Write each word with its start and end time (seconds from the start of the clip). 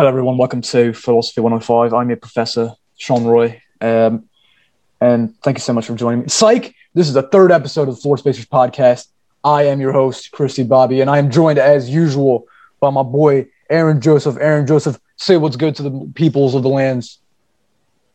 Hello, 0.00 0.08
everyone. 0.08 0.38
Welcome 0.38 0.62
to 0.62 0.94
Philosophy 0.94 1.42
105. 1.42 1.92
I'm 1.92 2.08
your 2.08 2.16
professor, 2.16 2.72
Sean 2.96 3.24
Roy. 3.24 3.60
Um, 3.82 4.30
and 4.98 5.38
thank 5.42 5.58
you 5.58 5.60
so 5.60 5.74
much 5.74 5.84
for 5.84 5.94
joining 5.94 6.20
me. 6.20 6.28
Psych, 6.28 6.74
this 6.94 7.06
is 7.06 7.12
the 7.12 7.24
third 7.24 7.52
episode 7.52 7.86
of 7.86 7.96
the 7.96 8.00
Floor 8.00 8.16
Spacers 8.16 8.46
podcast. 8.46 9.08
I 9.44 9.64
am 9.64 9.78
your 9.78 9.92
host, 9.92 10.30
Christy 10.30 10.62
Bobby, 10.62 11.02
and 11.02 11.10
I 11.10 11.18
am 11.18 11.30
joined 11.30 11.58
as 11.58 11.90
usual 11.90 12.46
by 12.80 12.88
my 12.88 13.02
boy, 13.02 13.48
Aaron 13.68 14.00
Joseph. 14.00 14.38
Aaron 14.40 14.66
Joseph, 14.66 14.98
say 15.16 15.36
what's 15.36 15.56
good 15.56 15.76
to 15.76 15.82
the 15.82 16.10
peoples 16.14 16.54
of 16.54 16.62
the 16.62 16.70
lands. 16.70 17.18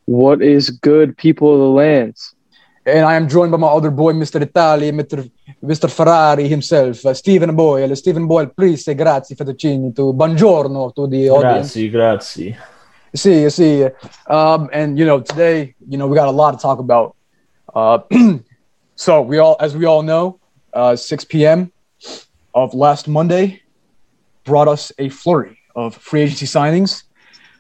What 0.06 0.42
is 0.42 0.72
good, 0.72 1.16
people 1.16 1.54
of 1.54 1.60
the 1.60 1.70
lands? 1.70 2.34
And 2.86 3.04
I 3.04 3.16
am 3.16 3.28
joined 3.28 3.52
by 3.52 3.58
my 3.58 3.68
other 3.68 3.90
boy, 3.90 4.14
Mr. 4.14 4.42
Italy, 4.42 4.92
Mr. 4.92 5.30
Mr. 5.64 5.90
Ferrari 5.90 6.48
himself, 6.48 7.04
uh, 7.06 7.14
Stephen 7.16 7.56
Boyle. 7.56 7.96
Stephen 7.96 8.28
Boyle, 8.28 8.48
please 8.48 8.84
say 8.84 8.94
grazie 8.94 9.36
fettuccine 9.36 9.92
to 9.96 10.14
buongiorno 10.14 10.94
to 10.94 11.08
the 11.08 11.30
audience. 11.30 11.74
Grazie, 11.74 11.90
grazie. 11.90 12.58
See, 13.16 13.50
see. 13.50 13.88
Um, 14.28 14.70
and 14.72 15.00
you 15.00 15.06
know, 15.06 15.22
today, 15.22 15.74
you 15.90 15.98
know, 15.98 16.06
we 16.06 16.16
got 16.16 16.28
a 16.28 16.32
lot 16.32 16.52
to 16.52 16.58
talk 16.58 16.78
about. 16.78 17.16
Uh, 17.74 18.00
so 18.96 19.22
we 19.22 19.40
all, 19.40 19.56
as 19.60 19.76
we 19.76 19.86
all 19.86 20.04
know, 20.04 20.40
uh, 20.74 20.96
6 20.96 21.26
p.m. 21.26 21.72
of 22.54 22.76
last 22.76 23.08
Monday 23.08 23.64
brought 24.44 24.68
us 24.68 24.92
a 25.00 25.10
flurry 25.10 25.58
of 25.76 25.96
free 25.96 26.22
agency 26.22 26.46
signings. 26.46 27.04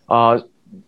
Uh, 0.07 0.41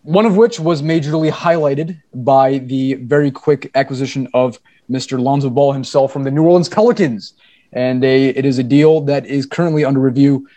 one 0.03 0.25
of 0.25 0.37
which 0.37 0.59
was 0.59 0.81
majorly 0.81 1.31
highlighted 1.31 2.01
by 2.13 2.59
the 2.59 2.95
very 2.95 3.31
quick 3.31 3.71
acquisition 3.75 4.27
of 4.33 4.59
Mr. 4.89 5.19
Lonzo 5.19 5.49
Ball 5.49 5.73
himself 5.73 6.13
from 6.13 6.23
the 6.23 6.31
New 6.31 6.43
Orleans 6.43 6.69
Pelicans. 6.69 7.33
And 7.73 8.03
a, 8.03 8.29
it 8.29 8.45
is 8.45 8.59
a 8.59 8.63
deal 8.63 9.01
that 9.01 9.25
is 9.25 9.45
currently 9.45 9.83
under 9.83 9.99
review 9.99 10.47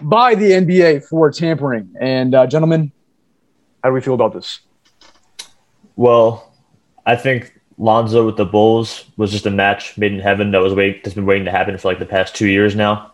by 0.00 0.34
the 0.34 0.50
NBA 0.52 1.04
for 1.04 1.30
tampering. 1.30 1.94
And, 2.00 2.34
uh, 2.34 2.46
gentlemen, 2.46 2.92
how 3.82 3.90
do 3.90 3.94
we 3.94 4.00
feel 4.00 4.14
about 4.14 4.34
this? 4.34 4.60
Well, 5.96 6.52
I 7.06 7.16
think 7.16 7.58
Lonzo 7.78 8.26
with 8.26 8.36
the 8.36 8.44
Bulls 8.44 9.04
was 9.16 9.30
just 9.30 9.46
a 9.46 9.50
match 9.50 9.96
made 9.96 10.12
in 10.12 10.20
heaven 10.20 10.50
that 10.50 10.60
was 10.60 10.74
wait 10.74 11.04
that's 11.04 11.14
been 11.14 11.26
waiting 11.26 11.44
to 11.46 11.50
happen 11.50 11.78
for 11.78 11.88
like 11.88 11.98
the 11.98 12.06
past 12.06 12.34
two 12.34 12.48
years 12.48 12.74
now. 12.74 13.12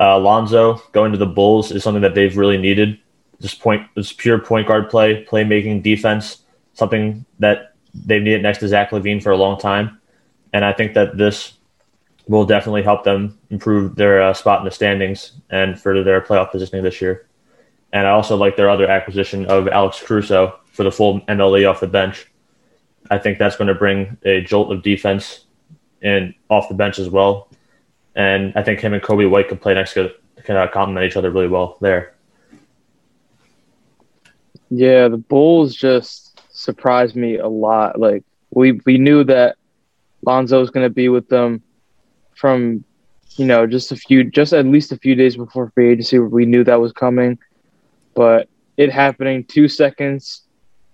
Uh, 0.00 0.18
Lonzo 0.18 0.82
going 0.92 1.12
to 1.12 1.18
the 1.18 1.26
Bulls 1.26 1.70
is 1.70 1.82
something 1.82 2.02
that 2.02 2.14
they've 2.14 2.36
really 2.36 2.58
needed. 2.58 2.98
This 3.40 3.54
point, 3.54 3.86
this 3.94 4.12
pure 4.12 4.38
point 4.38 4.68
guard 4.68 4.90
play, 4.90 5.24
playmaking, 5.24 5.82
defense, 5.82 6.42
something 6.72 7.24
that 7.38 7.74
they've 7.94 8.22
needed 8.22 8.42
next 8.42 8.58
to 8.58 8.68
Zach 8.68 8.90
LaVine 8.90 9.22
for 9.22 9.30
a 9.30 9.36
long 9.36 9.58
time, 9.58 10.00
and 10.52 10.64
I 10.64 10.72
think 10.72 10.94
that 10.94 11.16
this 11.16 11.54
will 12.26 12.46
definitely 12.46 12.82
help 12.82 13.04
them 13.04 13.38
improve 13.50 13.96
their 13.96 14.22
uh, 14.22 14.32
spot 14.32 14.60
in 14.60 14.64
the 14.64 14.70
standings 14.70 15.32
and 15.50 15.78
further 15.78 16.02
their 16.02 16.20
playoff 16.20 16.50
positioning 16.50 16.82
this 16.82 17.00
year. 17.02 17.26
And 17.92 18.06
I 18.06 18.10
also 18.10 18.36
like 18.36 18.56
their 18.56 18.70
other 18.70 18.88
acquisition 18.88 19.46
of 19.46 19.68
Alex 19.68 20.02
Caruso 20.02 20.58
for 20.72 20.84
the 20.84 20.90
full 20.90 21.20
MLE 21.22 21.68
off 21.68 21.80
the 21.80 21.86
bench. 21.86 22.26
I 23.10 23.18
think 23.18 23.38
that's 23.38 23.56
going 23.56 23.68
to 23.68 23.74
bring 23.74 24.16
a 24.24 24.40
jolt 24.40 24.72
of 24.72 24.82
defense 24.82 25.44
and 26.02 26.34
off 26.48 26.68
the 26.68 26.74
bench 26.74 26.98
as 26.98 27.08
well. 27.08 27.48
And 28.14 28.52
I 28.56 28.62
think 28.62 28.80
him 28.80 28.94
and 28.94 29.02
Coby 29.02 29.28
White 29.28 29.48
can 29.48 29.58
play 29.58 29.74
next 29.74 29.94
to 29.94 30.12
can 30.44 30.56
uh, 30.56 30.66
complement 30.68 31.06
each 31.06 31.16
other 31.16 31.30
really 31.30 31.48
well 31.48 31.78
there. 31.80 32.13
Yeah, 34.70 35.08
the 35.08 35.16
Bulls 35.16 35.74
just 35.74 36.40
surprised 36.50 37.16
me 37.16 37.38
a 37.38 37.48
lot. 37.48 37.98
Like 37.98 38.24
we 38.50 38.72
we 38.84 38.98
knew 38.98 39.24
that 39.24 39.56
Lonzo 40.22 40.60
was 40.60 40.70
going 40.70 40.86
to 40.86 40.94
be 40.94 41.08
with 41.08 41.28
them 41.28 41.62
from 42.36 42.84
you 43.36 43.46
know 43.46 43.66
just 43.66 43.92
a 43.92 43.96
few 43.96 44.24
just 44.24 44.52
at 44.52 44.66
least 44.66 44.92
a 44.92 44.96
few 44.96 45.14
days 45.14 45.36
before 45.36 45.70
free 45.70 45.90
agency. 45.90 46.18
We 46.18 46.46
knew 46.46 46.64
that 46.64 46.80
was 46.80 46.92
coming, 46.92 47.38
but 48.14 48.48
it 48.76 48.90
happening 48.90 49.44
two 49.44 49.68
seconds 49.68 50.42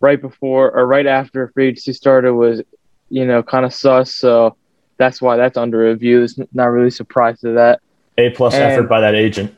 right 0.01 0.21
before 0.21 0.71
or 0.73 0.87
right 0.87 1.07
after 1.07 1.49
free 1.49 1.69
agency 1.69 1.93
started 1.93 2.35
was 2.35 2.63
you 3.09 3.27
know 3.27 3.43
kind 3.43 3.65
of 3.65 3.73
sus. 3.73 4.15
So 4.15 4.57
that's 4.97 5.23
why 5.23 5.37
that's 5.37 5.57
under 5.57 5.79
review. 5.79 6.23
It's 6.23 6.39
not 6.53 6.67
really 6.67 6.91
surprised 6.91 7.41
to 7.43 7.53
that. 7.53 7.81
A 8.19 8.31
plus 8.31 8.55
effort 8.55 8.89
by 8.89 9.01
that 9.01 9.15
agent, 9.15 9.55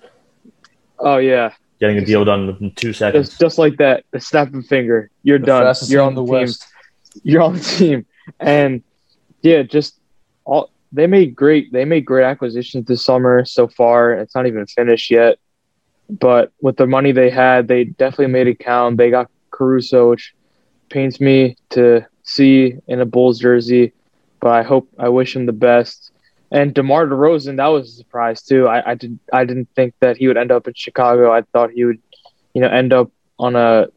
Oh 0.98 1.16
yeah, 1.16 1.52
getting 1.82 1.98
a 1.98 2.04
deal 2.04 2.24
done 2.24 2.56
in 2.60 2.70
two 2.76 2.92
seconds. 2.92 3.28
just 3.28 3.40
just 3.40 3.58
like 3.58 3.76
that, 3.78 4.04
the 4.12 4.20
snap 4.20 4.48
of 4.48 4.54
a 4.54 4.62
finger, 4.62 5.10
you're 5.24 5.40
The 5.40 5.46
done. 5.46 5.74
You're 5.88 6.02
on 6.02 6.10
in 6.10 6.14
the, 6.14 6.22
the 6.22 6.26
team. 6.26 6.32
West. 6.32 6.66
You're 7.24 7.42
on 7.42 7.54
the 7.54 7.60
team, 7.60 8.06
and 8.38 8.82
yeah, 9.42 9.62
just 9.62 9.98
all 10.44 10.70
they 10.92 11.08
made 11.08 11.34
great. 11.34 11.72
They 11.72 11.84
made 11.84 12.04
great 12.04 12.24
acquisitions 12.24 12.86
this 12.86 13.04
summer 13.04 13.44
so 13.44 13.66
far. 13.66 14.12
It's 14.12 14.34
not 14.34 14.46
even 14.46 14.64
finished 14.66 15.10
yet, 15.10 15.38
but 16.08 16.52
with 16.60 16.76
the 16.76 16.86
money 16.86 17.10
they 17.10 17.30
had, 17.30 17.66
they 17.66 17.84
definitely 17.84 18.28
made 18.28 18.46
it 18.46 18.60
count. 18.60 18.96
They 18.96 19.10
got 19.10 19.28
Caruso, 19.50 20.10
which 20.10 20.34
pains 20.88 21.20
me 21.20 21.56
to 21.70 22.06
see 22.22 22.76
in 22.86 23.00
a 23.00 23.06
Bulls 23.06 23.40
jersey, 23.40 23.92
but 24.38 24.52
I 24.52 24.62
hope 24.62 24.88
I 25.00 25.08
wish 25.08 25.34
him 25.34 25.46
the 25.46 25.52
best. 25.52 26.11
And 26.52 26.74
DeMar 26.74 27.06
DeRozan, 27.06 27.56
that 27.56 27.68
was 27.68 27.88
a 27.88 27.92
surprise 27.92 28.42
too. 28.42 28.68
I, 28.68 28.92
I 28.92 28.94
did 28.94 29.18
I 29.32 29.44
didn't 29.44 29.68
think 29.74 29.94
that 30.00 30.18
he 30.18 30.28
would 30.28 30.36
end 30.38 30.52
up 30.52 30.68
in 30.68 30.74
Chicago. 30.74 31.32
I 31.32 31.42
thought 31.42 31.70
he 31.72 31.84
would, 31.84 32.00
you 32.54 32.62
know, 32.62 32.68
end 32.68 32.92
up 32.92 33.10
on 33.38 33.56
a 33.56 33.88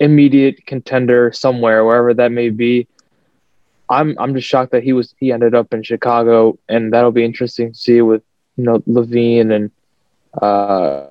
immediate 0.00 0.66
contender 0.66 1.32
somewhere, 1.32 1.84
wherever 1.84 2.14
that 2.14 2.32
may 2.32 2.50
be. 2.50 2.88
I'm 3.90 4.16
I'm 4.18 4.34
just 4.34 4.48
shocked 4.48 4.72
that 4.72 4.82
he 4.84 4.92
was 4.92 5.14
he 5.18 5.32
ended 5.32 5.54
up 5.54 5.72
in 5.74 5.82
Chicago, 5.82 6.58
and 6.68 6.92
that'll 6.92 7.12
be 7.12 7.24
interesting 7.24 7.72
to 7.72 7.78
see 7.78 8.02
with 8.02 8.22
you 8.56 8.64
know 8.64 8.80
LaVine 8.80 9.52
and 9.54 9.70
uh 10.42 11.06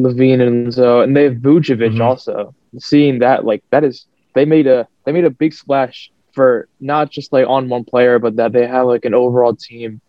LaVine 0.00 0.40
and 0.46 0.74
so 0.74 1.00
and 1.02 1.16
they 1.16 1.24
have 1.24 1.34
Vucevic 1.36 1.94
Mhm. 1.94 2.00
also. 2.00 2.54
Seeing 2.78 3.18
that 3.20 3.44
like 3.44 3.62
that 3.70 3.84
is 3.84 4.06
they 4.34 4.44
made 4.44 4.66
a 4.68 4.88
they 5.04 5.12
made 5.12 5.24
a 5.24 5.30
big 5.30 5.52
splash 5.54 6.11
for 6.32 6.68
not 6.80 7.10
just 7.10 7.32
like 7.32 7.46
on 7.46 7.68
one 7.68 7.84
player, 7.84 8.18
but 8.18 8.36
that 8.36 8.52
they 8.52 8.66
have 8.66 8.86
like 8.86 9.04
an 9.04 9.14
overall 9.14 9.54
team, 9.54 10.00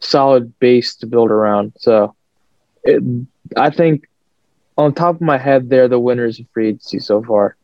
solid 0.00 0.58
base 0.58 0.96
to 0.96 1.06
build 1.06 1.30
around. 1.30 1.72
So, 1.78 2.14
it, 2.84 3.02
I 3.56 3.70
think 3.70 4.08
on 4.76 4.94
top 4.94 5.16
of 5.16 5.20
my 5.20 5.38
head, 5.38 5.68
they're 5.68 5.88
the 5.88 6.00
winners 6.00 6.40
of 6.40 6.46
free 6.52 6.68
agency 6.68 6.98
so 6.98 7.22
far. 7.22 7.56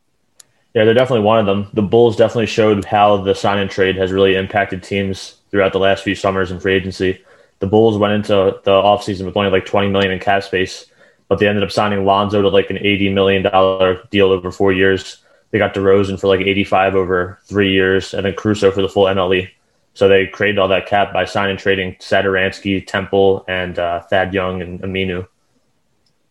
Yeah, 0.74 0.84
they're 0.84 0.92
definitely 0.92 1.24
one 1.24 1.38
of 1.38 1.46
them. 1.46 1.68
The 1.72 1.80
Bulls 1.80 2.16
definitely 2.16 2.46
showed 2.46 2.84
how 2.84 3.16
the 3.16 3.34
sign 3.34 3.58
and 3.58 3.70
trade 3.70 3.96
has 3.96 4.12
really 4.12 4.34
impacted 4.34 4.82
teams 4.82 5.38
throughout 5.50 5.72
the 5.72 5.78
last 5.78 6.04
few 6.04 6.14
summers 6.14 6.50
in 6.50 6.60
free 6.60 6.74
agency. 6.74 7.24
The 7.60 7.66
Bulls 7.66 7.96
went 7.96 8.12
into 8.12 8.60
the 8.62 8.72
offseason 8.72 9.24
with 9.24 9.36
only 9.38 9.50
like 9.50 9.64
20 9.64 9.88
million 9.88 10.12
in 10.12 10.18
cap 10.18 10.42
space, 10.42 10.84
but 11.28 11.38
they 11.38 11.48
ended 11.48 11.64
up 11.64 11.70
signing 11.70 12.04
Lonzo 12.04 12.42
to 12.42 12.48
like 12.48 12.68
an 12.68 12.76
80 12.76 13.08
million 13.14 13.42
dollar 13.42 14.02
deal 14.10 14.30
over 14.30 14.52
4 14.52 14.74
years. 14.74 15.22
They 15.50 15.58
got 15.58 15.74
DeRozan 15.74 16.20
for 16.20 16.26
like 16.28 16.40
85 16.40 16.94
over 16.94 17.38
3 17.44 17.72
years 17.72 18.12
and 18.14 18.26
then 18.26 18.34
Caruso 18.34 18.70
for 18.70 18.82
the 18.82 18.88
full 18.88 19.04
MLE. 19.04 19.48
So 19.94 20.08
they 20.08 20.26
created 20.26 20.58
all 20.58 20.68
that 20.68 20.86
cap 20.86 21.12
by 21.12 21.24
signing 21.24 21.56
trading 21.56 21.94
Satoransky, 22.00 22.86
Temple, 22.86 23.44
and 23.48 23.78
uh, 23.78 24.00
Thad 24.02 24.34
Young 24.34 24.60
and 24.60 24.80
Aminu. 24.82 25.26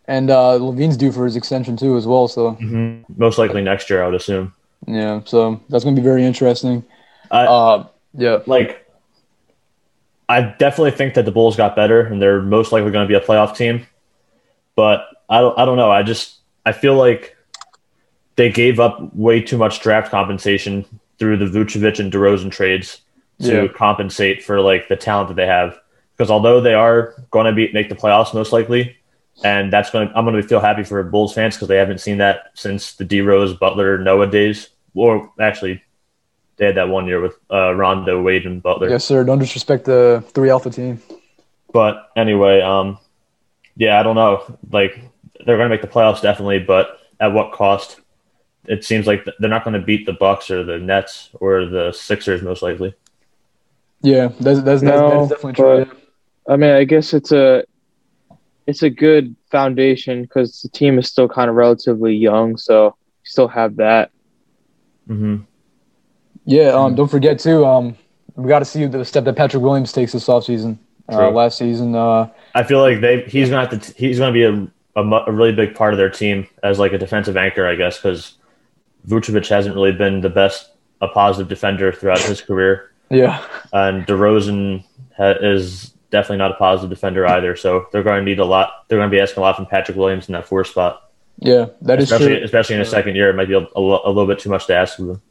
And 0.07 0.29
uh, 0.29 0.59
LaVine's 0.59 0.97
due 0.97 1.11
for 1.11 1.25
his 1.25 1.35
extension 1.35 1.75
too, 1.75 1.97
as 1.97 2.05
well. 2.05 2.27
So 2.27 2.55
Most 3.17 3.39
likely 3.39 3.63
next 3.63 3.89
year, 3.89 4.03
I 4.03 4.05
would 4.05 4.13
assume. 4.15 4.53
yeah, 4.85 5.21
so 5.25 5.59
that's 5.69 5.83
going 5.83 5.95
to 5.95 6.01
be 6.01 6.05
very 6.05 6.23
interesting. 6.23 6.83
Uh, 7.31 7.85
yeah, 8.13 8.39
like 8.45 8.85
I 10.29 10.41
definitely 10.41 10.91
think 10.91 11.15
that 11.15 11.25
the 11.25 11.31
Bulls 11.31 11.55
got 11.55 11.75
better 11.75 12.01
and 12.01 12.21
they're 12.21 12.41
most 12.41 12.71
likely 12.71 12.91
going 12.91 13.07
to 13.07 13.11
be 13.11 13.15
a 13.15 13.25
playoff 13.25 13.55
team. 13.57 13.87
But 14.75 15.07
I 15.27 15.39
don't, 15.39 15.57
I 15.57 15.65
don't 15.65 15.77
know. 15.77 15.89
I 15.89 16.03
just 16.03 16.37
I 16.67 16.71
feel 16.71 16.95
like 16.95 17.34
they 18.35 18.49
gave 18.51 18.79
up 18.79 19.15
way 19.15 19.41
too 19.41 19.57
much 19.57 19.79
draft 19.81 20.11
compensation 20.11 20.85
through 21.19 21.37
the 21.37 21.45
Vucevic 21.45 21.99
and 21.99 22.11
DeRozan 22.11 22.51
trades 22.51 23.01
to 23.41 23.63
Yeah. 23.63 23.67
compensate 23.67 24.43
for 24.43 24.61
like 24.61 24.87
the 24.87 24.95
talent 24.95 25.29
that 25.29 25.35
they 25.35 25.47
have. 25.47 25.77
Because 26.17 26.31
although 26.31 26.61
they 26.61 26.73
are 26.73 27.13
going 27.31 27.45
to 27.45 27.51
be 27.51 27.71
make 27.73 27.89
the 27.89 27.95
playoffs 27.95 28.33
most 28.33 28.51
likely, 28.53 28.95
and 29.43 29.71
that's 29.71 29.89
going 29.89 30.07
to 30.07 30.17
I'm 30.17 30.23
going 30.25 30.41
to 30.41 30.47
feel 30.47 30.61
happy 30.61 30.83
for 30.83 31.01
Bulls 31.03 31.33
fans 31.33 31.55
because 31.55 31.67
they 31.67 31.75
haven't 31.77 31.99
seen 31.99 32.17
that 32.19 32.51
since 32.53 32.93
the 32.93 33.03
D 33.03 33.19
Rose 33.21 33.53
Butler 33.53 33.97
Noah 33.97 34.27
days. 34.27 34.69
Or 34.93 35.29
actually, 35.41 35.83
they 36.55 36.67
had 36.67 36.75
that 36.75 36.87
one 36.87 37.05
year 37.05 37.19
with 37.19 37.33
uh, 37.51 37.73
Rondo, 37.75 38.21
Wade, 38.21 38.45
and 38.45 38.63
Butler. 38.63 38.89
yes, 38.89 39.03
sir. 39.03 39.25
Don't 39.25 39.39
disrespect 39.39 39.83
the 39.83 40.23
three 40.29 40.49
alpha 40.49 40.69
team. 40.69 41.01
But 41.73 42.09
anyway, 42.15 42.61
um, 42.61 42.97
yeah, 43.75 43.99
I 43.99 44.03
don't 44.03 44.15
know. 44.15 44.57
Like 44.71 44.97
they're 45.45 45.57
going 45.57 45.69
to 45.69 45.75
make 45.75 45.81
the 45.81 45.89
playoffs 45.89 46.21
definitely, 46.21 46.59
but 46.59 46.99
at 47.19 47.33
what 47.33 47.51
cost? 47.51 47.99
It 48.67 48.83
seems 48.83 49.07
like 49.07 49.25
they're 49.39 49.49
not 49.49 49.63
going 49.63 49.79
to 49.79 49.85
beat 49.85 50.05
the 50.05 50.13
Bucks 50.13 50.49
or 50.51 50.63
the 50.63 50.77
Nets 50.79 51.29
or 51.39 51.65
the 51.65 51.91
Sixers 51.91 52.41
most 52.41 52.61
likely. 52.61 52.93
Yeah, 54.01 54.27
that's 54.39 54.61
that's, 54.61 54.81
that's, 54.81 54.83
No, 54.83 55.09
that's 55.27 55.29
definitely 55.41 55.53
true. 55.53 55.85
but- 55.85 55.97
I 56.47 56.57
mean, 56.57 56.69
I 56.71 56.83
guess 56.83 57.13
it's 57.13 57.31
a 57.31 57.63
it's 58.67 58.83
a 58.83 58.89
good 58.89 59.35
foundation 59.49 60.21
because 60.23 60.61
the 60.61 60.69
team 60.69 60.99
is 60.99 61.07
still 61.07 61.27
kind 61.27 61.49
of 61.49 61.55
relatively 61.55 62.15
young, 62.15 62.55
so 62.57 62.85
you 62.85 62.91
still 63.25 63.47
have 63.47 63.75
that. 63.77 64.11
hmm 65.07 65.37
Yeah, 66.45 66.69
um, 66.69 66.93
don't 66.95 67.09
forget 67.09 67.39
too. 67.39 67.65
Um, 67.65 67.95
we 68.35 68.47
got 68.47 68.59
to 68.59 68.65
see 68.65 68.85
the 68.85 69.03
step 69.05 69.23
that 69.23 69.35
Patrick 69.35 69.63
Williams 69.63 69.91
takes 69.91 70.11
this 70.11 70.27
offseason. 70.27 70.77
Uh, 71.07 71.29
last 71.29 71.57
season, 71.59 71.93
uh, 71.95 72.27
I 72.55 72.63
feel 72.63 72.79
like 72.81 72.99
they 73.01 73.21
he's 73.23 73.49
going 73.49 73.67
to 73.69 73.75
have 73.75 73.85
to 73.85 73.93
he's 73.93 74.17
going 74.19 74.33
to 74.33 74.33
be 74.33 74.43
a 74.43 75.01
a, 75.01 75.03
a 75.27 75.31
really 75.31 75.51
big 75.51 75.75
part 75.75 75.93
of 75.93 75.97
their 75.97 76.09
team 76.09 76.47
as 76.63 76.79
like 76.79 76.93
a 76.93 76.97
defensive 76.97 77.37
anchor, 77.37 77.67
I 77.67 77.75
guess, 77.75 77.97
because 77.97 78.33
Vucevic 79.07 79.47
hasn't 79.47 79.75
really 79.75 79.91
been 79.91 80.21
the 80.21 80.29
best 80.29 80.71
a 81.01 81.07
positive 81.07 81.47
defender 81.49 81.91
throughout 81.91 82.19
his 82.19 82.41
career, 82.41 82.91
Yeah. 83.09 83.41
and 83.73 84.05
DeRozan 84.07 84.83
ha- 85.17 85.35
is 85.41 85.91
definitely 86.11 86.37
not 86.37 86.51
a 86.51 86.55
positive 86.55 86.89
defender 86.89 87.27
either. 87.27 87.55
So 87.55 87.87
they're 87.91 88.03
going 88.03 88.19
to 88.19 88.23
need 88.25 88.39
a 88.39 88.45
lot. 88.45 88.85
They're 88.87 88.97
going 88.97 89.09
to 89.09 89.15
be 89.15 89.21
asking 89.21 89.41
a 89.41 89.45
lot 89.45 89.55
from 89.57 89.65
Patrick 89.65 89.97
Williams 89.97 90.27
in 90.29 90.33
that 90.33 90.47
four 90.47 90.63
spot, 90.63 91.09
Yeah, 91.39 91.65
that 91.81 91.99
is 91.99 92.05
especially 92.11 92.35
true. 92.37 92.45
especially 92.45 92.75
in 92.75 92.79
his 92.79 92.89
second 92.89 93.15
year. 93.15 93.29
It 93.29 93.35
might 93.35 93.47
be 93.49 93.53
a, 93.55 93.59
a, 93.59 93.79
a 93.79 94.07
little 94.09 94.25
bit 94.27 94.39
too 94.39 94.49
much 94.49 94.65
to 94.67 94.75
ask 94.75 94.97
of 94.99 95.07
them. 95.07 95.21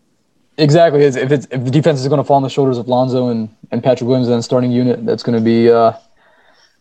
Exactly. 0.59 1.03
If 1.03 1.33
it's 1.33 1.47
if 1.51 1.65
the 1.65 1.71
defense 1.71 2.01
is 2.01 2.07
going 2.07 2.19
to 2.19 2.25
fall 2.25 2.37
on 2.37 2.43
the 2.45 2.49
shoulders 2.51 2.79
of 2.79 2.87
Lonzo 2.87 3.29
and, 3.29 3.49
and 3.73 3.83
Patrick 3.83 4.07
Williams 4.07 4.29
and 4.29 4.45
starting 4.45 4.71
unit, 4.71 5.05
that's 5.07 5.23
going 5.25 5.37
to 5.37 5.43
be 5.45 5.69
uh, 5.71 5.93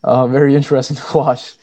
uh, 0.03 0.27
very 0.27 0.55
interesting 0.55 0.97
to 1.11 1.17
watch. 1.17 1.53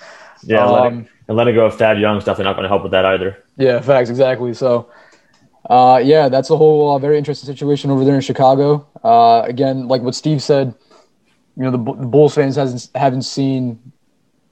Yeah, 0.42 0.62
and 0.64 0.72
letting, 0.72 0.98
Um, 1.00 1.08
and 1.28 1.36
letting 1.36 1.54
go 1.54 1.66
of 1.66 1.76
Thad 1.76 2.00
Young's 2.00 2.24
definitely 2.24 2.44
not 2.46 2.54
going 2.54 2.64
to 2.64 2.68
help 2.68 2.82
with 2.82 2.92
that 2.92 3.04
either. 3.04 3.44
Yeah, 3.58 3.80
facts 3.80 4.08
exactly. 4.10 4.54
So, 4.54 4.90
uh, 5.70 5.98
yeah, 6.04 6.28
that's 6.28 6.50
a 6.50 6.56
whole 6.56 6.96
uh, 6.96 6.98
very 6.98 7.16
interesting 7.16 7.46
situation 7.46 7.92
over 7.92 8.04
there 8.04 8.16
in 8.16 8.20
Chicago. 8.20 8.88
Uh, 9.04 9.42
again, 9.42 9.86
like 9.86 10.02
what 10.02 10.16
Steve 10.16 10.42
said, 10.42 10.74
you 11.56 11.62
know, 11.62 11.70
the, 11.70 11.78
the 11.78 12.06
Bulls 12.06 12.34
fans 12.34 12.56
hasn't 12.56 12.88
haven't 12.96 13.22
seen, 13.22 13.80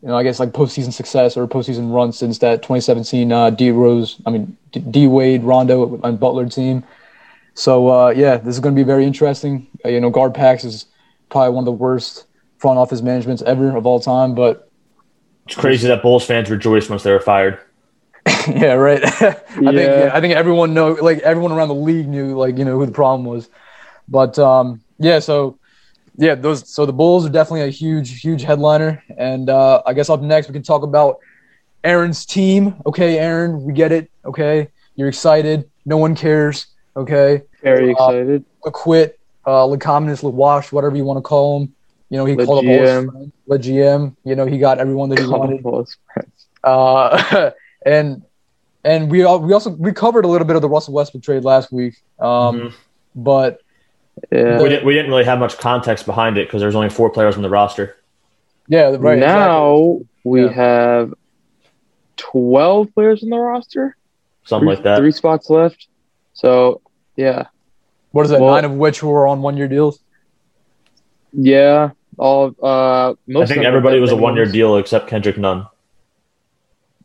you 0.01 0.09
know, 0.09 0.17
I 0.17 0.23
guess 0.23 0.39
like 0.39 0.51
postseason 0.51 0.93
success 0.93 1.37
or 1.37 1.49
postseason 1.49 1.93
run 1.93 2.13
since 2.13 2.39
that 2.39 2.63
2017 2.63 3.33
uh, 3.33 3.51
D 3.51 3.73
Rose, 3.73 4.23
I 4.27 4.31
mean 4.31 4.57
D- 4.71 4.81
D 4.81 5.07
Wade, 5.09 5.43
Rondo, 5.43 6.01
and 6.05 6.21
Butler 6.21 6.49
team. 6.49 6.85
So 7.55 7.89
uh, 7.89 8.11
yeah, 8.11 8.37
this 8.37 8.55
is 8.55 8.61
going 8.61 8.77
to 8.77 8.81
be 8.81 8.87
very 8.87 9.05
interesting. 9.05 9.67
Uh, 9.85 9.89
you 9.89 10.01
know, 10.01 10.13
GarPax 10.13 10.65
is 10.65 10.87
probably 11.31 11.53
one 11.53 11.63
of 11.63 11.67
the 11.67 11.73
worst 11.73 12.27
front 12.59 12.79
office 12.79 13.03
managements 13.03 13.43
ever 13.43 13.77
of 13.77 13.87
all 13.87 13.99
time, 13.99 14.37
but 14.37 14.71
It's 15.47 15.57
crazy 15.57 15.89
that 15.89 16.01
Bulls 16.03 16.25
fans 16.25 16.49
rejoiced 16.49 16.91
once 16.91 17.03
they 17.03 17.11
were 17.13 17.21
fired. 17.21 17.59
yeah, 18.49 18.75
right. 18.75 19.03
I 19.05 19.11
think 19.11 19.55
Yeah. 19.63 19.99
yeah, 19.99 20.11
I 20.13 20.21
think 20.21 20.35
everyone 20.35 20.75
know 20.75 20.93
like 20.93 21.19
everyone 21.21 21.53
around 21.53 21.69
the 21.69 21.75
league 21.75 22.09
knew 22.09 22.37
like 22.37 22.59
you 22.59 22.65
know 22.65 22.79
who 22.79 22.87
the 22.87 22.93
problem 22.93 23.25
was, 23.25 23.49
but 24.09 24.39
um, 24.39 24.83
yeah. 24.99 25.19
So 25.21 25.59
yeah, 26.17 26.35
those 26.35 26.69
so 26.69 26.85
the 26.87 26.93
Bulls 26.93 27.25
are 27.27 27.31
definitely 27.31 27.63
a 27.63 27.71
huge 27.71 28.21
huge 28.21 28.43
headliner, 28.43 29.03
and 29.17 29.49
uh, 29.51 29.83
I 29.87 29.93
guess 29.95 30.11
up 30.11 30.21
next 30.21 30.49
we 30.49 30.53
can 30.53 30.63
talk 30.63 30.83
about 30.83 31.19
Aaron's 31.85 32.27
team. 32.27 32.75
Okay, 32.87 33.19
Aaron, 33.19 33.65
we 33.65 33.73
get 33.73 33.93
it. 33.93 34.11
Okay, 34.25 34.69
you're 34.97 35.09
excited. 35.09 35.71
No 35.87 35.97
one 35.97 36.15
cares. 36.15 36.67
Okay, 36.97 37.43
Very 37.63 37.89
Uh, 37.91 37.93
excited. 37.93 38.45
acquit, 38.67 39.19
uh, 39.47 39.65
Lecominus, 39.67 40.23
Lewash, 40.23 40.73
whatever 40.73 40.97
you 40.97 41.05
want 41.05 41.17
to 41.19 41.23
call 41.23 41.61
him. 41.61 41.73
You 42.11 42.17
know, 42.19 42.25
he 42.25 42.35
Le 42.35 42.45
called 42.45 42.65
up 42.65 42.69
all 42.71 42.81
his 42.81 42.91
GM. 42.91 43.11
friends. 43.13 43.33
Le 43.47 43.59
GM. 43.59 44.17
You 44.25 44.35
know, 44.35 44.47
he 44.47 44.59
got 44.59 44.79
everyone 44.79 45.09
that 45.11 45.21
he 45.21 45.27
wanted 45.29 45.63
Close. 45.63 45.97
uh, 46.65 47.51
and 47.89 48.23
and 48.85 49.11
we 49.11 49.25
all, 49.25 49.41
we 49.41 49.53
also 49.53 49.71
we 49.71 49.93
covered 49.93 50.25
a 50.25 50.29
little 50.29 50.47
bit 50.47 50.57
of 50.57 50.63
the 50.63 50.69
Russell 50.69 50.95
Westbrook 50.95 51.23
trade 51.25 51.45
last 51.45 51.73
week, 51.73 51.95
um, 52.21 52.27
Mhm. 52.29 52.73
but 53.17 53.61
Yeah. 54.33 54.61
We 54.63 54.69
didn't, 54.69 54.85
we 54.85 54.95
didn't 54.95 55.11
really 55.11 55.25
have 55.25 55.39
much 55.39 55.59
context 55.59 56.05
behind 56.07 56.39
it 56.39 56.47
because 56.49 56.61
there's 56.61 56.75
only 56.75 56.91
four 56.91 57.09
players 57.11 57.37
on 57.37 57.43
the 57.43 57.49
roster. 57.51 57.97
yeah, 58.69 58.97
right 58.99 59.19
now 59.19 60.01
we 60.25 60.45
Yeah. 60.45 60.53
have 60.53 61.15
twelve 62.17 62.93
players 62.95 63.23
in 63.23 63.31
the 63.31 63.39
roster. 63.39 63.97
Something 64.45 64.67
three, 64.69 64.75
like 64.77 64.85
that. 64.85 64.99
Three 64.99 65.13
spots 65.13 65.49
left. 65.51 65.87
So 66.35 66.81
yeah, 67.17 67.47
What 68.13 68.25
is 68.25 68.31
that? 68.31 68.41
Well- 68.41 68.55
nine 68.55 68.65
of 68.65 68.73
which 68.75 69.03
were 69.03 69.27
on 69.27 69.41
one 69.43 69.57
year 69.57 69.69
deals. 69.69 70.01
yeah. 71.33 71.91
All 72.17 72.53
uh, 72.61 73.15
most. 73.29 73.45
I 73.45 73.47
think 73.47 73.59
them 73.63 73.67
everybody 73.69 74.01
was 74.01 74.11
a 74.11 74.17
one 74.17 74.35
year 74.35 74.47
deal 74.47 74.77
except 74.77 75.07
Kendrick 75.07 75.39
Nunn. 75.39 75.67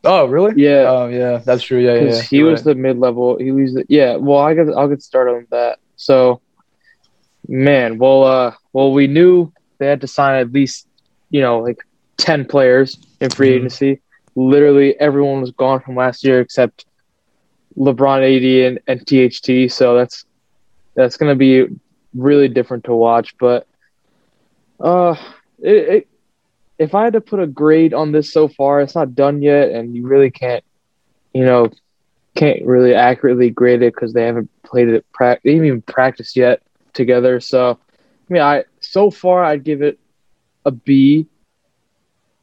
Oh, 0.04 0.26
really? 0.26 0.52
Yeah, 0.56 0.84
Oh, 0.88 1.08
yeah, 1.08 1.38
that's 1.44 1.62
true. 1.62 1.78
Yeah, 1.80 1.94
yeah. 1.94 2.22
he 2.22 2.38
You're 2.38 2.50
was 2.50 2.64
right. 2.64 2.74
the 2.74 2.80
mid 2.80 2.98
level. 2.98 3.38
He 3.38 3.50
was 3.52 3.74
the 3.74 3.84
yeah. 3.88 4.16
Well, 4.16 4.38
I 4.38 4.54
get 4.54 4.68
I'll 4.68 4.88
get 4.88 5.02
started 5.02 5.32
on 5.32 5.46
that. 5.50 5.78
So, 5.96 6.40
man, 7.48 7.98
well, 7.98 8.24
uh, 8.24 8.52
well, 8.72 8.92
we 8.92 9.06
knew 9.06 9.52
they 9.78 9.86
had 9.86 10.00
to 10.02 10.06
sign 10.06 10.38
at 10.40 10.52
least 10.52 10.86
you 11.30 11.40
know 11.40 11.60
like 11.60 11.78
ten 12.18 12.44
players 12.44 12.98
in 13.20 13.30
free 13.30 13.50
Mhm. 13.50 13.56
agency. 13.56 14.00
Literally 14.36 14.98
everyone 15.00 15.40
was 15.40 15.52
gone 15.52 15.80
from 15.80 15.96
last 15.96 16.24
year 16.24 16.40
except 16.40 16.84
LeBron, 17.76 18.22
AD, 18.22 18.66
and, 18.66 18.80
and 18.86 19.06
THT. 19.06 19.68
So 19.70 19.94
that's 19.96 20.24
that's 20.96 21.16
gonna 21.16 21.34
be 21.36 21.66
really 22.14 22.48
different 22.48 22.84
to 22.84 22.94
watch. 22.94 23.34
But 23.38 23.66
uh, 24.80 25.16
it, 25.58 25.88
it 25.88 26.08
if 26.78 26.94
I 26.94 27.04
had 27.04 27.12
to 27.14 27.20
put 27.20 27.40
a 27.40 27.46
grade 27.46 27.94
on 27.94 28.12
this 28.12 28.32
so 28.32 28.48
far, 28.48 28.80
it's 28.80 28.94
not 28.94 29.14
done 29.14 29.42
yet, 29.42 29.70
and 29.70 29.94
you 29.94 30.06
really 30.06 30.30
can't, 30.30 30.64
you 31.32 31.44
know, 31.44 31.70
can't 32.34 32.64
really 32.64 32.94
accurately 32.94 33.50
grade 33.50 33.82
it 33.82 33.94
because 33.94 34.12
they 34.12 34.24
haven't 34.24 34.50
played 34.64 34.88
it, 34.88 35.04
pra- 35.12 35.38
they 35.44 35.52
haven't 35.52 35.66
even 35.66 35.82
practiced 35.82 36.36
yet 36.36 36.62
together. 36.92 37.40
So, 37.40 37.70
I 37.70 38.32
mean, 38.32 38.42
I 38.42 38.64
so 38.80 39.10
far 39.10 39.44
I'd 39.44 39.64
give 39.64 39.82
it 39.82 39.98
a 40.64 40.70
B. 40.72 41.26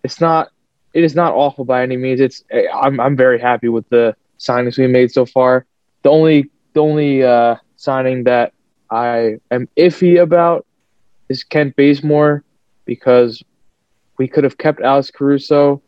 It's 0.03 0.19
not, 0.21 0.49
it 0.93 1.03
is 1.03 1.15
not 1.15 1.33
awful 1.33 1.65
by 1.65 1.83
any 1.83 1.97
means. 1.97 2.19
It's 2.19 2.43
I'm 2.73 2.99
I'm 2.99 3.15
very 3.15 3.39
happy 3.39 3.69
with 3.69 3.87
the 3.89 4.15
signings 4.39 4.77
we 4.77 4.87
made 4.87 5.11
so 5.11 5.25
far. 5.25 5.65
The 6.03 6.09
only 6.09 6.49
the 6.73 6.81
only 6.81 7.23
uh, 7.23 7.55
signing 7.75 8.23
that 8.25 8.53
I 8.89 9.37
am 9.51 9.67
iffy 9.77 10.21
about 10.21 10.65
is 11.29 11.43
Kent 11.43 11.75
Bazemore 11.75 12.43
because 12.85 13.43
we 14.21 14.27
could 14.27 14.44
have 14.44 14.59
kept 14.59 14.81
Alex 14.81 15.09
Caruso, 15.09 15.81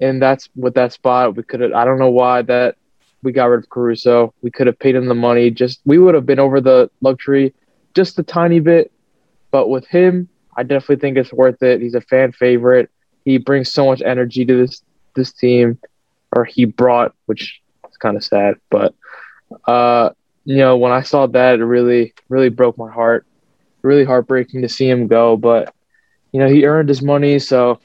and 0.00 0.20
that's 0.20 0.48
with 0.56 0.74
that 0.74 0.92
spot. 0.92 1.36
We 1.36 1.44
could 1.44 1.60
have. 1.60 1.72
I 1.74 1.84
don't 1.84 2.00
know 2.00 2.10
why 2.10 2.42
that 2.42 2.74
we 3.22 3.30
got 3.30 3.44
rid 3.44 3.62
of 3.62 3.70
Caruso. 3.70 4.34
We 4.42 4.50
could 4.50 4.66
have 4.66 4.80
paid 4.80 4.96
him 4.96 5.06
the 5.06 5.14
money. 5.14 5.52
Just 5.52 5.80
we 5.84 5.96
would 5.96 6.16
have 6.16 6.26
been 6.26 6.40
over 6.40 6.60
the 6.60 6.90
luxury 7.02 7.54
just 7.94 8.18
a 8.18 8.24
tiny 8.24 8.58
bit, 8.58 8.90
but 9.52 9.68
with 9.68 9.86
him, 9.86 10.28
I 10.56 10.64
definitely 10.64 10.96
think 10.96 11.18
it's 11.18 11.32
worth 11.32 11.62
it. 11.62 11.80
He's 11.80 11.94
a 11.94 12.00
fan 12.00 12.32
favorite. 12.32 12.90
He 13.24 13.38
brings 13.38 13.70
so 13.70 13.86
much 13.86 14.02
energy 14.02 14.44
to 14.44 14.56
this 14.56 14.82
this 15.14 15.32
team, 15.32 15.78
or 16.34 16.44
he 16.44 16.64
brought, 16.64 17.14
which 17.26 17.60
is 17.88 17.96
kind 17.96 18.16
of 18.16 18.24
sad. 18.24 18.56
But 18.70 18.92
uh, 19.68 20.10
you 20.44 20.56
know, 20.56 20.78
when 20.78 20.90
I 20.90 21.02
saw 21.02 21.28
that, 21.28 21.60
it 21.60 21.64
really 21.64 22.12
really 22.28 22.48
broke 22.48 22.76
my 22.76 22.90
heart. 22.90 23.24
Really 23.82 24.04
heartbreaking 24.04 24.62
to 24.62 24.68
see 24.68 24.90
him 24.90 25.06
go, 25.06 25.36
but 25.36 25.72
you 26.32 26.40
know, 26.40 26.48
he 26.48 26.66
earned 26.66 26.88
his 26.88 27.02
money, 27.02 27.38
so 27.38 27.80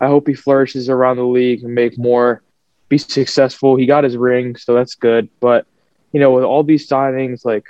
I 0.00 0.06
hope 0.06 0.26
he 0.26 0.34
flourishes 0.34 0.88
around 0.88 1.16
the 1.16 1.24
league 1.24 1.62
and 1.62 1.74
make 1.74 1.96
more, 1.98 2.42
be 2.88 2.98
successful. 2.98 3.76
He 3.76 3.86
got 3.86 4.04
his 4.04 4.16
ring, 4.16 4.56
so 4.56 4.74
that's 4.74 4.94
good. 4.94 5.28
But 5.40 5.66
you 6.12 6.20
know, 6.20 6.32
with 6.32 6.44
all 6.44 6.62
these 6.62 6.88
signings 6.88 7.44
like 7.44 7.64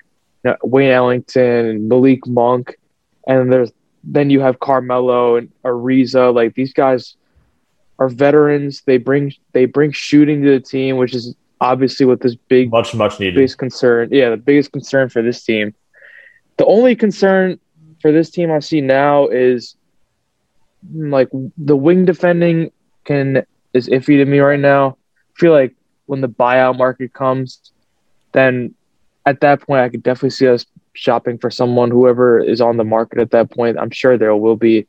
you 0.45 0.51
know, 0.51 0.57
Wayne 0.63 0.91
Ellington 0.91 1.67
and 1.67 1.89
Malik 1.89 2.27
Monk, 2.27 2.79
and 3.27 3.53
there's 3.53 3.73
then 4.05 4.31
you 4.31 4.41
have 4.41 4.59
Carmelo 4.61 5.37
and 5.37 5.53
Ariza. 5.65 6.35
Like 6.35 6.55
these 6.55 6.73
guys 6.73 7.17
are 7.99 8.09
veterans. 8.09 8.83
They 8.87 8.97
bring 8.97 9.33
they 9.53 9.67
bring 9.67 9.93
shooting 9.93 10.43
to 10.43 10.51
the 10.51 10.61
team, 10.61 10.97
which 10.97 11.15
is 11.15 11.35
obviously 11.61 12.07
what 12.07 12.21
this 12.21 12.35
big 12.35 12.71
Much, 12.71 12.95
much 12.95 13.21
needed. 13.21 13.37
biggest 13.37 13.59
concern. 13.59 14.09
Yeah, 14.11 14.31
the 14.31 14.37
biggest 14.37 14.73
concern 14.73 15.09
for 15.09 15.23
this 15.23 15.45
team. 15.45 15.75
The 16.57 16.67
only 16.67 16.97
concern 16.97 17.61
for 18.01 18.11
this 18.11 18.31
team 18.31 18.51
I 18.51 18.59
see 18.59 18.81
now 18.81 19.29
is 19.29 19.77
like 20.93 21.29
the 21.57 21.77
wing 21.77 22.05
defending 22.05 22.73
can 23.05 23.45
is 23.73 23.89
iffy 23.89 24.19
to 24.19 24.25
me 24.25 24.41
right 24.41 24.61
now. 24.61 24.97
I 25.37 25.41
feel 25.41 25.53
like 25.53 25.75
when 26.07 26.21
the 26.21 26.29
buyout 26.29 26.77
market 26.77 27.13
comes, 27.13 27.73
then 28.33 28.75
at 29.25 29.41
that 29.41 29.63
point 29.63 29.81
I 29.81 29.89
could 29.89 30.03
definitely 30.03 30.31
see 30.31 30.49
us 30.49 30.67
shopping 30.95 31.39
for 31.39 31.51
someone, 31.51 31.91
whoever 31.91 32.39
is 32.39 32.61
on 32.61 32.77
the 32.77 32.85
market 32.85 33.19
at 33.19 33.31
that 33.31 33.51
point. 33.51 33.79
I'm 33.79 33.91
sure 33.91 34.19
there 34.19 34.37
will 34.37 34.57
be 34.57 34.87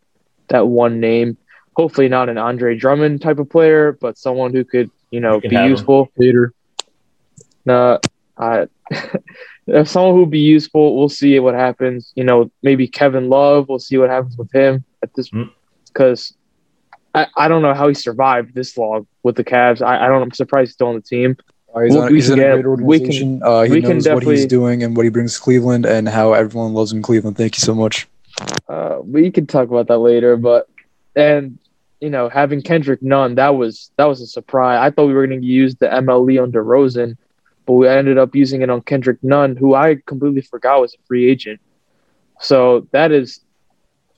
that 0.49 0.67
one 0.67 0.99
name. 0.99 1.37
Hopefully 1.75 2.09
not 2.09 2.29
an 2.29 2.37
Andre 2.37 2.77
Drummond 2.77 3.21
type 3.21 3.39
of 3.39 3.49
player, 3.49 3.93
but 3.93 4.17
someone 4.17 4.53
who 4.53 4.63
could, 4.63 4.91
you 5.11 5.19
know, 5.19 5.39
You 5.43 5.49
be 5.49 5.55
useful. 5.55 6.11
Hater. 6.17 6.53
No, 7.65 7.99
I 8.37 8.67
if 9.67 9.87
someone 9.87 10.15
who'd 10.15 10.29
be 10.29 10.39
useful, 10.39 10.97
we'll 10.97 11.09
see 11.09 11.39
what 11.39 11.55
happens. 11.55 12.11
You 12.15 12.25
know, 12.25 12.51
maybe 12.61 12.87
Kevin 12.87 13.29
Love. 13.29 13.69
We'll 13.69 13.79
see 13.79 13.97
what 13.97 14.09
happens 14.09 14.37
with 14.37 14.51
him 14.51 14.83
at 15.01 15.13
this 15.15 15.29
Mm. 15.29 15.51
Because 15.93 16.33
I, 17.13 17.27
I 17.37 17.47
don't 17.47 17.61
know 17.61 17.73
how 17.73 17.87
he 17.87 17.93
survived 17.93 18.55
this 18.55 18.77
long 18.77 19.05
with 19.21 19.35
the 19.35 19.43
Cavs. 19.43 19.81
I, 19.81 20.05
I 20.05 20.07
don't. 20.07 20.21
I'm 20.23 20.31
surprised 20.31 20.69
he's 20.69 20.73
still 20.73 20.87
on 20.87 20.95
the 20.95 21.01
team. 21.01 21.37
Uh, 21.75 21.81
he's 21.81 21.93
Well, 21.93 22.03
on- 22.03 22.13
he's 22.13 22.29
in 22.29 22.39
a 22.39 22.61
great 22.61 22.81
we 22.81 22.99
can- 22.99 23.05
organization. 23.07 23.41
uh, 23.43 23.61
he 23.63 23.79
knows 23.81 24.07
what 24.07 24.23
he's 24.23 24.45
doing 24.45 24.83
and 24.83 24.95
what 24.97 25.03
he 25.05 25.09
brings 25.09 25.35
to 25.35 25.41
Cleveland 25.41 25.85
and 25.85 26.07
how 26.09 26.33
everyone 26.33 26.73
loves 26.73 26.91
him 26.91 26.97
in 26.97 27.03
Cleveland. 27.03 27.37
Thank 27.37 27.55
you 27.55 27.61
so 27.61 27.73
much. 27.75 28.07
Uh, 28.67 28.99
we 29.03 29.29
can 29.31 29.45
talk 29.45 29.69
about 29.69 29.87
that 29.87 29.99
later. 29.99 30.37
But 30.37 30.67
and 31.15 31.57
you 32.01 32.09
know, 32.09 32.29
having 32.29 32.61
Kendrick 32.61 33.01
Nunn, 33.01 33.35
that 33.35 33.55
was 33.55 33.91
that 33.97 34.05
was 34.05 34.19
a 34.21 34.27
surprise. 34.27 34.79
I 34.81 34.89
thought 34.93 35.05
we 35.07 35.13
were 35.13 35.25
going 35.27 35.39
to 35.41 35.45
use 35.47 35.75
the 35.75 35.87
MLE 35.87 36.41
on 36.41 36.51
DeRozan, 36.51 37.15
but 37.65 37.73
we 37.73 37.87
ended 37.87 38.17
up 38.17 38.35
using 38.35 38.61
it 38.61 38.69
on 38.69 38.81
Kendrick 38.81 39.23
Nunn, 39.23 39.55
who 39.55 39.73
I 39.75 39.97
completely 40.05 40.41
forgot 40.41 40.81
was 40.81 40.93
a 40.95 40.97
free 41.07 41.29
agent. 41.29 41.61
So 42.39 42.87
that 42.91 43.11
is 43.11 43.39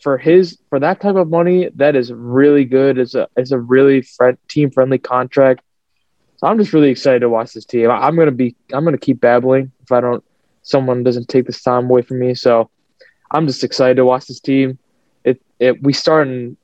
for 0.06 0.20
his 0.20 0.60
for 0.70 0.80
that 0.80 1.02
type 1.02 1.16
of 1.16 1.32
money, 1.32 1.68
that 1.78 1.96
is 1.96 2.14
really 2.14 2.64
good. 2.64 3.00
It's 3.00 3.16
a 3.16 3.28
it's 3.36 3.50
a 3.50 3.58
really 3.58 4.04
friend, 4.04 4.38
team 4.48 4.70
friendly 4.70 5.00
contract. 5.00 5.64
So 6.38 6.46
I'm 6.46 6.60
just 6.60 6.74
really 6.74 6.92
excited 6.92 7.22
to 7.22 7.30
watch 7.30 7.54
this 7.54 7.66
team. 7.66 7.90
I, 7.90 8.08
am 8.08 8.16
gonna 8.16 8.30
be 8.30 8.56
I'm 8.72 8.86
gonna 8.86 9.00
keep 9.00 9.20
babbling 9.20 9.72
if 9.82 9.92
I 9.92 10.02
don't 10.02 10.24
someone 10.62 11.02
doesn't 11.02 11.28
take 11.28 11.48
this 11.48 11.64
time 11.64 11.86
away 11.86 12.04
from 12.04 12.20
me. 12.20 12.36
So 12.36 12.70
I'm 13.32 13.48
just 13.48 13.64
excited 13.64 13.96
to 13.96 14.06
watch 14.06 14.28
this 14.28 14.40
team. 14.40 14.78
It 15.24 15.42
it 15.58 15.82
we 15.82 15.92
start 15.92 16.28
in 16.28 16.56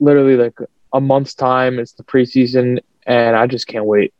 literally 0.00 0.38
like 0.38 0.58
a 0.94 1.00
month's 1.00 1.34
time. 1.34 1.78
It's 1.78 1.92
the 1.92 2.02
preseason, 2.02 2.78
and 3.06 3.36
I 3.36 3.46
just 3.46 3.66
can't 3.66 3.84
wait. 3.84 4.14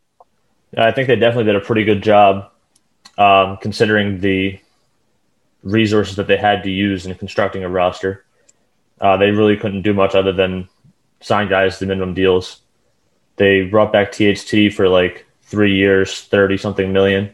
I 0.77 0.93
think 0.93 1.09
they 1.09 1.17
definitely 1.17 1.51
did 1.51 1.57
a 1.57 1.65
pretty 1.65 1.85
good 1.85 2.03
job, 2.03 2.51
um, 3.17 3.57
considering 3.57 4.21
the 4.21 4.61
resources 5.63 6.17
that 6.17 6.27
they 6.27 6.37
had 6.37 6.63
to 6.65 6.71
use 6.71 7.07
in 7.07 7.15
constructing 7.15 7.65
a 7.65 7.71
roster. 7.71 8.26
Uh, 9.01 9.17
they 9.17 9.31
really 9.31 9.57
couldn't 9.57 9.83
do 9.83 9.93
much 9.93 10.15
other 10.15 10.33
than 10.33 10.69
sign 11.21 11.49
guys 11.49 11.79
to 11.79 11.87
minimum 11.87 12.15
deals. 12.15 12.63
They 13.37 13.63
brought 13.63 13.93
back 13.93 14.13
THT 14.13 14.73
for 14.75 14.89
like 14.89 15.27
three 15.43 15.75
years, 15.75 16.23
thirty 16.23 16.57
something 16.57 16.93
million, 16.93 17.33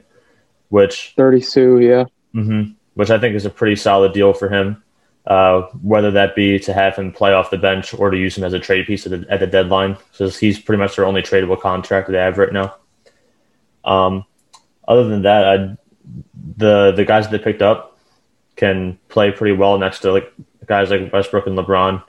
which 0.69 1.15
thirty 1.17 1.41
two, 1.41 1.79
yeah, 1.79 2.05
mm-hmm, 2.35 2.73
which 2.95 3.11
I 3.11 3.19
think 3.19 3.37
is 3.37 3.47
a 3.47 3.51
pretty 3.51 3.77
solid 3.77 4.13
deal 4.13 4.33
for 4.33 4.49
him. 4.49 4.83
Uh, 5.25 5.63
whether 5.83 6.11
that 6.11 6.35
be 6.35 6.59
to 6.59 6.73
have 6.73 6.97
him 6.97 7.13
play 7.13 7.33
off 7.33 7.51
the 7.51 7.57
bench 7.57 7.95
or 7.95 8.11
to 8.11 8.19
use 8.19 8.37
him 8.37 8.43
as 8.43 8.55
a 8.55 8.59
trade 8.59 8.87
piece 8.87 9.07
at 9.07 9.13
the, 9.13 9.33
at 9.33 9.39
the 9.39 9.47
deadline, 9.47 9.97
because 10.11 10.37
he's 10.37 10.59
pretty 10.59 10.81
much 10.81 10.97
their 10.97 11.07
only 11.07 11.23
tradable 11.23 11.61
contract 11.61 12.09
that 12.09 12.13
they 12.13 12.19
have 12.19 12.39
right 12.39 12.53
now. 12.53 12.75
Um, 13.85 14.25
other 14.89 15.09
than 15.09 15.23
that, 15.23 15.45
I'd, 15.45 15.79
the 16.57 16.91
the 16.91 17.05
guys 17.05 17.29
that 17.29 17.39
they 17.39 17.43
picked 17.43 17.63
up 17.63 17.99
can 18.57 18.99
play 19.09 19.31
pretty 19.31 19.57
well 19.57 19.79
next 19.79 20.01
to 20.01 20.13
like 20.13 20.33
guys 20.67 20.91
like 20.91 21.13
Westbrook 21.13 21.47
and 21.47 21.59
LeBron. 21.59 22.03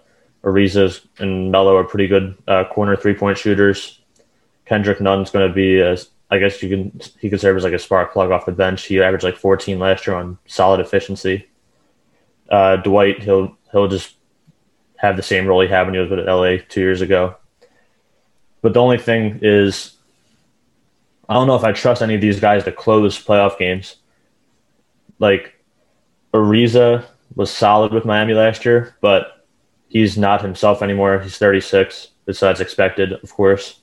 Ariza 0.43 1.05
and 1.19 1.51
Melo 1.51 1.77
are 1.77 1.83
pretty 1.83 2.07
good 2.07 2.37
uh, 2.47 2.65
corner 2.65 2.95
three 2.95 3.13
point 3.13 3.37
shooters. 3.37 4.01
Kendrick 4.65 4.99
Nunn's 4.99 5.31
going 5.31 5.47
to 5.47 5.53
be, 5.53 5.81
I 6.29 6.37
guess 6.37 6.61
you 6.61 6.69
can 6.69 6.99
he 7.19 7.29
could 7.29 7.39
serve 7.39 7.57
as 7.57 7.63
like 7.63 7.73
a 7.73 7.79
spark 7.79 8.11
plug 8.11 8.31
off 8.31 8.45
the 8.45 8.51
bench. 8.51 8.85
He 8.85 9.01
averaged 9.01 9.23
like 9.23 9.37
14 9.37 9.79
last 9.79 10.05
year 10.05 10.15
on 10.15 10.37
solid 10.45 10.79
efficiency. 10.79 11.47
Uh, 12.49 12.77
Dwight, 12.77 13.21
he'll 13.23 13.57
he'll 13.71 13.87
just 13.87 14.15
have 14.97 15.15
the 15.15 15.23
same 15.23 15.45
role 15.45 15.61
he 15.61 15.67
had 15.67 15.85
when 15.85 15.93
he 15.93 15.99
was 15.99 16.09
with 16.09 16.25
LA 16.25 16.57
two 16.67 16.81
years 16.81 17.01
ago. 17.01 17.35
But 18.61 18.73
the 18.73 18.81
only 18.81 18.97
thing 18.97 19.39
is, 19.41 19.97
I 21.27 21.33
don't 21.33 21.47
know 21.47 21.55
if 21.55 21.63
I 21.63 21.73
trust 21.73 22.01
any 22.01 22.15
of 22.15 22.21
these 22.21 22.39
guys 22.39 22.63
to 22.63 22.71
close 22.71 23.23
playoff 23.23 23.57
games. 23.57 23.97
Like 25.19 25.53
Ariza 26.33 27.05
was 27.35 27.51
solid 27.51 27.91
with 27.91 28.05
Miami 28.05 28.33
last 28.33 28.65
year, 28.65 28.95
but 29.01 29.45
he's 29.87 30.17
not 30.17 30.41
himself 30.41 30.81
anymore. 30.81 31.19
He's 31.19 31.37
36, 31.37 32.09
besides 32.25 32.61
expected, 32.61 33.13
of 33.13 33.33
course. 33.33 33.79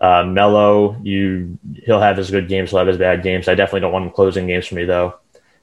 Uh, 0.00 0.24
Melo, 0.24 0.96
you 1.02 1.58
he'll 1.84 2.00
have 2.00 2.16
his 2.16 2.30
good 2.30 2.48
games, 2.48 2.70
he'll 2.70 2.78
have 2.78 2.88
his 2.88 2.96
bad 2.96 3.22
games. 3.22 3.48
I 3.48 3.54
definitely 3.54 3.80
don't 3.80 3.92
want 3.92 4.06
him 4.06 4.12
closing 4.12 4.46
games 4.46 4.66
for 4.66 4.74
me 4.74 4.84
though. 4.84 5.16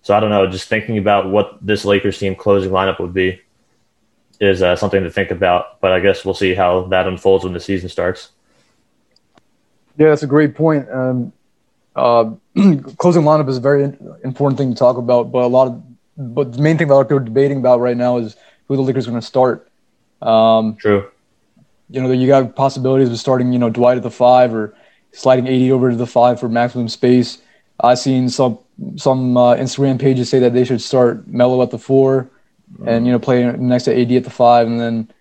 So 0.03 0.15
I 0.15 0.19
don't 0.19 0.29
know. 0.29 0.47
Just 0.47 0.69
thinking 0.69 0.99
about 0.99 1.29
what 1.29 1.57
this 1.59 1.83
Lakers 1.83 2.19
team 2.19 2.35
closing 2.35 2.71
lineup 2.71 2.99
would 2.99 3.13
be 3.13 3.41
is 4.39 4.61
uh, 4.61 4.75
something 4.75 5.03
to 5.03 5.09
think 5.09 5.31
about. 5.31 5.81
But 5.81 5.91
I 5.91 5.99
guess 5.99 6.23
we'll 6.23 6.35
see 6.35 6.53
how 6.53 6.83
that 6.89 7.07
unfolds 7.07 7.43
when 7.43 7.53
the 7.53 7.59
season 7.59 7.89
starts. 7.89 8.29
Yeah, 9.97 10.09
that's 10.09 10.23
a 10.23 10.27
great 10.27 10.53
point. 10.53 10.87
Um, 10.91 11.33
uh, 11.95 12.25
closing 12.97 13.23
lineup 13.23 13.49
is 13.49 13.57
a 13.57 13.61
very 13.61 13.83
important 14.23 14.59
thing 14.59 14.69
to 14.69 14.77
talk 14.77 14.97
about, 14.97 15.31
but 15.31 15.39
a 15.39 15.47
lot 15.47 15.67
of 15.67 15.83
but 16.17 16.53
the 16.53 16.61
main 16.61 16.77
thing 16.77 16.87
that 16.87 16.93
a 16.93 16.95
lot 16.95 17.01
of 17.01 17.07
people 17.07 17.17
are 17.17 17.25
debating 17.25 17.57
about 17.57 17.79
right 17.79 17.97
now 17.97 18.17
is 18.17 18.35
who 18.67 18.75
the 18.75 18.81
Lakers 18.81 19.07
are 19.07 19.11
going 19.11 19.21
to 19.21 19.27
start. 19.27 19.69
Um, 20.21 20.75
True. 20.77 21.09
You 21.89 22.01
know, 22.01 22.11
you 22.11 22.27
got 22.27 22.55
possibilities 22.55 23.09
of 23.09 23.17
starting, 23.17 23.53
you 23.53 23.59
know, 23.59 23.69
Dwight 23.69 23.97
at 23.97 24.03
the 24.03 24.11
five 24.11 24.53
or 24.53 24.75
sliding 25.11 25.47
AD 25.47 25.71
over 25.71 25.91
to 25.91 25.95
the 25.95 26.07
five 26.07 26.39
for 26.39 26.49
maximum 26.49 26.89
space. 26.89 27.39
I've 27.79 27.99
seen 27.99 28.29
some 28.29 28.59
some 28.95 29.37
uh, 29.37 29.55
Instagram 29.55 29.99
pages 29.99 30.29
say 30.29 30.39
that 30.39 30.53
they 30.53 30.63
should 30.63 30.81
start 30.81 31.27
Melo 31.27 31.61
at 31.61 31.71
the 31.71 31.79
4 31.79 32.23
mm-hmm. 32.23 32.87
and 32.87 33.05
you 33.05 33.11
know 33.11 33.19
play 33.19 33.43
next 33.43 33.85
to 33.85 33.99
AD 33.99 34.11
at 34.11 34.23
the 34.23 34.29
five, 34.29 34.67
and 34.67 34.79
then 34.79 35.11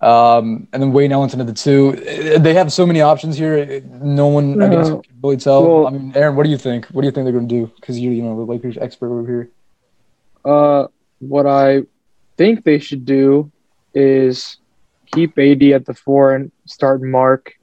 um, 0.00 0.66
and 0.72 0.82
then 0.82 0.92
Wayne 0.92 1.12
Ellington 1.12 1.40
at 1.40 1.46
the 1.46 1.52
two. 1.52 1.92
They 2.38 2.54
have 2.54 2.72
so 2.72 2.86
many 2.86 3.02
options 3.02 3.36
here. 3.36 3.82
No 3.84 4.28
one, 4.28 4.58
no. 4.58 4.66
I 4.66 4.68
guess, 4.70 4.88
can 4.88 5.02
really 5.22 5.36
tell. 5.36 5.62
Well, 5.62 5.86
I 5.86 5.90
mean, 5.90 6.12
Aaron, 6.14 6.36
what 6.36 6.44
do 6.44 6.50
you 6.50 6.58
think? 6.58 6.86
What 6.86 7.02
do 7.02 7.06
you 7.06 7.12
think 7.12 7.26
they're 7.26 7.34
going 7.34 7.48
to 7.48 7.54
do? 7.54 7.72
Because 7.76 7.98
you're, 7.98 8.12
you 8.12 8.22
know, 8.22 8.34
the 8.34 8.50
Lakers 8.50 8.78
expert 8.78 9.08
over 9.08 9.26
here. 9.26 9.50
Uh, 10.44 10.86
what 11.18 11.46
I 11.46 11.82
think 12.36 12.64
they 12.64 12.78
should 12.78 13.04
do 13.04 13.50
is 13.94 14.56
keep 15.06 15.38
AD 15.38 15.62
at 15.62 15.86
the 15.86 15.94
four 15.94 16.34
and 16.34 16.52
start 16.66 17.02
Marc 17.02 17.54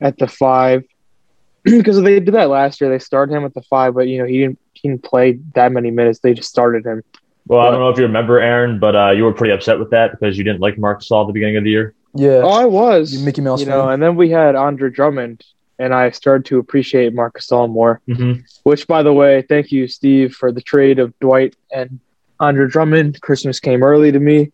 at 0.00 0.18
the 0.18 0.26
five. 0.26 0.84
because 1.64 2.00
they 2.02 2.20
did 2.20 2.34
that 2.34 2.50
last 2.50 2.80
year. 2.80 2.90
They 2.90 2.98
started 2.98 3.34
him 3.34 3.44
at 3.44 3.54
the 3.54 3.62
five, 3.62 3.94
but 3.94 4.06
you 4.06 4.18
know 4.18 4.26
he 4.26 4.38
didn't 4.38 4.58
he 4.74 4.88
didn't 4.88 5.02
play 5.02 5.38
that 5.54 5.72
many 5.72 5.90
minutes. 5.90 6.18
They 6.18 6.34
just 6.34 6.50
started 6.50 6.84
him. 6.84 7.02
Well, 7.46 7.60
but, 7.60 7.68
I 7.68 7.70
don't 7.70 7.80
know 7.80 7.88
if 7.88 7.96
you 7.96 8.04
remember 8.04 8.38
Aaron, 8.38 8.78
but 8.78 8.94
uh, 8.94 9.10
you 9.12 9.24
were 9.24 9.32
pretty 9.32 9.54
upset 9.54 9.78
with 9.78 9.90
that 9.90 10.10
because 10.12 10.36
you 10.36 10.44
didn't 10.44 10.60
like 10.60 10.76
Marc 10.78 11.00
Gasol 11.00 11.22
at 11.22 11.26
the 11.28 11.32
beginning 11.32 11.56
of 11.56 11.64
the 11.64 11.70
year. 11.70 11.94
Yeah. 12.14 12.42
Oh, 12.44 12.50
I 12.50 12.66
was. 12.66 13.18
Mickey 13.22 13.40
Mouse. 13.40 13.60
You 13.60 13.66
fan. 13.66 13.78
know, 13.78 13.88
and 13.88 14.02
then 14.02 14.14
we 14.16 14.28
had 14.28 14.56
Andre 14.56 14.90
Drummond, 14.90 15.42
and 15.78 15.94
I 15.94 16.10
started 16.10 16.44
to 16.46 16.58
appreciate 16.58 17.14
Marc 17.14 17.38
Gasol 17.38 17.70
more. 17.70 18.02
Mm-hmm. 18.08 18.42
Which, 18.64 18.86
by 18.86 19.02
the 19.02 19.12
way, 19.12 19.42
thank 19.42 19.72
you, 19.72 19.88
Steve, 19.88 20.34
for 20.34 20.52
the 20.52 20.60
trade 20.60 20.98
of 20.98 21.18
Dwight 21.18 21.56
and 21.72 21.98
Andre 22.40 22.68
Drummond. 22.68 23.20
Christmas 23.20 23.60
came 23.60 23.82
early 23.82 24.12
to 24.12 24.20
me. 24.20 24.50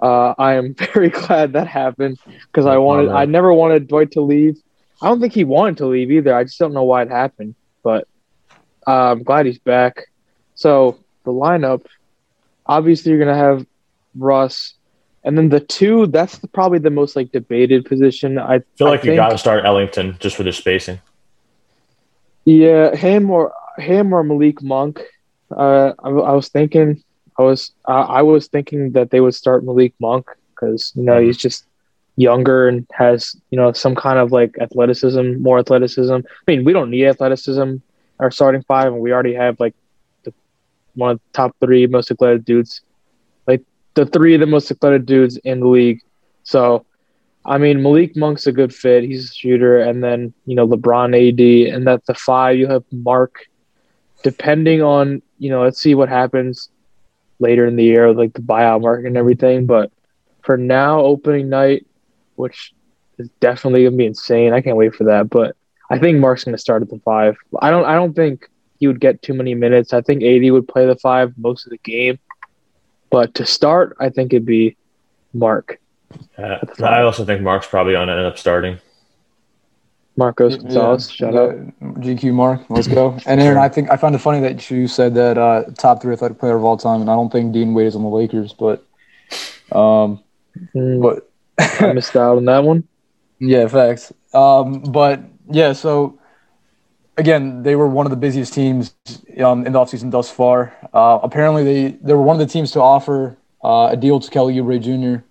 Uh, 0.00 0.34
I 0.38 0.54
am 0.54 0.74
very 0.94 1.10
glad 1.10 1.52
that 1.52 1.68
happened 1.68 2.18
because 2.26 2.66
I 2.66 2.78
wanted. 2.78 3.10
I 3.10 3.24
never 3.24 3.52
wanted 3.52 3.88
Dwight 3.88 4.12
to 4.12 4.20
leave. 4.20 4.58
I 5.00 5.08
don't 5.08 5.20
think 5.20 5.32
he 5.32 5.44
wanted 5.44 5.78
to 5.78 5.86
leave 5.86 6.10
either. 6.10 6.34
I 6.34 6.44
just 6.44 6.58
don't 6.58 6.72
know 6.72 6.84
why 6.84 7.02
it 7.02 7.10
happened. 7.10 7.54
But 7.82 8.06
uh, 8.86 9.12
I'm 9.12 9.22
glad 9.22 9.46
he's 9.46 9.58
back. 9.58 10.06
So 10.54 10.98
the 11.24 11.32
lineup, 11.32 11.86
obviously, 12.66 13.10
you're 13.10 13.18
gonna 13.18 13.36
have 13.36 13.66
Russ, 14.14 14.74
and 15.24 15.36
then 15.36 15.48
the 15.48 15.60
two. 15.60 16.06
That's 16.06 16.38
the, 16.38 16.48
probably 16.48 16.78
the 16.78 16.90
most 16.90 17.16
like 17.16 17.32
debated 17.32 17.84
position. 17.84 18.38
I 18.38 18.60
feel 18.76 18.88
like 18.88 19.04
I 19.04 19.10
you 19.10 19.16
got 19.16 19.30
to 19.30 19.38
start 19.38 19.64
Ellington 19.64 20.16
just 20.20 20.36
for 20.36 20.42
the 20.42 20.52
spacing. 20.52 21.00
Yeah, 22.44 22.94
him 22.94 23.30
or 23.30 23.52
him 23.78 24.12
or 24.12 24.24
Malik 24.24 24.62
Monk. 24.62 25.00
Uh, 25.50 25.92
I, 26.02 26.08
I 26.08 26.32
was 26.32 26.48
thinking 26.48 27.02
I 27.38 27.42
was 27.42 27.72
uh, 27.88 28.06
I 28.08 28.22
was 28.22 28.48
thinking 28.48 28.92
that 28.92 29.10
they 29.10 29.20
would 29.20 29.34
start 29.34 29.64
Malik 29.64 29.94
Monk 30.00 30.26
because 30.54 30.92
you 30.94 31.02
know 31.02 31.20
he's 31.20 31.36
just 31.36 31.66
younger 32.16 32.68
and 32.68 32.86
has 32.92 33.34
you 33.50 33.56
know 33.56 33.72
some 33.72 33.94
kind 33.94 34.18
of 34.18 34.32
like 34.32 34.56
athleticism, 34.60 35.40
more 35.40 35.58
athleticism. 35.58 36.14
I 36.14 36.20
mean, 36.46 36.64
we 36.64 36.72
don't 36.72 36.90
need 36.90 37.06
athleticism 37.06 37.76
our 38.18 38.30
starting 38.30 38.62
five, 38.62 38.92
and 38.92 39.00
we 39.00 39.12
already 39.12 39.34
have 39.34 39.58
like 39.58 39.74
the 40.24 40.32
one 40.94 41.12
of 41.12 41.18
the 41.18 41.32
top 41.32 41.56
three 41.60 41.86
most 41.86 42.10
athletic 42.10 42.44
dudes, 42.44 42.82
like 43.46 43.62
the 43.94 44.06
three 44.06 44.34
of 44.34 44.40
the 44.40 44.46
most 44.46 44.70
athletic 44.70 45.06
dudes 45.06 45.36
in 45.38 45.60
the 45.60 45.66
league. 45.66 46.00
So, 46.44 46.86
I 47.44 47.58
mean, 47.58 47.82
Malik 47.82 48.16
Monk's 48.16 48.46
a 48.46 48.52
good 48.52 48.74
fit. 48.74 49.04
He's 49.04 49.30
a 49.30 49.34
shooter, 49.34 49.80
and 49.80 50.04
then 50.04 50.32
you 50.46 50.54
know 50.54 50.68
LeBron, 50.68 51.10
AD, 51.16 51.74
and 51.74 51.86
that's 51.86 52.06
the 52.06 52.14
five. 52.14 52.56
You 52.56 52.68
have 52.68 52.84
Marc. 52.92 53.46
Depending 54.22 54.82
on 54.82 55.20
you 55.38 55.50
know, 55.50 55.62
let's 55.62 55.80
see 55.80 55.96
what 55.96 56.08
happens 56.08 56.68
later 57.42 57.66
in 57.66 57.76
the 57.76 57.84
year, 57.84 58.12
like 58.14 58.32
the 58.32 58.40
buyout 58.40 58.80
market 58.80 59.06
and 59.06 59.16
everything. 59.16 59.66
But 59.66 59.92
for 60.42 60.56
now, 60.56 61.00
opening 61.00 61.48
night, 61.48 61.86
which 62.36 62.72
is 63.18 63.28
definitely 63.40 63.84
gonna 63.84 63.96
be 63.96 64.06
insane. 64.06 64.52
I 64.52 64.62
can't 64.62 64.76
wait 64.76 64.94
for 64.94 65.04
that. 65.04 65.28
But 65.28 65.56
I 65.90 65.98
think 65.98 66.18
Marc's 66.18 66.44
gonna 66.44 66.58
start 66.58 66.82
at 66.82 66.88
the 66.88 67.00
five. 67.04 67.36
I 67.60 67.70
don't. 67.70 67.84
I 67.84 67.94
don't 67.94 68.14
think 68.14 68.48
he 68.80 68.86
would 68.86 69.00
get 69.00 69.22
too 69.22 69.34
many 69.34 69.54
minutes. 69.54 69.92
I 69.92 70.00
think 70.00 70.22
AD 70.22 70.50
would 70.50 70.66
play 70.66 70.86
the 70.86 70.96
five 70.96 71.34
most 71.36 71.66
of 71.66 71.70
the 71.70 71.78
game. 71.78 72.18
But 73.10 73.34
to 73.34 73.44
start, 73.46 73.96
I 74.00 74.08
think 74.08 74.32
it'd 74.32 74.46
be 74.46 74.76
Marc. 75.34 75.78
Uh, 76.36 76.58
I 76.82 77.02
also 77.02 77.24
think 77.24 77.42
Marc's 77.42 77.66
probably 77.66 77.92
going 77.92 78.08
to 78.08 78.14
end 78.14 78.26
up 78.26 78.38
starting. 78.38 78.78
Marcos 80.16 80.56
Gonzalez, 80.56 81.08
yeah, 81.10 81.14
shout 81.14 81.36
out. 81.36 81.56
GQ 82.00 82.34
Mark, 82.34 82.60
let's 82.68 82.86
go. 82.86 83.18
And 83.26 83.40
Aaron, 83.40 83.58
I 83.58 83.68
think 83.68 83.90
I 83.90 83.96
found 83.96 84.14
it 84.14 84.18
funny 84.18 84.40
that 84.40 84.70
you 84.70 84.86
said 84.86 85.14
that 85.14 85.38
uh, 85.38 85.64
top 85.78 86.02
three 86.02 86.12
athletic 86.12 86.38
player 86.38 86.56
of 86.56 86.64
all 86.64 86.76
time, 86.76 87.00
and 87.00 87.10
I 87.10 87.14
don't 87.14 87.30
think 87.30 87.52
Dean 87.52 87.72
Wade 87.72 87.86
is 87.86 87.96
on 87.96 88.02
the 88.02 88.08
Lakers, 88.08 88.52
but 88.52 88.84
um, 89.72 90.22
mm, 90.74 91.00
but 91.00 91.30
I 91.58 91.92
missed 91.92 92.14
out 92.16 92.36
on 92.36 92.44
that 92.46 92.64
one. 92.64 92.86
Yeah, 93.44 93.66
facts. 93.66 94.12
Um, 94.32 94.82
but 94.82 95.20
yeah, 95.50 95.72
so 95.72 96.20
again, 97.16 97.64
they 97.64 97.74
were 97.74 97.88
one 97.88 98.06
of 98.06 98.10
the 98.10 98.16
busiest 98.16 98.52
teams 98.52 98.94
um, 99.38 99.66
in 99.66 99.72
the 99.72 99.78
offseason 99.80 100.12
thus 100.12 100.30
far. 100.30 100.72
Uh, 100.92 101.18
apparently, 101.22 101.64
they 101.64 101.96
they 102.02 102.14
were 102.14 102.22
one 102.22 102.40
of 102.40 102.46
the 102.46 102.52
teams 102.52 102.70
to 102.72 102.80
offer 102.80 103.36
uh, 103.64 103.88
a 103.90 103.96
deal 103.96 104.20
to 104.20 104.30
Kelly 104.30 104.54
Oubre 104.54 104.80
Jr., 104.80 105.24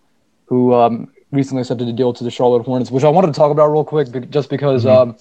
who 0.45 0.73
um, 0.73 1.10
recently 1.31 1.61
accepted 1.61 1.87
a 1.87 1.93
deal 1.93 2.13
to 2.13 2.23
the 2.23 2.31
Charlotte 2.31 2.63
Hornets, 2.63 2.91
which 2.91 3.03
I 3.03 3.09
wanted 3.09 3.27
to 3.27 3.33
talk 3.33 3.51
about 3.51 3.71
real 3.71 3.83
quick, 3.83 4.29
just 4.29 4.49
because 4.49 4.85
mm-hmm. 4.85 5.11
um, 5.11 5.17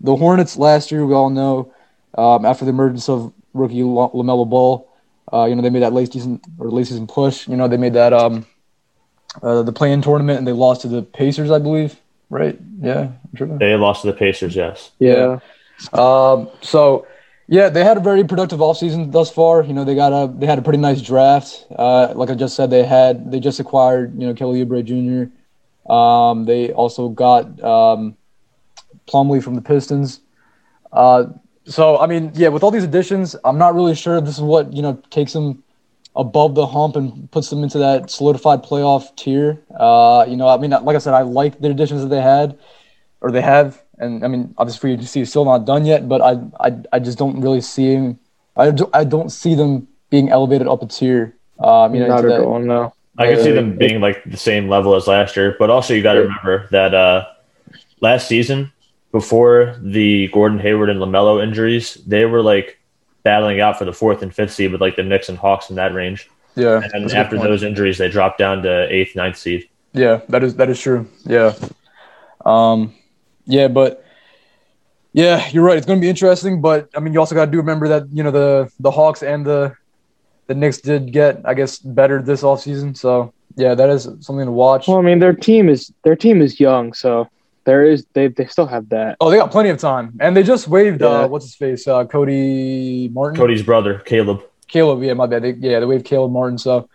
the 0.00 0.16
Hornets 0.16 0.56
last 0.56 0.90
year, 0.90 1.04
we 1.06 1.14
all 1.14 1.30
know, 1.30 1.72
um, 2.16 2.44
after 2.44 2.64
the 2.64 2.70
emergence 2.70 3.08
of 3.08 3.32
rookie 3.52 3.82
LaMelo 3.82 4.48
Ball, 4.48 4.90
uh, 5.32 5.44
you 5.44 5.54
know, 5.54 5.62
they 5.62 5.70
made 5.70 5.82
that 5.82 5.92
late 5.92 6.12
season 6.12 6.40
or 6.58 6.70
late 6.70 6.86
season 6.86 7.06
push. 7.06 7.48
You 7.48 7.56
know, 7.56 7.68
they 7.68 7.76
made 7.76 7.94
that 7.94 8.12
um, 8.12 8.46
uh, 9.42 9.62
the 9.62 9.72
play-in 9.72 10.02
tournament 10.02 10.38
and 10.38 10.46
they 10.46 10.52
lost 10.52 10.82
to 10.82 10.88
the 10.88 11.02
Pacers, 11.02 11.50
I 11.50 11.58
believe. 11.58 12.00
Right? 12.30 12.58
Yeah, 12.80 13.00
I'm 13.00 13.36
sure. 13.36 13.58
They 13.58 13.74
lost 13.76 14.02
to 14.02 14.08
the 14.08 14.12
Pacers, 14.12 14.56
yes. 14.56 14.90
Yeah. 14.98 15.38
Um, 15.92 16.48
so 16.60 17.06
yeah, 17.46 17.68
they 17.68 17.84
had 17.84 17.96
a 17.96 18.00
very 18.00 18.24
productive 18.24 18.60
offseason 18.60 19.12
thus 19.12 19.30
far. 19.30 19.62
You 19.62 19.74
know, 19.74 19.84
they 19.84 19.94
got 19.94 20.12
a 20.12 20.32
they 20.32 20.46
had 20.46 20.58
a 20.58 20.62
pretty 20.62 20.78
nice 20.78 21.02
draft. 21.02 21.66
Uh, 21.76 22.12
like 22.14 22.30
I 22.30 22.34
just 22.34 22.56
said, 22.56 22.70
they 22.70 22.84
had 22.84 23.30
they 23.30 23.40
just 23.40 23.60
acquired 23.60 24.18
you 24.20 24.26
know 24.26 24.34
Kelly 24.34 24.64
Oubre 24.64 24.84
Jr. 24.84 25.92
Um, 25.92 26.46
they 26.46 26.72
also 26.72 27.08
got 27.08 27.62
um, 27.62 28.16
Plumlee 29.06 29.42
from 29.42 29.54
the 29.54 29.62
Pistons. 29.62 30.20
Uh, 30.92 31.26
so 31.66 31.98
I 31.98 32.06
mean, 32.06 32.32
yeah, 32.34 32.48
with 32.48 32.62
all 32.62 32.70
these 32.70 32.84
additions, 32.84 33.36
I'm 33.44 33.58
not 33.58 33.74
really 33.74 33.94
sure 33.94 34.20
this 34.20 34.36
is 34.36 34.42
what 34.42 34.72
you 34.72 34.82
know 34.82 35.02
takes 35.10 35.32
them 35.32 35.62
above 36.16 36.54
the 36.54 36.66
hump 36.66 36.96
and 36.96 37.30
puts 37.30 37.50
them 37.50 37.62
into 37.62 37.78
that 37.78 38.10
solidified 38.10 38.62
playoff 38.62 39.14
tier. 39.16 39.60
Uh, 39.78 40.24
you 40.28 40.36
know, 40.36 40.48
I 40.48 40.56
mean, 40.56 40.70
like 40.70 40.96
I 40.96 40.98
said, 40.98 41.14
I 41.14 41.22
like 41.22 41.60
the 41.60 41.70
additions 41.70 42.02
that 42.02 42.08
they 42.08 42.22
had 42.22 42.58
or 43.20 43.30
they 43.30 43.42
have, 43.42 43.82
and 43.98 44.24
I 44.24 44.28
mean, 44.28 44.54
obviously 44.58 44.80
free 44.80 44.92
agency 44.94 45.20
is 45.20 45.30
still 45.30 45.44
not 45.44 45.64
done 45.66 45.84
yet, 45.86 46.08
but 46.08 46.20
I 46.20 46.38
I, 46.60 46.76
I 46.92 46.98
just 46.98 47.18
don't 47.18 47.40
really 47.40 47.60
see 47.60 47.92
him. 47.94 48.18
I, 48.56 48.70
do, 48.70 48.88
I 48.94 49.02
don't 49.04 49.30
see 49.30 49.54
them 49.54 49.88
being 50.10 50.28
elevated 50.30 50.68
up 50.68 50.82
a 50.82 50.86
tier. 50.86 51.34
Um, 51.58 51.94
you 51.94 52.00
know, 52.00 52.08
Not 52.08 52.24
into 52.24 52.34
at 52.34 52.38
that- 52.40 52.46
all, 52.46 52.58
no. 52.60 52.92
I 53.18 53.26
can 53.28 53.42
see 53.42 53.52
Uh, 53.52 53.54
them 53.54 53.76
being 53.76 54.00
like 54.00 54.24
the 54.24 54.36
same 54.36 54.68
level 54.68 54.94
as 54.96 55.06
last 55.06 55.36
year, 55.36 55.54
but 55.58 55.70
also 55.70 55.94
you 55.94 56.02
got 56.02 56.14
to 56.14 56.20
Yeah. 56.20 56.26
remember 56.26 56.66
that 56.72 56.94
uh, 56.94 57.26
last 58.00 58.26
season, 58.26 58.72
before 59.12 59.76
the 59.80 60.26
Gordon 60.28 60.58
Hayward 60.58 60.90
and 60.90 60.98
LaMelo 61.00 61.40
injuries, 61.42 61.94
they 62.06 62.24
were 62.24 62.42
like 62.42 62.78
battling 63.22 63.60
out 63.60 63.78
for 63.78 63.84
the 63.84 63.92
fourth 63.92 64.22
and 64.22 64.34
fifth 64.34 64.52
seed 64.52 64.72
with 64.72 64.80
like 64.80 64.96
the 64.96 65.04
Knicks 65.04 65.28
and 65.28 65.38
Hawks 65.38 65.70
in 65.70 65.76
that 65.76 65.94
range. 65.94 66.28
yeah. 66.56 66.80
And 66.82 66.90
then 66.92 67.02
that's 67.02 67.12
a 67.12 67.16
good 67.16 67.20
after 67.24 67.38
those 67.38 67.62
injuries, 67.62 67.98
they 67.98 68.08
dropped 68.08 68.38
down 68.38 68.62
to 68.64 68.92
eighth, 68.92 69.14
ninth 69.14 69.36
seed. 69.36 69.68
Yeah, 69.92 70.20
that 70.28 70.42
is 70.42 70.56
that 70.56 70.68
is 70.68 70.80
true. 70.80 71.06
Yeah. 71.24 71.54
Um 72.44 72.94
yeah, 73.46 73.68
but 73.68 74.04
yeah, 75.12 75.46
you're 75.50 75.62
right. 75.64 75.76
It's 75.76 75.86
going 75.86 75.98
to 76.00 76.04
be 76.04 76.08
interesting, 76.08 76.60
but 76.60 76.88
I 76.96 77.00
mean, 77.00 77.12
you 77.12 77.20
also 77.20 77.34
got 77.34 77.46
to 77.46 77.50
do 77.50 77.58
remember 77.58 77.88
that, 77.88 78.04
you 78.12 78.22
know, 78.22 78.30
the 78.30 78.70
the 78.80 78.90
Hawks 78.90 79.22
and 79.22 79.44
the 79.46 79.74
the 80.46 80.54
Knicks 80.54 80.78
did 80.78 81.12
get 81.12 81.40
I 81.44 81.54
guess 81.54 81.78
better 81.78 82.20
this 82.20 82.42
offseason. 82.42 82.96
So, 82.96 83.32
yeah, 83.56 83.74
that 83.74 83.88
is 83.90 84.04
something 84.20 84.44
to 84.46 84.52
watch. 84.52 84.88
Well, 84.88 84.98
I 84.98 85.02
mean, 85.02 85.20
their 85.20 85.32
team 85.32 85.68
is 85.68 85.92
their 86.02 86.16
team 86.16 86.42
is 86.42 86.58
young, 86.58 86.92
so 86.92 87.28
there 87.64 87.84
is 87.84 88.06
they 88.12 88.26
they 88.28 88.46
still 88.46 88.66
have 88.66 88.88
that. 88.90 89.16
Oh, 89.20 89.30
they 89.30 89.36
got 89.36 89.50
plenty 89.50 89.70
of 89.70 89.78
time. 89.78 90.14
And 90.20 90.36
they 90.36 90.42
just 90.42 90.68
waived 90.68 91.00
Yeah. 91.00 91.08
uh 91.08 91.28
what's 91.28 91.44
his 91.46 91.54
face? 91.54 91.86
Uh 91.86 92.04
Cody 92.04 93.08
Martin. 93.12 93.36
Cody's 93.36 93.62
brother, 93.62 94.00
Caleb. 94.00 94.42
Caleb, 94.66 95.02
yeah, 95.02 95.14
my 95.14 95.26
bad. 95.26 95.42
They, 95.44 95.52
yeah, 95.52 95.78
they 95.78 95.86
waived 95.86 96.04
Caleb 96.04 96.32
Martin. 96.32 96.58
So, 96.58 96.88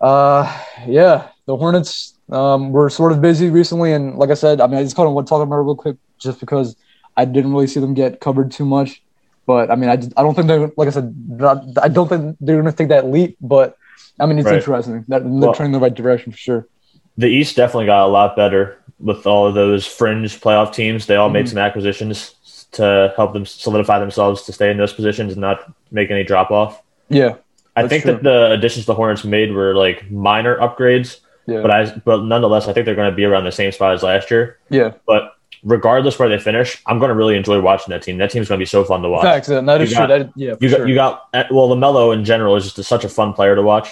uh, 0.00 0.44
yeah, 0.86 1.28
the 1.46 1.56
Hornets 1.56 2.11
um, 2.30 2.72
were 2.72 2.88
sort 2.90 3.12
of 3.12 3.20
busy 3.20 3.50
recently, 3.50 3.92
and 3.92 4.16
like 4.16 4.30
I 4.30 4.34
said, 4.34 4.60
I 4.60 4.66
mean, 4.66 4.78
I 4.78 4.82
just 4.82 4.96
kind 4.96 5.06
of 5.08 5.14
want 5.14 5.26
to 5.26 5.30
talk 5.30 5.42
about 5.42 5.56
it 5.56 5.62
real 5.62 5.74
quick, 5.76 5.96
just 6.18 6.40
because 6.40 6.76
I 7.16 7.24
didn't 7.24 7.52
really 7.52 7.66
see 7.66 7.80
them 7.80 7.94
get 7.94 8.20
covered 8.20 8.50
too 8.52 8.64
much. 8.64 9.02
But 9.46 9.70
I 9.70 9.74
mean, 9.74 9.90
I, 9.90 9.96
just, 9.96 10.12
I 10.16 10.22
don't 10.22 10.34
think 10.34 10.46
they're 10.46 10.70
like 10.76 10.88
I 10.88 10.92
said, 10.92 11.14
not, 11.28 11.64
I 11.82 11.88
don't 11.88 12.08
think 12.08 12.36
they're 12.40 12.60
going 12.60 12.70
to 12.70 12.76
take 12.76 12.88
that 12.88 13.06
leap. 13.06 13.36
But 13.40 13.76
I 14.20 14.26
mean, 14.26 14.38
it's 14.38 14.46
Right. 14.46 14.56
interesting 14.56 15.04
that 15.08 15.22
they're 15.24 15.30
Well- 15.32 15.52
trending 15.54 15.74
in 15.74 15.80
the 15.80 15.84
right 15.84 15.94
direction 15.94 16.32
for 16.32 16.38
sure. 16.38 16.66
The 17.18 17.26
East 17.26 17.56
definitely 17.56 17.86
got 17.86 18.06
a 18.06 18.08
lot 18.08 18.36
better 18.36 18.78
with 18.98 19.26
all 19.26 19.46
of 19.46 19.54
those 19.54 19.84
fringe 19.84 20.40
playoff 20.40 20.72
teams. 20.72 21.06
They 21.06 21.16
all 21.16 21.28
made 21.28 21.46
Mhm. 21.46 21.50
some 21.50 21.58
acquisitions 21.58 22.34
to 22.72 23.12
help 23.16 23.34
them 23.34 23.44
solidify 23.44 23.98
themselves 23.98 24.42
to 24.44 24.52
stay 24.52 24.70
in 24.70 24.78
those 24.78 24.94
positions 24.94 25.32
and 25.32 25.40
not 25.42 25.70
make 25.90 26.10
any 26.10 26.24
drop 26.24 26.50
off. 26.50 26.82
Yeah, 27.10 27.34
I 27.76 27.86
think 27.86 28.04
true. 28.04 28.12
that 28.14 28.22
the 28.22 28.52
additions 28.52 28.86
the 28.86 28.94
Hornets 28.94 29.24
made 29.24 29.52
were 29.52 29.74
like 29.74 30.10
minor 30.10 30.56
upgrades, 30.56 31.18
yeah, 31.46 31.60
but 31.62 31.70
I 31.70 31.92
but 32.04 32.24
nonetheless 32.24 32.68
I 32.68 32.72
think 32.72 32.86
they're 32.86 32.94
going 32.94 33.10
to 33.10 33.16
be 33.16 33.24
around 33.24 33.44
the 33.44 33.52
same 33.52 33.72
spot 33.72 33.94
as 33.94 34.02
last 34.02 34.30
year. 34.30 34.58
yeah. 34.70 34.92
But 35.06 35.34
regardless 35.64 36.18
where 36.18 36.28
they 36.28 36.38
finish, 36.38 36.82
I'm 36.86 36.98
going 36.98 37.10
to 37.10 37.14
really 37.14 37.36
enjoy 37.36 37.60
watching 37.60 37.90
that 37.92 38.02
team. 38.02 38.18
That 38.18 38.30
team's 38.30 38.48
going 38.48 38.58
to 38.58 38.62
be 38.62 38.66
so 38.66 38.84
fun 38.84 39.00
to 39.02 39.08
watch. 39.08 39.22
Facts. 39.24 39.46
That 39.48 39.80
is 39.80 39.90
You 39.90 39.96
true. 39.96 40.06
got- 40.06 40.18
That 40.18 40.30
yeah, 40.34 40.54
You 40.60 40.68
got 40.70 40.76
sure. 40.76 40.88
you 40.88 40.94
got 40.94 41.28
uh, 41.34 41.44
well 41.50 41.68
LaMelo 41.68 42.12
in 42.14 42.24
general 42.24 42.56
is 42.56 42.64
just 42.64 42.78
a, 42.78 42.84
such 42.84 43.04
a 43.04 43.08
fun 43.08 43.32
player 43.32 43.54
to 43.54 43.62
watch 43.62 43.88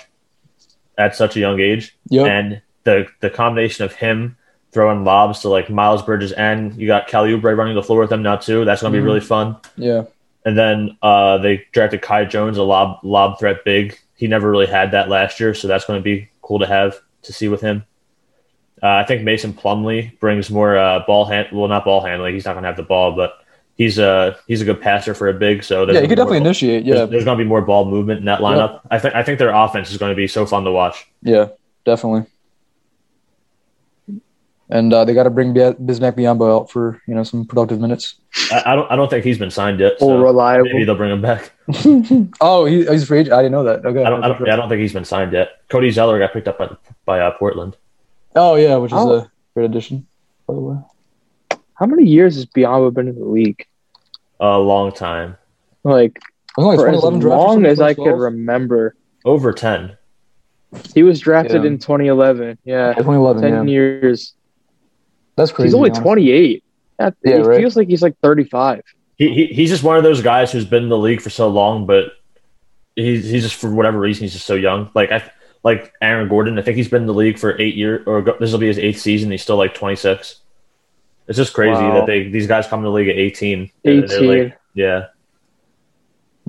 at 0.99 1.17
such 1.17 1.37
a 1.37 1.41
young 1.41 1.61
age, 1.61 1.97
Yep. 2.09 2.27
and 2.27 2.63
the 2.85 3.07
the 3.21 3.31
combination 3.31 3.85
of 3.85 3.93
him 3.95 4.37
throwing 4.73 5.03
lobs 5.05 5.41
to 5.41 5.49
like 5.49 5.69
Miles 5.69 6.03
Bridges 6.03 6.31
and 6.33 6.75
you 6.77 6.87
got 6.87 7.09
Kelly 7.09 7.33
Oubre 7.33 7.57
running 7.57 7.75
the 7.75 7.83
floor 7.83 8.01
with 8.01 8.11
them 8.11 8.23
now 8.23 8.37
too. 8.37 8.65
That's 8.65 8.83
going 8.83 8.93
to 8.93 8.99
Mhm. 8.99 9.03
be 9.03 9.05
really 9.05 9.21
fun. 9.21 9.57
yeah, 9.77 10.05
And 10.45 10.57
then 10.57 10.97
uh, 11.03 11.39
they 11.39 11.67
drafted 11.73 12.03
Kai 12.03 12.25
Jones, 12.27 12.57
a 12.57 12.63
lob 12.63 12.99
lob 13.03 13.39
threat 13.41 13.65
big. 13.65 13.99
He 14.15 14.27
never 14.29 14.49
really 14.51 14.67
had 14.67 14.93
that 14.93 15.09
last 15.09 15.41
year, 15.41 15.55
so 15.55 15.67
that's 15.67 15.85
going 15.87 15.99
to 15.99 16.05
be 16.05 16.29
cool 16.43 16.59
to 16.61 16.67
have 16.67 17.01
to 17.23 17.33
see 17.33 17.49
with 17.49 17.61
him. 17.61 17.85
Uh, 18.83 18.89
I 18.89 19.05
think 19.05 19.23
Mason 19.23 19.53
Plumlee 19.53 20.19
brings 20.21 20.51
more 20.51 20.77
uh, 20.77 21.05
ball 21.07 21.27
hand. 21.27 21.49
Well, 21.53 21.69
not 21.69 21.85
ball 21.85 22.01
handling. 22.01 22.35
He's 22.35 22.47
not 22.47 22.53
going 22.53 22.63
to 22.63 22.69
have 22.69 22.77
the 22.77 22.83
ball, 22.83 23.13
but 23.13 23.35
he's 23.77 23.99
a 23.99 24.39
he's 24.47 24.63
a 24.63 24.65
good 24.65 24.81
passer 24.81 25.15
for 25.15 25.29
a 25.29 25.35
big. 25.35 25.63
So 25.65 25.85
there's 25.85 25.97
yeah. 25.97 26.03
You 26.03 26.09
could 26.09 26.17
definitely 26.17 26.41
more- 26.41 26.47
initiate. 26.49 26.85
Yeah, 26.85 27.05
there's 27.05 27.25
going 27.25 27.37
to 27.39 27.45
be 27.45 27.49
more 27.49 27.61
ball 27.63 27.85
movement 27.85 28.21
in 28.21 28.25
that 28.27 28.41
lineup. 28.41 28.81
I 28.91 28.99
think 28.99 29.15
I 29.15 29.23
think 29.23 29.39
their 29.39 29.55
offense 29.55 29.91
is 29.91 29.99
going 29.99 30.11
to 30.11 30.17
be 30.17 30.27
so 30.27 30.47
fun 30.47 30.65
to 30.65 30.71
watch. 30.73 31.07
Yeah, 31.23 31.49
definitely. 31.85 32.27
And 34.73 34.93
uh, 34.95 35.05
they 35.05 35.15
got 35.15 35.25
to 35.25 35.31
bring 35.31 35.53
Bi- 35.53 35.73
Bismack 35.73 36.13
Biyombo 36.13 36.61
out 36.61 36.71
for 36.71 37.03
you 37.09 37.15
know 37.15 37.25
some 37.25 37.45
productive 37.45 37.81
minutes. 37.81 38.15
I, 38.53 38.63
I 38.67 38.75
don't 38.77 38.91
I 38.93 38.97
don't 38.97 39.09
think 39.11 39.25
he's 39.25 39.39
been 39.39 39.51
signed 39.51 39.81
yet. 39.81 39.95
Or 39.95 40.17
So 40.19 40.23
reliable. 40.23 40.65
maybe 40.67 40.85
they'll 40.85 40.95
bring 40.95 41.11
him 41.11 41.21
back. 41.21 41.51
oh, 42.41 42.65
he, 42.67 42.87
he's 42.87 43.05
free 43.07 43.21
agent. 43.21 43.33
I 43.35 43.39
didn't 43.43 43.53
know 43.53 43.65
that. 43.65 43.85
Okay. 43.85 44.05
I 44.05 44.11
don't 44.11 44.23
I 44.23 44.29
don't, 44.29 44.47
yeah, 44.47 44.53
I 44.53 44.57
don't 44.57 44.69
think 44.69 44.81
he's 44.81 44.93
been 44.93 45.05
signed 45.05 45.33
yet. 45.33 45.63
Cody 45.69 45.91
Zeller 45.91 46.19
got 46.21 46.33
picked 46.33 46.47
up 46.47 46.59
by 46.59 46.71
by 47.05 47.21
uh, 47.21 47.33
Portland. 47.33 47.77
Oh 48.37 48.55
yeah, 48.55 48.77
which 48.77 48.93
is 48.93 48.99
Oh. 48.99 49.13
a 49.15 49.31
great 49.55 49.65
addition. 49.65 50.07
By 50.47 50.55
the 50.55 50.61
way. 50.61 50.77
How 51.75 51.87
many 51.87 52.07
years 52.09 52.37
has 52.37 52.47
Biyombo 52.47 52.95
been 52.95 53.09
in 53.09 53.19
the 53.19 53.25
league? 53.25 53.67
A 54.39 54.57
long 54.57 54.93
time, 54.93 55.37
Like 55.83 56.21
Wasn't 56.57 56.81
for 56.81 56.89
as 56.89 56.95
2011 57.01 57.21
draft 57.21 57.35
or 57.35 57.47
long 57.49 57.67
as 57.67 57.81
I 57.81 57.95
could 57.95 58.15
remember. 58.17 58.95
over 59.25 59.53
ten. 59.53 59.97
He 60.95 61.03
was 61.03 61.19
drafted 61.19 61.63
Yeah. 61.65 61.69
in 61.71 61.79
2011. 61.79 62.59
Yeah, 62.65 62.89
Yeah, 62.91 62.95
2011. 62.95 63.43
10 63.43 63.53
Yeah. 63.53 63.63
years. 63.73 64.35
That's 65.41 65.53
crazy. 65.53 65.69
he's 65.69 65.75
only 65.75 65.91
to 65.91 66.01
28. 66.01 66.63
That, 66.99 67.15
Yeah, 67.25 67.37
he 67.37 67.43
right. 67.43 67.59
feels 67.61 67.77
like 67.77 67.89
he's 67.89 68.03
like 68.03 68.17
35. 68.21 68.83
He, 69.17 69.33
he 69.35 69.47
he's 69.47 69.71
just 69.71 69.83
one 69.83 69.97
of 69.97 70.03
those 70.03 70.23
guys 70.23 70.53
who's 70.53 70.65
been 70.65 70.83
in 70.85 70.89
the 70.89 70.99
league 70.99 71.21
for 71.21 71.31
so 71.31 71.49
long, 71.49 71.87
but 71.87 72.13
he's 72.97 73.29
he's 73.29 73.43
just 73.43 73.57
for 73.57 73.71
whatever 73.71 73.99
reason 73.99 74.23
he's 74.25 74.33
just 74.33 74.47
so 74.47 74.55
young. 74.55 74.91
Like 74.95 75.11
I 75.13 75.23
like 75.63 75.93
Aaron 76.01 76.29
Gordon. 76.29 76.59
I 76.59 76.63
think 76.63 76.77
he's 76.77 76.89
been 76.89 77.03
in 77.03 77.07
the 77.07 77.15
league 77.15 77.39
for 77.39 77.61
eight 77.61 77.75
years, 77.75 78.03
or 78.07 78.23
this 78.39 78.53
will 78.53 78.59
be 78.59 78.67
his 78.69 78.79
eighth 78.79 79.01
season. 79.01 79.31
He's 79.31 79.43
still 79.43 79.57
like 79.57 79.75
twenty 79.75 79.97
six. 79.97 80.37
It's 81.29 81.37
just 81.37 81.53
crazy 81.55 81.81
Wow. 81.83 81.95
that 81.95 82.07
they 82.07 82.29
these 82.29 82.47
guys 82.47 82.67
come 82.67 82.81
to 82.81 82.85
the 82.87 82.93
league 82.93 83.09
at 83.09 83.17
eighteen. 83.17 83.71
18. 83.85 84.27
like- 84.29 84.59
yeah, 84.75 85.07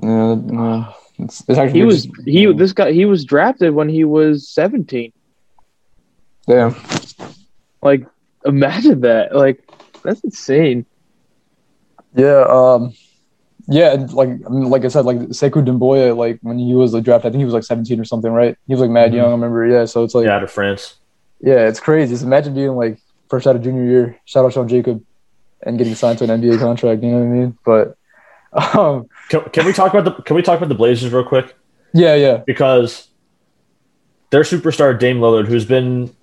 Yeah, 0.02 0.34
no, 0.34 0.94
it's, 1.18 1.42
it's 1.48 1.58
actually 1.58 1.78
He 1.80 1.84
was 1.84 2.06
just- 2.06 2.26
he 2.26 2.52
this 2.52 2.72
guy 2.72 2.92
he 2.92 3.04
was 3.04 3.24
drafted 3.24 3.74
when 3.74 3.88
he 3.88 4.04
was 4.04 4.48
17. 4.48 5.12
Damn. 6.46 6.74
Like 7.82 8.06
imagine 8.44 9.00
that. 9.02 9.34
Like 9.34 9.62
that's 10.02 10.20
insane. 10.20 10.86
Yeah. 12.14 12.44
Um. 12.48 12.92
Yeah, 13.68 13.92
and 13.94 14.12
like 14.12 14.28
I 14.28 14.48
mean, 14.48 14.70
like 14.70 14.84
I 14.84 14.88
said, 14.88 15.04
like 15.04 15.18
Sekou 15.18 15.64
Doumbouya, 15.64 16.16
like 16.16 16.38
when 16.42 16.58
he 16.58 16.74
was 16.74 16.92
the 16.92 17.00
draft, 17.00 17.24
I 17.24 17.30
think 17.30 17.38
he 17.38 17.44
was 17.44 17.54
like 17.54 17.62
17 17.62 17.98
or 18.00 18.04
something, 18.04 18.32
right? 18.32 18.56
He 18.66 18.74
was 18.74 18.80
like 18.80 18.90
mad 18.90 19.12
Mhm. 19.12 19.16
young. 19.16 19.28
I 19.28 19.30
remember. 19.32 19.64
Yeah. 19.66 19.84
So 19.84 20.02
it's 20.02 20.14
like, 20.14 20.24
yeah, 20.24 20.30
yeah, 20.32 20.36
out 20.36 20.42
of 20.42 20.50
France. 20.50 20.96
Yeah, 21.40 21.68
it's 21.68 21.78
crazy. 21.80 22.12
Just 22.12 22.24
imagine 22.24 22.54
being 22.54 22.74
like 22.74 22.98
first 23.30 23.46
out 23.46 23.54
of 23.56 23.62
junior 23.62 23.84
year. 23.84 24.20
Shout 24.24 24.44
out 24.44 24.52
Sean 24.52 24.66
Jacob, 24.68 25.02
and 25.62 25.78
getting 25.78 25.94
signed 25.94 26.18
to 26.18 26.24
an 26.24 26.30
NBA 26.42 26.58
contract. 26.58 27.02
You 27.04 27.10
know 27.12 27.18
what 27.18 27.24
I 27.24 27.28
mean? 27.28 27.58
But, 27.64 27.96
um, 28.78 29.08
Can, 29.28 29.42
can 29.50 29.64
we 29.64 29.72
talk 29.72 29.94
about 29.94 30.04
the 30.04 30.22
Can 30.24 30.34
we 30.36 30.42
talk 30.42 30.58
about 30.58 30.68
the 30.68 30.74
Blazers 30.74 31.12
real 31.12 31.24
quick? 31.24 31.54
yeah, 31.94 32.14
yeah, 32.16 32.38
because 32.44 33.08
their 34.30 34.42
superstar 34.42 34.98
Dame 34.98 35.18
Lillard, 35.20 35.46
who's 35.46 35.64
been 35.64 36.14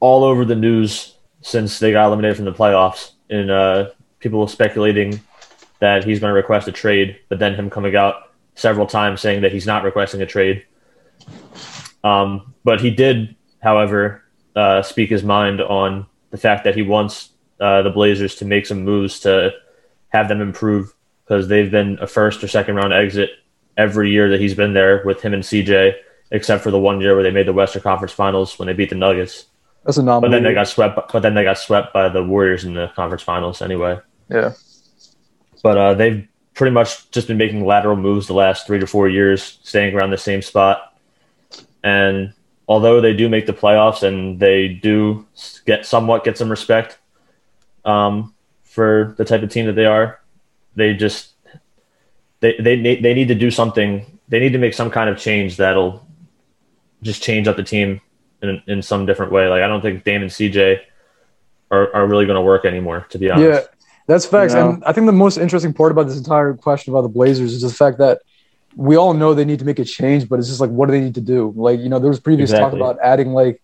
all 0.00 0.24
over 0.24 0.44
the 0.44 0.56
news 0.56 1.11
since 1.42 1.78
they 1.78 1.92
got 1.92 2.06
eliminated 2.06 2.36
from 2.36 2.46
the 2.46 2.52
playoffs, 2.52 3.12
and 3.28 3.50
uh, 3.50 3.90
people 4.18 4.46
speculating 4.48 5.20
that 5.80 6.04
he's 6.04 6.20
going 6.20 6.30
to 6.30 6.34
request 6.34 6.68
a 6.68 6.72
trade, 6.72 7.18
but 7.28 7.38
then 7.38 7.54
him 7.54 7.68
coming 7.68 7.96
out 7.96 8.32
several 8.54 8.86
times 8.86 9.20
saying 9.20 9.42
that 9.42 9.52
he's 9.52 9.66
not 9.66 9.82
requesting 9.82 10.22
a 10.22 10.26
trade. 10.26 10.64
Um, 12.04 12.54
but 12.64 12.80
he 12.80 12.90
did, 12.90 13.34
however, 13.62 14.22
uh, 14.54 14.82
speak 14.82 15.10
his 15.10 15.22
mind 15.22 15.60
on 15.60 16.06
the 16.30 16.38
fact 16.38 16.64
that 16.64 16.74
he 16.74 16.82
wants 16.82 17.30
uh, 17.60 17.82
the 17.82 17.90
Blazers 17.90 18.36
to 18.36 18.44
make 18.44 18.66
some 18.66 18.84
moves 18.84 19.20
to 19.20 19.52
have 20.08 20.28
them 20.28 20.40
improve 20.40 20.92
because 21.24 21.48
they've 21.48 21.70
been 21.70 21.98
a 22.00 22.06
first 22.06 22.42
or 22.44 22.48
second 22.48 22.76
round 22.76 22.92
exit 22.92 23.30
every 23.76 24.10
year 24.10 24.30
that 24.30 24.40
he's 24.40 24.54
been 24.54 24.74
there 24.74 25.02
with 25.04 25.22
him 25.22 25.32
and 25.32 25.42
CJ, 25.42 25.94
except 26.30 26.62
for 26.62 26.70
the 26.70 26.78
one 26.78 27.00
year 27.00 27.14
where 27.14 27.22
they 27.22 27.30
made 27.30 27.46
the 27.46 27.52
Western 27.52 27.82
Conference 27.82 28.12
Finals 28.12 28.58
when 28.58 28.66
they 28.66 28.72
beat 28.72 28.90
the 28.90 28.96
Nuggets. 28.96 29.46
That's 29.84 29.98
a 29.98 30.02
But 30.02 30.30
then 30.30 30.42
they 30.42 30.54
got 30.54 30.68
swept. 30.68 31.12
But 31.12 31.20
then 31.20 31.34
they 31.34 31.44
got 31.44 31.58
swept 31.58 31.92
by 31.92 32.08
the 32.08 32.22
Warriors 32.22 32.64
in 32.64 32.74
the 32.74 32.88
conference 32.94 33.22
finals 33.22 33.62
anyway. 33.62 33.98
yeah, 34.28 34.52
But 35.62 35.78
uh, 35.78 35.94
they've 35.94 36.26
pretty 36.54 36.72
much 36.72 37.10
just 37.10 37.26
been 37.26 37.36
making 37.36 37.64
lateral 37.64 37.96
moves 37.96 38.26
the 38.26 38.34
last 38.34 38.66
three 38.66 38.78
to 38.78 38.86
four 38.86 39.08
years, 39.08 39.58
staying 39.62 39.94
around 39.94 40.10
the 40.10 40.18
same 40.18 40.42
spot. 40.42 40.94
And 41.82 42.32
although 42.68 43.00
they 43.00 43.14
do 43.14 43.28
make 43.28 43.46
the 43.46 43.52
playoffs 43.52 44.02
and 44.02 44.38
they 44.38 44.68
do 44.68 45.26
get 45.66 45.84
somewhat 45.84 46.24
get 46.24 46.38
some 46.38 46.50
respect 46.50 46.98
um, 47.84 48.34
for 48.62 49.14
the 49.18 49.24
type 49.24 49.42
of 49.42 49.50
team 49.50 49.66
that 49.66 49.74
they 49.74 49.86
are, 49.86 50.20
they 50.76 50.94
just 50.94 51.32
they 52.40 52.56
they 52.60 52.76
they 52.76 53.14
need 53.14 53.28
to 53.28 53.34
do 53.34 53.50
something. 53.50 54.18
They 54.28 54.38
need 54.38 54.52
to 54.52 54.58
make 54.58 54.74
some 54.74 54.90
kind 54.90 55.10
of 55.10 55.18
change 55.18 55.56
that'll 55.56 56.06
just 57.02 57.22
change 57.22 57.48
up 57.48 57.56
the 57.56 57.64
team 57.64 58.00
in 58.42 58.62
in 58.66 58.82
some 58.82 59.06
different 59.06 59.32
way. 59.32 59.48
Like 59.48 59.62
I 59.62 59.68
don't 59.68 59.80
think 59.80 60.04
Dame 60.04 60.22
and 60.22 60.30
CJ 60.30 60.80
are, 61.70 61.94
are 61.94 62.06
really 62.06 62.26
going 62.26 62.36
to 62.36 62.42
work 62.42 62.64
anymore. 62.64 63.06
To 63.10 63.18
be 63.18 63.30
honest, 63.30 63.48
Yeah, 63.48 63.60
that's 64.06 64.26
facts. 64.26 64.54
No. 64.54 64.70
And 64.70 64.84
I 64.84 64.92
think 64.92 65.06
the 65.06 65.12
most 65.12 65.38
interesting 65.38 65.72
part 65.72 65.92
about 65.92 66.06
this 66.06 66.18
entire 66.18 66.54
question 66.54 66.92
about 66.92 67.02
the 67.02 67.08
Blazers 67.08 67.54
is 67.54 67.62
the 67.62 67.70
fact 67.70 67.98
that 67.98 68.20
we 68.76 68.96
all 68.96 69.14
know 69.14 69.34
they 69.34 69.44
need 69.44 69.58
to 69.58 69.64
make 69.64 69.78
a 69.78 69.84
change, 69.84 70.28
but 70.28 70.38
it's 70.38 70.48
just 70.48 70.60
like, 70.60 70.70
what 70.70 70.86
do 70.86 70.92
they 70.92 71.00
need 71.00 71.14
to 71.14 71.20
do? 71.20 71.52
Like, 71.56 71.80
you 71.80 71.88
know, 71.88 71.98
there 71.98 72.08
was 72.08 72.20
previous 72.20 72.50
Exactly. 72.50 72.78
talk 72.78 72.94
about 72.94 73.04
adding 73.04 73.32
like, 73.32 73.60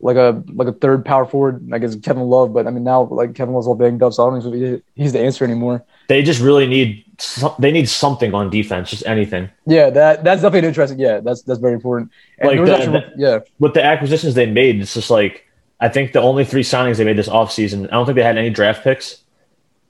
like 0.00 0.16
a 0.16 0.42
like 0.52 0.68
a 0.68 0.72
third 0.72 1.04
power 1.04 1.26
forward, 1.26 1.68
I 1.72 1.78
guess 1.78 1.96
Kevin 1.96 2.22
Love, 2.24 2.52
but 2.52 2.68
I 2.68 2.70
mean 2.70 2.84
now 2.84 3.02
like 3.02 3.34
Kevin 3.34 3.54
Love's 3.54 3.66
all 3.66 3.74
banged 3.74 4.00
up, 4.02 4.12
so 4.12 4.26
I 4.26 4.30
don't 4.30 4.42
think 4.42 4.84
he's 4.94 5.12
the 5.12 5.20
answer 5.20 5.44
anymore. 5.44 5.84
They 6.08 6.22
just 6.22 6.40
really 6.40 6.66
need 6.66 7.04
some, 7.18 7.54
they 7.58 7.70
need 7.70 7.88
something 7.88 8.34
on 8.34 8.50
defense, 8.50 8.90
just 8.90 9.06
anything. 9.06 9.50
Yeah, 9.66 9.90
that 9.90 10.24
that's 10.24 10.42
definitely 10.42 10.68
interesting. 10.68 10.98
Yeah, 10.98 11.20
that's 11.20 11.42
that's 11.42 11.60
very 11.60 11.74
important. 11.74 12.10
And 12.38 12.48
Like 12.48 12.64
there 12.64 12.76
was 12.78 12.86
the- 12.86 13.12
yeah, 13.16 13.38
With 13.58 13.74
the 13.74 13.84
acquisitions 13.84 14.34
they 14.34 14.46
made, 14.46 14.80
it's 14.80 14.94
just 14.94 15.10
like 15.10 15.46
I 15.80 15.88
think 15.88 16.12
the 16.12 16.20
only 16.20 16.44
three 16.44 16.62
signings 16.62 16.96
they 16.96 17.04
made 17.04 17.18
this 17.18 17.28
offseason, 17.28 17.86
I 17.86 17.90
don't 17.92 18.06
think 18.06 18.16
they 18.16 18.22
had 18.24 18.38
any 18.38 18.50
draft 18.50 18.82
picks, 18.82 19.22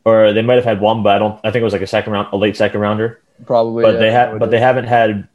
or 0.04 0.33
they 0.33 0.42
might 0.42 0.57
have 0.57 0.64
had 0.64 0.81
one, 0.81 1.02
but 1.02 1.14
I 1.16 1.18
don't. 1.18 1.38
I 1.44 1.50
think 1.50 1.61
it 1.62 1.64
was 1.64 1.72
like 1.72 1.83
a 1.83 1.87
second 1.87 2.12
round, 2.12 2.28
a 2.33 2.37
late 2.37 2.57
second 2.57 2.81
rounder. 2.81 3.20
probably. 3.46 3.85
but 3.85 3.94
yeah, 3.94 4.00
they 4.00 4.11
have. 4.11 4.38
But 4.38 4.50
they 4.50 4.59
haven't 4.61 4.85
had 4.87 5.28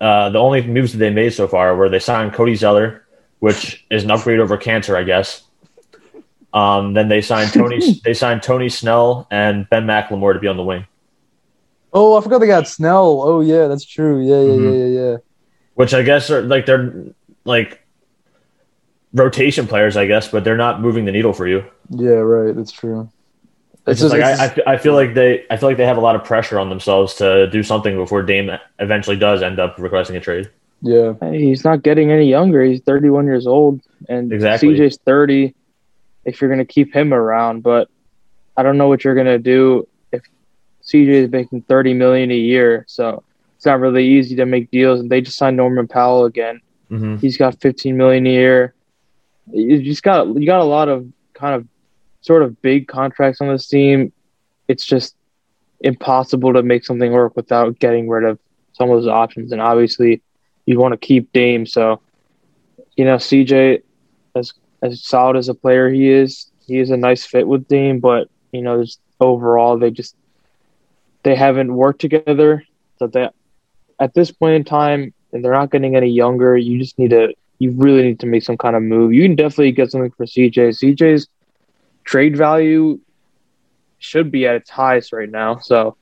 uh, 0.00 0.30
the 0.30 0.38
only 0.38 0.62
moves 0.66 0.92
that 0.92 0.98
they 0.98 1.10
made 1.10 1.34
so 1.34 1.46
far 1.46 1.76
were 1.76 1.88
they 1.88 1.98
signed 2.00 2.32
Cody 2.32 2.54
Zeller, 2.54 3.04
which 3.40 3.84
is 3.90 4.02
an 4.04 4.10
upgrade 4.10 4.40
over 4.40 4.56
Kanter, 4.56 4.96
I 4.96 5.02
guess. 5.02 5.42
Um, 6.54 6.92
then 6.94 7.08
they 7.08 7.20
signed 7.22 7.52
Tony 7.54 8.00
they 8.04 8.14
signed 8.14 8.42
Tony 8.42 8.68
Snell 8.68 9.26
and 9.30 9.68
Ben 9.70 9.84
McLemore 9.86 10.34
to 10.34 10.40
be 10.40 10.48
on 10.48 10.56
the 10.56 10.62
wing, 10.64 10.86
Oh, 11.94 12.16
I 12.16 12.22
forgot 12.22 12.38
they 12.38 12.46
got 12.46 12.68
Snell. 12.68 13.22
Oh 13.22 13.40
yeah, 13.40 13.68
that's 13.68 13.84
true. 13.84 14.20
Yeah, 14.20 14.40
yeah, 14.40 14.56
Mhm. 14.58 14.78
yeah, 14.78 14.84
yeah, 15.00 15.10
yeah. 15.10 15.16
which 15.74 15.92
I 15.94 16.02
guess 16.02 16.30
are 16.30 16.42
like 16.42 16.66
they're 16.66 16.94
like 17.44 17.80
rotation 19.12 19.66
players, 19.66 19.96
I 19.96 20.06
guess, 20.06 20.28
but 20.28 20.44
they're 20.44 20.56
not 20.56 20.80
moving 20.80 21.04
the 21.04 21.12
needle 21.12 21.32
for 21.32 21.46
you. 21.46 21.64
Yeah, 21.90 22.12
right. 22.12 22.54
That's 22.54 22.72
true. 22.72 23.08
It's, 23.86 24.00
just 24.00 24.12
like 24.14 24.22
I, 24.22 24.46
I, 24.46 24.74
I 24.74 24.76
feel 24.78 24.94
like 24.94 25.14
they 25.14 25.44
I 25.50 25.56
feel 25.56 25.68
like 25.68 25.76
they 25.76 25.86
have 25.86 25.96
a 25.96 26.00
lot 26.00 26.14
of 26.14 26.22
pressure 26.24 26.58
on 26.58 26.68
themselves 26.68 27.14
to 27.14 27.48
do 27.50 27.62
something 27.64 27.96
before 27.96 28.22
Dame 28.22 28.50
eventually 28.78 29.16
does 29.16 29.42
end 29.42 29.58
up 29.58 29.76
requesting 29.78 30.14
a 30.16 30.20
trade. 30.20 30.48
yeah, 30.82 31.14
Hey, 31.20 31.40
he's 31.44 31.64
not 31.64 31.82
getting 31.82 32.12
any 32.12 32.28
younger. 32.28 32.62
He's 32.62 32.80
31 32.80 33.26
years 33.26 33.46
old, 33.46 33.80
and 34.08 34.32
Exactly. 34.32 34.68
CJ's 34.76 34.98
30. 35.04 35.52
If 36.24 36.40
you're 36.40 36.50
going 36.50 36.64
to 36.64 36.72
keep 36.72 36.94
him 36.94 37.12
around, 37.12 37.62
but 37.62 37.88
I 38.56 38.62
don't 38.62 38.78
know 38.78 38.88
what 38.88 39.04
you're 39.04 39.14
going 39.14 39.26
to 39.26 39.38
do 39.38 39.88
if 40.12 40.22
CJ 40.84 41.08
is 41.08 41.30
making 41.30 41.62
30 41.62 41.94
million 41.94 42.30
a 42.30 42.36
year. 42.36 42.84
So 42.88 43.24
it's 43.56 43.66
not 43.66 43.80
really 43.80 44.06
easy 44.06 44.36
to 44.36 44.46
make 44.46 44.70
deals. 44.70 45.00
And 45.00 45.10
they 45.10 45.20
just 45.20 45.36
signed 45.36 45.56
Norman 45.56 45.88
Powell 45.88 46.24
again. 46.24 46.60
Mm-hmm. 46.90 47.16
He's 47.16 47.36
got 47.36 47.60
15 47.60 47.96
million 47.96 48.26
a 48.26 48.30
year. 48.30 48.74
You 49.50 49.82
just 49.82 50.02
got 50.02 50.28
you 50.28 50.46
got 50.46 50.60
a 50.60 50.64
lot 50.64 50.88
of 50.88 51.10
kind 51.32 51.54
of 51.54 51.66
sort 52.20 52.42
of 52.42 52.60
big 52.62 52.86
contracts 52.86 53.40
on 53.40 53.48
this 53.48 53.66
team. 53.66 54.12
It's 54.68 54.84
just 54.84 55.16
impossible 55.80 56.52
to 56.52 56.62
make 56.62 56.84
something 56.84 57.12
work 57.12 57.34
without 57.36 57.78
getting 57.78 58.08
rid 58.08 58.24
of 58.24 58.38
some 58.72 58.90
of 58.90 59.00
those 59.00 59.08
options. 59.08 59.52
And 59.52 59.60
obviously, 59.60 60.22
you 60.66 60.78
want 60.78 60.92
to 60.92 60.98
keep 60.98 61.32
Dame. 61.32 61.66
So, 61.66 62.00
you 62.96 63.04
know, 63.04 63.16
CJ, 63.16 63.82
as 64.82 65.02
solid 65.04 65.36
as 65.36 65.48
a 65.48 65.54
player 65.54 65.88
he 65.88 66.08
is, 66.08 66.50
he 66.66 66.78
is 66.78 66.90
a 66.90 66.96
nice 66.96 67.24
fit 67.24 67.46
with 67.46 67.68
Dame. 67.68 68.00
But 68.00 68.28
you 68.52 68.62
know, 68.62 68.82
just 68.82 69.00
overall, 69.20 69.78
they 69.78 69.90
just 69.90 70.16
they 71.22 71.34
haven't 71.34 71.74
worked 71.74 72.00
together. 72.00 72.64
So 72.98 73.06
that 73.08 73.34
at 73.98 74.14
this 74.14 74.30
point 74.30 74.54
in 74.54 74.64
time, 74.64 75.14
and 75.32 75.44
they're 75.44 75.52
not 75.52 75.70
getting 75.70 75.96
any 75.96 76.10
younger. 76.10 76.56
You 76.56 76.78
just 76.78 76.98
need 76.98 77.10
to, 77.10 77.34
you 77.58 77.72
really 77.72 78.02
need 78.02 78.20
to 78.20 78.26
make 78.26 78.42
some 78.42 78.58
kind 78.58 78.76
of 78.76 78.82
move. 78.82 79.12
You 79.12 79.22
can 79.22 79.34
definitely 79.34 79.72
get 79.72 79.90
something 79.90 80.10
for 80.10 80.26
CJ. 80.26 80.54
CJ's 80.54 81.28
trade 82.04 82.36
value 82.36 83.00
should 83.98 84.30
be 84.30 84.46
at 84.46 84.56
its 84.56 84.70
highest 84.70 85.12
right 85.12 85.30
now. 85.30 85.58
So 85.58 85.96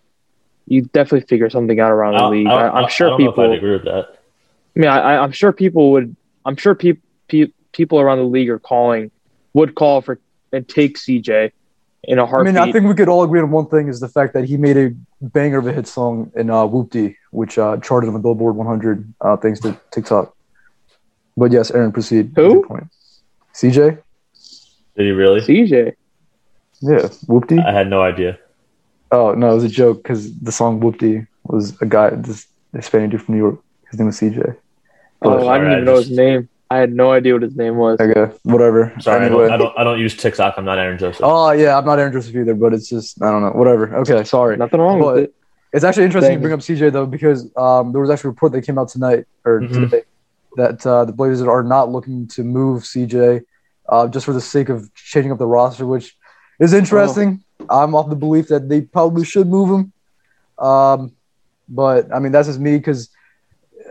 you 0.66 0.82
definitely 0.82 1.26
figure 1.26 1.50
something 1.50 1.78
out 1.78 1.92
around 1.92 2.16
the 2.16 2.28
league. 2.28 2.46
I, 2.46 2.82
am 2.82 2.88
sure 2.88 3.08
I 3.08 3.10
don't 3.10 3.20
know 3.20 3.30
people. 3.30 3.52
agree 3.52 3.72
with 3.72 3.84
that. 3.84 4.18
I 4.76 4.78
mean, 4.78 4.88
I, 4.88 5.18
I'm 5.18 5.32
sure 5.32 5.52
people 5.52 5.92
would. 5.92 6.16
I'm 6.44 6.56
sure 6.56 6.74
people 6.74 7.02
people 7.72 8.00
around 8.00 8.18
the 8.18 8.24
league 8.24 8.50
are 8.50 8.58
calling, 8.58 9.10
would 9.52 9.74
call 9.74 10.00
for 10.00 10.18
and 10.52 10.68
take 10.68 10.98
CJ 10.98 11.52
in 12.04 12.18
a 12.18 12.24
I 12.24 12.28
heartbeat. 12.28 12.54
mean, 12.54 12.62
I 12.62 12.72
think 12.72 12.86
we 12.86 12.94
could 12.94 13.08
all 13.08 13.22
agree 13.22 13.40
on 13.40 13.50
one 13.50 13.66
thing 13.66 13.88
is 13.88 14.00
the 14.00 14.08
fact 14.08 14.34
that 14.34 14.44
he 14.44 14.56
made 14.56 14.76
a 14.76 14.90
banger 15.20 15.58
of 15.58 15.66
a 15.66 15.72
hit 15.72 15.86
song 15.86 16.32
in 16.34 16.50
uh, 16.50 16.66
Whoopty, 16.66 17.16
which 17.30 17.58
uh, 17.58 17.76
charted 17.78 18.08
on 18.08 18.14
the 18.14 18.20
Billboard 18.20 18.56
100 18.56 19.14
uh, 19.20 19.36
thanks 19.36 19.60
to 19.60 19.78
TikTok. 19.90 20.34
But 21.36 21.52
yes, 21.52 21.70
Aaron, 21.70 21.92
proceed. 21.92 22.32
Who? 22.36 22.60
With 22.60 22.68
Point. 22.68 22.88
CJ? 23.54 24.02
Did 24.96 25.04
he 25.04 25.10
really? 25.12 25.40
CJ. 25.40 25.94
Yeah, 26.82 26.98
Whoopty. 27.26 27.64
I 27.64 27.72
had 27.72 27.88
no 27.88 28.02
idea. 28.02 28.38
Oh 29.12 29.34
no, 29.34 29.50
it 29.50 29.54
was 29.54 29.64
a 29.64 29.68
joke 29.68 30.02
because 30.02 30.38
the 30.40 30.52
song 30.52 30.80
Whoopty 30.80 31.26
was 31.44 31.80
a 31.80 31.86
guy, 31.86 32.10
this 32.10 32.46
Hispanic 32.74 33.10
dude 33.10 33.22
from 33.22 33.34
New 33.34 33.40
York. 33.40 33.60
His 33.90 33.98
name 33.98 34.06
was 34.06 34.20
CJ. 34.20 34.56
Oh, 35.22 35.30
I 35.30 35.32
didn't 35.32 35.44
sorry, 35.44 35.66
even 35.66 35.72
I 35.72 35.80
know 35.80 35.96
his 35.96 36.10
name. 36.10 36.48
I 36.72 36.78
had 36.78 36.92
no 36.92 37.10
idea 37.10 37.32
what 37.32 37.42
his 37.42 37.56
name 37.56 37.76
was. 37.76 37.98
okay, 38.00 38.32
whatever. 38.44 38.94
Sorry, 39.00 39.26
Anyway. 39.26 39.46
I, 39.46 39.48
don't, 39.48 39.54
I 39.54 39.56
don't. 39.58 39.78
I 39.78 39.84
don't 39.84 39.98
use 39.98 40.16
TikTok. 40.16 40.54
I'm 40.56 40.64
not 40.64 40.78
Aaron 40.78 40.98
Joseph. 40.98 41.20
Oh 41.24 41.50
yeah, 41.50 41.76
I'm 41.76 41.84
not 41.84 41.98
Aaron 41.98 42.12
Joseph 42.12 42.34
either, 42.36 42.54
but 42.54 42.72
it's 42.72 42.88
just 42.88 43.20
I 43.22 43.30
don't 43.30 43.42
know. 43.42 43.50
Whatever. 43.50 43.94
Okay, 43.98 44.22
sorry. 44.24 44.56
Nothing 44.56 44.80
wrong 44.80 45.00
But- 45.00 45.14
with 45.14 45.24
it. 45.24 45.34
It's 45.72 45.84
actually 45.84 46.04
interesting 46.06 46.32
you 46.32 46.38
bring 46.40 46.52
up 46.52 46.58
CJ 46.60 46.92
though 46.92 47.06
because 47.06 47.44
um, 47.56 47.92
there 47.92 48.00
was 48.00 48.10
actually 48.10 48.28
a 48.28 48.32
report 48.32 48.50
that 48.52 48.62
came 48.62 48.76
out 48.76 48.88
tonight 48.88 49.24
or 49.44 49.60
Mhm. 49.60 49.72
today 49.72 50.02
that 50.56 50.84
uh, 50.84 51.04
the 51.04 51.12
Blazers 51.12 51.46
are 51.46 51.62
not 51.62 51.90
looking 51.92 52.26
to 52.28 52.42
move 52.42 52.82
CJ 52.82 53.42
uh, 53.88 54.08
just 54.08 54.26
for 54.26 54.32
the 54.32 54.40
sake 54.40 54.68
of 54.68 54.92
changing 54.94 55.30
up 55.30 55.38
the 55.38 55.46
roster, 55.46 55.86
which 55.86 56.16
is 56.58 56.72
interesting. 56.72 57.44
I'm 57.68 57.94
of 57.94 58.10
the 58.10 58.16
belief 58.16 58.48
that 58.48 58.68
they 58.68 58.80
probably 58.80 59.24
should 59.24 59.46
move 59.46 59.70
him, 59.70 59.92
um, 60.64 61.12
but 61.68 62.12
I 62.12 62.18
mean 62.18 62.32
that's 62.32 62.48
just 62.48 62.58
me 62.58 62.76
because 62.76 63.08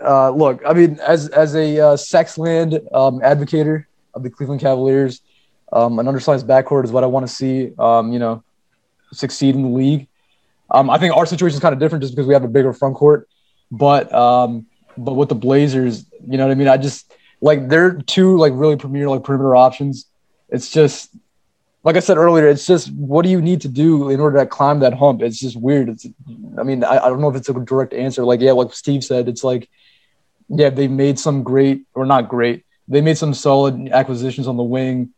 uh, 0.04 0.32
look, 0.32 0.62
I 0.66 0.74
mean 0.74 1.00
as 1.00 1.30
as 1.30 1.56
a 1.56 1.80
uh, 1.80 1.96
Sexland 1.96 2.74
um, 2.94 3.22
of 3.24 4.24
the 4.24 4.30
Cleveland 4.30 4.62
Cavaliers, 4.62 5.22
um, 5.72 6.00
an 6.00 6.08
undersized 6.08 6.48
backcourt 6.48 6.86
is 6.86 6.92
what 6.92 7.04
I 7.04 7.08
want 7.08 7.28
to 7.28 7.34
see. 7.34 7.72
Um, 7.78 8.12
you 8.12 8.20
know, 8.20 8.44
succeed 9.12 9.56
in 9.56 9.64
the 9.64 9.70
league. 9.70 10.08
Um, 10.72 10.90
I 10.90 10.98
think 10.98 11.16
our 11.16 11.26
situation 11.26 11.56
is 11.56 11.62
kind 11.62 11.74
of 11.74 11.80
different 11.80 12.04
just 12.04 12.16
because 12.16 12.28
we 12.28 12.34
have 12.34 12.44
a 12.44 12.48
bigger 12.50 12.74
front 12.74 12.96
court, 12.96 13.28
but 13.72 14.14
um, 14.14 14.68
but 14.98 15.14
with 15.14 15.30
the 15.30 15.36
Blazers, 15.36 16.06
you 16.28 16.38
know 16.38 16.46
what 16.46 16.52
I 16.52 16.56
mean. 16.56 16.68
I 16.68 16.78
just 16.78 17.14
like 17.42 17.70
they're 17.70 17.94
two 17.94 18.38
like 18.38 18.54
really 18.56 18.76
premier 18.76 19.10
like 19.10 19.24
perimeter 19.24 19.56
options. 19.56 20.06
It's 20.50 20.70
just 20.70 21.16
like 21.84 21.96
I 21.96 22.00
said 22.00 22.18
earlier. 22.18 22.48
It's 22.48 22.66
just 22.66 22.92
what 22.94 23.24
do 23.24 23.30
you 23.30 23.42
need 23.42 23.62
to 23.62 23.68
do 23.68 24.10
in 24.10 24.20
order 24.20 24.40
to 24.40 24.46
climb 24.46 24.80
that 24.80 24.94
hump? 24.94 25.22
It's 25.22 25.40
just 25.40 25.56
weird. 25.56 25.90
It's 25.90 26.06
I 26.58 26.64
mean 26.64 26.84
I, 26.84 26.98
I 26.98 27.10
don't 27.10 27.22
know 27.22 27.30
if 27.30 27.36
it's 27.36 27.50
a 27.50 27.54
direct 27.54 27.94
answer. 27.94 28.24
Like 28.24 28.42
yeah, 28.42 28.52
like 28.52 28.74
Steve 28.74 29.04
said, 29.04 29.28
it's 29.28 29.44
like 29.44 29.70
yeah 30.50 30.70
they 30.70 30.88
made 30.88 31.20
some 31.20 31.44
great 31.44 31.84
or 31.94 32.06
not 32.06 32.30
great. 32.30 32.66
They 32.88 33.02
made 33.02 33.18
some 33.18 33.34
solid 33.34 33.90
acquisitions 33.90 34.48
on 34.48 34.58
the 34.58 34.64
wing 34.64 35.14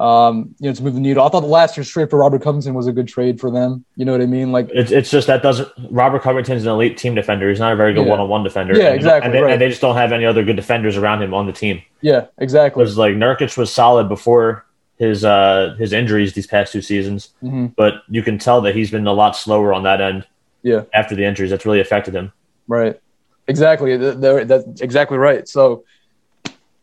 um, 0.00 0.54
you 0.58 0.68
know, 0.70 0.74
to 0.74 0.82
move 0.82 0.94
the 0.94 1.00
needle. 1.00 1.24
I 1.24 1.28
thought 1.28 1.40
the 1.40 1.46
last 1.46 1.76
year's 1.76 1.88
trade 1.88 2.08
for 2.08 2.18
Robert 2.18 2.42
Covington 2.42 2.74
was 2.74 2.86
a 2.86 2.92
good 2.92 3.08
trade 3.08 3.38
for 3.38 3.50
them. 3.50 3.84
You 3.94 4.04
know 4.04 4.12
what 4.12 4.22
I 4.22 4.26
mean? 4.26 4.50
Like, 4.50 4.70
It's, 4.72 4.90
it's 4.90 5.10
just 5.10 5.26
that 5.26 5.42
doesn't. 5.42 5.68
Robert 5.90 6.22
Covington's 6.22 6.62
an 6.64 6.70
elite 6.70 6.96
team 6.96 7.14
defender. 7.14 7.48
He's 7.50 7.60
not 7.60 7.74
a 7.74 7.76
very 7.76 7.92
good 7.92 8.06
one-on-one 8.06 8.42
defender. 8.42 8.74
Yeah, 8.74 8.86
and, 8.86 8.96
exactly, 8.96 9.26
And 9.26 9.34
they, 9.34 9.42
right. 9.42 9.52
and 9.52 9.60
they 9.60 9.68
just 9.68 9.82
don't 9.82 9.96
have 9.96 10.12
any 10.12 10.24
other 10.24 10.42
good 10.44 10.56
defenders 10.56 10.96
around 10.96 11.22
him 11.22 11.34
on 11.34 11.46
the 11.46 11.52
team. 11.52 11.82
yeah, 12.00 12.26
exactly. 12.38 12.82
Because 12.82 12.96
like 12.96 13.14
Nurkic 13.14 13.56
was 13.58 13.70
solid 13.72 14.08
before 14.08 14.64
his 14.96 15.24
uh 15.24 15.74
his 15.78 15.92
injuries 15.92 16.32
these 16.32 16.46
past 16.46 16.72
two 16.72 16.82
seasons, 16.82 17.30
hmm 17.40 17.66
but 17.76 18.02
you 18.08 18.22
can 18.22 18.38
tell 18.38 18.60
that 18.62 18.74
he's 18.74 18.90
been 18.90 19.06
a 19.06 19.12
lot 19.12 19.36
slower 19.36 19.74
on 19.74 19.82
that 19.82 20.00
end. 20.00 20.26
Yeah. 20.62 20.84
After 20.94 21.14
the 21.14 21.24
injuries, 21.24 21.50
that's 21.50 21.66
really 21.66 21.80
affected 21.80 22.14
him. 22.14 22.32
Right. 22.66 22.98
Exactly. 23.48 23.98
Th- 23.98 24.20
th- 24.20 24.46
That's 24.46 24.80
exactly 24.80 25.18
right. 25.18 25.46
So, 25.48 25.84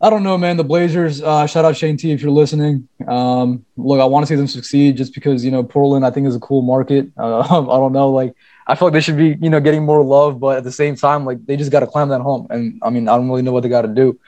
I 0.00 0.08
don't 0.08 0.22
know, 0.22 0.38
man. 0.38 0.56
The 0.56 0.64
Blazers. 0.64 1.22
Uh, 1.22 1.46
shout 1.46 1.64
out 1.64 1.76
Shane 1.76 1.96
T 1.96 2.10
if 2.12 2.22
you're 2.22 2.30
listening. 2.30 2.88
Um, 3.06 3.66
look, 3.76 4.00
I 4.00 4.04
want 4.04 4.24
to 4.24 4.28
see 4.28 4.34
them 4.36 4.46
succeed 4.46 4.96
just 4.96 5.14
because 5.14 5.44
you 5.44 5.50
know 5.50 5.62
Portland. 5.62 6.06
I 6.06 6.10
think 6.10 6.26
is 6.26 6.36
a 6.36 6.40
cool 6.40 6.62
market. 6.62 7.10
Uh, 7.18 7.40
I 7.40 7.76
don't 7.78 7.92
know. 7.92 8.10
Like, 8.10 8.34
I 8.66 8.74
feel 8.74 8.88
like 8.88 8.94
they 8.94 9.00
should 9.00 9.18
be 9.18 9.36
you 9.40 9.50
know 9.50 9.60
getting 9.60 9.84
more 9.84 10.02
love, 10.02 10.40
but 10.40 10.56
at 10.56 10.64
the 10.64 10.72
same 10.72 10.96
time, 10.96 11.26
like 11.26 11.44
they 11.44 11.56
just 11.56 11.70
got 11.70 11.80
to 11.80 11.86
climb 11.86 12.08
that 12.08 12.22
home. 12.22 12.46
And 12.50 12.80
I 12.82 12.90
mean, 12.90 13.08
I 13.08 13.16
don't 13.16 13.28
really 13.28 13.42
know 13.42 13.52
what 13.52 13.62
they 13.62 13.68
got 13.68 13.82
to 13.82 13.88
do. 13.88 14.18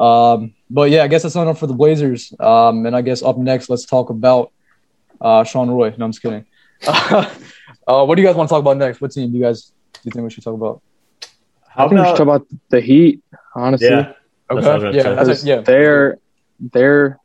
Um, 0.00 0.54
but 0.70 0.90
yeah, 0.90 1.02
I 1.02 1.08
guess 1.08 1.22
that's 1.22 1.34
enough 1.34 1.58
for 1.58 1.66
the 1.66 1.74
Blazers. 1.74 2.32
Um, 2.38 2.86
and 2.86 2.94
I 2.94 3.02
guess 3.02 3.22
up 3.22 3.36
next, 3.38 3.68
let's 3.68 3.84
talk 3.84 4.10
about 4.10 4.52
uh, 5.20 5.44
Sean 5.44 5.70
Roy. 5.70 5.94
No, 5.96 6.04
I'm 6.04 6.12
just 6.12 6.22
kidding. 6.22 6.46
uh, 6.86 7.26
what 8.04 8.14
do 8.14 8.22
you 8.22 8.28
guys 8.28 8.36
want 8.36 8.48
to 8.48 8.52
talk 8.52 8.60
about 8.60 8.76
next? 8.76 9.00
What 9.00 9.10
team 9.10 9.30
do 9.32 9.38
you 9.38 9.44
guys 9.44 9.72
do 9.94 10.00
you 10.04 10.10
think 10.12 10.24
we 10.24 10.30
should 10.30 10.44
talk 10.44 10.54
about? 10.54 10.80
I 11.76 11.88
think 11.88 12.00
we 12.00 12.06
should 12.06 12.16
talk 12.16 12.20
about 12.20 12.46
the 12.68 12.80
Heat. 12.80 13.22
Honestly, 13.54 13.88
Yeah. 13.88 14.12
That's 14.50 14.66
what 14.66 14.66
I 14.66 14.74
was 14.74 14.84
Okay. 14.84 14.96
Yeah, 14.96 15.02
say. 15.02 15.14
that's 15.14 15.28
Because 15.28 15.44
a, 15.44 15.46
yeah. 15.46 15.60
they're 15.60 16.18
they're 16.60 17.18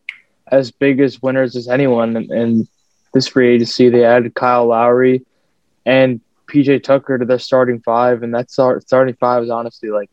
as 0.49 0.71
big 0.71 0.99
as 0.99 1.21
winners 1.21 1.55
as 1.55 1.67
anyone 1.67 2.15
in, 2.15 2.31
in 2.33 2.67
this 3.13 3.27
free 3.27 3.53
agency. 3.55 3.89
They 3.89 4.05
added 4.05 4.33
Kyle 4.33 4.67
Lowry 4.67 5.25
and 5.85 6.21
PJ 6.47 6.83
Tucker 6.83 7.17
to 7.17 7.25
their 7.25 7.39
starting 7.39 7.81
five, 7.81 8.23
and 8.23 8.33
that 8.33 8.49
start, 8.49 8.83
starting 8.83 9.15
five 9.15 9.43
is 9.43 9.49
honestly 9.49 9.89
like 9.89 10.09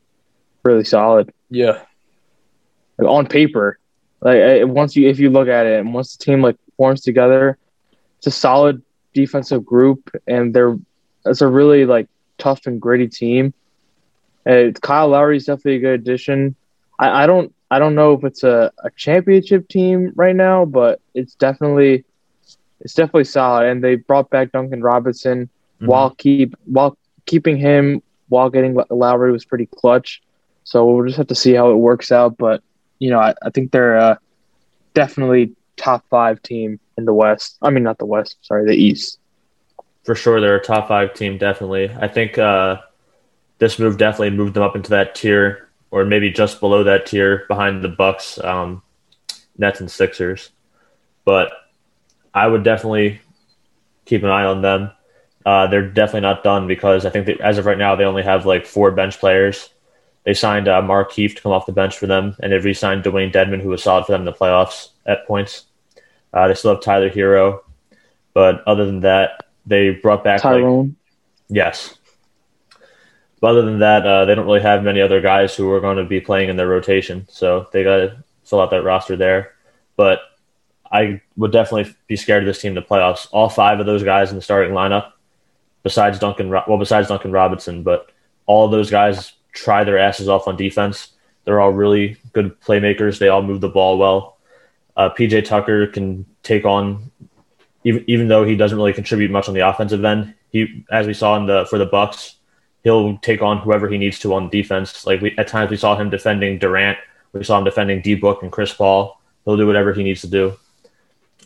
really 0.65 0.85
solid 0.85 1.33
Yeah. 1.51 1.83
Like, 2.99 3.09
on 3.09 3.27
paper. 3.27 3.79
Like 4.21 4.67
once 4.67 4.97
you 4.97 5.09
if 5.09 5.19
you 5.19 5.31
look 5.31 5.49
at 5.49 5.67
it, 5.67 5.81
and 5.81 5.93
once 5.93 6.17
the 6.17 6.25
team 6.25 6.43
like 6.43 6.57
forms 6.77 7.03
together, 7.03 7.59
it's 8.19 8.27
a 8.27 8.31
solid 8.31 8.83
defensive 9.13 9.65
group, 9.65 10.11
and 10.27 10.55
they're 10.55 10.77
it's 11.27 11.43
a 11.43 11.49
really 11.49 11.85
like 11.85 12.09
tough 12.39 12.67
and 12.67 12.81
gritty 12.81 13.09
team. 13.09 13.53
And 14.47 14.81
Kyle 14.81 15.09
Lowry 15.09 15.37
is 15.37 15.47
definitely 15.47 15.77
a 15.77 15.81
good 15.81 16.01
addition. 16.01 16.55
I, 16.99 17.25
I 17.25 17.27
don't 17.27 17.55
I 17.71 17.79
don't 17.79 17.95
know 17.95 18.13
if 18.13 18.25
it's 18.25 18.45
a, 18.45 18.71
a 18.85 18.91
championship 18.97 19.69
team 19.69 20.13
right 20.15 20.37
now, 20.37 20.65
but 20.65 21.01
it's 21.15 21.35
definitely 21.35 22.05
it's 22.81 22.95
definitely 22.95 23.25
solid. 23.25 23.67
And 23.69 23.83
they 23.83 23.95
brought 23.97 24.31
back 24.31 24.53
Duncan 24.53 24.83
Robinson 24.83 25.49
Mhm. 25.81 25.87
while 25.89 26.11
keep 26.11 26.55
while 26.67 26.97
keeping 27.27 27.57
him 27.57 28.01
while 28.29 28.49
getting 28.49 28.77
Lowry 28.91 29.33
was 29.33 29.45
pretty 29.45 29.67
clutch. 29.67 30.23
So 30.65 30.85
we'll 30.87 31.05
just 31.07 31.17
have 31.19 31.27
to 31.29 31.35
see 31.35 31.53
how 31.55 31.71
it 31.73 31.77
works 31.77 32.13
out. 32.13 32.37
But 32.39 32.63
you 33.01 33.11
know, 33.11 33.19
I, 33.19 33.35
I 33.45 33.51
think 33.51 33.73
they're 33.73 33.99
uh, 33.99 34.17
definitely 34.95 35.53
top 35.77 36.05
five 36.11 36.41
team 36.43 36.79
in 36.97 37.05
the 37.07 37.13
West. 37.15 37.57
I 37.61 37.71
mean, 37.71 37.83
not 37.83 37.99
the 37.99 38.07
West. 38.07 38.37
Sorry, 38.43 38.65
the 38.67 38.75
East. 38.77 39.19
for 40.05 40.15
sure 40.15 40.41
they're 40.41 40.57
a 40.57 40.63
top 40.63 40.87
five 40.89 41.15
team 41.15 41.39
definitely 41.39 41.91
i 41.99 42.07
think 42.07 42.37
uh, 42.39 42.77
this 43.59 43.79
move 43.79 43.99
definitely 43.99 44.31
moved 44.31 44.55
them 44.55 44.63
up 44.63 44.77
into 44.77 44.91
that 44.91 45.15
tier 45.15 45.69
or 45.91 46.05
maybe 46.05 46.31
just 46.31 46.61
below 46.61 46.85
that 46.85 47.07
tier 47.07 47.45
behind 47.49 47.83
the 47.83 47.89
bucks 47.89 48.39
um, 48.43 48.83
nets 49.59 49.81
and 49.81 49.91
sixers. 49.91 50.51
But 51.25 51.53
i 52.35 52.47
would 52.47 52.65
definitely 52.65 53.21
keep 54.05 54.23
an 54.23 54.31
eye 54.31 54.45
on 54.45 54.63
them. 54.63 54.91
Uh, 55.47 55.67
they're 55.67 55.89
definitely 55.89 56.23
not 56.23 56.43
done 56.43 56.67
because 56.67 57.05
i 57.05 57.11
think 57.11 57.27
that 57.27 57.41
as 57.41 57.59
of 57.59 57.67
right 57.67 57.79
now 57.79 57.95
they 57.95 58.05
only 58.05 58.23
have 58.23 58.47
like 58.47 58.67
four 58.67 58.91
bench 58.91 59.19
players. 59.19 59.71
They 60.25 60.35
signed 60.35 60.69
uh, 60.69 60.81
mark 60.81 61.13
Heath 61.13 61.35
to 61.37 61.43
come 61.43 61.53
off 61.53 61.67
the 61.67 61.73
bench 61.73 61.99
for 61.99 62.07
them 62.07 62.35
and 62.41 62.53
they've 62.53 62.65
re-signed 62.65 63.05
Dewayne 63.05 63.33
Dedmon 63.33 63.61
who 63.61 63.69
was 63.69 63.83
solid 63.83 64.07
for 64.07 64.13
them 64.13 64.23
in 64.23 64.27
the 64.27 64.33
playoffs 64.33 64.89
at 65.07 65.27
points. 65.27 65.67
Uh, 66.33 66.49
they 66.49 66.55
still 66.55 66.75
have 66.75 66.83
Tyler 66.83 67.11
Herro. 67.11 67.61
But 68.33 68.65
other 68.67 68.85
than 68.87 69.01
that 69.01 69.45
they 69.67 69.91
brought 69.91 70.25
back 70.25 70.45
like 70.45 70.57
Tyrone. 70.57 70.97
yes. 71.49 71.97
But 73.45 73.59
other 73.59 73.63
than 73.67 73.81
that, 73.81 74.07
uh, 74.07 74.25
they 74.25 74.35
don't 74.35 74.47
really 74.47 74.63
have 74.63 74.83
many 74.83 75.03
other 75.03 75.21
guys 75.21 75.55
who 75.55 75.71
are 75.71 75.79
going 75.79 75.99
to 75.99 76.05
be 76.05 76.19
playing 76.19 76.49
in 76.49 76.57
their 76.57 76.67
rotation, 76.67 77.27
so 77.29 77.69
they 77.75 77.85
got 77.85 77.97
to 77.97 78.25
fill 78.43 78.63
out 78.63 78.71
that 78.71 78.85
roster 78.85 79.17
there. 79.17 79.53
But 79.97 80.21
I 80.91 81.21
would 81.37 81.53
definitely 81.53 81.95
be 82.07 82.17
scared 82.17 82.43
of 82.43 82.47
this 82.47 82.63
team 82.63 82.71
in 82.71 82.77
the 82.77 82.81
playoffs. 82.81 83.29
All 83.33 83.51
five 83.51 83.81
of 83.81 83.85
those 83.85 84.03
guys 84.03 84.31
in 84.31 84.37
the 84.37 84.41
starting 84.41 84.73
lineup, 84.73 85.13
besides 85.83 86.19
Duncan, 86.19 86.49
well, 86.49 86.79
besides 86.79 87.09
Duncan 87.09 87.33
Robinson, 87.33 87.83
but 87.83 88.11
all 88.47 88.67
those 88.69 88.91
guys 88.91 89.35
try 89.53 89.85
their 89.85 89.99
asses 89.99 90.27
off 90.27 90.49
on 90.49 90.57
defense. 90.57 91.09
They're 91.45 91.61
all 91.61 91.71
really 91.71 92.17
good 92.33 92.59
playmakers. 92.63 93.19
They 93.19 93.29
all 93.29 93.43
move 93.43 93.61
the 93.61 93.69
ball 93.69 93.99
well. 93.99 94.39
Uh, 94.97 95.11
PJ 95.11 95.45
Tucker 95.45 95.87
can 95.89 96.25
take 96.43 96.65
on 96.65 97.11
even 97.85 98.05
even 98.07 98.29
though 98.29 98.47
he 98.47 98.57
doesn't 98.57 98.79
really 98.79 98.95
contribute 98.95 99.31
much 99.31 99.49
on 99.49 99.55
the 99.55 99.69
offensive 99.69 100.03
end, 100.03 100.33
he 100.49 100.87
as 100.91 101.07
we 101.07 101.13
saw 101.13 101.37
in 101.37 101.45
the 101.45 101.67
for 101.67 101.77
the 101.77 101.85
Bucks, 101.85 102.37
he'll 102.85 103.19
take 103.19 103.43
on 103.43 103.59
whoever 103.59 103.89
he 103.89 103.99
needs 103.99 104.19
to 104.21 104.33
on 104.35 104.49
defense. 104.51 105.05
Like 105.07 105.21
we 105.21 105.37
at 105.37 105.49
times 105.49 105.71
we 105.71 105.77
saw 105.77 105.97
him 105.97 106.11
defending 106.11 106.59
Durant, 106.59 106.99
we 107.33 107.43
saw 107.43 107.59
him 107.59 107.65
defending 107.65 108.01
D 108.01 108.15
Book 108.15 108.43
and 108.43 108.53
Chris 108.53 108.73
Paul. 108.73 109.21
He'll 109.45 109.57
do 109.57 109.67
whatever 109.67 109.93
he 109.93 110.05
needs 110.05 110.21
to 110.21 110.29
do. 110.29 110.57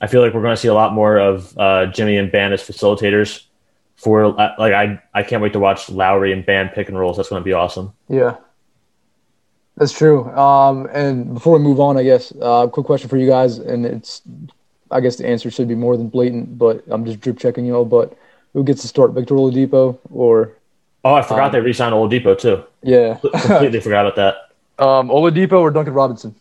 I 0.01 0.07
feel 0.07 0.21
like 0.21 0.35
we're 0.35 0.43
going 0.43 0.55
to 0.55 0.61
see 0.61 0.69
a 0.69 0.75
lot 0.75 0.93
more 0.93 1.19
of 1.19 1.59
uh, 1.59 1.87
Jimmy 1.87 2.19
and 2.19 2.31
Bam 2.31 2.53
as 2.53 2.63
facilitators. 2.63 3.45
For 3.97 4.29
like 4.29 4.73
I 4.73 5.03
I 5.13 5.25
can't 5.25 5.43
wait 5.43 5.55
to 5.55 5.59
watch 5.59 5.91
Lowry 5.91 6.33
and 6.33 6.47
Bam 6.47 6.69
pick 6.69 6.89
and 6.89 6.97
rolls. 6.97 7.17
That's 7.17 7.31
going 7.31 7.41
to 7.41 7.45
be 7.45 7.53
awesome. 7.53 7.93
Yeah. 8.09 8.37
That's 9.77 9.93
true. 9.93 10.25
Um, 10.37 10.89
and 10.93 11.35
before 11.35 11.57
we 11.57 11.65
move 11.65 11.79
on, 11.79 11.97
I 11.97 12.03
guess, 12.03 12.33
uh, 12.43 12.67
quick 12.67 12.85
question 12.85 13.09
for 13.09 13.17
you 13.17 13.29
guys, 13.29 13.59
and 13.59 13.87
it's, 13.87 14.23
I 14.91 15.01
guess 15.01 15.17
the 15.17 15.27
answer 15.29 15.53
should 15.53 15.69
be 15.69 15.77
more 15.77 15.97
than 15.97 16.09
blatant, 16.09 16.59
but 16.59 16.83
I'm 16.89 17.05
just 17.05 17.21
drip 17.21 17.39
checking 17.39 17.65
you 17.65 17.77
all. 17.77 17.85
But 17.85 18.19
who 18.55 18.65
gets 18.65 18.83
to 18.83 18.89
start, 18.89 19.13
Victor 19.13 19.37
Oladipo 19.37 19.97
or 20.11 20.53
Oh, 21.05 21.15
I 21.15 21.23
forgot 21.23 21.47
Um, 21.47 21.53
they 21.53 21.61
re-signed 21.61 21.95
Oladipo 21.95 22.39
too. 22.39 22.65
yeah, 22.83 23.19
Completely 23.43 23.81
forgot 23.81 24.07
about 24.07 24.17
that. 24.17 24.35
um, 24.85 25.09
Oladipo 25.09 25.61
or 25.61 25.71
Duncan 25.71 25.95
Robinson? 25.95 26.35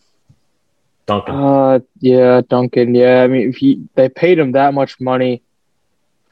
Duncan. 1.06 1.34
Uh, 1.34 1.78
yeah, 2.00 2.42
Duncan. 2.48 2.94
Yeah, 2.94 3.22
I 3.22 3.26
mean, 3.28 3.48
if 3.48 3.56
he 3.56 3.82
they 3.94 4.08
paid 4.08 4.38
him 4.38 4.52
that 4.52 4.74
much 4.74 5.00
money, 5.00 5.42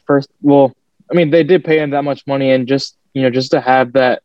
first, 0.07 0.29
well, 0.43 0.77
I 1.11 1.15
mean, 1.15 1.31
they 1.31 1.45
did 1.45 1.65
pay 1.65 1.79
him 1.79 1.91
that 1.91 2.03
much 2.03 2.27
money, 2.27 2.51
and 2.51 2.67
just 2.69 2.97
you 3.15 3.23
know, 3.23 3.31
just 3.31 3.53
to 3.53 3.61
have 3.61 3.95
that 3.95 4.23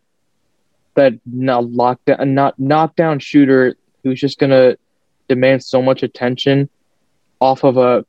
that 0.96 1.14
not 1.26 1.64
lockdown, 1.64 2.28
not 2.30 2.60
knockdown 2.60 3.20
shooter 3.20 3.76
who's 4.04 4.20
just 4.20 4.40
gonna 4.40 4.76
demand 5.30 5.64
so 5.64 5.82
much 5.82 6.04
attention 6.04 6.68
off 7.40 7.64
of 7.64 7.78
a, 7.78 8.06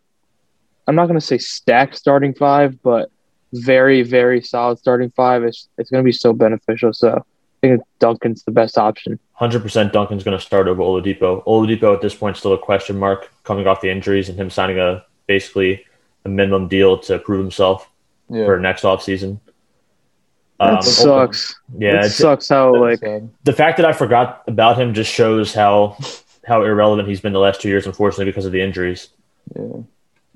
I'm 0.89 0.97
not 0.97 1.07
gonna 1.07 1.21
say 1.21 1.39
stacked 1.39 1.97
starting 1.97 2.35
five, 2.35 2.83
but 2.83 3.11
very 3.53 4.03
very 4.03 4.41
solid 4.43 4.79
starting 4.79 5.11
five. 5.11 5.43
It's 5.45 5.69
it's 5.79 5.91
gonna 5.91 6.03
be 6.03 6.13
so 6.13 6.33
beneficial. 6.33 6.93
So 6.93 7.25
I 7.63 7.67
think 7.69 7.83
Duncan's 7.99 8.43
the 8.45 8.51
best 8.51 8.79
option. 8.79 9.19
Hundred 9.35 9.63
percent, 9.63 9.93
Duncan's 9.93 10.25
going 10.25 10.37
to 10.39 10.45
start 10.45 10.69
over 10.69 10.83
Oladipo. 10.83 11.45
Oladipo 11.45 11.95
at 11.95 12.01
this 12.01 12.15
point 12.15 12.37
still 12.37 12.53
a 12.53 12.59
question 12.59 12.99
mark, 12.99 13.31
coming 13.45 13.67
off 13.67 13.81
the 13.81 13.91
injuries 13.91 14.29
and 14.29 14.39
him 14.39 14.51
signing 14.51 14.79
a 14.79 15.05
basically 15.27 15.85
a 16.25 16.29
minimum 16.29 16.69
deal 16.69 16.99
to 16.99 17.19
prove 17.19 17.41
himself 17.41 17.89
Yeah, 18.29 18.45
for 18.47 18.59
next 18.61 18.83
offseason. 18.83 19.39
That 20.61 20.75
Um, 20.75 20.83
sucks. 20.83 21.55
yeah, 21.77 21.97
it 22.01 22.05
it's, 22.07 22.15
sucks 22.17 22.49
how 22.49 22.75
like 22.81 23.01
the 23.45 23.53
fact 23.53 23.77
that 23.79 23.87
I 23.87 23.93
forgot 23.93 24.43
about 24.47 24.79
him 24.79 24.95
just 24.95 25.13
shows 25.13 25.53
how 25.55 25.97
how 26.47 26.65
irrelevant 26.65 27.09
he's 27.09 27.21
been 27.21 27.33
the 27.33 27.39
last 27.41 27.61
two 27.61 27.69
years, 27.69 27.87
unfortunately, 27.87 28.25
because 28.27 28.47
of 28.47 28.53
the 28.53 28.61
injuries. 28.61 29.09
yeah. 29.57 29.83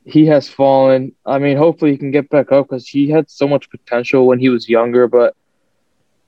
He 0.06 0.26
has 0.26 0.48
fallen. 0.48 1.12
I 1.26 1.38
mean, 1.38 1.56
hopefully 1.56 1.90
he 1.90 1.98
can 1.98 2.12
get 2.12 2.30
back 2.30 2.52
up 2.52 2.68
because 2.68 2.86
he 2.88 3.10
had 3.10 3.28
so 3.28 3.48
much 3.48 3.68
potential 3.70 4.26
when 4.26 4.38
he 4.38 4.48
was 4.48 4.68
younger, 4.68 5.08
but 5.08 5.34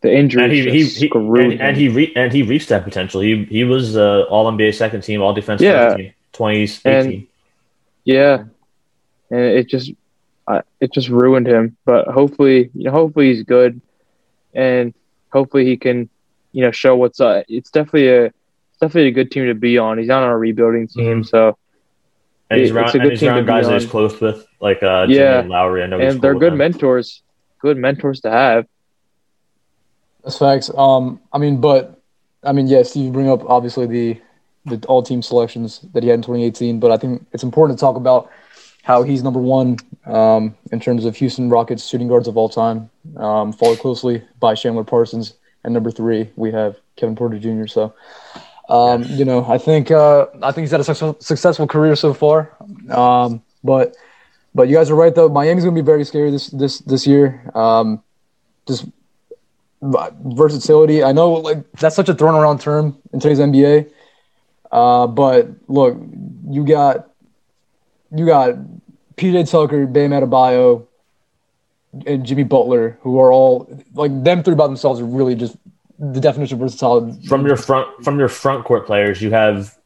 the 0.01 0.13
injury 0.15 0.43
And 0.43 0.53
he, 0.53 0.63
he, 0.71 0.83
just 0.85 0.99
he 0.99 1.09
screwed 1.09 1.53
and, 1.53 1.61
and 1.61 1.77
he 1.77 1.89
re- 1.89 2.13
and 2.15 2.33
he 2.33 2.43
reached 2.43 2.69
that 2.71 2.85
potential. 2.85 3.21
He 3.21 3.45
he 3.45 3.65
was 3.65 3.97
uh, 3.97 4.23
all 4.29 4.51
NBA 4.51 4.75
second 4.75 5.03
team, 5.03 5.23
all 5.23 5.33
defense 5.33 5.61
Yeah. 5.63 5.97
twenty 6.33 6.69
eighteen. 6.85 7.29
Yeah, 8.05 8.45
and 9.31 9.41
it 9.41 9.69
just 9.69 9.93
it 10.81 10.93
just 10.93 11.09
ruined 11.09 11.47
him. 11.47 11.77
But 11.85 12.09
hopefully, 12.09 12.71
you 12.75 12.85
know, 12.85 12.91
hopefully 12.91 13.33
he's 13.35 13.45
good, 13.45 13.81
and 14.55 14.95
hopefully 15.33 15.67
he 15.67 15.77
can, 15.77 16.09
you 16.53 16.63
know, 16.65 16.71
show 16.73 16.97
what's 16.97 17.21
up. 17.21 17.45
It's 17.49 17.71
definitely 17.71 18.09
a 18.09 18.25
it's 18.27 18.79
definitely 18.81 19.09
a 19.09 19.13
good 19.13 19.31
team 19.31 19.47
to 19.47 19.55
be 19.55 19.79
on. 19.79 19.99
He's 19.99 20.09
not 20.09 20.23
on 20.23 20.31
a 20.31 20.39
rebuilding 20.39 20.89
team, 20.89 21.23
Mhm. 21.23 21.27
so 21.29 21.59
and 22.51 22.61
he's 22.61 22.71
around, 22.71 22.87
it's 22.87 22.95
a 22.95 22.99
and 22.99 23.03
good 23.05 23.11
he's 23.13 23.21
team 23.21 23.29
to 23.29 23.35
around 23.35 23.45
be 23.47 23.53
guys 23.53 23.67
that 23.69 23.81
he's 23.81 23.91
close 23.91 24.21
with, 24.21 24.47
like 24.61 24.83
uh, 24.83 25.07
Jimmy 25.07 25.19
Yeah. 25.19 25.41
and 25.41 25.49
Lowry. 25.49 25.83
I 25.83 25.87
know 25.87 25.99
and 26.01 26.21
they're 26.21 26.35
good 26.35 26.53
them. 26.53 26.59
mentors, 26.59 27.23
good 27.61 27.77
mentors 27.77 28.21
to 28.23 28.31
have. 28.31 28.67
That's 30.25 30.39
facts. 30.39 30.71
Um, 30.77 31.21
I 31.33 31.39
mean, 31.39 31.61
but 31.61 32.01
I 32.45 32.53
mean, 32.53 32.67
yes, 32.67 32.97
you 32.97 33.11
bring 33.11 33.29
up 33.29 33.49
obviously 33.49 33.87
the 33.87 34.21
the 34.67 34.85
all 34.87 35.03
team 35.03 35.23
selections 35.23 35.81
that 35.95 36.03
he 36.03 36.09
had 36.11 36.17
in 36.17 36.23
2018, 36.23 36.79
but 36.81 36.91
I 36.91 36.97
think 36.99 37.27
it's 37.33 37.43
important 37.43 37.79
to 37.79 37.81
talk 37.81 37.97
about 37.97 38.31
how 38.83 39.03
he's 39.03 39.23
number 39.23 39.41
one 39.41 39.77
um, 40.07 40.55
in 40.73 40.81
terms 40.81 41.05
of 41.05 41.17
Houston 41.17 41.49
Rockets 41.49 41.87
shooting 41.87 42.09
guards 42.09 42.29
of 42.29 42.37
all 42.37 42.49
time, 42.49 42.91
um, 43.17 43.53
followed 43.53 43.79
closely 43.79 44.23
by 44.41 44.55
Chandler 44.55 44.85
Parsons, 44.85 45.35
and 45.65 45.73
number 45.73 45.91
three 45.91 46.31
we 46.37 46.51
have 46.53 46.77
Kevin 46.97 47.17
Porter 47.17 47.39
Jr. 47.39 47.67
So, 47.67 47.95
um, 48.69 49.03
you 49.05 49.25
know, 49.25 49.45
I 49.47 49.59
think 49.59 49.91
uh, 49.91 50.27
I 50.43 50.53
think 50.53 50.65
he's 50.65 50.71
had 50.71 50.81
a 50.81 50.85
successful, 50.85 51.17
successful 51.21 51.67
career 51.67 51.97
so 51.97 52.15
far, 52.15 52.57
um, 52.91 53.43
but. 53.63 53.97
But 54.55 54.67
you 54.67 54.75
guys 54.75 54.91
are 54.91 54.97
right 54.97 55.15
though. 55.15 55.29
Miami's 55.29 55.63
gonna 55.63 55.77
be 55.77 55.83
very 55.83 56.05
scary 56.05 56.33
this 56.33 56.49
this 56.49 56.79
this 56.79 57.07
year. 57.07 57.49
Um, 57.55 58.03
just 58.67 58.87
versatility. 59.81 61.05
I 61.05 61.13
know 61.13 61.33
like 61.33 61.71
that's 61.73 61.97
such 61.97 62.09
a 62.09 62.15
thrown 62.15 62.35
around 62.35 62.61
term 62.61 62.99
in 63.13 63.21
today's 63.21 63.39
NBA. 63.39 63.91
Uh, 64.71 65.07
but 65.07 65.49
look, 65.69 65.97
you 66.49 66.65
got 66.65 67.11
you 68.15 68.27
got 68.27 68.55
PJ 69.17 69.51
Tucker, 69.51 69.87
Bam 69.87 70.11
Adebayo, 70.11 70.87
and 72.07 72.25
Jimmy 72.25 72.45
Butler, 72.45 72.99
who 73.03 73.19
are 73.19 73.33
all 73.33 73.69
like 73.95 74.25
them 74.25 74.43
three 74.43 74.55
by 74.55 74.67
themselves 74.67 75.01
are 75.01 75.07
really 75.07 75.35
just 75.35 75.57
the 75.99 76.21
definition 76.21 76.55
of 76.55 76.61
versatile. 76.61 77.13
from 77.29 77.47
your 77.47 77.57
front 77.57 77.89
from 78.05 78.19
your 78.19 78.29
front 78.29 78.65
court 78.65 78.87
players, 78.87 79.21
you 79.21 79.31
have 79.31 79.77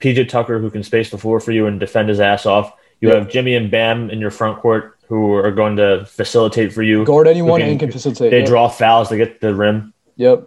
PJ 0.00 0.28
Tucker 0.28 0.58
who 0.58 0.70
can 0.70 0.82
space 0.82 1.10
the 1.10 1.18
floor 1.18 1.40
for 1.40 1.52
you 1.52 1.66
and 1.66 1.78
defend 1.78 2.08
his 2.08 2.20
ass 2.20 2.46
off. 2.46 2.72
You 3.00 3.08
Yeah. 3.10 3.16
have 3.16 3.28
Jimmy 3.28 3.54
and 3.54 3.70
Bam 3.70 4.10
in 4.10 4.18
your 4.20 4.30
front 4.30 4.58
court 4.60 4.96
who 5.08 5.32
are 5.34 5.50
going 5.50 5.76
to 5.76 6.04
facilitate 6.06 6.72
for 6.72 6.82
you. 6.82 7.04
guard 7.04 7.26
anyone 7.26 7.60
can- 7.60 7.70
and 7.70 7.80
can 7.80 7.90
facilitate. 7.90 8.30
They 8.30 8.38
Yep. 8.40 8.48
draw 8.48 8.68
fouls 8.68 9.08
to 9.08 9.16
get 9.16 9.40
the 9.40 9.54
rim. 9.54 9.92
Yep. 10.16 10.44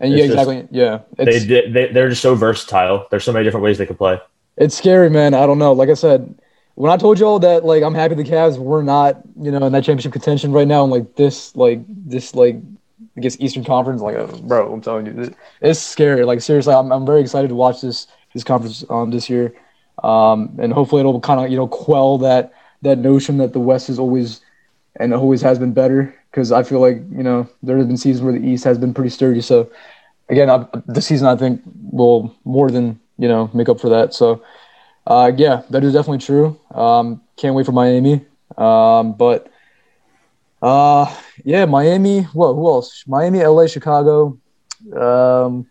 And 0.00 0.12
It's 0.12 0.18
yeah, 0.20 0.26
just- 0.26 0.32
exactly. 0.48 0.68
Yeah, 0.70 0.98
it's 1.18 1.46
they 1.46 1.70
they 1.70 1.92
they're 1.92 2.08
just 2.08 2.22
so 2.22 2.34
versatile. 2.34 3.06
There's 3.10 3.22
so 3.24 3.32
many 3.32 3.44
different 3.44 3.64
ways 3.64 3.78
they 3.78 3.86
could 3.86 3.98
play. 3.98 4.18
it's 4.56 4.74
scary, 4.76 5.08
man. 5.08 5.32
I 5.32 5.46
don't 5.46 5.58
know. 5.58 5.72
Like 5.72 5.88
I 5.88 5.94
said, 5.94 6.34
when 6.74 6.90
I 6.90 6.96
told 6.98 7.18
y'all 7.18 7.38
that, 7.38 7.64
like 7.64 7.82
I'm 7.82 7.94
happy 7.94 8.14
the 8.14 8.24
Cavs 8.24 8.58
were 8.58 8.82
not, 8.82 9.20
you 9.40 9.50
know, 9.50 9.64
in 9.66 9.72
that 9.72 9.84
championship 9.84 10.12
contention 10.12 10.52
right 10.52 10.66
now, 10.68 10.82
and 10.82 10.92
like 10.92 11.16
this, 11.16 11.54
like 11.56 11.80
this, 11.88 12.34
like 12.34 12.56
Guess 13.20 13.36
Eastern 13.40 13.64
Conference, 13.64 14.02
like, 14.02 14.16
uh, 14.16 14.26
bro, 14.42 14.72
I'm 14.72 14.80
telling 14.80 15.06
you, 15.06 15.22
it- 15.22 15.34
it's 15.60 15.80
scary. 15.80 16.24
Like 16.24 16.40
seriously, 16.40 16.74
I'm 16.74 16.92
I'm 16.92 17.06
very 17.06 17.20
excited 17.20 17.48
to 17.48 17.54
watch 17.54 17.80
this 17.80 18.06
this 18.34 18.44
conference 18.44 18.84
um 18.90 19.10
this 19.10 19.28
year, 19.30 19.54
um, 20.02 20.56
and 20.60 20.72
hopefully 20.72 21.00
it'll 21.00 21.20
kind 21.20 21.40
of 21.40 21.50
you 21.50 21.56
know 21.56 21.68
quell 21.68 22.18
that 22.18 22.52
that 22.82 22.98
notion 22.98 23.38
that 23.38 23.52
the 23.52 23.60
West 23.60 23.88
is 23.90 23.98
always 23.98 24.40
and 24.98 25.14
always 25.14 25.42
has 25.42 25.58
been 25.58 25.72
better 25.72 26.14
because 26.30 26.52
I 26.52 26.62
feel 26.62 26.80
like 26.80 26.96
you 27.10 27.22
know 27.22 27.48
there 27.62 27.78
have 27.78 27.88
been 27.88 27.96
seasons 27.96 28.22
where 28.22 28.32
the 28.32 28.46
East 28.46 28.64
has 28.64 28.78
been 28.78 28.94
pretty 28.94 29.10
sturdy. 29.10 29.40
So 29.40 29.70
again, 30.28 30.50
I, 30.50 30.66
this 30.86 31.06
season 31.06 31.26
I 31.28 31.36
think 31.36 31.62
will 31.92 32.34
more 32.44 32.70
than 32.70 33.00
you 33.18 33.28
know 33.28 33.50
make 33.54 33.68
up 33.68 33.80
for 33.80 33.88
that. 33.90 34.14
So 34.14 34.42
uh, 35.06 35.32
yeah, 35.36 35.62
that 35.70 35.84
is 35.84 35.92
definitely 35.92 36.18
true. 36.18 36.58
Um, 36.74 37.22
can't 37.36 37.54
wait 37.54 37.66
for 37.66 37.72
Miami. 37.72 38.24
Um, 38.56 39.14
but 39.14 39.50
uh, 40.62 41.06
yeah, 41.44 41.64
Miami. 41.64 42.22
What? 42.22 42.54
Who 42.54 42.68
else? 42.68 43.04
Miami, 43.06 43.42
LA, 43.44 43.66
Chicago. 43.66 44.38
Um, 44.92 45.66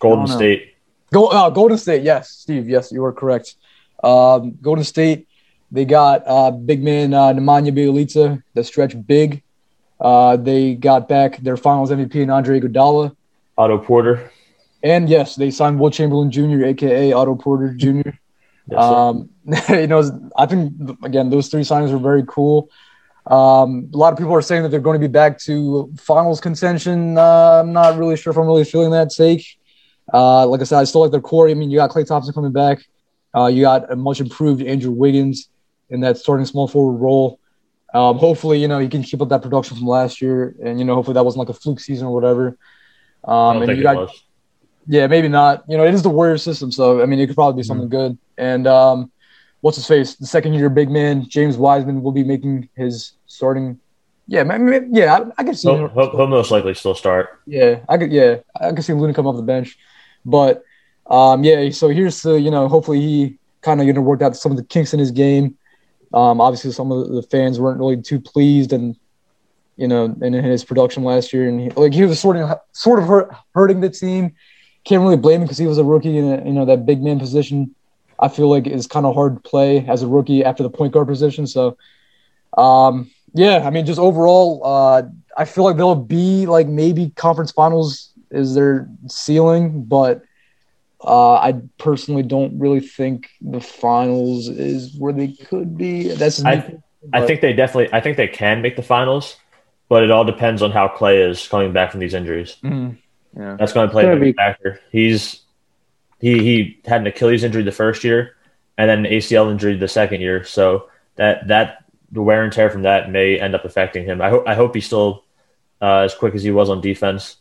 Golden 0.00 0.24
I 0.24 0.26
don't 0.26 0.28
know. 0.28 0.36
State. 0.36 0.74
Go, 1.12 1.26
uh, 1.26 1.50
Golden 1.50 1.78
State. 1.78 2.02
Yes, 2.02 2.30
Steve. 2.30 2.68
Yes, 2.68 2.92
you 2.92 3.04
are 3.04 3.12
correct. 3.12 3.56
Um, 4.02 4.58
Golden 4.60 4.84
State. 4.84 5.26
They 5.70 5.84
got 5.84 6.22
uh, 6.26 6.50
big 6.50 6.82
man 6.82 7.12
uh, 7.12 7.32
Nemanja 7.32 7.72
Bjelica, 7.76 8.42
the 8.54 8.64
stretch 8.64 8.94
big. 9.06 9.42
Uh, 10.00 10.36
they 10.36 10.74
got 10.74 11.08
back 11.08 11.38
their 11.38 11.56
Finals 11.56 11.90
MVP 11.90 12.22
and 12.22 12.30
Andre 12.30 12.60
Iguodala, 12.60 13.14
Otto 13.58 13.78
Porter. 13.78 14.30
and 14.82 15.08
yes, 15.08 15.36
they 15.36 15.50
signed 15.50 15.78
Will 15.78 15.90
Chamberlain 15.90 16.30
Jr., 16.30 16.64
aka 16.64 17.12
Otto 17.12 17.34
Porter 17.34 17.74
Jr. 17.74 18.10
Yes. 18.70 18.80
Um, 18.80 19.28
you 19.68 19.86
know, 19.88 20.30
I 20.36 20.46
think 20.46 20.72
again 21.02 21.30
those 21.30 21.48
three 21.48 21.62
signings 21.62 21.92
were 21.92 21.98
very 21.98 22.24
cool. 22.26 22.70
Um, 23.28 23.90
a 23.92 23.96
lot 23.96 24.12
of 24.12 24.18
people 24.18 24.32
are 24.34 24.42
saying 24.42 24.62
that 24.62 24.70
they're 24.70 24.80
going 24.80 24.98
to 24.98 25.06
be 25.06 25.10
back 25.12 25.38
to 25.40 25.92
finals 25.98 26.40
contention. 26.40 27.18
Uh, 27.18 27.60
I'm 27.60 27.72
not 27.72 27.98
really 27.98 28.16
sure 28.16 28.30
if 28.30 28.38
I'm 28.38 28.46
really 28.46 28.64
feeling 28.64 28.90
that 28.92 29.10
take. 29.10 29.44
Uh, 30.12 30.46
like 30.46 30.62
I 30.62 30.64
said, 30.64 30.78
I 30.78 30.84
still 30.84 31.02
like 31.02 31.10
their 31.10 31.20
core. 31.20 31.48
I 31.48 31.54
mean, 31.54 31.70
you 31.70 31.76
got 31.76 31.90
Klay 31.90 32.06
Thompson 32.06 32.32
coming 32.32 32.52
back. 32.52 32.78
Uh, 33.36 33.46
you 33.46 33.60
got 33.62 33.92
a 33.92 33.96
much 33.96 34.20
improved 34.20 34.62
Andrew 34.62 34.90
Wiggins 34.90 35.50
in 35.90 36.00
that 36.00 36.16
starting 36.16 36.46
small 36.46 36.66
forward 36.66 36.98
role. 36.98 37.38
Um, 37.92 38.18
hopefully, 38.18 38.58
you 38.60 38.68
know, 38.68 38.78
he 38.78 38.88
can 38.88 39.02
keep 39.02 39.20
up 39.20 39.28
that 39.28 39.42
production 39.42 39.76
from 39.76 39.86
last 39.86 40.20
year, 40.22 40.54
and 40.62 40.78
you 40.78 40.84
know, 40.84 40.94
hopefully 40.94 41.14
that 41.14 41.24
wasn't 41.24 41.40
like 41.40 41.48
a 41.48 41.58
fluke 41.58 41.80
season 41.80 42.06
or 42.06 42.14
whatever. 42.14 42.58
Um, 43.24 43.58
and 43.58 43.66
think 43.66 43.76
you 43.76 43.80
it 43.80 43.82
got 43.82 43.96
was. 43.96 44.24
yeah, 44.86 45.06
maybe 45.06 45.28
not. 45.28 45.64
You 45.68 45.76
know, 45.76 45.84
it 45.84 45.92
is 45.92 46.02
the 46.02 46.10
Warrior 46.10 46.38
system, 46.38 46.72
so 46.72 47.02
I 47.02 47.06
mean, 47.06 47.18
it 47.18 47.26
could 47.26 47.36
probably 47.36 47.60
be 47.60 47.66
something 47.66 47.88
good. 47.88 48.16
And 48.36 48.66
um, 48.66 49.10
what's 49.60 49.76
his 49.76 49.86
face? 49.86 50.14
The 50.16 50.26
second 50.26 50.54
year 50.54 50.68
big 50.68 50.90
man, 50.90 51.28
James 51.28 51.56
Wiseman, 51.56 52.02
will 52.02 52.12
be 52.12 52.24
making 52.24 52.68
his 52.74 53.12
starting. 53.28 53.78
Yeah, 54.26 54.42
ma- 54.42 54.58
ma- 54.58 54.80
yeah, 54.90 55.16
I, 55.16 55.40
I 55.40 55.44
could 55.44 55.56
see. 55.56 55.68
He'll, 55.70 55.86
him- 55.86 55.90
he'll, 55.94 56.10
he'll 56.10 56.26
most 56.26 56.50
likely 56.50 56.74
still 56.74 56.94
start. 56.94 57.40
yeah, 57.46 57.80
I 57.88 57.96
could. 57.96 58.10
Yeah, 58.12 58.38
I 58.60 58.72
could 58.72 58.84
see 58.84 58.92
Looney 58.92 59.14
come 59.14 59.26
off 59.26 59.36
the 59.36 59.42
bench, 59.42 59.78
but 60.26 60.64
um, 61.06 61.44
yeah. 61.44 61.70
So 61.70 61.88
here's 61.88 62.20
to 62.22 62.38
you 62.38 62.50
know, 62.50 62.68
hopefully 62.68 63.00
he 63.00 63.38
kind 63.62 63.80
of 63.80 63.86
you 63.86 63.92
know 63.92 64.00
worked 64.00 64.22
out 64.22 64.36
some 64.36 64.52
of 64.52 64.58
the 64.58 64.64
kinks 64.64 64.92
in 64.92 64.98
his 64.98 65.12
game. 65.12 65.56
Um, 66.12 66.40
obviously, 66.40 66.72
some 66.72 66.90
of 66.90 67.08
the 67.08 67.22
fans 67.22 67.60
weren't 67.60 67.78
really 67.78 68.00
too 68.02 68.20
pleased, 68.20 68.72
and 68.72 68.96
you 69.76 69.86
know, 69.88 70.14
in 70.20 70.32
his 70.32 70.64
production 70.64 71.04
last 71.04 71.32
year, 71.32 71.48
and 71.48 71.60
he, 71.60 71.70
like 71.70 71.94
he 71.94 72.02
was 72.04 72.18
sort 72.20 72.36
of 72.36 72.58
sort 72.72 72.98
of 72.98 73.06
hurt, 73.06 73.32
hurting 73.54 73.80
the 73.80 73.90
team. 73.90 74.34
Can't 74.84 75.02
really 75.02 75.16
blame 75.16 75.40
him 75.40 75.46
because 75.46 75.58
he 75.58 75.66
was 75.66 75.78
a 75.78 75.84
rookie 75.84 76.16
in 76.18 76.24
a, 76.24 76.44
you 76.44 76.52
know 76.52 76.64
that 76.64 76.84
big 76.84 77.02
man 77.02 77.18
position. 77.18 77.74
I 78.18 78.28
feel 78.28 78.50
like 78.50 78.66
is 78.66 78.86
kind 78.86 79.06
of 79.06 79.14
hard 79.14 79.36
to 79.36 79.48
play 79.48 79.86
as 79.86 80.02
a 80.02 80.06
rookie 80.08 80.44
after 80.44 80.62
the 80.62 80.70
point 80.70 80.92
guard 80.92 81.06
position. 81.06 81.46
So, 81.46 81.78
um, 82.56 83.10
yeah, 83.38 83.62
I 83.66 83.70
mean, 83.70 83.86
just 83.86 84.00
overall, 84.00 84.60
uh, 84.64 85.02
I 85.36 85.44
feel 85.44 85.62
like 85.64 85.76
they'll 85.76 85.94
be 85.94 86.46
like 86.46 86.66
maybe 86.66 87.10
conference 87.10 87.52
finals 87.52 88.10
is 88.30 88.54
their 88.54 88.88
ceiling, 89.06 89.84
but 89.84 90.22
uh, 91.04 91.34
I 91.34 91.60
personally 91.78 92.24
don't 92.24 92.58
really 92.58 92.80
think 92.80 93.28
the 93.40 93.60
finals 93.60 94.48
is 94.48 94.94
where 94.96 95.12
they 95.12 95.28
could 95.28 95.78
be. 95.78 96.08
That's 96.08 96.36
just 96.42 96.44
me, 96.44 96.50
I- 96.52 96.78
I 97.12 97.24
think 97.26 97.40
they 97.40 97.52
definitely. 97.52 97.88
I 97.92 98.00
think 98.00 98.16
they 98.16 98.26
can 98.26 98.60
make 98.60 98.74
the 98.74 98.82
finals, 98.82 99.36
but 99.88 100.02
it 100.02 100.10
all 100.10 100.24
depends 100.24 100.60
on 100.62 100.72
how 100.72 100.88
Klay 100.88 101.26
is 101.30 101.46
coming 101.46 101.72
back 101.72 101.92
from 101.92 102.00
these 102.00 102.12
injuries. 102.12 102.56
Mhm. 102.64 102.96
yeah, 103.38 103.56
That's 103.58 103.72
going 103.72 103.86
to 103.88 103.92
play 103.92 104.04
a 104.04 104.16
big 104.16 104.20
be- 104.20 104.32
factor. 104.32 104.80
He's 104.90 105.40
he 106.18 106.38
he 106.42 106.80
had 106.84 107.00
an 107.02 107.06
Achilles 107.06 107.44
injury 107.44 107.62
the 107.62 107.70
first 107.72 108.02
year, 108.02 108.34
and 108.76 108.90
then 108.90 109.06
an 109.06 109.12
ACL 109.12 109.48
injury 109.50 109.76
the 109.76 109.86
second 109.88 110.20
year. 110.20 110.42
So 110.44 110.88
that 111.14 111.46
that 111.48 111.84
the 112.12 112.22
wear 112.22 112.42
and 112.42 112.52
tear 112.52 112.70
from 112.70 112.82
that 112.82 113.10
may 113.10 113.38
end 113.38 113.54
up 113.54 113.64
affecting 113.64 114.04
him. 114.04 114.20
I 114.20 114.30
hope 114.30 114.46
I 114.46 114.54
hope 114.54 114.74
he's 114.74 114.86
still 114.86 115.24
uh, 115.80 115.98
as 115.98 116.14
quick 116.14 116.34
as 116.34 116.42
he 116.42 116.50
was 116.50 116.70
on 116.70 116.80
defense. 116.80 117.36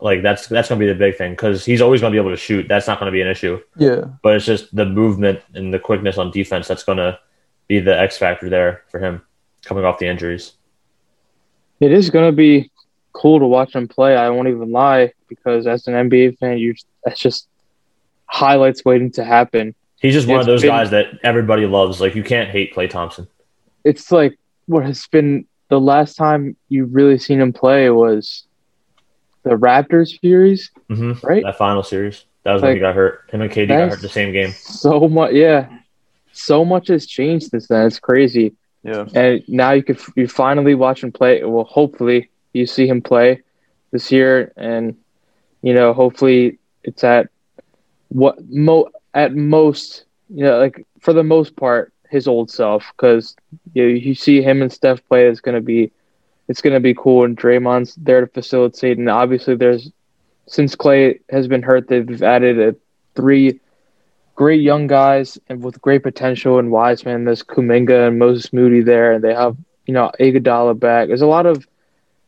Like 0.00 0.22
that's 0.22 0.46
that's 0.46 0.68
going 0.68 0.80
to 0.80 0.86
be 0.86 0.92
the 0.92 0.98
big 0.98 1.16
thing 1.16 1.32
because 1.32 1.64
he's 1.64 1.80
always 1.80 2.00
going 2.00 2.12
to 2.12 2.14
be 2.14 2.20
able 2.20 2.30
to 2.34 2.40
shoot. 2.40 2.68
That's 2.68 2.86
not 2.86 2.98
going 2.98 3.10
to 3.10 3.12
be 3.12 3.22
an 3.22 3.28
issue. 3.28 3.60
yeah, 3.76 4.04
But 4.22 4.36
it's 4.36 4.44
just 4.44 4.74
the 4.74 4.84
movement 4.84 5.40
and 5.54 5.72
the 5.72 5.78
quickness 5.78 6.18
on 6.18 6.30
defense 6.30 6.68
that's 6.68 6.82
going 6.82 6.98
to 6.98 7.18
be 7.68 7.78
the 7.80 7.98
X 7.98 8.18
factor 8.18 8.48
there 8.48 8.82
for 8.90 9.00
him 9.00 9.22
coming 9.64 9.84
off 9.84 9.98
the 9.98 10.06
injuries. 10.06 10.52
It 11.80 11.92
is 11.92 12.10
going 12.10 12.26
to 12.30 12.36
be 12.36 12.70
cool 13.12 13.38
to 13.38 13.46
watch 13.46 13.74
him 13.74 13.88
play. 13.88 14.16
I 14.16 14.28
won't 14.30 14.48
even 14.48 14.70
lie 14.70 15.12
because 15.28 15.66
as 15.66 15.86
an 15.86 15.94
NBA 15.94 16.38
fan, 16.38 16.58
you 16.58 16.74
that's 17.04 17.20
just 17.20 17.48
highlights 18.26 18.84
waiting 18.84 19.10
to 19.12 19.24
happen. 19.24 19.74
He's 20.00 20.12
just 20.12 20.28
one 20.28 20.40
of 20.40 20.46
those 20.46 20.62
been- 20.62 20.70
guys 20.70 20.90
that 20.90 21.06
everybody 21.22 21.66
loves. 21.66 22.00
Like 22.00 22.14
you 22.14 22.22
can't 22.24 22.50
hate 22.50 22.74
Klay 22.74 22.90
Thompson. 22.90 23.26
It's 23.84 24.10
like 24.10 24.38
what 24.66 24.84
has 24.84 25.06
been 25.08 25.46
the 25.68 25.80
last 25.80 26.14
time 26.14 26.56
you've 26.68 26.94
really 26.94 27.18
seen 27.18 27.40
him 27.40 27.52
play 27.52 27.90
was 27.90 28.46
the 29.42 29.50
Raptors 29.50 30.18
series, 30.20 30.70
hmm 30.88 31.12
right? 31.22 31.42
That 31.42 31.58
final 31.58 31.82
series. 31.82 32.24
That 32.44 32.52
was 32.52 32.62
when 32.62 32.74
he 32.74 32.80
got 32.80 32.94
hurt. 32.94 33.22
Him 33.30 33.40
and 33.40 33.50
KD 33.50 33.68
got 33.68 33.88
hurt 33.90 34.02
the 34.02 34.08
same 34.08 34.32
game. 34.32 34.52
So 34.52 35.08
much, 35.08 35.32
yeah. 35.32 35.68
So 36.32 36.64
much 36.64 36.88
has 36.88 37.06
changed 37.06 37.50
since 37.50 37.68
then. 37.68 37.86
It's 37.86 37.98
crazy. 37.98 38.54
yeah, 38.82 39.06
and 39.14 39.42
now 39.48 39.72
you 39.72 39.82
could 39.82 39.98
you 40.16 40.28
finally 40.28 40.74
watch 40.74 41.02
him 41.02 41.12
play. 41.12 41.42
Well, 41.42 41.64
hopefully 41.64 42.28
you 42.52 42.66
see 42.66 42.86
him 42.86 43.00
play 43.00 43.42
this 43.92 44.12
year, 44.12 44.52
and 44.56 44.96
you 45.62 45.72
know, 45.72 45.94
hopefully 45.94 46.58
it's 46.82 47.02
at 47.02 47.28
what 48.08 48.36
mo 48.50 48.90
at 49.14 49.34
most, 49.34 50.04
you 50.28 50.44
know, 50.44 50.58
like 50.58 50.86
for 51.00 51.14
the 51.14 51.22
most 51.22 51.56
part, 51.56 51.93
his 52.10 52.26
old 52.28 52.50
self. 52.50 52.92
Because 52.96 53.36
you 53.72 53.84
you 53.84 54.14
see 54.14 54.42
him 54.42 54.62
and 54.62 54.72
Steph 54.72 55.06
play, 55.08 55.26
it's 55.26 55.40
gonna 55.40 55.60
be 55.60 55.92
it's 56.48 56.60
gonna 56.60 56.80
be 56.80 56.94
cool, 56.94 57.24
and 57.24 57.36
Draymond's 57.36 57.94
there 57.96 58.20
to 58.20 58.26
facilitate, 58.26 58.98
and 58.98 59.08
obviously 59.08 59.56
there's 59.56 59.90
since 60.46 60.76
Klay 60.76 61.20
has 61.30 61.48
been 61.48 61.62
hurt, 61.62 61.88
they've 61.88 62.22
added 62.22 62.60
a 62.60 62.76
three 63.14 63.60
great 64.34 64.60
young 64.60 64.86
guys 64.86 65.38
and 65.48 65.62
with 65.62 65.80
great 65.80 66.02
potential 66.02 66.58
and 66.58 66.70
Wiseman. 66.70 67.24
There's 67.24 67.42
Kuminga 67.42 68.08
and 68.08 68.18
Moses 68.18 68.52
Moody 68.52 68.82
there, 68.82 69.12
and 69.12 69.24
they 69.24 69.34
have 69.34 69.56
you 69.86 69.94
know 69.94 70.10
Iguodala 70.20 70.78
back. 70.78 71.08
There's 71.08 71.22
a 71.22 71.26
lot 71.26 71.46
of 71.46 71.66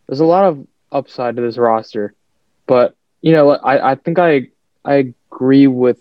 there's 0.07 0.21
a 0.21 0.25
lot 0.25 0.45
of 0.45 0.67
upside 0.93 1.37
to 1.37 1.43
this 1.43 1.59
roster, 1.59 2.15
but 2.67 2.95
you 3.23 3.33
know 3.33 3.51
I 3.51 3.93
I 3.93 3.95
think 3.97 4.19
I 4.19 4.49
I 4.85 5.13
agree 5.31 5.67
with 5.67 5.99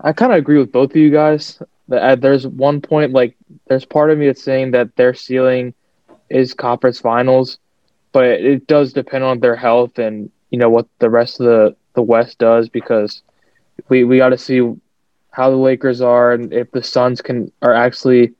I 0.00 0.12
kind 0.12 0.32
of 0.32 0.38
agree 0.38 0.58
with 0.58 0.72
both 0.72 0.90
of 0.90 0.96
you 0.96 1.10
guys. 1.10 1.60
That 1.88 2.20
there's 2.20 2.46
one 2.46 2.80
point 2.80 3.12
like 3.12 3.36
there's 3.68 3.84
part 3.84 4.10
of 4.10 4.18
me 4.18 4.26
that's 4.26 4.42
saying 4.42 4.72
that 4.72 4.94
their 4.96 5.14
ceiling 5.14 5.74
is 6.30 6.54
conference 6.54 7.00
finals, 7.00 7.58
but 8.12 8.24
it 8.24 8.66
does 8.66 8.92
depend 8.92 9.24
on 9.24 9.40
their 9.40 9.56
health 9.56 9.98
and 9.98 10.30
you 10.50 10.58
know 10.58 10.70
what 10.70 10.86
the 10.98 11.10
rest 11.10 11.40
of 11.40 11.46
the 11.46 11.76
the 11.94 12.02
West 12.02 12.38
does 12.38 12.68
because 12.68 13.22
we 13.88 14.04
we 14.04 14.18
got 14.18 14.30
to 14.30 14.38
see 14.38 14.60
how 15.30 15.50
the 15.50 15.56
Lakers 15.56 16.00
are 16.00 16.32
and 16.32 16.52
if 16.52 16.70
the 16.72 16.82
Suns 16.82 17.20
can 17.20 17.50
are 17.62 17.74
actually 17.74 18.32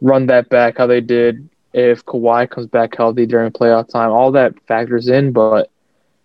run 0.00 0.26
that 0.26 0.48
back 0.48 0.78
how 0.78 0.86
they 0.86 1.00
did 1.00 1.48
if 1.72 2.04
Kawhi 2.04 2.48
comes 2.50 2.66
back 2.66 2.96
healthy 2.96 3.26
during 3.26 3.50
playoff 3.52 3.88
time. 3.90 4.10
All 4.10 4.32
that 4.32 4.54
factors 4.66 5.08
in, 5.08 5.32
but 5.32 5.58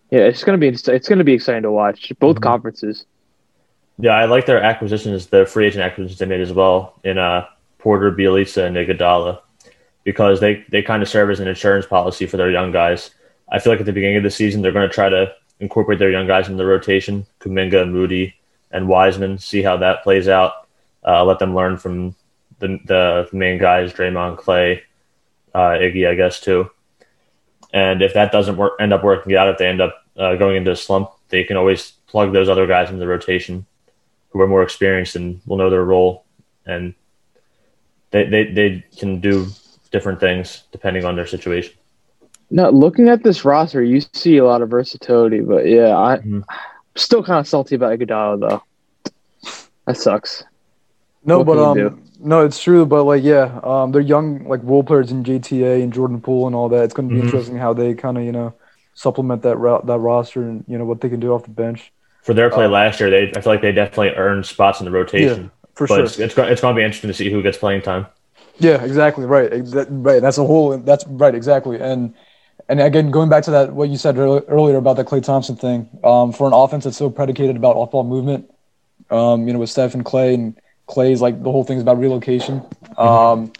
yeah, 0.02 0.12
it's 0.12 0.34
gonna 0.34 0.48
be 0.48 0.60
it's 0.68 1.00
gonna 1.00 1.16
be 1.16 1.26
exciting 1.34 1.58
to 1.58 1.72
watch 1.72 2.12
both 2.20 2.38
Mhm. 2.38 2.42
conferences. 2.42 3.06
Yeah, 4.02 4.12
I 4.12 4.26
like 4.26 4.46
their 4.46 4.64
acquisitions, 4.64 5.28
the 5.28 5.46
free 5.46 5.68
agent 5.68 5.84
acquisitions 5.84 6.20
they 6.20 6.26
made 6.26 6.40
as 6.40 6.54
well 6.54 6.98
in 7.04 7.18
uh, 7.18 7.48
Porter, 7.80 8.12
Bjelica, 8.14 8.66
and 8.66 8.78
Iguodala, 8.78 9.42
because 10.06 10.40
they, 10.40 10.64
they 10.70 10.82
kind 10.82 11.04
of 11.04 11.10
serve 11.10 11.30
as 11.30 11.42
an 11.42 11.50
insurance 11.50 11.86
policy 11.86 12.26
for 12.26 12.38
their 12.38 12.50
young 12.50 12.72
guys. 12.72 13.12
I 13.52 13.60
feel 13.60 13.74
like 13.74 13.82
at 13.82 13.86
the 13.86 13.92
beginning 13.92 14.16
of 14.16 14.24
the 14.24 14.32
season, 14.32 14.62
they're 14.62 14.72
going 14.72 14.88
to 14.88 14.94
try 14.94 15.10
to 15.10 15.34
incorporate 15.60 16.00
their 16.00 16.12
young 16.12 16.28
guys 16.28 16.48
in 16.48 16.56
the 16.56 16.66
rotation, 16.66 17.26
Kuminga, 17.42 17.92
Moody, 17.92 18.36
and 18.72 18.88
Wiseman, 18.88 19.38
see 19.38 19.62
how 19.62 19.76
that 19.78 20.04
plays 20.04 20.30
out. 20.30 20.70
Uh, 21.06 21.26
let 21.26 21.40
them 21.40 21.54
learn 21.54 21.76
from 21.76 22.16
the, 22.60 22.80
the 22.86 23.30
main 23.34 23.58
guys, 23.58 23.92
Draymond, 23.92 24.38
Klay, 24.38 24.82
uh, 25.54 25.72
Iggy, 25.72 26.08
I 26.08 26.16
guess, 26.16 26.40
too. 26.40 26.72
And 27.74 28.02
if 28.02 28.14
that 28.14 28.32
doesn't 28.32 28.56
work, 28.56 28.74
end 28.80 28.94
up 28.94 29.04
working 29.04 29.36
out, 29.36 29.50
if 29.50 29.58
they 29.58 29.68
end 29.68 29.82
up 29.82 30.06
uh, 30.16 30.36
going 30.36 30.56
into 30.56 30.72
a 30.72 30.76
slump, 30.78 31.10
they 31.28 31.44
can 31.44 31.58
always 31.58 31.92
plug 32.08 32.32
those 32.32 32.48
other 32.48 32.66
guys 32.66 32.88
into 32.88 33.00
the 33.02 33.08
rotation 33.08 33.66
who 34.30 34.42
are 34.42 34.48
more 34.48 34.64
experienced 34.64 35.16
and 35.16 35.42
will 35.46 35.58
know 35.58 35.70
their 35.70 35.84
role, 35.84 36.26
and 36.66 36.94
they 38.12 38.26
they, 38.26 38.44
they 38.52 38.84
can 38.98 39.20
do 39.20 39.48
different 39.92 40.20
things 40.20 40.64
depending 40.72 41.06
on 41.06 41.16
their 41.16 41.28
situation. 41.28 41.74
No, 42.52 42.70
looking 42.70 43.10
at 43.10 43.24
this 43.24 43.46
roster, 43.46 43.84
you 43.84 44.02
see 44.14 44.38
a 44.38 44.46
lot 44.46 44.62
of 44.62 44.70
versatility, 44.70 45.40
but 45.42 45.68
yeah, 45.68 45.96
I, 45.96 46.18
Mhm. 46.18 46.44
still 46.96 47.24
kind 47.24 47.40
of 47.40 47.48
salty 47.48 47.76
about 47.76 47.98
Iguodala 47.98 48.40
though. 48.40 48.64
That 49.86 49.98
sucks. 49.98 50.44
No, 51.24 51.40
What 51.40 51.48
but 51.48 51.58
um, 51.60 51.78
do? 51.78 52.00
no, 52.20 52.46
it's 52.46 52.62
true. 52.62 52.86
But 52.86 53.04
like, 53.04 53.24
yeah, 53.24 53.60
um, 53.64 53.92
they're 53.92 54.02
young 54.02 54.48
like 54.48 54.62
role 54.64 54.84
players 54.84 55.12
in 55.12 55.24
JTA 55.24 55.84
and 55.84 55.92
Jordan 55.94 56.22
Poole 56.22 56.48
and 56.48 56.56
all 56.56 56.70
that. 56.70 56.84
It's 56.86 56.94
going 56.94 57.10
to 57.10 57.14
be 57.14 57.20
Mhm. 57.20 57.26
interesting 57.26 57.58
how 57.58 57.74
they 57.74 57.94
kind 57.94 58.18
of 58.18 58.24
you 58.24 58.32
know 58.32 58.54
supplement 58.94 59.42
that 59.44 59.58
ro- 59.58 59.82
that 59.86 60.00
roster 60.00 60.42
and 60.44 60.64
you 60.68 60.78
know 60.78 60.86
what 60.86 61.02
they 61.02 61.10
can 61.10 61.20
do 61.20 61.34
off 61.34 61.44
the 61.44 61.50
bench 61.50 61.92
For 62.24 62.34
their 62.34 62.50
play 62.50 62.66
Uh, 62.66 62.70
last 62.70 63.00
year, 63.00 63.10
they 63.10 63.32
I 63.36 63.42
feel 63.42 63.54
like 63.54 63.62
they 63.62 63.72
definitely 63.72 64.10
earned 64.10 64.46
spots 64.46 64.80
in 64.80 64.86
the 64.86 64.92
rotation. 64.92 65.44
Yeah, 65.44 65.68
for 65.74 65.88
but 65.88 65.96
sure. 65.96 66.04
it's, 66.04 66.20
it's, 66.20 66.38
it's 66.38 66.62
going 66.62 66.76
to 66.76 66.80
be 66.80 66.84
interesting 66.84 67.10
to 67.10 67.14
see 67.14 67.32
who 67.32 67.42
gets 67.42 67.58
playing 67.58 67.82
time. 67.82 68.08
Yeah, 68.60 68.84
exactly. 68.84 69.26
Right. 69.26 69.50
Right. 69.52 70.22
That's 70.22 70.38
a 70.38 70.44
whole. 70.44 70.78
That's 70.78 71.08
right. 71.08 71.34
Exactly. 71.34 71.80
And 71.80 72.14
and 72.68 72.82
again, 72.82 73.10
going 73.10 73.30
back 73.30 73.44
to 73.46 73.52
that, 73.52 73.74
what 73.74 73.90
you 73.90 73.98
said 73.98 74.18
earlier 74.18 74.78
about 74.78 74.98
the 74.98 75.04
Klay 75.04 75.24
Thompson 75.24 75.56
thing, 75.56 75.90
um, 76.04 76.34
for 76.34 76.46
an 76.46 76.54
offense 76.54 76.84
that's 76.84 76.98
so 76.98 77.10
predicated 77.10 77.56
about 77.56 77.78
off-ball 77.78 78.04
movement, 78.04 78.52
um, 79.10 79.48
you 79.48 79.54
know, 79.54 79.60
with 79.60 79.70
Steph 79.70 79.96
and 79.96 80.06
Klay, 80.06 80.36
and 80.36 80.60
Klay's 80.88 81.22
like 81.22 81.42
the 81.42 81.52
whole 81.52 81.64
thing's 81.64 81.82
about 81.82 81.98
relocation. 81.98 82.62
Um, 82.98 83.54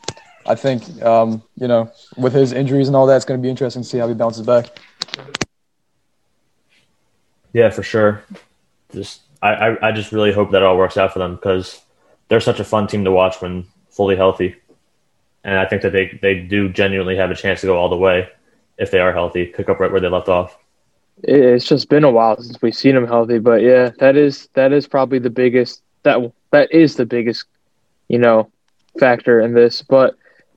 I 0.46 0.56
think, 0.56 1.02
um, 1.02 1.42
you 1.56 1.68
know, 1.68 1.92
with 2.18 2.34
his 2.34 2.52
injuries 2.52 2.88
and 2.88 2.96
all 2.96 3.08
that, 3.08 3.16
it's 3.16 3.26
going 3.26 3.40
to 3.40 3.42
be 3.42 3.50
interesting 3.50 3.84
to 3.84 3.88
see 3.88 3.98
how 3.98 4.08
he 4.08 4.14
bounces 4.14 4.46
back. 4.46 4.66
Yeah, 7.54 7.70
for 7.70 7.84
sure. 7.84 8.24
Just 8.94 9.22
I, 9.42 9.50
I, 9.50 9.90
I 9.90 9.92
just 9.92 10.12
really 10.12 10.32
hope 10.32 10.52
that 10.52 10.64
all 10.64 10.78
works 10.78 10.98
out 10.98 11.14
for 11.14 11.20
them 11.20 11.36
because 11.36 11.82
they're 12.28 12.40
such 12.40 12.60
a 12.60 12.64
fun 12.64 12.88
team 12.88 13.04
to 13.06 13.12
watch 13.12 13.42
when 13.42 13.66
fully 13.90 14.16
healthy, 14.16 14.56
and 15.44 15.58
I 15.58 15.66
think 15.66 15.82
that 15.84 15.92
they 15.92 16.20
they 16.22 16.36
do 16.40 16.70
genuinely 16.70 17.16
have 17.18 17.32
a 17.32 17.36
chance 17.36 17.62
to 17.62 17.68
go 17.68 17.78
all 17.78 17.90
the 17.90 17.98
way 17.98 18.30
if 18.78 18.92
they 18.92 19.00
are 19.00 19.14
healthy, 19.14 19.46
pick 19.46 19.70
up 19.70 19.80
right 19.80 19.92
where 19.92 20.02
they 20.02 20.08
left 20.08 20.30
off. 20.30 20.58
It's 21.24 21.66
just 21.66 21.90
been 21.90 22.06
a 22.06 22.12
while 22.12 22.42
since 22.42 22.62
we've 22.62 22.74
seen 22.74 22.96
them 22.96 23.06
healthy, 23.06 23.40
but 23.40 23.62
yeah, 23.62 23.92
that 24.00 24.16
is 24.16 24.48
that 24.54 24.72
is 24.72 24.88
probably 24.88 25.20
the 25.20 25.30
biggest 25.30 25.84
that 26.04 26.20
that 26.52 26.74
is 26.74 26.96
the 26.96 27.06
biggest, 27.06 27.46
you 28.08 28.18
know, 28.18 28.50
factor 29.00 29.42
in 29.42 29.54
this. 29.54 29.82
But 29.82 30.16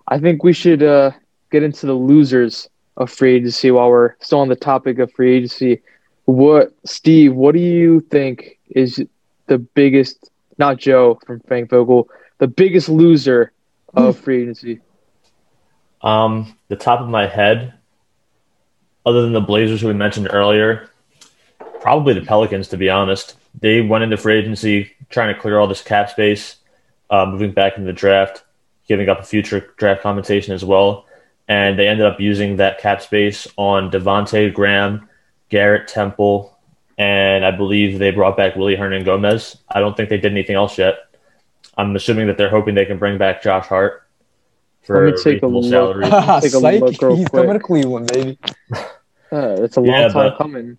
I 0.09 0.18
think 0.18 0.45
we 0.45 0.53
should 0.53 0.83
uh, 0.83 1.11
get 1.51 1.64
into 1.64 1.87
the 1.87 1.95
losers 1.95 2.68
of 2.97 3.11
free 3.11 3.35
agency 3.35 3.70
while 3.70 3.91
we're 3.91 4.14
still 4.20 4.41
on 4.41 4.49
the 4.49 4.57
topic 4.57 4.99
of 5.01 5.12
free 5.12 5.37
agency. 5.37 5.83
What 6.25 6.73
Steve? 6.85 7.35
What 7.35 7.55
do 7.55 7.61
you 7.61 8.01
think 8.01 8.59
is 8.70 9.05
the 9.47 9.59
biggest? 9.59 10.31
Not 10.59 10.77
Joe 10.77 11.18
from 11.27 11.41
Frank 11.41 11.70
Vogel, 11.70 12.09
the 12.39 12.47
biggest 12.47 12.89
loser 12.89 13.53
of 13.95 14.18
free 14.18 14.43
agency. 14.43 14.81
Um, 16.03 16.57
the 16.68 16.77
top 16.77 17.01
of 17.01 17.09
my 17.09 17.27
head, 17.27 17.75
other 19.07 19.23
than 19.23 19.33
the 19.33 19.41
Blazers 19.41 19.81
who 19.81 19.89
we 19.89 19.95
mentioned 19.95 20.29
earlier, 20.31 20.91
probably 21.81 22.14
the 22.14 22.23
Pelicans. 22.23 22.68
To 22.68 22.77
be 22.77 22.91
honest, 22.91 23.37
they 23.59 23.81
went 23.81 24.05
into 24.05 24.16
free 24.16 24.39
agency 24.39 24.93
trying 25.11 25.35
to 25.35 25.41
clear 25.41 25.59
all 25.59 25.66
this 25.66 25.83
cap 25.83 26.11
space, 26.11 26.57
uh, 27.11 27.27
moving 27.27 27.53
back 27.53 27.77
into 27.77 27.87
the 27.87 27.93
draft, 27.93 28.45
giving 28.89 29.09
up 29.09 29.20
a 29.20 29.25
future 29.25 29.73
draft 29.77 30.03
compensation 30.03 30.55
as 30.55 30.64
well, 30.64 31.07
and 31.49 31.79
they 31.79 31.89
ended 31.89 32.07
up 32.07 32.20
using 32.20 32.57
that 32.57 32.79
cap 32.79 33.03
space 33.03 33.47
on 33.57 33.91
Devonte 33.91 34.53
Graham, 34.53 35.09
Garrett 35.53 35.86
Temple, 35.86 36.59
and 36.96 37.44
I 37.44 37.50
believe 37.50 37.98
they 37.98 38.11
brought 38.11 38.38
back 38.38 38.57
Willy 38.57 38.74
Hernangomez. 38.74 39.57
I 39.68 39.80
don't 39.80 39.94
think 39.94 40.09
they 40.09 40.16
did 40.16 40.32
anything 40.32 40.57
else 40.57 40.78
yet. 40.78 40.94
I'm 41.76 41.94
assuming 41.94 42.26
that 42.28 42.38
they're 42.38 42.48
hoping 42.50 42.74
they 42.74 42.86
can 42.86 42.96
bring 42.98 43.18
back 43.18 43.42
Josh 43.42 43.66
Hart 43.66 44.03
for 44.82 45.05
Let 45.05 45.14
me 45.14 45.22
take 45.22 45.42
a 45.42 45.46
reasonable 45.46 45.61
look. 45.62 45.70
salary. 45.70 46.40
Take 46.40 46.55
a 46.55 46.59
look 46.80 47.03
real 47.03 47.16
he's 47.16 47.28
quick. 47.28 47.42
coming 47.42 47.53
to 47.53 47.61
Cleveland, 47.61 48.11
baby. 48.12 48.38
Uh, 49.32 49.57
it's 49.64 49.78
a 49.78 49.80
long 49.80 49.88
Yeah, 49.98 50.09
time 50.09 50.36
coming. 50.36 50.76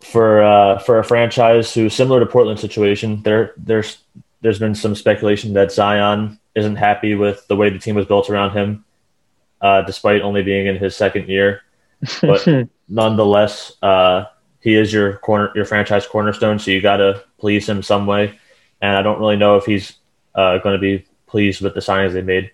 for 0.00 0.40
uh, 0.44 0.78
for 0.78 1.00
a 1.00 1.04
franchise 1.04 1.74
who 1.74 1.88
similar 1.88 2.20
to 2.20 2.26
Portland 2.26 2.60
situation, 2.60 3.20
there 3.24 3.52
there's 3.56 3.98
there's 4.42 4.60
been 4.60 4.76
some 4.76 4.94
speculation 4.94 5.54
that 5.54 5.72
Zion 5.72 6.38
isn't 6.54 6.76
happy 6.76 7.16
with 7.16 7.44
the 7.48 7.56
way 7.56 7.70
the 7.70 7.80
team 7.80 7.96
was 7.96 8.06
built 8.06 8.30
around 8.30 8.52
him, 8.52 8.84
uh, 9.60 9.82
despite 9.82 10.22
only 10.22 10.44
being 10.44 10.68
in 10.68 10.76
his 10.76 10.94
second 10.94 11.28
year. 11.28 11.62
But 12.20 12.46
nonetheless, 12.88 13.72
uh, 13.82 14.24
he 14.60 14.74
is 14.74 14.92
your 14.92 15.18
corner 15.18 15.50
your 15.54 15.64
franchise 15.64 16.06
cornerstone, 16.06 16.58
so 16.58 16.70
you 16.70 16.80
got 16.80 16.98
to 16.98 17.22
please 17.38 17.68
him 17.68 17.82
some 17.82 18.06
way. 18.06 18.38
And 18.80 18.96
I 18.96 19.02
don't 19.02 19.18
really 19.18 19.36
know 19.36 19.56
if 19.56 19.64
he's 19.64 19.96
uh, 20.34 20.58
going 20.58 20.74
to 20.74 20.80
be 20.80 21.06
pleased 21.26 21.60
with 21.60 21.74
the 21.74 21.80
signings 21.80 22.12
they 22.12 22.22
made. 22.22 22.50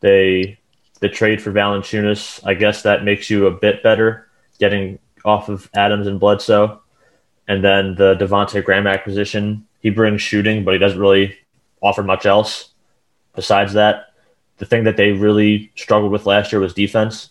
They 0.00 0.58
the 1.00 1.08
trade 1.08 1.42
for 1.42 1.52
Valanciunas, 1.52 2.40
I 2.46 2.54
guess 2.54 2.82
that 2.82 3.04
makes 3.04 3.28
you 3.28 3.46
a 3.46 3.50
bit 3.50 3.82
better, 3.82 4.28
getting 4.58 4.98
off 5.24 5.48
of 5.48 5.68
Adams 5.74 6.06
and 6.06 6.18
Bledsoe. 6.18 6.80
And 7.46 7.62
then 7.62 7.94
the 7.96 8.14
Devonte 8.14 8.64
Graham 8.64 8.86
acquisition, 8.86 9.66
he 9.80 9.90
brings 9.90 10.22
shooting, 10.22 10.64
but 10.64 10.72
he 10.72 10.78
doesn't 10.78 10.98
really 10.98 11.36
offer 11.82 12.02
much 12.02 12.24
else. 12.24 12.70
Besides 13.34 13.74
that, 13.74 14.14
the 14.56 14.64
thing 14.64 14.84
that 14.84 14.96
they 14.96 15.12
really 15.12 15.72
struggled 15.76 16.12
with 16.12 16.26
last 16.26 16.52
year 16.52 16.60
was 16.60 16.72
defense. 16.72 17.30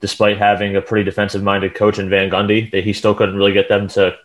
Despite 0.00 0.38
having 0.38 0.76
a 0.76 0.82
pretty 0.82 1.04
defensive-minded 1.04 1.74
coach 1.74 1.98
in 1.98 2.08
Van 2.08 2.30
Gundy, 2.30 2.70
that 2.70 2.84
he 2.84 2.92
still 2.92 3.14
couldn't 3.14 3.36
really 3.36 3.52
get 3.52 3.68
them 3.68 3.88
to 3.88 4.16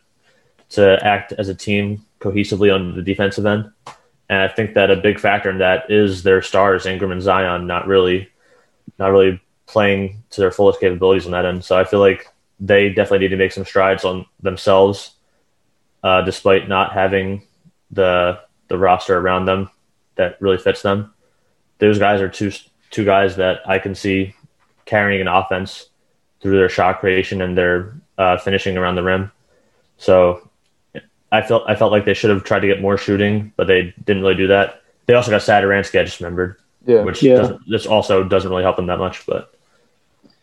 to 0.70 0.98
act 1.06 1.34
as 1.34 1.50
a 1.50 1.56
team 1.56 2.04
cohesively 2.20 2.74
on 2.74 2.96
the 2.96 3.02
defensive 3.02 3.46
end. 3.46 3.72
And 4.30 4.42
I 4.42 4.48
think 4.48 4.74
that 4.74 4.90
a 4.90 4.96
big 4.96 5.20
factor 5.20 5.50
in 5.52 5.60
that 5.60 5.92
is 5.92 6.24
their 6.24 6.42
stars, 6.42 6.86
Ingram 6.86 7.12
and 7.12 7.22
Zion, 7.22 7.68
not 7.68 7.86
really, 7.86 8.30
not 8.98 9.12
really 9.12 9.40
playing 9.68 10.24
to 10.32 10.42
their 10.42 10.52
fullest 10.52 10.80
capabilities 10.80 11.26
on 11.26 11.34
that 11.34 11.46
end. 11.46 11.64
So 11.64 11.78
I 11.78 11.84
feel 11.84 12.00
like 12.00 12.28
they 12.60 12.90
definitely 12.90 13.20
need 13.20 13.36
to 13.36 13.38
make 13.38 13.52
some 13.52 13.66
strides 13.66 14.06
on 14.06 14.26
themselves, 14.42 15.12
uh, 16.04 16.22
despite 16.22 16.68
not 16.68 16.94
having 16.94 17.44
the 17.92 18.40
the 18.68 18.78
roster 18.78 19.18
around 19.18 19.46
them 19.46 19.70
that 20.16 20.42
really 20.42 20.58
fits 20.58 20.82
them. 20.82 21.14
Those 21.78 22.00
guys 22.00 22.22
are 22.22 22.30
two 22.30 22.52
two 22.90 23.06
guys 23.06 23.36
that 23.36 23.68
I 23.70 23.80
can 23.80 23.94
see 23.94 24.34
carrying 24.86 25.22
an 25.22 25.28
offense 25.28 25.90
through 26.42 26.58
their 26.58 26.70
shot 26.70 27.00
creation 27.00 27.42
and 27.42 27.58
their 27.58 27.94
uh, 28.18 28.38
finishing 28.38 28.78
around 28.78 28.96
the 28.96 29.04
rim. 29.04 29.32
So 29.98 30.48
I 31.32 31.42
felt 31.42 31.64
I 31.68 31.76
felt 31.76 31.92
like 31.92 32.06
they 32.06 32.14
should 32.14 32.30
have 32.30 32.44
tried 32.44 32.60
to 32.60 32.68
get 32.68 32.82
more 32.82 32.98
shooting, 32.98 33.52
but 33.58 33.68
they 33.68 33.94
didn't 34.06 34.22
really 34.22 34.36
do 34.36 34.48
that. 34.48 34.82
They 35.06 35.14
also 35.14 35.32
got 35.32 35.42
Satoransky, 35.42 36.00
I 36.00 36.04
just 36.04 36.20
remembered, 36.20 36.56
Yeah. 36.86 37.04
which 37.04 37.22
Yeah. 37.22 37.36
doesn't, 37.36 37.70
this 37.70 37.86
also 37.86 38.24
doesn't 38.24 38.50
really 38.50 38.64
help 38.64 38.76
them 38.76 38.88
that 38.88 38.98
much. 39.00 39.26
But 39.26 39.54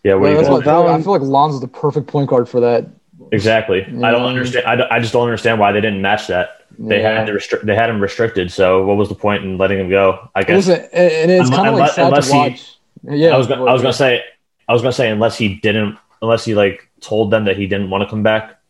yeah, 0.04 0.14
what 0.14 0.26
Yeah, 0.28 0.34
do 0.34 0.38
you 0.40 0.44
think? 0.46 0.66
what, 0.66 0.66
Well, 0.66 0.88
I 0.88 1.00
feel 1.02 1.12
like 1.12 1.22
Lonzo's 1.22 1.60
the 1.60 1.68
perfect 1.68 2.06
point 2.06 2.28
guard 2.28 2.48
for 2.48 2.60
that. 2.60 2.86
Exactly. 3.32 3.82
I 3.84 4.10
don't 4.10 4.22
understand. 4.24 4.66
I, 4.66 4.76
don't- 4.76 4.90
I 4.92 4.98
just 5.00 5.12
don't 5.12 5.24
understand 5.24 5.58
why 5.60 5.72
they 5.72 5.80
didn't 5.80 6.02
match 6.02 6.26
that. 6.26 6.58
They 6.78 7.00
Yeah. 7.00 7.18
had 7.18 7.26
to 7.26 7.32
restrict. 7.32 7.66
They 7.66 7.74
had 7.74 7.88
him 7.90 8.00
restricted. 8.00 8.50
So 8.50 8.84
what 8.84 8.96
was 8.96 9.08
the 9.08 9.14
point 9.14 9.44
in 9.44 9.58
letting 9.58 9.78
him 9.78 9.88
go? 9.90 10.28
I 10.34 10.42
guess 10.42 10.66
Listen, 10.66 10.88
and 10.92 11.12
and 11.12 11.30
it's 11.30 11.50
Unle- 11.50 11.54
kind 11.56 11.68
of 11.68 11.74
like 11.74 11.80
unless- 11.80 11.94
sad 11.94 12.06
unless 12.06 12.28
to 12.28 12.32
he- 12.34 12.38
watch. 12.38 12.78
Yeah, 13.04 13.30
I 13.30 13.38
was. 13.38 13.46
Gonna, 13.46 13.64
I 13.64 13.72
was 13.72 13.82
gonna 13.82 13.92
say. 13.92 14.22
I 14.68 14.72
was 14.72 14.82
gonna 14.82 14.92
say 14.92 15.10
unless 15.10 15.36
he 15.36 15.56
didn't. 15.56 15.98
Unless 16.20 16.44
he 16.44 16.54
like 16.54 16.88
told 17.00 17.30
them 17.30 17.46
that 17.46 17.56
he 17.56 17.66
didn't 17.66 17.90
want 17.90 18.04
to 18.04 18.08
come 18.08 18.22
back, 18.22 18.60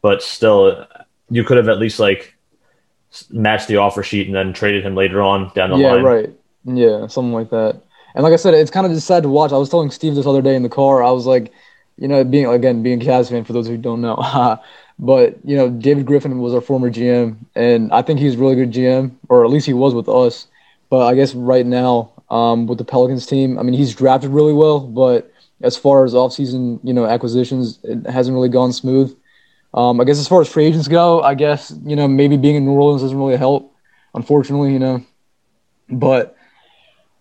but 0.00 0.22
still, 0.22 0.86
you 1.30 1.44
could 1.44 1.58
have 1.58 1.68
at 1.68 1.78
least 1.78 1.98
like 1.98 2.34
matched 3.30 3.68
the 3.68 3.76
offer 3.76 4.02
sheet 4.02 4.26
and 4.26 4.34
then 4.34 4.52
traded 4.52 4.84
him 4.84 4.94
later 4.94 5.22
on 5.22 5.50
down 5.54 5.70
the 5.70 5.76
yeah, 5.76 5.92
line. 5.92 6.02
right. 6.02 6.30
Yeah, 6.64 7.06
something 7.06 7.32
like 7.32 7.50
that. 7.50 7.80
And 8.14 8.24
like 8.24 8.32
I 8.32 8.36
said, 8.36 8.54
it's 8.54 8.70
kind 8.70 8.86
of 8.86 8.92
just 8.92 9.06
sad 9.06 9.22
to 9.22 9.28
watch. 9.28 9.52
I 9.52 9.58
was 9.58 9.68
telling 9.68 9.90
Steve 9.90 10.14
this 10.14 10.26
other 10.26 10.42
day 10.42 10.56
in 10.56 10.62
the 10.62 10.68
car. 10.68 11.02
I 11.02 11.10
was 11.10 11.26
like, 11.26 11.52
you 11.96 12.08
know, 12.08 12.24
being 12.24 12.46
again 12.46 12.82
being 12.82 13.00
a 13.02 13.04
Cavs 13.04 13.28
fan 13.30 13.44
for 13.44 13.52
those 13.52 13.68
who 13.68 13.76
don't 13.76 14.00
know, 14.00 14.16
but 14.98 15.36
you 15.44 15.56
know, 15.56 15.68
David 15.68 16.06
Griffin 16.06 16.38
was 16.38 16.54
our 16.54 16.60
former 16.60 16.90
GM, 16.90 17.36
and 17.54 17.92
I 17.92 18.02
think 18.02 18.20
he's 18.20 18.34
a 18.34 18.38
really 18.38 18.56
good 18.56 18.72
GM, 18.72 19.12
or 19.28 19.44
at 19.44 19.50
least 19.50 19.66
he 19.66 19.72
was 19.72 19.94
with 19.94 20.08
us. 20.08 20.46
But 20.90 21.06
I 21.06 21.14
guess 21.14 21.34
right 21.34 21.66
now, 21.66 22.12
um, 22.30 22.66
with 22.66 22.78
the 22.78 22.84
Pelicans 22.84 23.26
team, 23.26 23.58
I 23.58 23.62
mean, 23.62 23.74
he's 23.74 23.94
drafted 23.94 24.30
really 24.30 24.52
well, 24.52 24.80
but 24.80 25.32
as 25.60 25.76
far 25.76 26.04
as 26.04 26.14
offseason, 26.14 26.80
you 26.82 26.92
know, 26.92 27.06
acquisitions, 27.06 27.78
it 27.82 28.06
hasn't 28.06 28.34
really 28.34 28.48
gone 28.48 28.72
smooth. 28.72 29.16
Um, 29.74 30.00
I 30.00 30.04
guess 30.04 30.18
as 30.18 30.28
far 30.28 30.40
as 30.40 30.48
free 30.48 30.64
agents 30.66 30.88
go, 30.88 31.20
I 31.20 31.34
guess 31.34 31.74
you 31.84 31.94
know 31.94 32.08
maybe 32.08 32.36
being 32.36 32.56
in 32.56 32.64
New 32.64 32.72
Orleans 32.72 33.02
doesn't 33.02 33.18
really 33.18 33.36
help, 33.36 33.74
unfortunately, 34.14 34.72
you 34.72 34.78
know. 34.78 35.04
But 35.90 36.36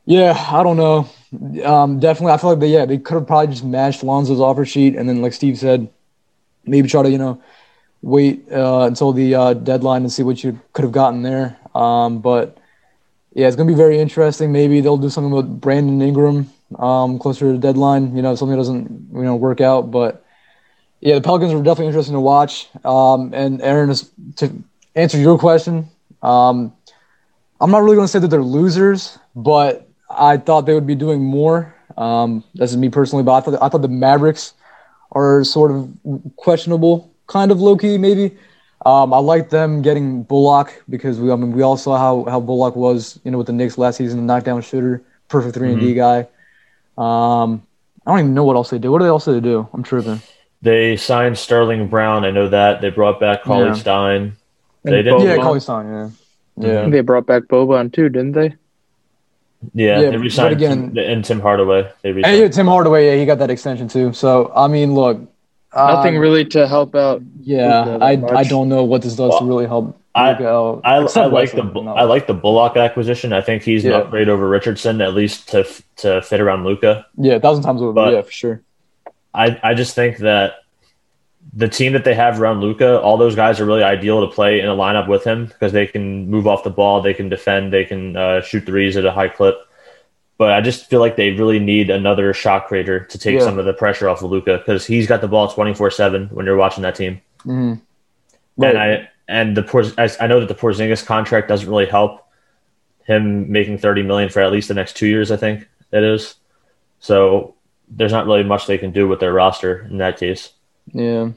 yeah, 0.06 0.34
I 0.52 0.64
don't 0.64 0.78
know. 0.78 1.10
Um, 1.66 2.00
definitely, 2.00 2.32
I 2.32 2.38
feel 2.38 2.52
like 2.52 2.60
they 2.60 2.70
yeah 2.70 2.86
they 2.86 2.98
could 2.98 3.16
have 3.16 3.28
probably 3.28 3.48
just 3.48 3.66
matched 3.66 4.02
Lonzo's 4.04 4.40
offer 4.40 4.64
sheet, 4.64 4.96
and 4.96 5.10
then 5.10 5.22
like 5.22 5.34
Steve 5.34 5.58
said, 5.58 5.90
maybe 6.66 6.88
try 6.88 7.04
to 7.04 7.10
you 7.10 7.18
know 7.18 7.42
wait 8.02 8.50
uh, 8.52 8.84
until 8.84 9.12
the 9.12 9.36
uh, 9.36 9.54
deadline 9.54 10.04
and 10.04 10.12
see 10.12 10.24
what 10.24 10.42
you 10.42 10.60
could 10.72 10.84
have 10.84 10.94
gotten 10.94 11.24
there. 11.24 11.58
Um, 11.76 12.20
but 12.20 12.58
yeah, 13.38 13.46
it's 13.46 13.56
gonna 13.56 13.70
be 13.70 13.76
very 13.76 14.00
interesting. 14.00 14.52
Maybe 14.52 14.82
they'll 14.82 14.98
do 14.98 15.12
something 15.12 15.32
with 15.32 15.62
Brandon 15.62 16.02
Ingram 16.02 16.50
um, 16.80 17.20
closer 17.20 17.46
to 17.46 17.52
the 17.54 17.60
deadline. 17.60 18.16
You 18.16 18.24
know, 18.24 18.34
if 18.34 18.40
something 18.40 18.58
doesn't 18.58 19.10
you 19.14 19.22
know 19.22 19.36
work 19.36 19.62
out, 19.62 19.92
but 19.92 20.26
Yeah, 21.02 21.16
the 21.16 21.22
Pelicans 21.22 21.54
are 21.54 21.62
definitely 21.62 21.88
interesting 21.88 22.16
to 22.16 22.20
watch. 22.20 22.68
Um, 22.84 23.32
and 23.34 23.62
Aaron, 23.62 23.92
is, 23.92 24.10
to 24.38 24.52
answer 24.96 25.20
your 25.20 25.38
question, 25.38 25.88
um, 26.24 26.74
I'm 27.62 27.70
not 27.70 27.84
really 27.84 27.98
to 27.98 28.08
say 28.08 28.20
that 28.20 28.30
they're 28.30 28.42
losers, 28.42 29.20
but 29.36 29.88
I 30.10 30.38
thought 30.38 30.66
they 30.66 30.74
would 30.74 30.88
be 30.88 30.96
doing 30.96 31.24
more. 31.24 31.76
Um, 31.96 32.44
that's 32.56 32.76
me 32.76 32.90
personally, 32.90 33.24
but 33.24 33.34
I 33.34 33.42
thought 33.42 33.62
I 33.62 33.70
thought 33.70 33.84
the 33.84 33.88
Mavericks 33.88 34.54
are 35.12 35.44
sort 35.44 35.72
of 35.72 35.94
questionable, 36.38 37.14
kind 37.28 37.52
of 37.52 37.62
low 37.62 37.78
key 37.78 38.00
maybe. 38.00 38.36
Um, 38.86 39.14
I 39.14 39.18
like 39.18 39.50
them 39.50 39.82
getting 39.82 40.24
Bullock 40.24 40.84
because 40.90 41.20
we 41.20 41.32
I 41.32 41.36
mean 41.36 41.52
we 41.52 41.62
all 41.64 41.78
saw 41.78 41.98
how 41.98 42.30
how 42.30 42.40
Bullock 42.40 42.76
was 42.76 43.20
you 43.24 43.32
know 43.32 43.38
with 43.38 43.48
the 43.48 43.54
Knicks 43.54 43.78
last 43.78 43.98
season, 43.98 44.20
the 44.20 44.26
knockdown 44.26 44.62
shooter, 44.62 45.02
perfect 45.30 45.56
3 45.56 45.72
and 45.74 45.80
D 45.82 45.94
guy. 45.94 46.28
Um, 46.98 47.64
I 48.06 48.12
don't 48.12 48.20
even 48.20 48.34
know 48.34 48.44
what 48.44 48.56
else 48.56 48.70
they 48.70 48.80
do. 48.80 48.92
What 48.92 49.00
do 49.00 49.06
they 49.06 49.10
also 49.10 49.40
do? 49.40 49.68
I'm 49.74 49.84
tripping. 49.84 50.22
They 50.62 50.96
signed 50.98 51.38
Sterling 51.38 51.88
Brown. 51.88 52.24
I 52.26 52.32
know 52.32 52.48
that 52.50 52.82
they 52.82 52.90
brought 52.90 53.20
back 53.20 53.44
Cauley 53.44 53.66
Yeah. 53.68 53.74
Stein. 53.74 54.34
They 54.84 55.04
didn't. 55.04 55.22
Yeah, 55.22 55.38
Boban. 55.38 55.62
Stein. 55.62 56.14
Yeah, 56.58 56.68
yeah. 56.84 56.90
They 56.90 57.02
brought 57.02 57.26
back 57.26 57.44
Boban 57.44 57.92
too, 57.92 58.10
didn't 58.10 58.32
they? 58.32 58.56
Yeah, 59.74 60.00
Yeah, 60.00 60.02
they 60.02 60.12
but 60.12 60.20
re-signed 60.20 60.54
again- 60.56 60.94
Tim, 60.94 61.12
and 61.12 61.26
Tim 61.26 61.40
Hardaway. 61.42 61.92
They 62.04 62.12
And 62.12 62.20
yeah, 62.38 62.48
Tim 62.48 62.68
Hardaway, 62.68 63.08
yeah, 63.08 63.16
he 63.20 63.26
got 63.26 63.40
that 63.40 63.50
extension 63.50 63.88
too. 63.88 64.14
So 64.14 64.52
I 64.56 64.68
mean, 64.68 64.94
look, 64.94 65.20
Nothing 65.78 66.18
really 66.18 66.46
to 66.46 66.68
help 66.68 66.96
out. 66.96 67.22
Yeah, 67.42 67.98
I. 68.02 68.12
I 68.36 68.44
don't 68.44 68.68
know 68.70 68.84
what 68.84 69.02
this 69.04 69.16
does 69.16 69.38
to 69.40 69.46
really 69.46 69.66
help. 69.68 69.98
I- 70.16 70.32
Luka 70.32 70.48
out, 70.50 70.82
I, 70.84 70.96
I 70.96 71.04
except 71.04 71.32
like 71.32 71.52
the 71.52 71.62
no. 71.64 71.94
I 71.94 72.04
like 72.04 72.26
the 72.26 72.34
Bullock 72.34 72.76
acquisition. 72.76 73.34
I 73.34 73.42
think 73.42 73.62
he's 73.62 73.86
an 73.86 73.92
Yeah. 73.92 73.98
upgrade 73.98 74.30
over 74.30 74.50
Richardson 74.50 75.00
at 75.02 75.14
least 75.14 75.50
to 75.50 75.64
to 75.98 76.22
fit 76.24 76.40
around 76.42 76.64
Luka. 76.66 77.06
yeah, 77.18 77.34
a 77.36 77.40
thousand 77.40 77.64
times 77.64 77.82
over. 77.82 77.94
But- 77.94 78.14
yeah, 78.14 78.22
for 78.24 78.32
sure. 78.32 78.62
I 79.34 79.60
I 79.62 79.74
just 79.76 79.94
think 79.94 80.18
that 80.18 80.56
the 81.54 81.68
team 81.68 81.94
that 81.94 82.04
they 82.04 82.16
have 82.16 82.42
around 82.42 82.62
Luka, 82.62 83.00
all 83.00 83.18
those 83.18 83.36
guys 83.36 83.60
are 83.60 83.66
really 83.66 83.84
ideal 83.84 84.28
to 84.28 84.34
play 84.34 84.60
in 84.60 84.66
a 84.68 84.76
lineup 84.76 85.08
with 85.08 85.24
him 85.24 85.46
because 85.46 85.72
they 85.72 85.86
can 85.88 86.30
move 86.30 86.46
off 86.48 86.64
the 86.64 86.70
ball, 86.70 87.02
they 87.02 87.14
can 87.14 87.30
defend, 87.30 87.72
they 87.72 87.86
can 87.86 88.16
uh, 88.18 88.42
shoot 88.42 88.66
threes 88.66 88.98
at 88.98 89.06
a 89.06 89.12
high 89.12 89.30
clip. 89.30 89.56
But 90.38 90.52
I 90.52 90.62
just 90.62 90.88
feel 90.88 91.00
like 91.00 91.16
they 91.16 91.32
really 91.32 91.58
need 91.60 91.90
another 91.90 92.32
shot 92.34 92.68
creator 92.68 93.00
to 93.06 93.18
take 93.18 93.40
Yeah. 93.40 93.46
some 93.46 93.58
of 93.58 93.66
the 93.66 93.74
pressure 93.74 94.08
off 94.08 94.22
of 94.22 94.30
Luka 94.30 94.58
because 94.60 94.86
he's 94.86 95.08
got 95.08 95.22
the 95.22 95.28
ball 95.28 95.48
twenty 95.48 95.74
four 95.74 95.90
seven 95.90 96.28
when 96.28 96.46
you're 96.46 96.58
watching 96.58 96.84
that 96.84 96.96
team. 96.96 97.22
hmm 97.44 97.74
And 98.62 98.78
I 98.78 99.10
and 99.28 99.58
the 99.58 99.64
Porz- 99.64 99.96
I, 99.98 100.24
I 100.24 100.28
know 100.28 100.40
that 100.40 100.48
the 100.48 100.56
Porzingis 100.56 101.06
contract 101.06 101.48
doesn't 101.48 101.68
really 101.70 101.88
help 101.88 102.24
him 103.06 103.52
making 103.52 103.80
thirty 103.80 104.04
million 104.04 104.30
for 104.30 104.42
at 104.42 104.52
least 104.52 104.68
the 104.68 104.74
next 104.76 104.96
two 104.96 105.08
years. 105.08 105.32
I 105.32 105.38
think 105.38 105.68
it 105.92 106.04
is. 106.04 106.36
So 107.00 107.56
there's 107.90 108.12
not 108.12 108.26
really 108.28 108.44
much 108.44 108.68
they 108.68 108.78
can 108.78 108.92
do 108.92 109.08
with 109.08 109.20
their 109.20 109.34
roster 109.34 109.88
in 109.90 109.98
that 109.98 110.18
case. 110.20 110.52
Yeah, 110.94 111.30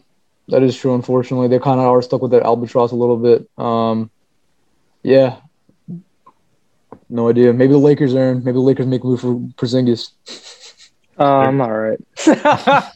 that 0.49 0.63
is 0.63 0.77
true. 0.77 0.95
Unfortunately, 0.95 1.49
they 1.49 1.59
kind 1.59 1.81
of 1.81 1.87
are 1.87 2.03
stuck 2.03 2.21
with 2.23 2.33
that 2.33 2.43
albatross 2.43 2.93
a 2.93 2.97
little 2.97 3.17
bit. 3.17 3.49
Um, 3.57 4.11
yeah, 5.03 5.37
no 7.11 7.29
idea. 7.29 7.53
Maybe 7.53 7.73
the 7.73 7.79
Lakers 7.79 8.15
earn. 8.15 8.39
Maybe 8.45 8.55
the 8.55 8.61
Lakers 8.61 8.87
make 8.87 9.03
a 9.03 9.07
move 9.07 9.21
for 9.21 9.35
Porzingis. 9.57 10.11
Um, 11.19 11.61
all 11.61 11.71
right. 11.73 11.99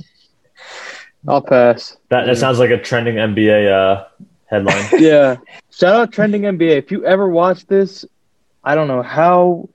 I'll 1.26 1.40
pass. 1.42 1.96
That 2.10 2.26
that 2.26 2.36
sounds 2.38 2.58
like 2.58 2.70
a 2.70 2.78
trending 2.78 3.16
NBA 3.16 3.70
uh, 3.72 4.04
headline. 4.46 4.84
Yeah. 5.00 5.36
Shout 5.70 5.94
out 5.94 6.12
trending 6.12 6.42
NBA. 6.42 6.76
If 6.76 6.90
you 6.90 7.04
ever 7.04 7.28
watch 7.28 7.66
this, 7.66 8.04
I 8.62 8.74
don't 8.74 8.88
know 8.88 9.02
how 9.02 9.68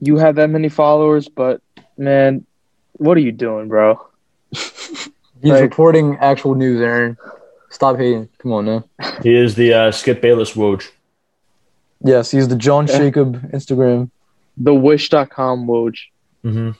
you 0.00 0.16
have 0.18 0.34
that 0.36 0.50
many 0.50 0.68
followers, 0.68 1.28
but 1.28 1.60
man, 1.96 2.44
what 2.94 3.16
are 3.16 3.20
you 3.20 3.32
doing, 3.32 3.68
bro? 3.68 4.04
He's 4.50 5.08
Like- 5.42 5.62
reporting 5.62 6.16
actual 6.20 6.54
news, 6.54 6.80
Aaron. 6.80 7.16
Stop 7.70 7.96
hating. 7.96 8.28
Come 8.38 8.52
on 8.52 8.64
now. 8.64 8.84
he 9.22 9.34
is 9.34 9.54
the 9.54 9.72
uh, 9.74 9.90
Skip 9.92 10.20
Bayless 10.22 10.54
Woj. 10.54 10.88
Yes, 12.04 12.30
he's 12.30 12.48
the 12.48 12.56
John 12.56 12.86
Yeah. 12.88 12.98
Jacob 12.98 13.50
Instagram. 13.52 14.10
The 14.56 14.74
wish.com 14.74 15.66
Woj. 15.66 15.98
Mm-hmm. 16.44 16.70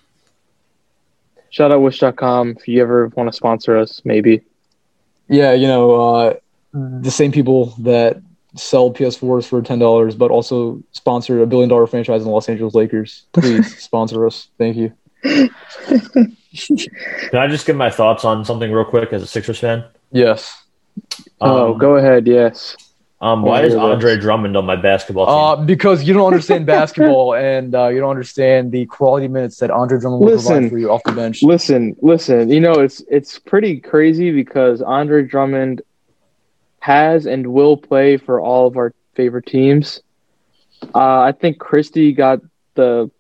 Shout 1.51 1.73
out 1.73 1.81
wish.com 1.81 2.57
if 2.59 2.69
you 2.69 2.83
ever 2.83 3.09
want 3.09 3.29
to 3.31 3.33
sponsor 3.37 3.77
us, 3.77 4.03
maybe. 4.05 4.43
Yeah, 5.29 5.53
you 5.53 5.67
know, 5.67 5.91
uh, 6.01 6.35
the 6.73 7.11
same 7.11 7.33
people 7.33 7.67
that 7.81 8.21
sell 8.55 8.91
PS4s 8.93 9.47
for 9.49 9.61
ten 9.63 9.79
dollars, 9.79 10.15
but 10.15 10.31
also 10.31 10.83
sponsor 10.93 11.43
a 11.43 11.47
billion 11.47 11.69
dollar 11.69 11.87
franchise 11.87 12.21
in 12.23 12.27
the 12.29 12.33
Los 12.33 12.49
Angeles 12.49 12.75
Lakers. 12.75 13.25
Please 13.33 13.77
sponsor 13.83 14.27
us. 14.27 14.49
Thank 14.59 14.77
you. 14.77 14.93
Can 15.23 16.37
I 17.35 17.47
just 17.49 17.67
give 17.67 17.77
my 17.77 17.91
thoughts 17.91 18.25
on 18.25 18.45
something 18.45 18.71
real 18.73 18.85
quick 18.85 19.13
as 19.13 19.23
a 19.23 19.27
Sixers 19.27 19.59
fan? 19.59 19.85
Yes. 20.13 20.63
oh, 21.41 21.73
Um, 21.73 21.79
go 21.79 21.97
ahead. 21.97 22.27
Yes. 22.27 22.77
Um, 23.19 23.43
why 23.43 23.63
is 23.63 23.75
Andre 23.75 24.19
Drummond 24.19 24.57
on 24.59 24.67
my 24.67 24.77
basketball 24.77 25.25
team? 25.27 25.35
Uh, 25.35 25.65
because 25.65 26.05
you 26.05 26.13
don't 26.13 26.27
understand 26.33 26.67
basketball 26.67 27.35
and 27.35 27.75
uh, 27.75 27.89
you 27.89 28.01
don't 28.01 28.11
understand 28.11 28.73
the 28.73 28.85
quality 28.87 29.27
minutes 29.27 29.57
that 29.59 29.71
Andre 29.71 29.99
Drummond 29.99 30.21
will 30.21 30.33
Listen. 30.33 30.53
provide 30.55 30.71
for 30.71 30.79
you 30.79 30.91
off 30.91 31.03
the 31.05 31.13
bench. 31.13 31.43
Listen, 31.43 31.97
listen. 32.03 32.51
You 32.51 32.61
know, 32.61 32.75
it's 32.75 33.03
it's 33.09 33.39
pretty 33.39 33.81
crazy 33.81 34.33
because 34.33 34.83
Andre 34.83 35.23
Drummond 35.23 35.81
has 36.81 37.27
and 37.27 37.47
will 37.53 37.77
play 37.77 38.19
for 38.19 38.41
all 38.41 38.67
of 38.67 38.77
our 38.77 38.93
favorite 39.15 39.47
teams. 39.47 40.01
Uh, 40.95 41.21
I 41.21 41.33
think 41.33 41.59
Christy 41.59 42.13
got 42.13 42.41
the 42.75 43.11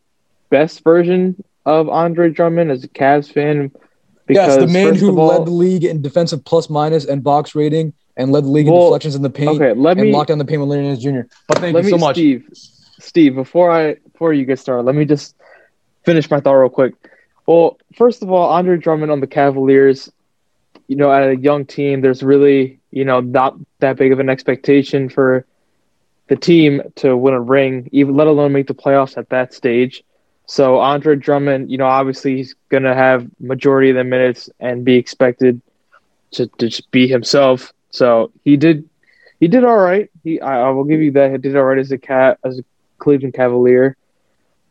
best 0.51 0.85
version 0.85 1.43
of 1.65 1.89
Andre 1.89 2.31
Drummond 2.31 2.71
as 2.71 2.85
a 2.85 2.89
Cavs 2.89 3.33
fan. 3.33 3.73
Yes, 4.29 4.57
the 4.57 4.67
man 4.67 4.95
who 4.95 5.19
all- 5.19 5.29
led 5.29 5.47
the 5.47 5.53
league 5.53 5.85
in 5.85 6.03
defensive 6.03 6.45
plus 6.45 6.69
minus 6.69 7.07
and 7.07 7.25
box 7.25 7.55
rating 7.55 7.95
and 8.17 8.33
led 8.33 8.45
the 8.45 8.49
league 8.49 8.67
in 8.67 8.73
deflections 8.75 9.14
in 9.14 9.23
the 9.23 9.31
paint 9.31 9.61
Okay, 9.61 9.73
let 9.75 9.99
and 9.99 10.07
me 10.07 10.12
locked 10.12 10.29
down 10.29 10.39
the 10.39 10.45
paint 10.45 10.61
with 10.61 10.71
Larry 10.71 10.85
Nance 10.85 11.03
Jr. 11.03 11.21
But 11.49 11.59
thank 11.59 11.75
let 11.75 11.85
you 11.85 11.93
me 11.93 11.99
so 11.99 11.99
much. 11.99 12.17
Steve. 12.17 12.49
Steve, 12.99 13.35
before 13.35 13.71
I 13.71 13.95
before 14.12 14.33
you 14.33 14.45
get 14.45 14.59
started, 14.59 14.85
let 14.85 14.95
me 14.95 15.05
just 15.05 15.35
finish 16.05 16.31
my 16.31 16.41
thought 16.41 16.55
real 16.55 16.71
quick. 16.71 16.95
Well, 17.47 17.79
first 17.95 18.23
of 18.23 18.31
all, 18.31 18.51
Andre 18.51 18.77
Drummond 18.77 19.12
on 19.12 19.21
the 19.21 19.27
Cavaliers, 19.27 20.11
you 20.89 20.97
know, 20.97 21.12
at 21.12 21.29
a 21.29 21.37
young 21.37 21.67
team, 21.67 22.01
there's 22.01 22.23
really, 22.23 22.81
you 22.91 23.05
know, 23.05 23.21
not 23.21 23.57
that 23.81 23.97
big 23.97 24.12
of 24.12 24.19
an 24.19 24.29
expectation 24.29 25.09
for 25.09 25.47
the 26.29 26.37
team 26.37 26.83
to 26.97 27.17
win 27.17 27.35
a 27.35 27.41
ring, 27.41 27.89
even 27.93 28.17
let 28.17 28.27
alone 28.27 28.53
make 28.53 28.67
the 28.67 28.75
playoffs 28.75 29.17
at 29.17 29.29
that 29.29 29.55
stage. 29.55 30.03
So 30.47 30.79
Andre 30.79 31.17
Drummond, 31.17 31.71
you 31.71 31.79
know, 31.79 31.87
obviously 31.87 32.37
he's 32.37 32.55
gonna 32.69 32.95
have 32.95 33.29
majority 33.39 33.91
of 33.91 33.97
the 33.97 34.05
minutes 34.05 34.49
and 34.59 34.85
be 34.85 34.97
expected 34.97 35.61
to, 36.33 36.47
to 36.47 36.69
just 36.69 36.91
be 36.91 37.07
himself. 37.07 37.73
So 37.97 38.31
he 38.45 38.57
did 38.57 38.89
he 39.41 39.49
did 39.49 39.65
all 39.65 39.79
right. 39.79 40.11
He 40.23 40.41
I, 40.41 40.69
I 40.69 40.71
will 40.71 40.85
give 40.85 41.01
you 41.01 41.13
that. 41.13 41.31
He 41.33 41.39
did 41.39 41.57
all 41.57 41.65
right 41.65 41.79
as 41.79 41.93
a 41.93 41.99
cat 41.99 42.39
as 42.45 42.59
a 42.59 42.65
Cleveland 42.99 43.35
Cavalier. 43.35 43.97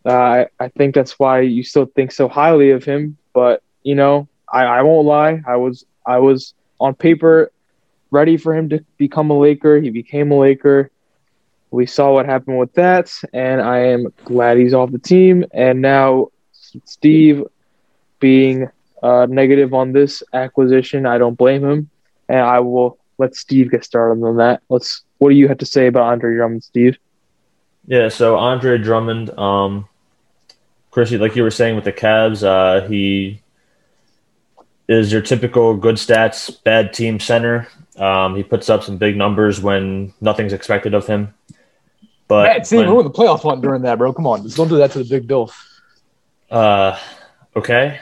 Uh, 0.06 0.14
I 0.14 0.48
I 0.60 0.68
think 0.70 0.94
that's 0.94 1.18
why 1.18 1.42
you 1.42 1.64
still 1.64 1.86
think 1.86 2.12
so 2.12 2.28
highly 2.28 2.72
of 2.72 2.84
him. 2.84 3.18
But 3.34 3.64
you 3.84 3.96
know, 3.96 4.28
I, 4.52 4.66
I 4.66 4.82
won't 4.84 5.08
lie. 5.08 5.42
I 5.48 5.56
was 5.56 5.86
I 6.06 6.20
was 6.20 6.54
on 6.80 6.94
paper 6.94 7.52
ready 8.12 8.38
for 8.38 8.56
him 8.56 8.70
to 8.70 8.84
become 8.98 9.32
a 9.32 9.38
Laker. 9.38 9.80
He 9.80 9.90
became 9.90 10.32
a 10.32 10.38
Laker. 10.38 10.92
We 11.72 11.88
saw 11.88 12.14
what 12.14 12.26
happened 12.28 12.60
with 12.60 12.74
that, 12.74 13.12
and 13.34 13.60
I 13.60 13.80
am 13.80 14.08
glad 14.24 14.58
he's 14.58 14.74
off 14.74 14.92
the 14.92 15.00
team. 15.00 15.46
And 15.52 15.82
now 15.82 16.30
Steve 16.86 17.44
being 18.20 18.70
uh, 19.02 19.26
negative 19.30 19.74
on 19.74 19.92
this 19.92 20.22
acquisition, 20.32 21.06
I 21.06 21.18
don't 21.18 21.38
blame 21.38 21.64
him, 21.64 21.90
and 22.30 22.40
I 22.40 22.60
will 22.60 22.98
let 23.18 23.36
Steve 23.36 23.72
get 23.72 23.84
started 23.84 24.24
on 24.24 24.38
that. 24.38 24.62
Let's. 24.70 25.04
What 25.18 25.30
do 25.30 25.36
you 25.36 25.48
have 25.48 25.60
to 25.60 25.66
say 25.66 25.88
about 25.88 26.04
Andre 26.04 26.36
Drummond, 26.36 26.64
Steve? 26.64 26.98
Yeah, 27.88 28.10
so 28.10 28.38
Andre 28.38 28.78
Drummond, 28.78 29.30
um, 29.38 29.88
Chrissy, 30.92 31.18
like 31.18 31.36
you 31.36 31.44
were 31.44 31.52
saying 31.52 31.76
with 31.76 31.86
the 31.86 31.94
Cavs, 31.94 32.44
uh, 32.44 32.88
he 32.88 33.42
is 34.90 35.12
your 35.12 35.22
typical 35.22 35.76
good 35.76 35.96
stats, 35.96 36.64
bad 36.64 36.94
team 36.94 37.20
center. 37.20 37.68
Um, 37.98 38.36
he 38.36 38.44
puts 38.44 38.70
up 38.70 38.84
some 38.84 38.98
big 38.98 39.16
numbers 39.16 39.62
when 39.62 40.14
nothing's 40.20 40.52
expected 40.52 40.94
of 40.94 41.08
him. 41.08 41.34
But 42.28 42.44
Man, 42.48 42.66
see, 42.66 42.78
when- 42.78 42.92
we're 42.92 43.00
in 43.02 43.06
the 43.06 43.14
playoff 43.14 43.42
hunt 43.42 43.62
during 43.62 43.84
that, 43.84 43.98
bro. 43.98 44.12
Come 44.14 44.28
on, 44.28 44.44
just 44.44 44.58
don't 44.58 44.68
do 44.68 44.78
that 44.78 44.92
to 44.92 45.00
the 45.00 45.06
big 45.06 45.28
bill. 45.28 45.52
Uh, 46.52 47.00
okay. 47.56 48.00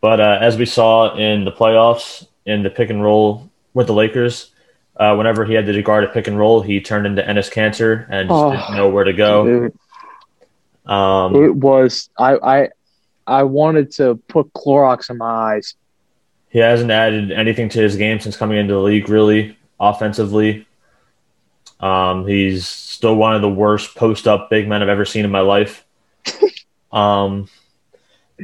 But 0.00 0.20
uh, 0.20 0.38
as 0.40 0.56
we 0.56 0.66
saw 0.66 1.16
in 1.16 1.44
the 1.44 1.52
playoffs, 1.52 2.26
in 2.44 2.62
the 2.62 2.70
pick 2.70 2.90
and 2.90 3.02
roll 3.02 3.48
with 3.74 3.86
the 3.86 3.94
Lakers, 3.94 4.50
uh, 4.96 5.14
whenever 5.14 5.44
he 5.44 5.54
had 5.54 5.66
to 5.66 5.82
guard 5.82 6.04
a 6.04 6.08
pick 6.08 6.26
and 6.26 6.38
roll, 6.38 6.60
he 6.62 6.80
turned 6.80 7.06
into 7.06 7.22
Enes 7.22 7.50
Kanter 7.52 8.06
and 8.10 8.28
just 8.28 8.38
Oh, 8.38 8.50
didn't 8.52 8.76
know 8.76 8.88
where 8.88 9.04
to 9.04 9.12
go. 9.12 9.70
Um, 10.86 11.34
it 11.36 11.54
was 11.54 12.10
I 12.18 12.36
I 12.36 12.68
I 13.26 13.42
wanted 13.44 13.92
to 13.92 14.16
put 14.28 14.52
Clorox 14.52 15.10
in 15.10 15.18
my 15.18 15.54
eyes. 15.54 15.74
he 16.50 16.58
hasn't 16.58 16.90
added 16.90 17.30
anything 17.32 17.68
to 17.70 17.80
his 17.80 17.96
game 17.96 18.18
since 18.20 18.36
coming 18.36 18.58
into 18.58 18.74
the 18.74 18.80
league, 18.80 19.08
really, 19.08 19.56
offensively. 19.78 20.66
Um, 21.80 22.26
he's 22.26 22.66
still 22.68 23.16
one 23.16 23.34
of 23.34 23.42
the 23.42 23.48
worst 23.48 23.94
post 23.96 24.28
up 24.28 24.50
big 24.50 24.68
men 24.68 24.82
I've 24.82 24.88
ever 24.88 25.04
seen 25.04 25.24
in 25.24 25.30
my 25.30 25.40
life. 25.40 25.84
um, 26.92 27.48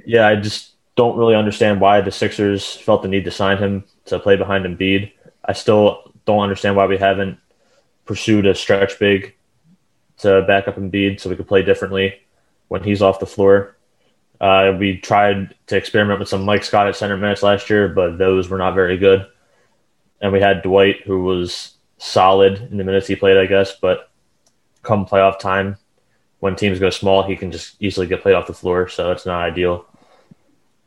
yeah, 0.06 0.26
I 0.26 0.36
just 0.36 0.72
don't 0.96 1.16
really 1.16 1.34
understand 1.34 1.80
why 1.80 2.00
the 2.00 2.10
Sixers 2.10 2.74
felt 2.74 3.02
the 3.02 3.08
need 3.08 3.24
to 3.26 3.30
sign 3.30 3.58
him 3.58 3.84
to 4.06 4.18
play 4.18 4.36
behind 4.36 4.64
Embiid. 4.64 5.12
I 5.48 5.54
still 5.54 6.12
don't 6.26 6.40
understand 6.40 6.76
why 6.76 6.86
we 6.86 6.98
haven't 6.98 7.38
pursued 8.04 8.46
a 8.46 8.54
stretch 8.54 8.98
big 8.98 9.34
to 10.18 10.42
back 10.42 10.68
up 10.68 10.76
Embiid 10.76 11.18
so 11.18 11.30
we 11.30 11.36
could 11.36 11.48
play 11.48 11.62
differently 11.62 12.20
when 12.68 12.84
he's 12.84 13.02
off 13.02 13.18
the 13.18 13.26
floor. 13.26 13.76
Uh, 14.40 14.76
we 14.78 14.98
tried 14.98 15.54
to 15.66 15.76
experiment 15.76 16.20
with 16.20 16.28
some 16.28 16.44
Mike 16.44 16.62
Scott 16.62 16.86
at 16.86 16.94
center 16.94 17.16
minutes 17.16 17.42
last 17.42 17.68
year, 17.70 17.88
but 17.88 18.18
those 18.18 18.48
were 18.48 18.58
not 18.58 18.74
very 18.74 18.96
good. 18.96 19.26
And 20.20 20.32
we 20.32 20.40
had 20.40 20.62
Dwight, 20.62 21.02
who 21.04 21.24
was 21.24 21.74
solid 21.96 22.68
in 22.70 22.76
the 22.76 22.84
minutes 22.84 23.06
he 23.06 23.16
played, 23.16 23.36
I 23.36 23.46
guess, 23.46 23.74
but 23.80 24.10
come 24.82 25.06
playoff 25.06 25.38
time, 25.38 25.76
when 26.40 26.54
teams 26.54 26.78
go 26.78 26.90
small, 26.90 27.24
he 27.24 27.36
can 27.36 27.50
just 27.50 27.76
easily 27.80 28.06
get 28.06 28.22
played 28.22 28.34
off 28.34 28.46
the 28.46 28.52
floor, 28.54 28.88
so 28.88 29.10
it's 29.10 29.26
not 29.26 29.42
ideal. 29.42 29.86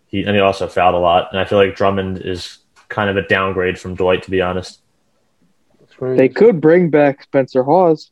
He 0.07 0.23
and 0.23 0.35
he 0.35 0.41
also 0.41 0.67
fouled 0.67 0.95
a 0.95 0.99
lot, 0.99 1.29
and 1.31 1.39
I 1.39 1.45
feel 1.45 1.57
like 1.57 1.75
Drummond 1.75 2.19
is 2.19 2.59
kind 2.91 3.09
of 3.09 3.17
a 3.17 3.27
downgrade 3.27 3.79
from 3.79 3.95
Dwight, 3.95 4.21
to 4.23 4.29
be 4.31 4.41
honest. 4.41 4.81
They 5.99 6.29
could 6.29 6.61
bring 6.61 6.89
back 6.89 7.23
Spencer 7.23 7.63
Hawes, 7.63 8.11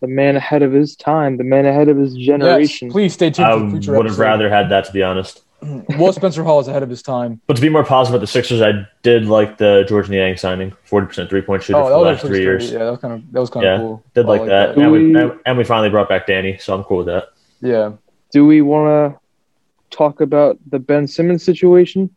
the 0.00 0.06
man 0.08 0.36
ahead 0.36 0.62
of 0.62 0.72
his 0.72 0.94
time, 0.96 1.36
the 1.36 1.44
man 1.44 1.64
ahead 1.66 1.88
of 1.88 1.96
his 1.96 2.14
generation. 2.14 2.88
Yes, 2.88 2.92
please 2.92 3.12
stay 3.14 3.30
tuned 3.30 3.48
I 3.48 3.58
for 3.58 3.64
the 3.64 3.70
future 3.72 3.96
would 3.96 4.06
have 4.06 4.18
rather 4.18 4.48
had 4.48 4.68
that, 4.70 4.84
to 4.86 4.92
be 4.92 5.02
honest. 5.02 5.42
Well, 5.98 6.10
Spencer 6.14 6.42
Hawes 6.42 6.64
is 6.64 6.68
ahead 6.68 6.82
of 6.82 6.88
his 6.88 7.02
time. 7.02 7.40
But 7.46 7.54
to 7.56 7.60
be 7.62 7.68
more 7.68 7.84
positive 7.84 8.14
about 8.14 8.20
the 8.22 8.26
Sixers, 8.28 8.62
I 8.62 8.86
did 9.02 9.26
like 9.26 9.58
the 9.58 9.84
Georges 9.86 10.10
Niang 10.10 10.36
signing, 10.38 10.72
forty 10.84 11.06
percent 11.06 11.28
three 11.28 11.42
point 11.42 11.62
shooter 11.62 11.78
Oh, 11.78 11.82
for 11.84 11.90
the 11.90 11.96
was 11.98 12.06
last 12.06 12.26
three 12.26 12.40
years. 12.40 12.72
Yeah, 12.72 12.78
that 12.84 12.90
was 12.92 12.98
kind 13.00 13.12
of 13.14 13.32
that 13.32 13.40
was 13.40 13.50
kind 13.50 13.64
Yeah, 13.64 13.74
of 13.74 13.80
cool. 13.80 14.04
Did 14.14 14.24
I 14.24 14.28
like 14.28 14.46
that, 14.46 14.74
Do 14.74 14.80
and 14.80 14.92
we, 14.92 15.12
we- 15.12 15.20
and, 15.20 15.38
and 15.44 15.58
we 15.58 15.64
finally 15.64 15.90
brought 15.90 16.08
back 16.08 16.26
Danny, 16.26 16.56
so 16.56 16.74
I'm 16.74 16.82
cool 16.84 16.98
with 16.98 17.06
that. 17.08 17.28
Yeah. 17.60 17.92
Do 18.32 18.46
we 18.46 18.62
want 18.62 19.14
to 19.14 19.96
talk 19.96 20.22
about 20.22 20.58
the 20.70 20.78
Ben 20.78 21.06
Simmons 21.06 21.42
situation? 21.44 22.08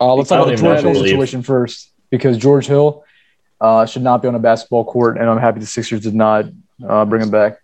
Uh, 0.00 0.14
let's 0.14 0.28
talk 0.28 0.46
about 0.46 0.56
the 0.56 0.62
George 0.62 0.80
Hill 0.80 0.94
situation 0.94 1.42
first 1.42 1.92
because 2.10 2.38
George 2.38 2.66
Hill 2.66 3.04
uh, 3.60 3.84
should 3.86 4.02
not 4.02 4.22
be 4.22 4.28
on 4.28 4.34
a 4.34 4.38
basketball 4.38 4.84
court, 4.84 5.18
and 5.18 5.28
I'm 5.28 5.38
happy 5.38 5.60
the 5.60 5.66
Sixers 5.66 6.00
did 6.00 6.14
not 6.14 6.46
uh, 6.86 7.04
bring 7.04 7.22
him 7.22 7.30
back, 7.30 7.60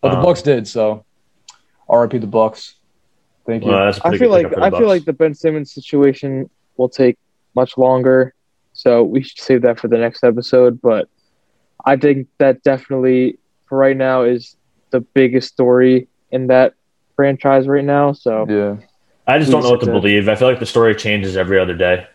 but 0.00 0.10
the 0.10 0.18
Um, 0.18 0.22
Bucks 0.22 0.42
did. 0.42 0.68
So, 0.68 1.04
R.I.P. 1.88 2.18
the 2.18 2.26
Bucks. 2.26 2.74
Thank 3.46 3.64
you. 3.64 3.70
Well, 3.70 3.86
that's 3.86 3.98
a 3.98 4.06
I 4.06 4.08
pretty 4.10 4.24
feel 4.24 4.30
like 4.30 4.46
I 4.58 4.70
the 4.70 4.78
feel 4.78 4.86
like 4.86 5.04
the 5.04 5.12
Ben 5.12 5.34
Simmons 5.34 5.72
situation 5.72 6.48
will 6.76 6.88
take 6.88 7.18
much 7.54 7.76
longer, 7.78 8.34
so 8.72 9.02
we 9.02 9.22
should 9.22 9.38
save 9.38 9.62
that 9.62 9.78
for 9.78 9.88
the 9.88 9.98
next 9.98 10.24
episode. 10.24 10.80
But 10.80 11.08
I 11.84 11.96
think 11.96 12.28
that 12.38 12.62
definitely 12.62 13.38
for 13.66 13.78
right 13.78 13.96
now 13.96 14.22
is 14.22 14.56
the 14.90 15.00
biggest 15.00 15.48
story 15.48 16.08
in 16.30 16.46
that 16.48 16.74
franchise 17.16 17.66
right 17.66 17.84
now. 17.84 18.12
So 18.12 18.46
yeah, 18.48 18.76
I 19.26 19.38
just 19.38 19.50
don't 19.50 19.62
know 19.62 19.70
what 19.70 19.80
to 19.80 19.86
believe. 19.90 20.28
I 20.28 20.34
feel 20.34 20.48
like 20.48 20.60
the 20.60 20.66
story 20.66 20.94
changes 20.94 21.36
every 21.36 21.58
other 21.58 21.74
day. 21.74 22.06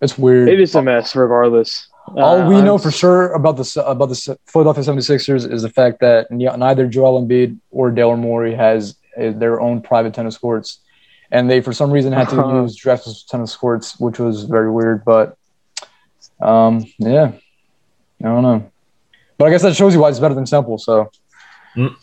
it's 0.00 0.16
weird. 0.16 0.48
it 0.48 0.60
is 0.60 0.74
a 0.74 0.82
mess, 0.82 1.14
regardless. 1.16 1.88
All 2.16 2.40
Uh, 2.42 2.48
we 2.48 2.56
I'm- 2.56 2.64
know 2.64 2.78
for 2.78 2.90
sure 2.90 3.32
about 3.32 3.56
the 3.58 3.84
about 3.86 4.08
the 4.08 4.38
Philadelphia 4.46 4.82
76ers 4.84 5.44
is 5.52 5.62
the 5.62 5.68
fact 5.68 6.00
that 6.00 6.30
neither 6.30 6.86
Joel 6.86 7.20
Embiid 7.22 7.58
or 7.70 7.90
Daryl 7.90 8.18
Morey 8.18 8.54
has 8.54 8.94
their 9.16 9.60
own 9.60 9.80
private 9.82 10.14
tennis 10.14 10.38
courts, 10.38 10.78
and 11.30 11.50
they 11.50 11.60
for 11.60 11.72
some 11.74 11.90
reason 11.90 12.12
had 12.12 12.28
to 12.30 12.40
Uh-huh. 12.40 12.62
use 12.62 12.76
Drexel's 12.76 13.24
tennis 13.24 13.54
courts, 13.56 13.98
which 14.00 14.18
was 14.18 14.44
very 14.44 14.70
weird. 14.70 15.04
But 15.04 15.36
um, 16.40 16.84
yeah, 16.98 17.32
I 18.22 18.28
don't 18.28 18.42
know. 18.42 18.70
But 19.36 19.46
I 19.46 19.50
guess 19.50 19.62
that 19.62 19.74
shows 19.76 19.92
you 19.94 20.00
why 20.00 20.08
it's 20.08 20.20
better 20.20 20.34
than 20.34 20.46
simple. 20.46 20.78
So 20.78 21.10
Mm. 21.76 21.94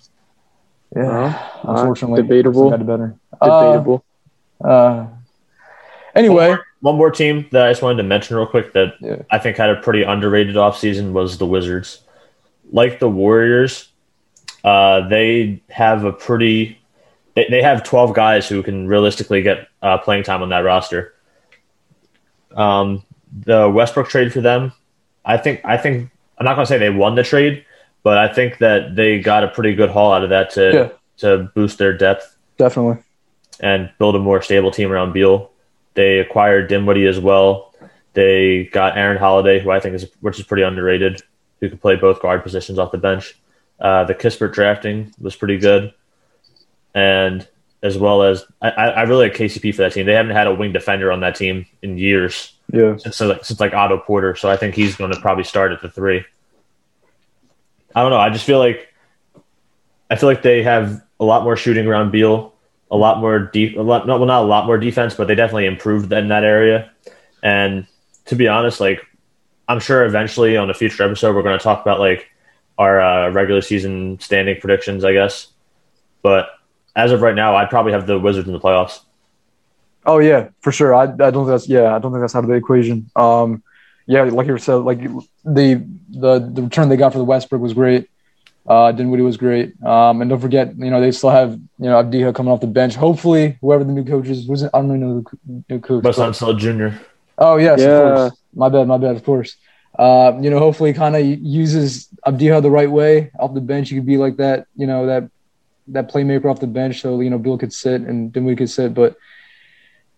Yeah, 0.96 1.50
Uh, 1.64 1.72
unfortunately, 1.78 2.22
debatable. 2.22 2.70
Got 2.70 2.82
it 2.82 2.88
better. 2.88 3.16
Uh, 3.42 3.64
debatable. 3.72 4.06
uh, 4.64 5.08
anyway, 6.16 6.56
One 6.82 6.96
more 6.98 7.12
team 7.12 7.48
that 7.52 7.66
I 7.66 7.72
just 7.72 7.82
wanted 7.82 7.98
to 7.98 8.04
mention 8.04 8.36
real 8.36 8.46
quick 8.46 8.74
that 8.74 8.94
Yeah. 9.02 9.18
I 9.32 9.40
think 9.40 9.58
had 9.58 9.70
a 9.72 9.76
pretty 9.78 10.04
underrated 10.04 10.56
offseason 10.56 11.12
was 11.12 11.38
the 11.38 11.46
Wizards. 11.46 12.02
Like 12.72 13.00
the 13.00 13.10
Warriors, 13.10 13.90
uh, 14.64 15.08
they 15.08 15.62
have 15.70 16.04
a 16.06 16.12
pretty 16.12 16.80
they, 17.36 17.48
they 17.50 17.62
have 17.62 17.84
12 17.84 18.14
guys 18.14 18.48
who 18.48 18.64
can 18.64 18.88
realistically 18.88 19.42
get 19.42 19.68
uh, 19.82 19.98
playing 19.98 20.24
time 20.24 20.42
on 20.42 20.50
that 20.50 20.60
roster. 20.60 21.14
Um, 22.56 23.04
the 23.46 23.70
Westbrook 23.70 24.08
trade 24.08 24.32
for 24.32 24.40
them, 24.42 24.72
I 25.26 25.38
think 25.38 25.62
I 25.66 25.78
think 25.78 26.10
I'm 26.38 26.46
not 26.46 26.56
going 26.56 26.66
to 26.66 26.70
say 26.70 26.78
they 26.78 26.90
won 26.90 27.16
the 27.16 27.24
trade, 27.24 27.66
but 28.06 28.20
I 28.20 28.32
think 28.32 28.60
that 28.60 28.96
they 28.96 29.18
got 29.20 29.44
a 29.44 29.48
pretty 29.48 29.74
good 29.74 29.90
haul 29.90 30.14
out 30.14 30.24
of 30.24 30.30
that 30.30 30.52
to 30.52 30.72
Yeah. 30.74 30.90
to 31.18 31.50
boost 31.56 31.80
their 31.80 31.92
depth 31.98 32.38
definitely. 32.58 32.98
and 33.60 33.90
build 33.98 34.16
a 34.16 34.20
more 34.20 34.42
stable 34.44 34.70
team 34.70 34.92
around 34.92 35.12
Beal. 35.12 35.50
They 35.96 36.20
acquired 36.20 36.68
Dinwiddie 36.70 37.08
as 37.08 37.20
well. 37.20 37.74
They 38.14 38.66
got 38.72 38.96
Aaron 38.98 39.18
Holiday, 39.18 39.60
who 39.60 39.72
I 39.72 39.80
think 39.80 39.96
is 39.96 40.06
which 40.22 40.40
is 40.40 40.46
pretty 40.46 40.62
underrated, 40.64 41.22
who 41.60 41.70
could 41.70 41.82
play 41.82 41.96
both 41.96 42.22
guard 42.22 42.44
positions 42.44 42.78
off 42.78 42.92
the 42.92 42.98
bench. 43.00 43.34
Uh, 43.80 44.04
the 44.04 44.14
Kispert 44.14 44.54
drafting 44.54 45.12
was 45.20 45.36
pretty 45.36 45.58
good, 45.58 45.92
and 46.94 47.48
as 47.84 47.98
well 47.98 48.24
as 48.24 48.46
I, 48.62 48.70
I 48.70 48.86
I 48.90 49.02
really 49.04 49.30
like 49.30 49.38
KCP 49.38 49.74
for 49.74 49.82
that 49.84 49.94
team. 49.94 50.06
They 50.06 50.14
haven't 50.14 50.36
had 50.36 50.48
a 50.48 50.54
wing 50.54 50.72
defender 50.74 51.12
on 51.12 51.20
that 51.22 51.36
team 51.36 51.66
in 51.82 51.98
years 51.98 52.54
Yeah. 52.72 52.98
since 52.98 53.20
like, 53.22 53.44
since 53.46 53.60
like 53.60 53.74
Otto 53.74 53.98
Porter, 53.98 54.36
so 54.36 54.50
I 54.50 54.58
think 54.58 54.76
he's 54.76 54.96
going 54.96 55.12
to 55.12 55.20
probably 55.20 55.44
start 55.44 55.72
at 55.72 55.82
the 55.82 55.90
three. 55.90 56.24
I 57.96 58.02
don't 58.02 58.12
know. 58.12 58.20
I 58.20 58.30
just 58.30 58.46
feel 58.46 58.60
like 58.60 58.94
I 60.12 60.16
feel 60.16 60.30
like 60.30 60.42
they 60.42 60.62
have 60.64 61.02
a 61.20 61.26
lot 61.26 61.44
more 61.44 61.56
shooting 61.56 61.88
around 61.88 62.12
Beal, 62.12 62.54
a 62.92 62.98
lot 62.98 63.20
more 63.20 63.40
deep, 63.40 63.78
a 63.78 63.82
lot 63.82 64.06
not 64.06 64.20
well 64.20 64.28
not 64.28 64.44
a 64.44 64.46
lot 64.46 64.68
more 64.68 64.78
defense, 64.78 65.16
but 65.16 65.28
they 65.28 65.36
definitely 65.36 65.66
improved 65.66 66.12
in 66.12 66.28
that 66.28 66.44
area. 66.44 66.92
And 67.42 67.88
to 68.26 68.36
be 68.36 68.48
honest, 68.48 68.80
like 68.80 69.02
I'm 69.68 69.80
sure 69.80 70.06
eventually 70.06 70.58
on 70.58 70.70
a 70.70 70.74
future 70.74 71.04
episode 71.04 71.36
we're 71.36 71.42
going 71.42 71.58
to 71.58 71.64
talk 71.64 71.82
about 71.82 72.00
like 72.00 72.30
our 72.78 73.02
uh, 73.02 73.30
regular 73.30 73.62
season 73.62 74.20
standing 74.20 74.60
predictions, 74.60 75.06
I 75.06 75.14
guess. 75.14 75.48
But 76.22 76.50
as 76.96 77.12
of 77.12 77.22
right 77.22 77.36
now, 77.36 77.56
I'd 77.56 77.70
probably 77.70 77.94
have 77.94 78.08
the 78.08 78.20
Wizards 78.20 78.48
in 78.48 78.54
the 78.54 78.60
playoffs. 78.60 79.02
Oh 80.06 80.20
yeah, 80.20 80.50
for 80.62 80.72
sure. 80.72 80.94
I, 80.94 81.04
I 81.04 81.08
don't 81.08 81.34
think 81.34 81.48
that's 81.48 81.68
yeah. 81.68 81.96
I 81.96 82.00
don't 82.00 82.12
think 82.12 82.22
that's 82.22 82.36
out 82.36 82.44
of 82.44 82.50
the 82.50 82.56
equation. 82.56 83.10
Um, 83.16 83.64
yeah, 84.08 84.24
like 84.24 84.48
you 84.48 84.58
said, 84.58 84.76
like 84.76 85.00
the 85.44 85.86
the 86.14 86.40
the 86.54 86.62
return 86.62 86.90
they 86.90 86.98
got 86.98 87.12
for 87.12 87.18
the 87.20 87.24
Westbrook 87.24 87.62
was 87.62 87.74
great. 87.74 88.10
Uh, 88.68 88.92
Dinwiddie 88.92 89.22
was 89.24 89.38
great. 89.38 89.80
Um, 89.84 90.22
and 90.22 90.30
don't 90.30 90.40
forget, 90.40 90.76
you 90.78 90.90
know, 90.90 91.00
they 91.00 91.12
still 91.12 91.30
have 91.30 91.54
you 91.54 91.60
know 91.90 92.02
Avdija 92.04 92.34
coming 92.34 92.52
off 92.52 92.62
the 92.62 92.68
bench. 92.68 92.96
Hopefully, 92.96 93.58
whoever 93.62 93.84
the 93.84 93.92
new 93.92 94.04
coach 94.04 94.28
is, 94.28 94.48
who's 94.48 94.64
I 94.64 94.70
don't 94.74 94.88
even 94.88 95.02
know 95.02 95.22
the 95.22 95.64
new 95.70 95.80
coach. 95.80 96.04
But 96.04 96.16
but- 96.16 96.42
I'm 96.42 96.58
junior. 96.58 97.00
Oh 97.38 97.58
yes, 97.58 97.80
Yeah. 97.82 97.88
of 97.88 98.18
course. 98.30 98.40
My 98.54 98.70
bad, 98.70 98.88
my 98.88 98.98
bad. 98.98 99.16
Of 99.18 99.24
course. 99.26 99.58
Uh, 99.98 100.38
you 100.42 100.50
know, 100.50 100.60
hopefully, 100.60 100.94
kind 100.94 101.16
of 101.16 101.26
uses 101.26 102.08
Avdija 102.26 102.62
the 102.62 102.72
right 102.72 102.90
way 102.90 103.32
off 103.40 103.54
the 103.54 103.62
bench. 103.62 103.90
He 103.90 103.96
could 103.96 104.06
be 104.06 104.18
like 104.18 104.38
that, 104.38 104.68
you 104.76 104.88
know, 104.88 105.06
that 105.06 105.30
that 105.88 106.12
playmaker 106.12 106.46
off 106.46 106.60
the 106.60 106.68
bench, 106.68 107.02
so 107.02 107.20
you 107.20 107.30
know 107.30 107.38
Bill 107.38 107.58
could 107.58 107.74
sit 107.74 108.02
and 108.02 108.32
Dinwiddie 108.34 108.58
could 108.58 108.70
sit. 108.70 108.94
But 108.94 109.16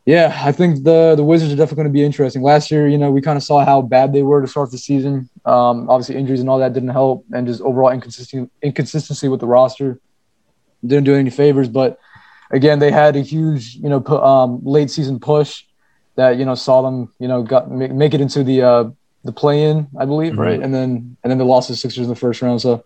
yeah, 0.07 0.39
I 0.41 0.53
think 0.53 0.85
the 0.85 1.15
the 1.17 1.23
Wizards 1.23 1.51
are 1.51 1.57
definitely 1.57 1.83
going 1.83 1.93
to 1.93 1.99
be 1.99 2.05
interesting. 2.05 2.41
Last 2.41 2.71
year, 2.71 2.87
you 2.87 2.97
know, 2.97 3.11
we 3.11 3.21
kind 3.21 3.35
of 3.35 3.43
saw 3.43 3.65
how 3.65 3.81
bad 3.81 4.13
they 4.13 4.23
were 4.23 4.39
to 4.39 4.47
start 4.47 4.71
the 4.71 4.77
season. 4.77 5.29
Um, 5.43 5.89
obviously, 5.89 6.15
injuries 6.15 6.39
and 6.39 6.49
all 6.49 6.59
that 6.59 6.71
didn't 6.71 6.89
help, 6.89 7.25
and 7.33 7.45
just 7.45 7.61
overall 7.61 7.91
inconsistent 7.91 8.49
inconsistency 8.61 9.27
with 9.27 9.41
the 9.41 9.47
roster 9.47 9.99
didn't 10.85 11.03
do 11.03 11.13
any 11.13 11.29
favors. 11.29 11.67
But 11.67 11.99
again, 12.51 12.79
they 12.79 12.89
had 12.89 13.17
a 13.17 13.19
huge, 13.21 13.75
you 13.75 13.89
know, 13.89 14.01
um, 14.05 14.61
late 14.63 14.89
season 14.89 15.19
push 15.19 15.65
that 16.15 16.37
you 16.37 16.45
know 16.45 16.55
saw 16.55 16.81
them, 16.83 17.13
you 17.19 17.27
know, 17.27 17.43
got 17.43 17.69
make, 17.69 17.91
make 17.91 18.13
it 18.13 18.21
into 18.21 18.45
the 18.45 18.61
uh, 18.61 18.89
the 19.25 19.33
play 19.33 19.63
in, 19.63 19.89
I 19.99 20.05
believe, 20.05 20.37
right? 20.37 20.61
And 20.63 20.73
then 20.73 21.17
and 21.21 21.29
then 21.29 21.37
they 21.37 21.43
lost 21.43 21.67
to 21.67 21.73
the 21.73 21.77
Sixers 21.77 22.05
in 22.05 22.09
the 22.09 22.15
first 22.15 22.41
round. 22.41 22.61
So, 22.61 22.85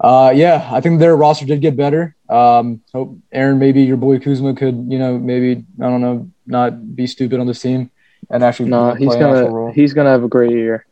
uh, 0.00 0.32
yeah, 0.34 0.66
I 0.72 0.80
think 0.80 0.98
their 0.98 1.14
roster 1.14 1.44
did 1.44 1.60
get 1.60 1.76
better. 1.76 2.16
Um, 2.30 2.80
hope 2.94 3.18
Aaron, 3.32 3.58
maybe 3.58 3.82
your 3.82 3.98
boy 3.98 4.18
Kuzma 4.18 4.54
could, 4.54 4.86
you 4.90 4.98
know, 4.98 5.18
maybe 5.18 5.66
I 5.78 5.82
don't 5.82 6.00
know, 6.00 6.30
not 6.48 6.96
be 6.96 7.06
stupid 7.06 7.40
on 7.40 7.46
this 7.46 7.60
team 7.62 7.90
and 8.30 8.42
actually 8.42 8.70
No, 8.70 8.90
play 8.96 9.04
he's 9.06 9.16
gonna 9.16 9.50
role. 9.50 9.72
he's 9.72 9.92
gonna 9.94 10.10
have 10.10 10.24
a 10.24 10.28
great 10.28 10.50
year. 10.50 10.86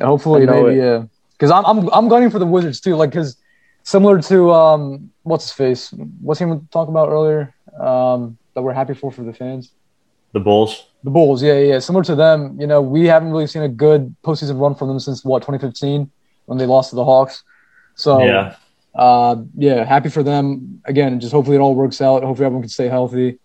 Hopefully, 0.00 0.46
maybe 0.46 0.70
it. 0.70 0.76
yeah. 0.78 1.04
Because 1.32 1.50
I'm 1.50 1.64
I'm 1.66 1.88
I'm 1.92 2.08
gunning 2.08 2.30
for 2.30 2.38
the 2.38 2.46
Wizards 2.46 2.80
too. 2.80 2.96
Like, 2.96 3.10
because 3.10 3.36
similar 3.82 4.20
to 4.22 4.52
um, 4.52 5.10
what's 5.22 5.44
his 5.44 5.52
face? 5.52 5.92
What's 6.20 6.40
he 6.40 6.46
talking 6.70 6.92
about 6.92 7.08
earlier? 7.10 7.54
Um, 7.78 8.38
that 8.54 8.62
we're 8.62 8.72
happy 8.72 8.94
for 8.94 9.12
for 9.12 9.22
the 9.22 9.34
fans. 9.34 9.72
The 10.32 10.40
Bulls. 10.40 10.86
The 11.04 11.10
Bulls, 11.10 11.42
yeah, 11.42 11.58
yeah. 11.58 11.78
Similar 11.78 12.04
to 12.04 12.14
them, 12.14 12.58
you 12.60 12.66
know, 12.66 12.80
we 12.82 13.06
haven't 13.06 13.30
really 13.30 13.46
seen 13.46 13.62
a 13.62 13.68
good 13.68 14.14
postseason 14.24 14.58
run 14.60 14.74
from 14.74 14.88
them 14.88 14.98
since 14.98 15.24
what 15.24 15.40
2015 15.40 16.10
when 16.46 16.58
they 16.58 16.66
lost 16.66 16.90
to 16.90 16.96
the 16.96 17.04
Hawks. 17.04 17.42
So 17.94 18.22
Yeah. 18.24 18.56
uh, 18.94 19.36
yeah, 19.56 19.84
happy 19.84 20.08
for 20.08 20.22
them. 20.22 20.82
Again, 20.84 21.20
just 21.20 21.32
hopefully 21.32 21.56
it 21.56 21.60
all 21.60 21.74
works 21.74 22.00
out. 22.00 22.22
Hopefully 22.24 22.46
everyone 22.46 22.62
can 22.62 22.68
stay 22.70 22.88
healthy. 22.88 23.38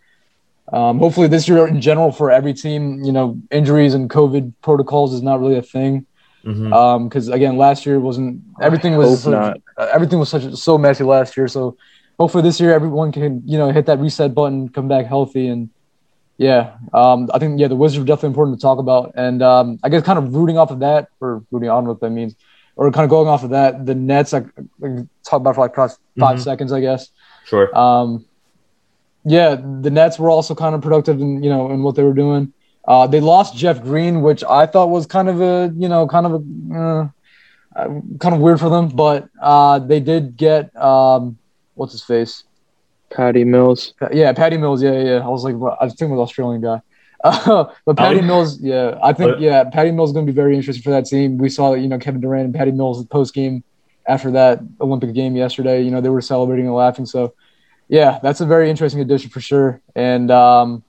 Um, 0.72 1.00
hopefully 1.00 1.28
this 1.28 1.48
year 1.48 1.68
in 1.68 1.82
general 1.82 2.12
for 2.12 2.32
every 2.32 2.54
team, 2.54 3.04
you 3.04 3.12
know, 3.12 3.38
injuries 3.52 3.94
and 3.94 4.10
COVID 4.10 4.54
protocols 4.62 5.14
is 5.14 5.22
not 5.22 5.40
really 5.40 5.58
a 5.58 5.62
thing. 5.62 6.06
Because 6.64 7.28
again, 7.28 7.58
last 7.58 7.86
year 7.86 8.00
wasn't 8.00 8.42
everything 8.62 8.96
was 8.96 9.28
uh, 9.28 9.54
everything 9.78 10.20
was 10.20 10.30
such 10.30 10.54
so 10.56 10.78
messy 10.78 11.04
last 11.04 11.36
year. 11.36 11.48
So 11.48 11.76
hopefully 12.18 12.44
this 12.44 12.60
year 12.62 12.74
everyone 12.74 13.12
can 13.12 13.42
you 13.46 13.58
know 13.58 13.72
hit 13.72 13.86
that 13.88 14.00
reset 14.00 14.34
button, 14.34 14.70
come 14.70 14.88
back 14.88 15.06
healthy, 15.06 15.48
and 15.48 15.70
yeah, 16.38 16.78
um, 16.94 17.30
I 17.34 17.40
think 17.40 17.60
yeah 17.60 17.68
the 17.68 17.76
Wizards 17.76 18.02
are 18.02 18.06
definitely 18.06 18.28
important 18.28 18.58
to 18.58 18.62
talk 18.62 18.80
about, 18.80 19.12
and 19.16 19.42
um, 19.44 19.80
I 19.84 19.90
guess 19.90 20.04
kind 20.04 20.18
of 20.18 20.34
rooting 20.34 20.58
off 20.58 20.72
of 20.72 20.80
that 20.80 21.10
or 21.20 21.44
rooting 21.52 21.70
I 21.70 21.74
don't 21.74 21.84
know 21.84 21.92
what 21.92 22.00
that 22.02 22.10
means, 22.12 22.36
or 22.76 22.90
kind 22.92 23.04
of 23.04 23.10
going 23.10 23.28
off 23.28 23.44
of 23.44 23.50
that, 23.52 23.86
the 23.86 23.94
Nets 23.96 24.34
I, 24.34 24.40
I 24.84 25.06
talk 25.26 25.42
about 25.42 25.56
for 25.56 25.62
like 25.62 25.76
5 25.76 25.98
Mhm. 26.18 26.40
seconds, 26.40 26.72
I 26.72 26.80
guess. 26.80 27.10
Sure. 27.46 27.76
Um, 27.78 28.26
yeah, 29.26 29.56
the 29.56 29.90
Nets 29.90 30.18
were 30.20 30.30
also 30.30 30.56
kind 30.56 30.76
of 30.76 30.82
productive 30.82 31.20
in 31.22 31.44
you 31.44 31.50
know 31.50 31.72
in 31.72 31.84
what 31.84 31.96
they 31.96 32.04
were 32.04 32.14
doing. 32.14 32.54
Uh, 32.88 33.06
they 33.08 33.20
lost 33.20 33.56
Jeff 33.56 33.82
Green, 33.84 34.22
which 34.22 34.44
I 34.44 34.66
thought 34.66 34.90
was 34.90 35.06
kind 35.06 35.30
of 35.30 35.42
a 35.42 35.72
you 35.76 35.88
know 35.88 36.08
kind 36.08 36.26
of 36.26 36.34
a 36.34 37.14
uh, 37.76 37.86
kind 38.20 38.36
of 38.36 38.42
weird 38.42 38.60
for 38.60 38.70
them, 38.70 38.90
but 38.90 39.30
uh, 39.42 39.80
they 39.80 40.00
did 40.00 40.36
get 40.36 40.76
um, 40.76 41.38
what's 41.76 41.92
his 41.94 42.04
face? 42.04 42.44
Patty 43.12 43.44
Mills. 43.44 43.94
Yeah, 44.12 44.32
Patty 44.34 44.58
Mills. 44.58 44.82
Yeah, 44.82 44.98
yeah. 45.00 45.20
I 45.20 45.28
was 45.28 45.44
like, 45.44 45.54
I 45.56 45.84
was 45.86 45.94
thinking 45.96 46.16
the 46.16 46.22
Australian 46.22 46.62
guy. 46.62 46.82
Uh, 47.24 47.66
but 47.86 47.98
Patty 47.98 48.20
Oh. 48.20 48.24
Mills, 48.24 48.60
yeah, 48.62 48.98
I 49.04 49.14
think 49.14 49.32
But- 49.34 49.42
yeah, 49.42 49.64
Patty 49.66 49.92
Mills 49.92 50.10
is 50.10 50.14
going 50.14 50.26
to 50.26 50.32
be 50.32 50.36
very 50.36 50.56
interesting 50.56 50.82
for 50.84 50.92
that 50.92 51.06
team. 51.06 51.38
We 51.38 51.50
saw 51.50 51.74
you 51.74 51.88
know 51.88 52.00
Kevin 52.00 52.22
Durant 52.22 52.46
and 52.46 52.56
Patty 52.56 52.72
Mills 52.72 53.06
post 53.06 53.34
game 53.34 53.64
after 54.08 54.32
that 54.32 54.60
Olympic 54.80 55.14
game 55.14 55.36
yesterday. 55.36 55.82
You 55.84 55.92
know 55.92 56.02
they 56.02 56.10
were 56.10 56.22
celebrating 56.22 56.66
and 56.66 56.76
laughing. 56.76 57.06
So 57.06 57.34
yeah, 57.92 58.20
that's 58.24 58.40
a 58.40 58.46
very 58.46 58.70
interesting 58.70 59.02
addition 59.02 59.30
for 59.30 59.42
sure. 59.42 59.82
And 59.96 60.32
um, 60.32 60.82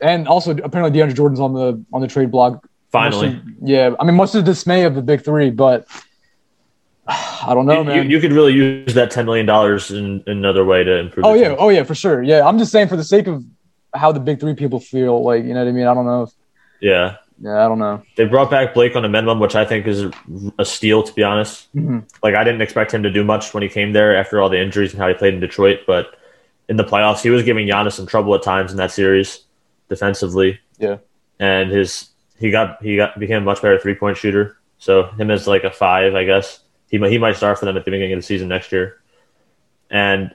and 0.00 0.28
also 0.28 0.52
apparently 0.52 0.96
DeAndre 0.96 1.16
Jordan's 1.16 1.40
on 1.40 1.52
the 1.52 1.84
on 1.92 2.00
the 2.00 2.06
trade 2.06 2.30
block. 2.30 2.64
Finally. 2.92 3.30
To- 3.30 3.42
yeah. 3.60 3.90
I 3.98 4.04
mean, 4.04 4.14
much 4.14 4.30
to 4.30 4.36
the 4.36 4.44
dismay 4.44 4.84
of 4.84 4.94
the 4.94 5.02
big 5.02 5.24
three, 5.24 5.50
but 5.50 5.88
I 7.08 7.54
don't 7.54 7.66
know, 7.66 7.80
you, 7.80 7.84
man. 7.84 7.96
you, 7.96 8.02
you 8.16 8.20
could 8.20 8.32
really 8.32 8.52
use 8.52 8.94
that 8.94 9.10
$10 9.10 9.24
million 9.24 9.48
in, 9.90 10.22
in 10.30 10.38
another 10.38 10.64
way 10.64 10.84
to 10.84 10.96
improve. 10.96 11.26
Oh 11.26 11.34
yeah, 11.34 11.48
team. 11.48 11.56
oh 11.58 11.70
yeah, 11.70 11.82
for 11.82 11.96
sure. 11.96 12.22
Yeah, 12.22 12.46
I'm 12.46 12.56
just 12.56 12.70
saying 12.70 12.86
for 12.86 12.96
the 12.96 13.02
sake 13.02 13.26
of 13.26 13.44
how 13.92 14.12
the 14.12 14.20
big 14.20 14.38
three 14.38 14.54
people 14.54 14.78
feel, 14.78 15.24
like 15.24 15.42
you 15.42 15.54
know 15.54 15.64
what 15.64 15.68
I 15.68 15.72
mean. 15.72 15.86
I 15.88 15.94
don't 15.94 16.06
know. 16.06 16.22
If, 16.22 16.30
Yeah. 16.80 17.16
Yeah, 17.42 17.64
I 17.64 17.68
don't 17.68 17.78
know. 17.78 18.02
They 18.16 18.24
brought 18.24 18.50
back 18.50 18.72
Blake 18.72 18.94
on 18.96 19.04
a 19.04 19.08
minimum, 19.08 19.40
which 19.40 19.56
I 19.56 19.64
think 19.64 19.86
is 19.86 20.04
a 20.58 20.64
steal, 20.64 21.02
to 21.02 21.12
be 21.12 21.22
honest. 21.22 21.74
Mhm. 21.74 22.04
Like, 22.22 22.34
I 22.36 22.44
didn't 22.44 22.62
expect 22.62 22.94
him 22.94 23.02
to 23.02 23.10
do 23.10 23.24
much 23.24 23.52
when 23.52 23.62
he 23.62 23.68
came 23.68 23.92
there 23.92 24.16
after 24.16 24.40
all 24.40 24.48
the 24.48 24.60
injuries 24.60 24.92
and 24.92 25.02
how 25.02 25.08
he 25.08 25.14
played 25.14 25.34
in 25.34 25.40
Detroit, 25.40 25.80
but 25.86 26.14
in 26.68 26.76
the 26.76 26.84
playoffs, 26.84 27.22
he 27.22 27.30
was 27.30 27.42
giving 27.42 27.66
Giannis 27.66 27.92
some 27.92 28.06
trouble 28.06 28.34
at 28.34 28.42
times 28.42 28.70
in 28.70 28.78
that 28.78 28.92
series 28.92 29.40
defensively. 29.88 30.60
Yeah. 30.78 30.98
And 31.40 31.70
his 31.70 32.08
he 32.38 32.50
got 32.50 32.82
he 32.82 32.96
got 32.96 33.18
became 33.18 33.42
a 33.42 33.44
much 33.44 33.60
better 33.60 33.78
three 33.78 33.94
point 33.94 34.16
shooter. 34.16 34.56
So 34.78 35.04
him 35.04 35.30
as 35.30 35.46
like 35.46 35.64
a 35.64 35.70
five, 35.70 36.14
I 36.14 36.24
guess. 36.24 36.60
He 36.88 36.98
might 36.98 37.10
he 37.10 37.18
might 37.18 37.36
start 37.36 37.58
for 37.58 37.64
them 37.64 37.76
at 37.76 37.84
the 37.84 37.90
beginning 37.90 38.12
of 38.12 38.18
the 38.18 38.22
season 38.22 38.48
next 38.48 38.70
year. 38.72 39.00
And 39.90 40.34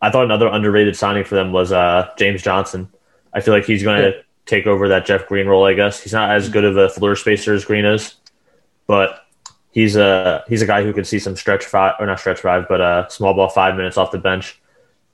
I 0.00 0.10
thought 0.10 0.24
another 0.24 0.48
underrated 0.48 0.96
signing 0.96 1.24
for 1.24 1.34
them 1.34 1.52
was 1.52 1.72
uh, 1.72 2.10
James 2.18 2.42
Johnson. 2.42 2.88
I 3.32 3.40
feel 3.40 3.54
like 3.54 3.64
he's 3.64 3.82
going 3.82 4.00
to. 4.02 4.22
Take 4.46 4.66
over 4.66 4.88
that 4.88 5.04
Jeff 5.06 5.26
Green 5.26 5.46
role. 5.46 5.64
I 5.64 5.74
guess 5.74 6.00
he's 6.00 6.12
not 6.12 6.30
as 6.30 6.48
good 6.48 6.64
of 6.64 6.76
a 6.76 6.88
floor 6.88 7.16
spacer 7.16 7.52
as 7.52 7.64
Green 7.64 7.84
is, 7.84 8.14
but 8.86 9.20
he's 9.72 9.96
a 9.96 10.44
he's 10.48 10.62
a 10.62 10.66
guy 10.66 10.82
who 10.82 10.92
can 10.92 11.04
see 11.04 11.18
some 11.18 11.36
stretch 11.36 11.64
five 11.64 11.94
or 12.00 12.06
not 12.06 12.18
stretch 12.20 12.40
five, 12.40 12.66
but 12.68 12.80
uh, 12.80 13.08
small 13.08 13.34
ball 13.34 13.48
five 13.48 13.76
minutes 13.76 13.96
off 13.96 14.10
the 14.10 14.18
bench. 14.18 14.60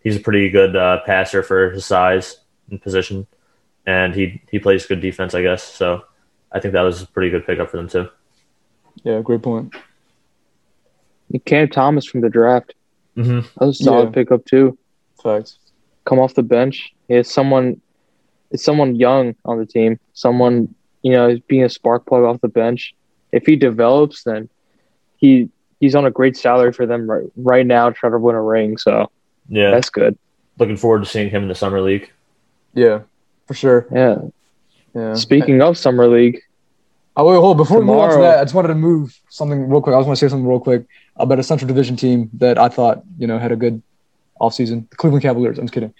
He's 0.03 0.17
a 0.17 0.21
pretty 0.21 0.51
good 0.51 0.77
uh, 0.77 1.01
passer 1.07 1.43
for 1.43 1.71
his 1.71 1.85
size 1.87 2.41
and 2.71 2.81
position, 2.81 3.27
and 3.87 4.15
he 4.15 4.43
he 4.51 4.59
plays 4.59 4.87
good 4.87 5.01
defense. 5.01 5.35
I 5.35 5.43
guess 5.43 5.63
so. 5.63 6.05
I 6.51 6.61
think 6.61 6.73
that 6.75 6.83
was 6.83 7.03
a 7.03 7.07
pretty 7.07 7.31
good 7.31 7.47
pickup 7.47 7.71
for 7.71 7.79
them 7.79 7.89
too. 7.89 8.09
Yeah, 9.05 9.21
great 9.23 9.43
point. 9.43 9.75
And 11.33 11.45
Cam 11.45 11.69
Thomas 11.69 12.05
from 12.05 12.21
the 12.21 12.29
draft. 12.29 12.75
Mm-hmm. 13.17 13.41
That 13.59 13.67
was 13.67 13.81
a 13.81 13.85
solid 13.85 14.09
Yeah. 14.09 14.15
pickup 14.15 14.45
too. 14.45 14.77
Facts. 15.23 15.59
Come 16.05 16.19
off 16.19 16.35
the 16.35 16.43
bench. 16.43 16.93
He 17.09 17.15
has 17.15 17.31
someone 17.31 17.81
it's 18.53 18.63
someone 18.65 18.95
young 18.97 19.35
on 19.45 19.59
the 19.59 19.67
team. 19.67 19.99
Someone, 20.15 20.75
you 21.03 21.13
know, 21.13 21.39
being 21.49 21.65
a 21.65 21.69
spark 21.69 22.07
plug 22.07 22.23
off 22.25 22.41
the 22.41 22.49
bench. 22.49 22.95
If 23.33 23.47
he 23.47 23.57
develops, 23.57 24.23
then 24.25 24.49
he 25.17 25.49
he's 25.81 25.95
on 25.95 26.05
a 26.05 26.11
great 26.11 26.37
salary 26.37 26.73
for 26.73 26.87
them 26.87 27.11
right 27.11 27.25
right 27.37 27.67
now, 27.67 27.91
trying 27.91 28.13
to 28.13 28.19
win 28.19 28.35
a 28.37 28.43
ring. 28.43 28.77
So 28.77 29.11
Yeah, 29.49 29.71
that's 29.71 29.91
good. 29.91 30.17
looking 30.59 30.77
forward 30.77 31.01
to 31.01 31.07
seeing 31.07 31.31
him 31.31 31.43
in 31.43 31.49
the 31.49 31.55
summer 31.55 31.81
league. 31.81 32.11
Yeah, 32.75 33.01
for 33.47 33.55
sure. 33.55 33.87
Yeah. 33.93 34.19
Yeah. 34.95 35.15
Speaking 35.15 35.63
of 35.63 35.79
summer 35.79 36.07
league, 36.07 36.41
Oh 37.17 37.27
wait, 37.29 37.37
hold. 37.37 37.53
on. 37.53 37.57
Before 37.59 37.79
we 37.81 37.85
move 37.85 37.99
on 37.99 38.11
to 38.11 38.19
that, 38.19 38.39
I 38.39 38.45
just 38.45 38.55
wanted 38.55 38.69
to 38.69 38.75
move 38.75 39.19
something 39.29 39.69
real 39.69 39.81
quick. 39.83 39.95
I 39.95 39.99
was 39.99 40.07
want 40.07 40.19
to 40.19 40.25
say 40.27 40.31
something 40.31 40.47
real 40.47 40.61
quick 40.61 40.85
about 41.17 41.39
a 41.39 41.43
Central 41.43 41.69
Division 41.69 41.97
team 41.97 42.31
that 42.35 42.59
I 42.59 42.69
thought 42.69 43.03
you 43.19 43.27
know 43.27 43.39
had 43.39 43.53
a 43.53 43.57
good 43.57 43.83
offseason. 44.41 44.89
The 44.91 44.97
Cleveland 44.97 45.23
Cavaliers. 45.23 45.59
I'm 45.59 45.65
just 45.65 45.75
kidding. 45.75 45.93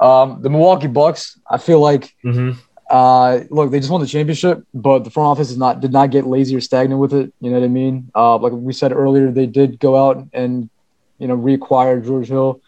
Um, 0.00 0.42
the 0.42 0.50
Milwaukee 0.50 0.88
Bucks. 0.88 1.38
I 1.50 1.58
feel 1.58 1.80
like 1.80 2.14
Mm-hmm. 2.24 2.58
Uh, 2.88 3.40
look, 3.50 3.70
they 3.70 3.80
just 3.80 3.90
won 3.90 4.00
the 4.00 4.06
championship, 4.06 4.64
but 4.72 5.02
the 5.02 5.10
front 5.10 5.26
office 5.26 5.50
is 5.50 5.58
not 5.58 5.80
did 5.80 5.92
not 5.92 6.10
get 6.10 6.26
lazy 6.26 6.54
or 6.54 6.60
stagnant 6.60 7.00
with 7.00 7.12
it. 7.12 7.32
You 7.40 7.50
know 7.50 7.58
what 7.58 7.64
I 7.64 7.68
mean? 7.68 8.10
Uh, 8.14 8.38
like 8.38 8.52
we 8.52 8.72
said 8.72 8.92
earlier, 8.92 9.30
they 9.32 9.46
did 9.46 9.80
go 9.80 9.96
out 9.96 10.24
and 10.32 10.70
you 11.18 11.26
know 11.26 11.36
reacquire 11.36 12.04
George 12.04 12.28
Hill, 12.28 12.60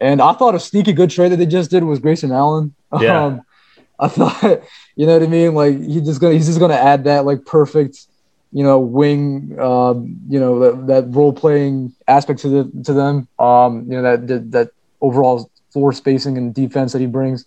and 0.00 0.22
I 0.22 0.32
thought 0.32 0.54
a 0.54 0.60
sneaky 0.60 0.94
good 0.94 1.10
trade 1.10 1.32
that 1.32 1.36
they 1.36 1.46
just 1.46 1.70
did 1.70 1.84
was 1.84 1.98
Grayson 1.98 2.32
Allen. 2.32 2.74
Yeah. 3.00 3.20
Um, 3.26 3.42
I 4.02 4.08
thought, 4.08 4.42
you 4.96 5.04
know 5.04 5.12
what 5.12 5.22
I 5.22 5.26
mean? 5.26 5.54
Like 5.54 5.78
he 5.78 6.00
just 6.00 6.22
gonna 6.22 6.32
he's 6.32 6.46
just 6.46 6.58
gonna 6.58 6.72
add 6.72 7.04
that 7.04 7.26
like 7.26 7.44
perfect, 7.44 8.06
you 8.50 8.64
know, 8.64 8.80
wing, 8.80 9.60
um, 9.60 10.18
you 10.26 10.40
know, 10.40 10.58
that, 10.60 10.86
that 10.86 11.14
role 11.14 11.34
playing 11.34 11.94
aspect 12.08 12.40
to 12.40 12.48
the 12.48 12.82
to 12.84 12.94
them. 12.94 13.28
Um, 13.38 13.84
you 13.90 14.00
know 14.00 14.02
that 14.02 14.26
that, 14.26 14.50
that 14.52 14.70
overall 15.02 15.50
floor 15.72 15.92
spacing 15.92 16.36
and 16.38 16.54
defense 16.54 16.92
that 16.92 17.00
he 17.00 17.06
brings. 17.06 17.44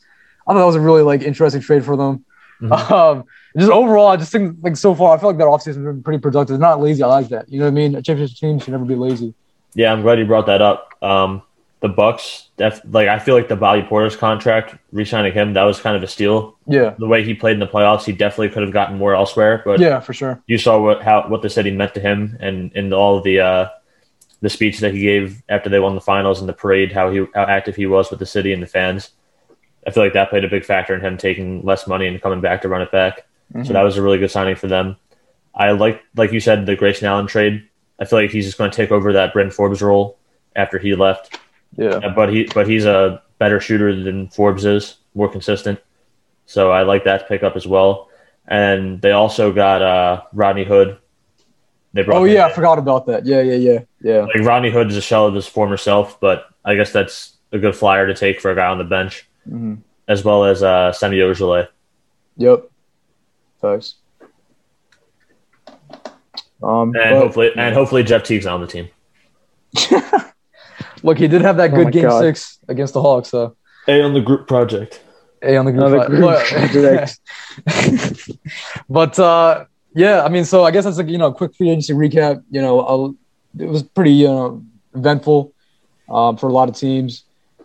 I 0.47 0.53
thought 0.53 0.59
that 0.59 0.65
was 0.65 0.75
a 0.75 0.81
really 0.81 1.01
like 1.01 1.21
interesting 1.21 1.61
trade 1.61 1.85
for 1.85 1.95
them. 1.97 2.25
Mhm. 2.61 2.91
Um, 2.91 3.25
just 3.57 3.71
overall, 3.71 4.07
I 4.07 4.15
just 4.17 4.31
think 4.31 4.57
like 4.61 4.75
so 4.77 4.95
far, 4.95 5.15
I 5.15 5.19
feel 5.19 5.29
like 5.29 5.37
that 5.37 5.45
offseason 5.45 5.65
has 5.67 5.93
been 5.93 6.01
pretty 6.03 6.19
productive. 6.19 6.59
Not 6.59 6.81
lazy. 6.81 7.03
I 7.03 7.07
like 7.07 7.29
that. 7.29 7.47
You 7.49 7.59
know 7.59 7.65
what 7.65 7.71
I 7.71 7.73
mean? 7.75 7.95
A 7.95 8.01
championship 8.01 8.37
team 8.37 8.59
should 8.59 8.71
never 8.71 8.85
be 8.85 8.95
lazy. 8.95 9.33
Yeah, 9.75 9.91
I'm 9.91 10.01
glad 10.01 10.17
you 10.19 10.25
brought 10.25 10.45
that 10.47 10.61
up. 10.61 10.89
Um, 11.01 11.41
the 11.81 11.89
Bucks, 11.89 12.47
that's 12.55 12.79
like 12.89 13.07
I 13.09 13.19
feel 13.19 13.35
like 13.35 13.49
the 13.49 13.55
Bobby 13.57 13.81
Portis' 13.81 14.17
contract, 14.17 14.75
re-signing 14.93 15.33
him, 15.33 15.53
that 15.53 15.63
was 15.63 15.79
kind 15.81 15.95
of 15.97 16.01
a 16.03 16.07
steal. 16.07 16.55
Yeah. 16.65 16.95
The 16.97 17.07
way 17.07 17.23
he 17.23 17.33
played 17.33 17.53
in 17.55 17.59
the 17.59 17.67
playoffs, 17.67 18.05
he 18.05 18.11
definitely 18.13 18.49
could 18.49 18.63
have 18.63 18.71
gotten 18.71 18.97
more 18.97 19.13
elsewhere. 19.13 19.61
But 19.65 19.79
Yeah, 19.81 19.99
for 19.99 20.13
sure. 20.13 20.41
you 20.47 20.57
saw 20.57 20.79
what 20.81 21.03
how 21.03 21.27
what 21.27 21.41
the 21.41 21.49
city 21.49 21.71
meant 21.71 21.93
to 21.95 21.99
him, 21.99 22.37
and 22.39 22.71
and 22.75 22.93
all 22.93 23.19
the 23.21 23.39
uh, 23.41 23.67
the 24.43 24.49
speech 24.49 24.81
that 24.81 24.93
he 24.93 24.99
gave 24.99 25.41
after 25.47 25.69
they 25.69 25.79
won 25.79 25.95
the 25.95 26.01
finals 26.01 26.41
and 26.41 26.49
the 26.49 26.53
parade, 26.53 26.91
how 26.91 27.09
he 27.09 27.25
how 27.33 27.43
active 27.43 27.77
he 27.77 27.85
was 27.85 28.09
with 28.09 28.19
the 28.19 28.25
city 28.25 28.51
and 28.51 28.61
the 28.61 28.67
fans. 28.67 29.11
I 29.87 29.91
feel 29.91 30.03
like 30.03 30.13
that 30.13 30.29
played 30.29 30.43
a 30.43 30.49
big 30.49 30.65
factor 30.65 30.93
in 30.93 30.99
him 30.99 31.17
taking 31.17 31.63
less 31.63 31.87
money 31.87 32.07
and 32.07 32.21
coming 32.21 32.41
back 32.41 32.61
to 32.61 32.67
run 32.69 32.81
it 32.81 32.91
back. 32.91 33.25
Mhm. 33.53 33.65
So 33.65 33.71
that 33.71 33.83
was 33.83 33.95
a 33.95 34.01
really 34.01 34.17
good 34.17 34.31
signing 34.31 34.57
for 34.57 34.67
them. 34.67 34.97
I 35.55 35.71
like, 35.71 36.01
like 36.17 36.33
you 36.33 36.41
said, 36.41 36.65
the 36.65 36.75
Grayson 36.75 37.07
Allen 37.07 37.25
trade. 37.25 37.63
I 37.99 38.05
feel 38.05 38.19
like 38.19 38.31
he's 38.31 38.45
just 38.45 38.57
going 38.57 38.69
to 38.69 38.75
take 38.75 38.91
over 38.91 39.13
that 39.13 39.31
Bryn 39.31 39.49
Forbes 39.49 39.81
role 39.81 40.17
after 40.57 40.77
he 40.77 40.93
left. 40.93 41.39
Yeah. 41.77 42.01
Uh, 42.03 42.09
But 42.13 42.29
he, 42.29 42.49
but 42.53 42.67
he's 42.67 42.85
a 42.85 43.21
better 43.39 43.61
shooter 43.61 43.95
than 44.03 44.27
Forbes 44.27 44.65
is, 44.65 44.97
more 45.15 45.29
consistent. 45.29 45.79
So 46.47 46.71
I 46.71 46.81
like 46.83 47.05
that 47.05 47.29
pickup 47.29 47.55
as 47.55 47.65
well. 47.65 48.09
And 48.47 49.01
they 49.01 49.11
also 49.11 49.53
got 49.53 49.81
uh, 49.81 50.23
Rodney 50.33 50.65
Hood. 50.65 50.97
They 51.93 52.01
brought 52.01 52.17
Oh 52.17 52.25
yeah, 52.25 52.47
I 52.47 52.51
forgot 52.51 52.77
about 52.79 53.05
that. 53.05 53.25
Yeah, 53.25 53.41
yeah, 53.41 53.55
yeah, 53.55 53.79
yeah. 54.03 54.21
like 54.21 54.41
Rodney 54.45 54.69
Hood 54.71 54.91
is 54.91 54.97
a 54.97 55.01
shell 55.01 55.25
of 55.27 55.33
his 55.33 55.47
former 55.47 55.77
self, 55.77 56.19
but 56.19 56.45
I 56.63 56.75
guess 56.75 56.91
that's 56.91 57.37
a 57.51 57.57
good 57.59 57.75
flyer 57.75 58.05
to 58.07 58.13
take 58.13 58.39
for 58.41 58.51
a 58.51 58.55
guy 58.55 58.67
on 58.67 58.77
the 58.77 58.83
bench, 58.83 59.27
hmm 59.47 59.75
as 60.07 60.23
well 60.25 60.43
as 60.43 60.61
uh, 60.61 60.91
Semi 60.91 61.17
Ojeleye. 61.19 61.67
Yep. 62.37 62.69
Thanks. 63.61 63.95
Um, 66.61 66.93
And 66.93 66.93
but- 66.93 67.17
hopefully, 67.17 67.51
and 67.55 67.73
hopefully 67.73 68.03
Jeff 68.03 68.23
Teague's 68.23 68.45
on 68.45 68.61
the 68.61 68.67
team. 68.67 68.89
look, 71.03 71.17
he 71.17 71.27
did 71.27 71.41
have 71.41 71.57
that 71.57 71.71
Oh 71.71 71.75
good 71.75 71.85
my 71.85 71.91
game 71.91 72.03
God. 72.03 72.19
six 72.21 72.59
against 72.67 72.93
the 72.93 73.01
Hawks, 73.01 73.31
though. 73.31 73.55
A 73.87 74.01
on 74.01 74.13
the 74.13 74.21
group 74.21 74.47
project. 74.47 75.01
A 75.41 75.55
on 75.57 75.65
the 75.65 75.71
group. 75.71 75.83
Another 75.85 75.99
fight. 75.99 76.71
group 76.71 77.09
Look- 78.19 78.39
but 78.89 79.19
uh, 79.19 79.65
yeah, 79.95 80.23
I 80.23 80.29
mean, 80.29 80.45
so 80.45 80.63
I 80.63 80.71
guess 80.71 80.85
that's 80.85 80.97
like 80.97 81.07
you 81.09 81.17
know 81.17 81.27
a 81.27 81.33
quick 81.33 81.55
free 81.55 81.69
agency 81.69 81.93
recap. 81.93 82.43
You 82.49 82.61
know, 82.61 82.79
I'll, 82.81 83.15
it 83.59 83.67
was 83.67 83.83
pretty 83.83 84.11
you 84.11 84.27
know 84.27 84.63
eventful 84.95 85.53
um, 86.09 86.37
for 86.37 86.47
a 86.47 86.53
lot 86.53 86.69
of 86.69 86.75
teams. 86.75 87.23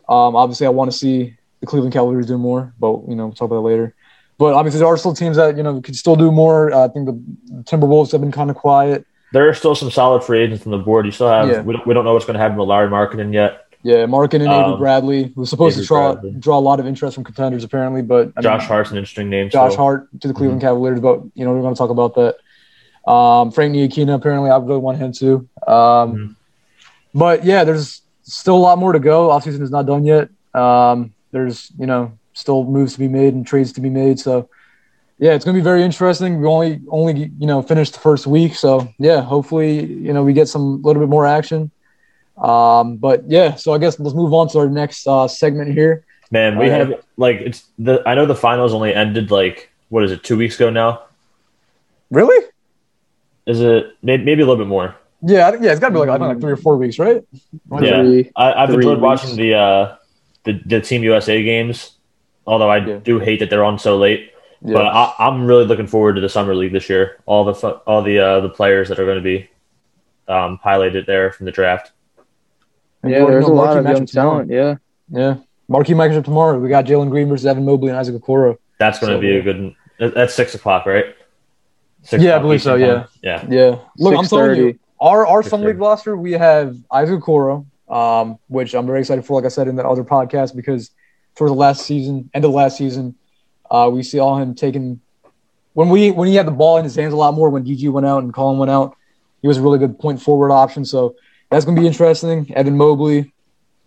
Um, 0.08 0.36
obviously, 0.36 0.66
I 0.66 0.70
want 0.70 0.90
to 0.90 0.96
see 0.96 1.36
the 1.60 1.66
Cleveland 1.66 1.92
Cavaliers 1.92 2.26
do 2.26 2.38
more, 2.38 2.72
but 2.78 3.02
you 3.08 3.14
know, 3.14 3.26
we'll 3.26 3.34
talk 3.34 3.46
about 3.46 3.56
that 3.56 3.68
later. 3.68 3.94
But 4.38 4.54
obviously, 4.54 4.78
there 4.78 4.86
are 4.88 4.96
still 4.96 5.14
teams 5.14 5.36
that 5.36 5.56
you 5.56 5.62
know 5.62 5.80
could 5.80 5.96
still 5.96 6.16
do 6.16 6.30
more. 6.30 6.72
Uh, 6.72 6.84
I 6.86 6.88
think 6.88 7.06
the 7.06 7.62
Timberwolves 7.64 8.12
have 8.12 8.20
been 8.20 8.32
kind 8.32 8.50
of 8.50 8.56
quiet. 8.56 9.04
There 9.32 9.48
are 9.48 9.52
still 9.54 9.74
some 9.74 9.90
solid 9.90 10.24
free 10.24 10.40
agents 10.40 10.64
on 10.64 10.72
the 10.72 10.78
board. 10.78 11.04
You 11.04 11.12
still 11.12 11.28
have 11.28 11.48
Yeah. 11.48 11.60
we, 11.60 11.74
don't, 11.74 11.86
we 11.86 11.92
don't 11.92 12.04
know 12.06 12.14
what's 12.14 12.24
going 12.24 12.34
to 12.36 12.40
happen 12.40 12.56
with 12.56 12.66
Lauri 12.68 12.88
Markkanen 12.88 13.34
yet. 13.34 13.66
Yeah, 13.82 14.06
Markin 14.06 14.40
and 14.40 14.50
Avery 14.50 14.72
Um, 14.72 14.78
Bradley 14.78 15.32
was 15.36 15.50
supposed 15.50 15.74
Avery 15.76 15.84
to 15.84 15.88
draw 15.88 16.12
Bradley. 16.14 16.30
draw 16.40 16.58
a 16.58 16.60
lot 16.60 16.80
of 16.80 16.86
interest 16.86 17.14
from 17.14 17.24
contenders 17.24 17.62
apparently, 17.62 18.00
but 18.02 18.32
I 18.36 18.40
mean, 18.40 18.42
Josh 18.42 18.66
Hart's 18.66 18.90
an 18.90 18.96
interesting 18.96 19.28
name. 19.28 19.50
Josh 19.50 19.72
still. 19.72 19.84
Hart 19.84 20.20
to 20.20 20.28
the 20.28 20.34
Cleveland 20.34 20.62
Cavaliers, 20.62 21.00
but 21.00 21.20
you 21.34 21.44
know 21.44 21.52
we're 21.52 21.60
going 21.60 21.74
to 21.74 21.78
talk 21.78 21.90
about 21.90 22.14
that. 22.14 23.10
Um, 23.10 23.50
Frank 23.52 23.74
Ntilikina 23.74 24.14
apparently 24.14 24.50
I 24.50 24.56
really 24.58 24.78
want 24.78 24.98
him 24.98 25.12
to. 25.14 25.48
Um, 25.68 26.14
Mhm. 26.16 26.34
But 27.14 27.44
yeah, 27.44 27.64
there's 27.64 28.02
still 28.22 28.56
a 28.56 28.64
lot 28.68 28.78
more 28.78 28.92
to 28.92 28.98
go. 28.98 29.28
Offseason 29.28 29.62
is 29.62 29.70
not 29.70 29.86
done 29.86 30.04
yet. 30.04 30.28
Um, 30.54 31.12
there's 31.32 31.70
you 31.78 31.86
know 31.86 32.12
still 32.34 32.64
moves 32.64 32.92
to 32.94 32.98
be 32.98 33.08
made 33.08 33.34
and 33.34 33.46
trades 33.46 33.72
to 33.72 33.80
be 33.80 33.90
made. 33.90 34.18
So 34.20 34.48
yeah, 35.18 35.32
it's 35.34 35.44
gonna 35.44 35.58
be 35.58 35.62
very 35.72 35.82
interesting. 35.82 36.40
We 36.40 36.46
only 36.46 36.80
only 36.90 37.30
you 37.38 37.46
know 37.46 37.62
finished 37.62 37.94
the 37.94 38.00
first 38.00 38.26
week, 38.26 38.54
so 38.54 38.88
yeah, 38.98 39.20
hopefully 39.20 39.84
you 40.06 40.12
know 40.12 40.22
we 40.22 40.32
get 40.32 40.48
some 40.48 40.62
a 40.62 40.86
little 40.86 41.00
bit 41.02 41.08
more 41.08 41.26
action. 41.26 41.70
Um, 42.36 42.96
but 42.96 43.24
yeah, 43.26 43.56
so 43.56 43.72
I 43.72 43.78
guess 43.78 43.98
let's 43.98 44.14
move 44.14 44.32
on 44.32 44.48
to 44.50 44.58
our 44.60 44.68
next 44.70 45.06
uh, 45.08 45.26
segment 45.26 45.72
here. 45.72 46.04
Man, 46.30 46.58
we 46.58 46.66
Uh, 46.70 46.76
have 46.78 46.88
like 47.16 47.36
it's 47.40 47.64
the 47.78 48.02
I 48.06 48.14
know 48.14 48.26
the 48.26 48.36
finals 48.36 48.72
only 48.74 48.94
ended 48.94 49.30
like 49.30 49.70
what 49.88 50.04
is 50.04 50.12
it 50.12 50.22
two 50.22 50.36
weeks 50.36 50.54
ago 50.56 50.70
now? 50.70 51.00
Really? 52.10 52.44
Is 53.46 53.60
it 53.60 53.96
maybe 54.02 54.42
a 54.42 54.46
little 54.46 54.56
bit 54.56 54.68
more? 54.68 54.94
Yeah, 55.22 55.48
I 55.48 55.50
think- 55.50 55.64
yeah, 55.64 55.70
it's 55.72 55.80
got 55.80 55.88
to 55.88 55.92
be 55.94 55.98
like 56.00 56.08
I 56.08 56.12
think 56.18 56.28
like 56.28 56.40
three 56.40 56.52
or 56.52 56.56
four 56.56 56.76
weeks, 56.76 56.98
right? 56.98 57.24
Yeah. 57.80 58.02
Three- 58.02 58.30
I, 58.36 58.52
I've 58.62 58.70
enjoyed 58.70 58.98
weeks. 58.98 59.02
watching 59.02 59.36
the 59.36 59.54
uh 59.54 59.96
the, 60.44 60.60
the 60.64 60.80
Team 60.80 61.02
USA 61.02 61.42
games, 61.42 61.92
although 62.46 62.70
I 62.70 62.78
Yeah. 62.78 62.96
do 63.02 63.18
hate 63.18 63.40
that 63.40 63.50
they're 63.50 63.64
on 63.64 63.78
so 63.78 63.98
late. 63.98 64.30
Yeah. 64.62 64.74
But 64.74 64.86
I, 64.86 65.14
I'm 65.18 65.46
really 65.46 65.64
looking 65.66 65.86
forward 65.86 66.14
to 66.14 66.20
the 66.20 66.28
summer 66.28 66.54
league 66.54 66.72
this 66.72 66.88
year. 66.88 67.18
All 67.26 67.44
the 67.44 67.54
fu- 67.54 67.78
all 67.86 68.02
the 68.02 68.18
uh, 68.18 68.40
the 68.40 68.48
players 68.48 68.88
that 68.88 68.98
are 68.98 69.04
going 69.04 69.18
to 69.18 69.22
be 69.22 69.48
um, 70.28 70.58
highlighted 70.64 71.06
there 71.06 71.32
from 71.32 71.46
the 71.46 71.52
draft. 71.52 71.92
And 73.02 73.12
yeah, 73.12 73.24
there's 73.26 73.44
a 73.44 73.48
lot 73.52 73.76
of 73.76 73.84
young 73.84 73.94
matchup 73.94 74.10
tomorrow. 74.10 74.44
talent. 74.44 74.50
Yeah. 74.50 74.74
Yeah, 75.10 75.36
marquee 75.68 75.94
matchup 75.94 76.24
tomorrow. 76.24 76.58
We 76.58 76.68
got 76.68 76.84
Jalen 76.84 77.08
Green 77.10 77.28
versus 77.28 77.46
Evan 77.46 77.64
Mobley 77.64 77.88
and 77.88 77.96
Isaac 77.98 78.14
Okoro. 78.16 78.58
That's 78.78 78.98
going 78.98 79.10
to 79.12 79.16
So, 79.16 79.20
be 79.20 79.36
a 79.38 79.42
good. 79.42 79.74
that- 79.98 80.14
That's 80.14 80.34
six 80.34 80.54
o'clock, 80.54 80.84
right? 80.86 81.14
Six 82.02 82.22
Yeah, 82.22 82.36
I 82.36 82.38
believe 82.40 82.60
so, 82.62 82.76
Eastern 82.76 82.96
time. 83.00 83.08
Yeah. 83.22 83.44
Yeah, 83.48 83.78
look, 83.96 84.14
I'm 84.16 84.24
telling 84.24 84.56
you, 84.56 84.72
6:30. 84.74 84.78
Our 85.00 85.26
our 85.26 85.42
For 85.42 85.48
summer 85.48 85.64
sure. 85.64 85.72
league 85.72 85.80
roster, 85.80 86.16
we 86.16 86.32
have 86.32 86.76
Isaac 86.90 87.20
Okoro, 87.20 87.66
um, 87.88 88.38
which 88.48 88.74
I'm 88.74 88.86
very 88.86 89.00
excited 89.00 89.24
for. 89.24 89.40
Like 89.40 89.46
I 89.46 89.48
said 89.48 89.68
in 89.68 89.76
that 89.76 89.86
other 89.86 90.04
podcast, 90.04 90.56
because 90.56 90.90
towards 91.36 91.52
the 91.52 91.58
last 91.58 91.86
season, 91.86 92.30
end 92.34 92.44
of 92.44 92.50
last 92.50 92.76
season, 92.76 93.14
uh, 93.70 93.88
we 93.92 94.02
saw 94.02 94.38
him 94.38 94.54
taking 94.54 95.00
when 95.74 95.88
we 95.88 96.10
when 96.10 96.28
he 96.28 96.34
had 96.34 96.46
the 96.46 96.52
ball 96.52 96.78
in 96.78 96.84
his 96.84 96.96
hands 96.96 97.12
a 97.12 97.16
lot 97.16 97.34
more. 97.34 97.50
When 97.50 97.64
DG 97.64 97.90
went 97.92 98.06
out 98.06 98.22
and 98.22 98.34
Collin 98.34 98.58
went 98.58 98.70
out, 98.70 98.96
he 99.40 99.48
was 99.48 99.58
a 99.58 99.62
really 99.62 99.78
good 99.78 99.98
point 99.98 100.20
forward 100.20 100.50
option. 100.50 100.84
So 100.84 101.14
that's 101.50 101.64
going 101.64 101.76
to 101.76 101.80
be 101.80 101.86
interesting. 101.86 102.52
Evan 102.54 102.76
Mobley, 102.76 103.32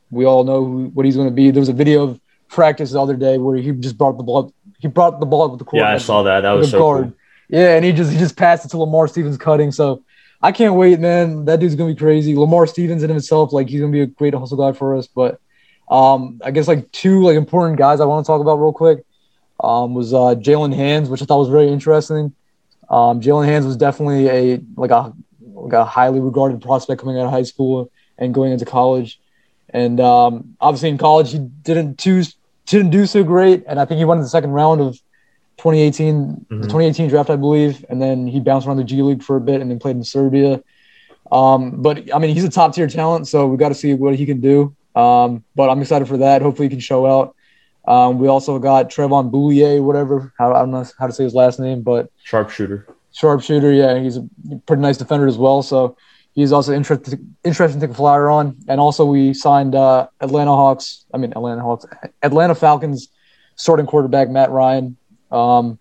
we 0.09 0.25
all 0.25 0.43
know 0.43 0.63
who, 0.63 0.85
what 0.93 1.05
he's 1.05 1.15
going 1.15 1.27
to 1.27 1.33
be. 1.33 1.51
There 1.51 1.59
was 1.59 1.69
a 1.69 1.73
video 1.73 2.03
of 2.03 2.21
practice 2.47 2.91
the 2.91 3.01
other 3.01 3.15
day 3.15 3.37
where 3.37 3.57
he 3.57 3.71
just 3.73 3.97
brought 3.97 4.17
the 4.17 4.23
ball. 4.23 4.53
He 4.79 4.87
brought 4.87 5.19
the 5.19 5.25
ball 5.25 5.43
up 5.43 5.51
with 5.51 5.59
the 5.59 5.65
court. 5.65 5.81
Yeah, 5.81 5.93
I 5.93 5.97
saw 5.97 6.23
that. 6.23 6.41
That 6.41 6.51
was 6.53 6.71
so 6.71 6.79
guard. 6.79 7.03
cool. 7.03 7.13
Yeah, 7.49 7.75
and 7.75 7.83
he 7.83 7.91
just 7.91 8.11
he 8.11 8.17
just 8.17 8.37
passed 8.37 8.65
it 8.65 8.69
to 8.69 8.77
Lamar 8.77 9.09
Stevens 9.09 9.37
cutting. 9.37 9.71
So 9.73 10.03
I 10.43 10.51
can't 10.51 10.75
wait, 10.75 10.99
man. 10.99 11.45
That 11.45 11.59
dude's 11.59 11.75
gonna 11.75 11.93
be 11.93 11.99
crazy. 11.99 12.35
Lamar 12.35 12.65
Stevens 12.65 13.03
in 13.03 13.09
himself, 13.09 13.53
like 13.53 13.69
he's 13.69 13.79
gonna 13.79 13.91
be 13.91 14.01
a 14.01 14.07
great 14.07 14.33
hustle 14.33 14.57
guy 14.57 14.75
for 14.75 14.95
us. 14.95 15.07
But 15.07 15.39
um, 15.89 16.41
I 16.43 16.51
guess 16.51 16.67
like 16.67 16.91
two 16.91 17.21
like 17.23 17.35
important 17.35 17.77
guys 17.77 17.99
I 17.99 18.05
want 18.05 18.25
to 18.25 18.27
talk 18.27 18.41
about 18.41 18.57
real 18.57 18.73
quick 18.73 19.05
um, 19.59 19.93
was 19.93 20.13
uh, 20.13 20.35
Jaylen 20.35 20.75
Hands, 20.75 21.07
which 21.09 21.21
I 21.21 21.25
thought 21.25 21.39
was 21.39 21.49
very 21.49 21.67
interesting. 21.67 22.33
Um, 22.89 23.21
Jaylen 23.21 23.45
Hands 23.45 23.65
was 23.65 23.77
definitely 23.77 24.27
a 24.29 24.61
like 24.75 24.91
a 24.91 25.13
like 25.39 25.73
a 25.73 25.85
highly 25.85 26.19
regarded 26.19 26.61
prospect 26.61 27.01
coming 27.01 27.17
out 27.17 27.25
of 27.25 27.31
high 27.31 27.43
school 27.43 27.91
and 28.17 28.33
going 28.33 28.51
into 28.51 28.65
college. 28.65 29.19
And 29.69 29.99
um, 29.99 30.57
obviously 30.59 30.89
in 30.89 30.97
college 30.97 31.31
he 31.31 31.39
didn't 31.39 31.99
choose 31.99 32.35
didn't 32.65 32.91
do 32.91 33.05
so 33.05 33.23
great, 33.23 33.63
and 33.67 33.79
I 33.79 33.85
think 33.85 33.97
he 33.99 34.05
went 34.05 34.19
in 34.19 34.23
the 34.23 34.29
second 34.29 34.51
round 34.51 34.81
of 34.81 34.99
2018 35.61 36.45
the 36.49 36.55
Mhm. 36.55 36.61
2018 36.63 37.07
draft, 37.09 37.29
I 37.29 37.35
believe, 37.35 37.85
and 37.89 38.01
then 38.01 38.27
he 38.27 38.39
bounced 38.39 38.67
around 38.67 38.77
the 38.77 38.83
G 38.83 39.01
League 39.01 39.21
for 39.23 39.35
a 39.37 39.41
bit 39.41 39.61
and 39.61 39.69
then 39.69 39.79
played 39.79 39.95
in 39.95 40.03
Serbia. 40.03 40.61
Um, 41.31 41.81
but 41.81 42.13
I 42.13 42.19
mean, 42.19 42.33
he's 42.33 42.43
a 42.43 42.49
top 42.49 42.73
tier 42.73 42.87
talent, 42.87 43.27
so 43.27 43.47
we 43.47 43.57
got 43.57 43.69
to 43.69 43.75
see 43.75 43.93
what 43.93 44.15
he 44.15 44.25
can 44.25 44.41
do. 44.41 44.75
Um, 44.95 45.43
but 45.55 45.69
I'm 45.69 45.79
excited 45.81 46.07
for 46.07 46.17
that. 46.17 46.41
Hopefully, 46.41 46.65
he 46.67 46.69
can 46.71 46.79
show 46.79 47.05
out. 47.05 47.35
Um, 47.87 48.19
we 48.19 48.27
also 48.27 48.59
got 48.59 48.89
Trevon 48.89 49.31
Bluiett, 49.31 49.81
whatever. 49.83 50.33
I 50.39 50.49
don't 50.49 50.71
know 50.71 50.85
how 50.99 51.07
to 51.07 51.13
say 51.13 51.23
his 51.23 51.33
last 51.33 51.59
name, 51.59 51.81
but 51.81 52.09
Sharpshooter. 52.23 52.87
sharpshooter. 53.13 53.71
Yeah, 53.71 53.97
he's 53.99 54.17
a 54.17 54.27
pretty 54.65 54.81
nice 54.81 54.97
defender 54.97 55.25
as 55.27 55.37
well. 55.37 55.61
So 55.63 55.95
he's 56.33 56.51
also 56.51 56.73
interesting 56.73 57.35
interesting 57.43 57.79
to 57.79 57.87
take 57.87 57.93
a 57.93 57.97
flyer 57.97 58.29
on. 58.29 58.55
And 58.67 58.79
also 58.81 59.05
we 59.05 59.33
signed 59.33 59.73
uh, 59.73 60.07
Atlanta 60.19 60.51
Hawks. 60.51 61.05
I 61.13 61.17
mean 61.17 61.31
Atlanta 61.31 61.61
Hawks, 61.61 61.85
Atlanta 62.21 62.55
Falcons 62.55 63.07
starting 63.55 63.85
quarterback 63.85 64.29
Matt 64.29 64.49
Ryan 64.51 64.97
um, 65.31 65.77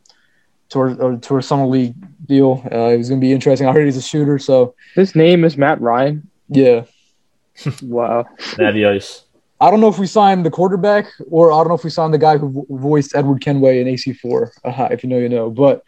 to 0.71 0.79
our, 0.79 0.91
uh, 0.91 1.17
to 1.19 1.35
our 1.35 1.43
summer 1.43 1.67
league 1.67 1.95
deal. 2.27 2.63
Uh, 2.71 2.91
he's 2.91 3.09
going 3.09 3.21
to 3.21 3.25
be 3.25 3.33
interesting. 3.33 3.67
I 3.67 3.73
heard 3.73 3.85
he's 3.87 3.97
a 3.97 4.03
shooter. 4.03 4.39
So 4.39 4.75
His 4.95 5.15
name 5.15 5.45
is 5.45 5.57
Matt 5.57 5.81
Ryan. 5.81 6.29
yeah, 6.49 6.85
Wow. 7.83 8.25
Natty 8.59 8.87
Ice. 8.87 9.25
I 9.61 9.71
don't 9.71 9.81
know 9.81 9.89
if 9.89 9.99
we 9.99 10.07
signed 10.07 10.47
the 10.47 10.51
quarterback 10.51 11.07
or 11.31 11.53
I 11.53 11.57
don't 11.59 11.69
know 11.69 11.75
if 11.75 11.85
we 11.85 11.91
signed 11.91 12.15
the 12.15 12.19
guy 12.19 12.39
who 12.39 12.67
voiced 12.71 13.15
Edward 13.15 13.43
Kenway 13.43 13.81
in 13.81 13.89
AC4. 13.89 14.49
Uh, 14.65 14.89
if 14.91 15.03
you 15.03 15.11
know, 15.11 15.19
you 15.19 15.29
know. 15.29 15.51
But, 15.51 15.85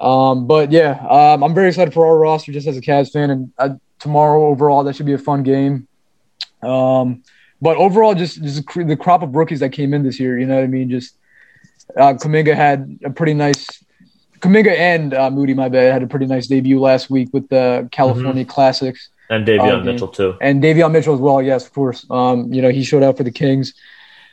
um, 0.00 0.46
but 0.46 0.72
yeah, 0.72 0.92
um, 1.10 1.42
I'm 1.42 1.54
very 1.54 1.68
excited 1.68 1.92
for 1.92 2.06
our 2.06 2.16
roster 2.18 2.52
just 2.52 2.66
as 2.66 2.76
a 2.78 2.80
Cavs 2.80 3.12
fan. 3.12 3.30
And 3.30 3.52
uh, 3.58 3.70
tomorrow, 3.98 4.46
overall, 4.46 4.84
that 4.84 4.96
should 4.96 5.06
be 5.06 5.12
a 5.12 5.18
fun 5.18 5.42
game. 5.42 5.86
Um, 6.62 7.22
but 7.60 7.76
overall, 7.76 8.14
just, 8.14 8.42
just 8.42 8.66
the 8.74 8.96
crop 8.96 9.22
of 9.22 9.34
rookies 9.36 9.60
that 9.60 9.70
came 9.70 9.92
in 9.92 10.02
this 10.02 10.18
year, 10.18 10.38
you 10.38 10.46
know 10.46 10.54
what 10.54 10.64
I 10.64 10.68
mean? 10.68 10.88
Just 10.88 11.16
uh, 11.96 12.14
Kuminga 12.14 12.54
had 12.54 12.98
a 13.04 13.10
pretty 13.10 13.34
nice. 13.34 13.66
Kuminga 14.40 14.76
and 14.76 15.14
uh, 15.14 15.30
Moody, 15.30 15.54
my 15.54 15.68
bad, 15.68 15.92
had 15.92 16.02
a 16.02 16.06
pretty 16.06 16.26
nice 16.26 16.46
debut 16.46 16.78
last 16.78 17.08
week 17.10 17.28
with 17.32 17.48
the 17.48 17.88
California 17.92 18.44
Classics 18.44 19.08
And 19.30 19.46
Davion 19.46 19.80
Oh, 19.80 19.82
Mitchell 19.82 20.08
too. 20.08 20.36
and 20.42 20.62
Davion 20.62 20.92
Mitchell 20.92 21.14
as 21.14 21.20
well. 21.20 21.40
Yes, 21.40 21.64
of 21.66 21.72
course. 21.72 22.04
Um, 22.10 22.52
you 22.52 22.60
know, 22.60 22.68
he 22.70 22.84
showed 22.84 23.02
out 23.02 23.16
for 23.16 23.22
the 23.24 23.30
Kings. 23.30 23.72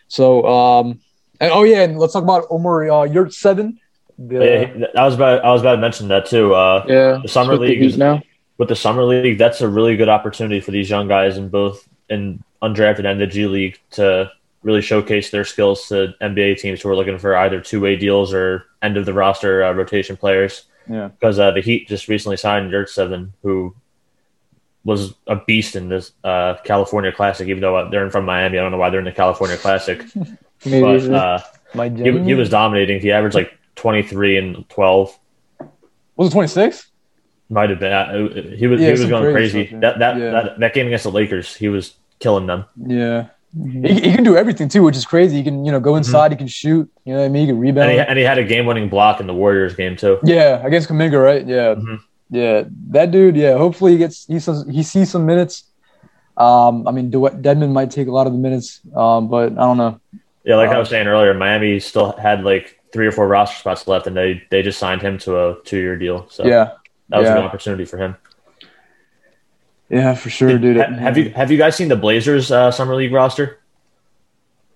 So, 0.09 0.45
um, 0.45 0.99
and 1.39 1.51
oh 1.51 1.63
yeah, 1.63 1.83
and 1.83 1.97
let's 1.97 2.11
talk 2.13 2.23
about 2.23 2.45
Omer 2.49 2.89
uh, 2.89 2.95
Yurtseven. 3.07 3.77
The, 4.19 4.35
Yeah, 4.75 4.87
I 5.01 5.05
was 5.05 5.15
about 5.15 5.45
I 5.45 5.51
was 5.51 5.61
about 5.61 5.75
to 5.75 5.81
mention 5.81 6.09
that 6.09 6.25
too. 6.25 6.53
Uh, 6.53 6.83
Yeah. 6.87 7.19
The 7.21 7.29
summer 7.29 7.55
league 7.55 7.81
is- 7.81 7.97
now. 7.97 8.21
with 8.57 8.67
the 8.69 8.75
summer 8.75 9.03
league, 9.03 9.37
that's 9.37 9.61
a 9.61 9.67
really 9.69 9.95
good 9.95 10.09
opportunity 10.09 10.59
for 10.59 10.71
these 10.71 10.89
young 10.89 11.07
guys 11.07 11.37
in 11.37 11.47
both 11.49 11.87
in 12.09 12.43
undrafted 12.61 13.05
and 13.09 13.19
the 13.19 13.25
G 13.27 13.47
League 13.47 13.79
to 13.91 14.29
really 14.63 14.81
showcase 14.81 15.31
their 15.31 15.45
skills 15.45 15.87
to 15.87 16.13
NBA 16.21 16.57
teams 16.59 16.81
who 16.81 16.89
are 16.89 16.95
looking 16.95 17.17
for 17.17 17.35
either 17.35 17.59
two 17.61 17.79
way 17.81 17.95
deals 17.95 18.33
or 18.33 18.65
end 18.81 18.97
of 18.97 19.05
the 19.05 19.13
roster 19.13 19.63
uh, 19.63 19.71
rotation 19.73 20.15
players. 20.17 20.63
Yeah. 20.89 21.09
because 21.09 21.39
uh, 21.39 21.51
the 21.51 21.61
Heat 21.61 21.87
just 21.87 22.07
recently 22.07 22.37
signed 22.37 22.71
Yurtseven, 22.71 23.29
who 23.43 23.75
was 24.83 25.13
a 25.27 25.35
beast 25.35 25.75
in 25.75 25.89
this 25.89 26.11
uh, 26.23 26.55
California 26.63 27.11
Classic. 27.11 27.47
Even 27.47 27.61
though 27.61 27.75
uh, 27.75 27.89
they're 27.89 28.03
in 28.03 28.09
from 28.11 28.25
Miami, 28.25 28.57
I 28.57 28.61
don't 28.61 28.71
know 28.71 28.77
why 28.77 28.89
they're 28.89 28.99
in 28.99 29.05
the 29.05 29.11
California 29.11 29.57
Classic, 29.57 30.03
but 30.65 31.09
uh, 31.09 31.39
my 31.75 31.89
he, 31.89 32.19
he 32.23 32.33
was 32.33 32.49
dominating. 32.49 32.99
He 32.99 33.11
averaged 33.11 33.35
like 33.35 33.57
twenty 33.75 34.01
three 34.03 34.37
and 34.37 34.67
twelve. 34.69 35.17
was 36.15 36.29
it 36.29 36.31
twenty 36.31 36.47
six? 36.47 36.89
Might 37.49 37.69
have 37.69 37.79
been. 37.79 37.93
Uh, 37.93 38.55
He 38.55 38.65
was 38.67 38.81
Yeah, 38.81 38.87
he 38.87 38.91
was 38.93 39.05
going 39.05 39.33
crazy 39.33 39.65
crazy. 39.65 39.75
That 39.81 39.99
that, 39.99 40.17
Yeah. 40.17 40.31
that 40.31 40.59
that 40.59 40.73
game 40.73 40.87
against 40.87 41.03
the 41.03 41.11
Lakers, 41.11 41.55
he 41.55 41.69
was 41.69 41.95
killing 42.19 42.47
them. 42.47 42.65
Yeah, 42.75 43.27
Mhm. 43.57 43.85
he, 43.87 43.93
he 44.09 44.15
can 44.15 44.23
do 44.23 44.37
everything 44.37 44.69
too, 44.69 44.81
which 44.83 44.95
is 44.95 45.05
crazy. 45.05 45.35
He 45.37 45.43
can 45.43 45.65
you 45.65 45.71
know 45.73 45.79
go 45.79 45.95
inside, 45.97 46.31
he 46.31 46.37
can 46.37 46.47
shoot. 46.47 46.89
You 47.05 47.13
know 47.13 47.19
what 47.19 47.25
I 47.25 47.29
mean? 47.29 47.41
He 47.41 47.47
can 47.51 47.59
rebound. 47.59 47.89
And 47.91 47.99
he, 47.99 48.05
and 48.07 48.17
he 48.17 48.23
had 48.23 48.37
a 48.37 48.43
game 48.45 48.65
winning 48.65 48.87
block 48.87 49.19
in 49.19 49.27
the 49.27 49.33
Warriors 49.33 49.75
game 49.75 49.95
too. 49.97 50.19
yeah, 50.23 50.65
against 50.65 50.87
Kuminga, 50.89 51.21
right? 51.21 51.45
Yeah, 51.45 51.75
Mhm. 51.75 51.99
yeah. 52.29 52.63
That 52.91 53.11
dude. 53.11 53.35
Yeah, 53.35 53.57
hopefully 53.57 53.91
he 53.93 53.97
gets 53.97 54.25
he 54.25 54.39
says 54.39 54.65
he 54.71 54.83
sees 54.83 55.09
some 55.11 55.25
minutes. 55.25 55.65
Um, 56.37 56.87
I 56.87 56.91
mean, 56.91 57.09
De- 57.09 57.17
Dedmon 57.17 57.71
might 57.73 57.91
take 57.91 58.07
a 58.07 58.11
lot 58.11 58.25
of 58.25 58.33
the 58.33 58.39
minutes, 58.39 58.79
um, 58.95 59.27
but 59.27 59.51
I 59.51 59.55
don't 59.67 59.77
know. 59.77 59.99
Yeah, 60.45 60.55
like 60.55 60.69
I 60.69 60.75
Uh, 60.75 60.79
was 60.79 60.89
saying 60.89 61.07
earlier, 61.07 61.33
Miami 61.33 61.79
still 61.79 62.13
had 62.13 62.43
like 62.43 62.79
three 62.93 63.05
or 63.05 63.11
four 63.11 63.27
roster 63.27 63.57
spots 63.57 63.87
left, 63.87 64.07
and 64.07 64.15
they 64.15 64.41
they 64.49 64.61
just 64.63 64.79
signed 64.79 65.01
him 65.01 65.17
to 65.19 65.37
a 65.37 65.55
two 65.65 65.77
year 65.77 65.97
deal. 65.97 66.25
So 66.29 66.45
Yeah, 66.45 66.71
that 67.09 67.19
was 67.19 67.27
a 67.27 67.31
yeah. 67.31 67.35
good 67.37 67.45
opportunity 67.45 67.83
for 67.85 67.97
him. 67.97 68.15
Yeah, 69.91 70.13
for 70.15 70.29
sure, 70.29 70.57
dude. 70.57 70.77
Ha- 70.77 70.93
have 70.93 71.17
you 71.17 71.29
have 71.31 71.51
you 71.51 71.57
guys 71.57 71.75
seen 71.75 71.89
the 71.89 71.95
Blazers 71.97 72.51
uh, 72.51 72.71
summer 72.71 72.95
league 72.95 73.11
roster? 73.11 73.59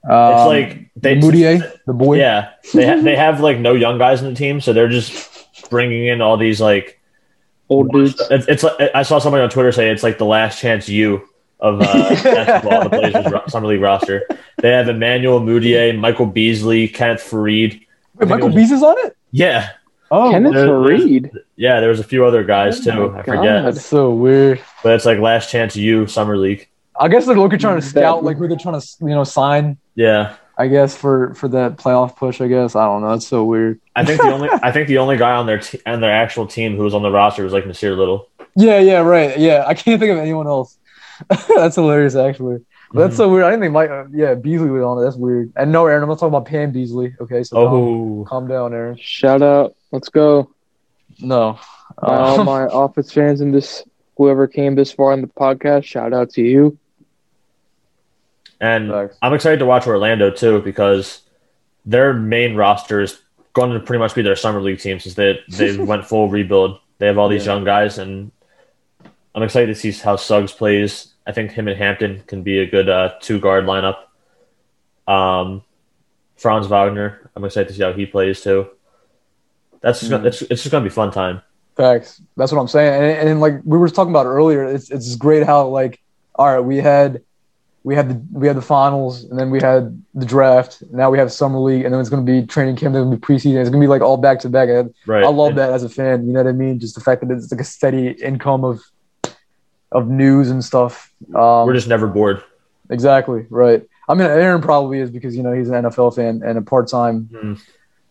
Um, 0.07 0.33
It's 0.33 0.45
like 0.45 0.89
they 0.95 1.15
the 1.15 1.21
Mudiay, 1.27 1.79
the 1.85 1.93
boy. 1.93 2.17
Yeah, 2.19 2.51
they 2.73 2.85
ha- 2.85 3.01
they 3.01 3.15
have 3.25 3.39
like 3.39 3.57
no 3.59 3.73
young 3.73 3.97
guys 3.97 4.21
in 4.21 4.27
the 4.29 4.35
team, 4.35 4.59
so 4.61 4.73
they're 4.73 4.89
just 4.89 5.69
bringing 5.69 6.05
in 6.07 6.21
all 6.21 6.37
these 6.37 6.59
like. 6.61 6.99
Old 7.67 7.91
dudes. 7.91 8.21
It's, 8.29 8.45
it's 8.47 8.61
like 8.61 8.91
I 8.93 9.01
saw 9.01 9.17
somebody 9.17 9.41
on 9.41 9.49
Twitter 9.49 9.71
say 9.71 9.89
it's 9.89 10.03
like 10.03 10.19
the 10.19 10.25
last 10.25 10.59
chance 10.61 10.87
you 10.87 11.27
of 11.59 11.81
uh, 11.81 11.83
basketball, 12.23 12.83
the 12.83 12.89
Blazers 12.89 13.31
ro- 13.31 13.41
summer 13.47 13.65
league 13.67 13.81
roster. 13.81 14.21
They 14.61 14.69
have 14.69 14.87
Emmanuel 14.87 15.39
Mudiay, 15.39 15.97
Michael 15.97 16.27
Beasley, 16.27 16.87
Kenneth 16.87 17.21
Faried. 17.27 17.83
Wait, 18.17 18.29
Michael 18.29 18.49
Beasley 18.49 18.75
is 18.77 18.83
on 18.83 18.95
it. 18.99 19.17
Yeah, 19.31 19.69
Oh, 20.15 20.31
Kenneth 20.31 20.53
there- 20.53 20.65
there's- 20.67 21.03
Reed. 21.03 21.31
yeah. 21.55 21.79
There 21.79 21.89
was 21.89 21.99
a 21.99 22.03
few 22.03 22.25
other 22.25 22.43
guys 22.43 22.85
Oh 22.87 22.91
too. 22.91 23.11
my 23.11 23.19
I 23.19 23.23
forget, 23.23 23.63
that's 23.65 23.85
so 23.85 24.11
weird. 24.11 24.59
but 24.83 24.93
it's 24.93 25.05
like 25.05 25.19
last 25.19 25.49
chance 25.51 25.75
you 25.75 26.07
summer 26.07 26.37
league. 26.37 26.67
I 26.99 27.07
guess 27.09 27.25
they're 27.25 27.35
looking 27.35 27.59
trying 27.59 27.79
to 27.79 27.85
scout 27.85 28.23
like 28.23 28.37
who 28.37 28.47
they're 28.47 28.57
trying 28.57 28.79
to 28.79 28.87
you 29.01 29.07
know 29.09 29.23
sign. 29.25 29.77
Yeah, 29.95 30.35
I 30.57 30.67
guess 30.67 30.95
for 30.95 31.33
for 31.35 31.47
that 31.49 31.75
playoff 31.77 32.15
push. 32.15 32.39
I 32.39 32.47
guess 32.47 32.75
I 32.75 32.85
don't 32.85 33.01
know. 33.01 33.09
That's 33.11 33.27
so 33.27 33.43
weird. 33.43 33.81
I 33.95 34.05
think 34.05 34.21
the 34.21 34.31
only 34.31 34.49
I 34.63 34.71
think 34.71 34.87
the 34.87 34.97
only 34.99 35.17
guy 35.17 35.31
on 35.35 35.45
their 35.45 35.59
te- 35.59 35.81
on 35.85 35.99
their 36.01 36.11
actual 36.13 36.47
team 36.47 36.77
who 36.77 36.83
was 36.83 36.93
on 36.93 37.01
the 37.03 37.11
roster 37.11 37.43
was 37.43 37.51
like 37.53 37.65
Nassir 37.65 37.97
Little. 37.97 38.29
Yeah, 38.55 38.79
yeah, 38.79 38.99
right. 38.99 39.37
Yeah, 39.37 39.65
I 39.67 39.73
can't 39.73 39.99
think 39.99 40.11
of 40.13 40.17
anyone 40.17 40.47
else. 40.47 40.77
That's 41.55 41.75
hilarious, 41.75 42.15
actually. 42.15 42.59
That's 42.93 43.17
so 43.17 43.29
weird. 43.29 43.43
I 43.43 43.49
didn't 43.49 43.61
think 43.63 43.73
Mike. 43.73 43.89
Uh, 43.89 44.05
yeah, 44.11 44.35
Beasley 44.35 44.69
was 44.69 44.83
on 44.83 44.97
it. 44.99 45.03
That's 45.03 45.17
weird. 45.17 45.51
And 45.55 45.71
no, 45.71 45.85
Aaron, 45.85 46.03
I'm 46.03 46.09
not 46.09 46.15
talking 46.19 46.29
about 46.35 46.45
Pam 46.45 46.71
Beasley. 46.71 47.13
Okay, 47.19 47.43
so 47.43 47.55
calm, 47.55 47.73
Oh, 47.73 48.25
calm 48.27 48.47
down, 48.47 48.73
Aaron. 48.73 48.97
Shout 48.97 49.41
out. 49.41 49.75
Let's 49.91 50.09
go. 50.09 50.51
No. 51.19 51.59
My, 52.01 52.15
all 52.15 52.43
my 52.45 52.63
office 52.67 53.11
fans 53.11 53.41
and 53.41 53.53
this 53.53 53.83
whoever 54.17 54.47
came 54.47 54.75
this 54.75 54.91
far 54.91 55.13
in 55.13 55.21
the 55.21 55.27
podcast, 55.27 55.83
shout 55.83 56.13
out 56.13 56.29
to 56.31 56.41
you. 56.41 56.77
and 58.61 58.89
Facts. 58.89 59.17
I'm 59.21 59.33
excited 59.33 59.59
to 59.59 59.65
watch 59.65 59.87
Orlando 59.87 60.31
too 60.31 60.61
because 60.61 61.21
their 61.85 62.13
main 62.13 62.55
roster 62.55 63.01
is 63.01 63.19
going 63.53 63.71
to 63.71 63.79
pretty 63.79 63.99
much 63.99 64.15
be 64.15 64.21
their 64.21 64.35
summer 64.35 64.61
league 64.61 64.79
team 64.79 64.99
since 64.99 65.15
they 65.15 65.39
they 65.49 65.77
went 65.91 66.05
full 66.05 66.29
rebuild. 66.29 66.79
They 66.97 67.07
have 67.07 67.17
all 67.17 67.29
these 67.29 67.45
Yeah. 67.45 67.53
young 67.55 67.63
guys, 67.65 67.97
and 67.97 68.31
I'm 69.33 69.43
excited 69.43 69.67
to 69.67 69.75
see 69.75 69.91
how 69.91 70.15
Suggs 70.15 70.51
plays. 70.53 71.13
I 71.27 71.31
think 71.31 71.51
him 71.51 71.67
and 71.67 71.77
Hampton 71.77 72.23
can 72.27 72.43
be 72.43 72.59
a 72.59 72.65
good 72.65 72.87
uh, 72.89 73.13
two 73.19 73.39
guard 73.39 73.65
lineup. 73.65 73.97
Um, 75.07 75.63
Franz 76.37 76.67
Wagner, 76.67 77.29
I'm 77.35 77.43
excited 77.45 77.69
to 77.69 77.73
see 77.73 77.83
how 77.83 77.93
he 77.93 78.05
plays 78.05 78.41
too. 78.41 78.67
That's 79.81 79.99
just 79.99 80.11
Mhm. 80.11 80.17
gonna, 80.17 80.27
it's, 80.27 80.41
it's 80.43 80.63
just 80.63 80.71
gonna 80.71 80.83
be 80.83 80.89
fun 80.89 81.11
time. 81.11 81.41
Facts. 81.77 82.21
That's 82.37 82.51
what 82.51 82.59
I'm 82.59 82.67
saying. 82.67 82.93
And, 83.19 83.29
and 83.29 83.41
like 83.41 83.55
we 83.63 83.77
were 83.77 83.89
talking 83.89 84.11
about 84.11 84.25
earlier, 84.25 84.63
it's 84.65 84.89
it's 84.91 85.15
great 85.15 85.45
how 85.45 85.67
like 85.67 86.01
all 86.35 86.53
right, 86.53 86.59
we 86.59 86.77
had 86.77 87.21
we 87.83 87.95
had 87.95 88.09
the 88.09 88.21
we 88.31 88.47
had 88.47 88.57
the 88.57 88.61
finals, 88.61 89.23
and 89.25 89.37
then 89.39 89.51
we 89.51 89.61
had 89.61 90.01
the 90.15 90.25
draft. 90.25 90.81
Now 90.91 91.09
we 91.11 91.17
have 91.19 91.31
summer 91.31 91.59
league, 91.59 91.85
and 91.85 91.93
then 91.93 92.01
it's 92.01 92.09
going 92.09 92.25
to 92.25 92.29
be 92.31 92.45
training 92.47 92.75
camp. 92.77 92.93
Then 92.93 93.09
to 93.11 93.15
be 93.15 93.21
preseason. 93.21 93.57
It's 93.61 93.69
going 93.69 93.79
to 93.81 93.85
be 93.85 93.87
like 93.87 94.01
all 94.01 94.17
back 94.17 94.39
to 94.39 94.49
back. 94.49 94.69
Right. 95.05 95.23
I 95.23 95.27
love 95.29 95.49
And- 95.49 95.57
that 95.59 95.71
as 95.71 95.83
a 95.83 95.89
fan. 95.89 96.25
You 96.25 96.33
know 96.33 96.41
what 96.43 96.49
I 96.49 96.53
mean? 96.53 96.79
Just 96.79 96.95
the 96.95 97.01
fact 97.01 97.21
that 97.21 97.29
it's 97.31 97.51
like 97.51 97.61
a 97.61 97.65
steady 97.65 98.07
income 98.09 98.63
of 98.65 98.81
of 99.97 100.07
news 100.07 100.49
and 100.51 100.63
stuff. 100.63 100.93
Um, 101.33 101.65
We're 101.67 101.73
just 101.73 101.87
never 101.87 102.07
bored. 102.07 102.43
exactly 102.89 103.45
right. 103.49 103.81
I 104.07 104.13
mean, 104.13 104.27
Aaron 104.27 104.61
probably 104.61 104.99
is 104.99 105.09
because 105.09 105.35
you 105.37 105.41
know 105.43 105.53
he's 105.53 105.69
an 105.69 105.83
NFL 105.85 106.15
fan 106.15 106.41
and 106.45 106.57
a 106.57 106.61
part 106.61 106.87
time. 106.87 107.29
Mhm. 107.33 107.59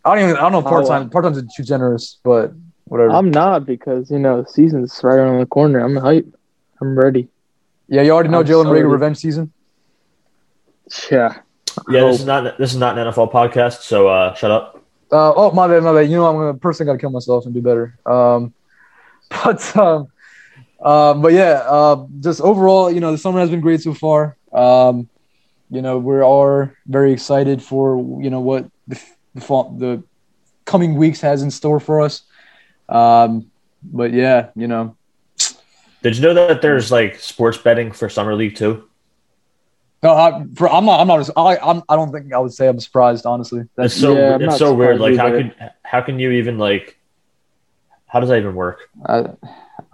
I 0.04 0.14
don't 0.14 0.24
even. 0.24 0.36
I 0.36 0.40
don't 0.40 0.52
know 0.52 0.62
part 0.62 0.84
Oh, 0.84 0.88
time. 0.88 1.08
Part 1.10 1.24
time's 1.24 1.40
too 1.54 1.62
generous, 1.62 2.18
but 2.24 2.52
whatever. 2.90 3.10
I'm 3.10 3.30
not 3.30 3.64
because 3.64 4.10
you 4.10 4.18
know 4.18 4.42
the 4.42 4.48
season's 4.48 5.00
right 5.04 5.16
around 5.16 5.38
the 5.40 5.46
corner. 5.46 5.78
I'm 5.78 5.96
hype. 5.96 6.26
I'm 6.80 6.98
ready. 6.98 7.28
yeah, 7.88 8.02
you 8.02 8.10
already 8.12 8.28
know 8.30 8.40
I'm 8.40 8.44
Jalen 8.46 8.64
so 8.64 8.70
Rager 8.70 8.72
ready. 8.72 8.84
revenge 8.98 9.16
season. 9.18 9.52
Yeah. 11.10 11.38
Yeah, 11.88 12.02
this 12.06 12.20
is 12.20 12.26
not 12.26 12.58
this 12.58 12.72
is 12.72 12.78
not 12.78 12.98
an 12.98 13.06
NFL 13.08 13.32
podcast, 13.32 13.82
so 13.82 14.08
uh, 14.08 14.34
shut 14.34 14.50
up. 14.50 14.80
Uh, 15.12 15.32
oh 15.34 15.50
my 15.52 15.66
bad, 15.68 15.82
my 15.82 15.92
bad. 15.92 16.10
You 16.10 16.16
know 16.16 16.26
I'm 16.26 16.36
gonna 16.36 16.54
personally 16.54 16.88
gotta 16.88 16.98
kill 17.00 17.10
myself 17.10 17.46
and 17.46 17.54
do 17.54 17.60
better. 17.62 17.96
Um, 18.06 18.52
but 19.44 19.76
um, 19.76 20.08
uh, 20.84 21.14
but 21.14 21.32
yeah, 21.32 21.64
uh, 21.66 22.06
just 22.20 22.40
overall, 22.42 22.90
you 22.90 23.00
know, 23.00 23.10
the 23.10 23.18
summer 23.18 23.40
has 23.40 23.50
been 23.50 23.60
great 23.60 23.80
so 23.80 23.94
far. 23.94 24.36
Um, 24.52 25.08
you 25.70 25.80
know, 25.80 25.98
we 25.98 26.20
are 26.20 26.76
very 26.86 27.12
excited 27.12 27.62
for 27.62 27.96
you 28.22 28.30
know 28.30 28.40
what 28.40 28.70
the 28.86 29.00
the, 29.34 29.40
the 29.40 30.02
coming 30.66 30.94
weeks 30.94 31.22
has 31.22 31.42
in 31.42 31.50
store 31.50 31.80
for 31.80 32.02
us. 32.02 32.22
Um, 32.88 33.50
but 33.82 34.12
yeah, 34.12 34.50
you 34.54 34.68
know, 34.68 34.96
Did 36.02 36.16
you 36.16 36.22
know 36.22 36.34
that 36.34 36.60
there's 36.60 36.92
like 36.92 37.18
sports 37.18 37.56
betting 37.56 37.90
for 37.90 38.10
summer 38.10 38.34
league 38.34 38.54
too? 38.54 38.88
no, 40.02 40.12
I, 40.12 40.44
for, 40.54 40.68
I'm 40.68 40.84
not, 40.84 41.00
I'm 41.00 41.08
not, 41.08 41.30
I, 41.34 41.56
I'm, 41.56 41.82
I 41.88 41.96
don't 41.96 42.12
think 42.12 42.30
I 42.32 42.38
would 42.38 42.52
say 42.52 42.68
I'm 42.68 42.78
surprised, 42.78 43.24
honestly. 43.24 43.60
It's 43.60 43.70
That's 43.74 43.94
so 43.96 44.14
Yeah, 44.14 44.36
it's 44.38 44.58
so 44.58 44.74
weird. 44.74 45.00
Like 45.00 45.16
how 45.16 45.30
can 45.30 45.54
how 45.82 46.02
can 46.02 46.18
you 46.18 46.32
even 46.32 46.58
like 46.58 46.98
how 48.06 48.20
does 48.20 48.28
that 48.28 48.38
even 48.38 48.54
work? 48.54 48.90
I, 49.06 49.30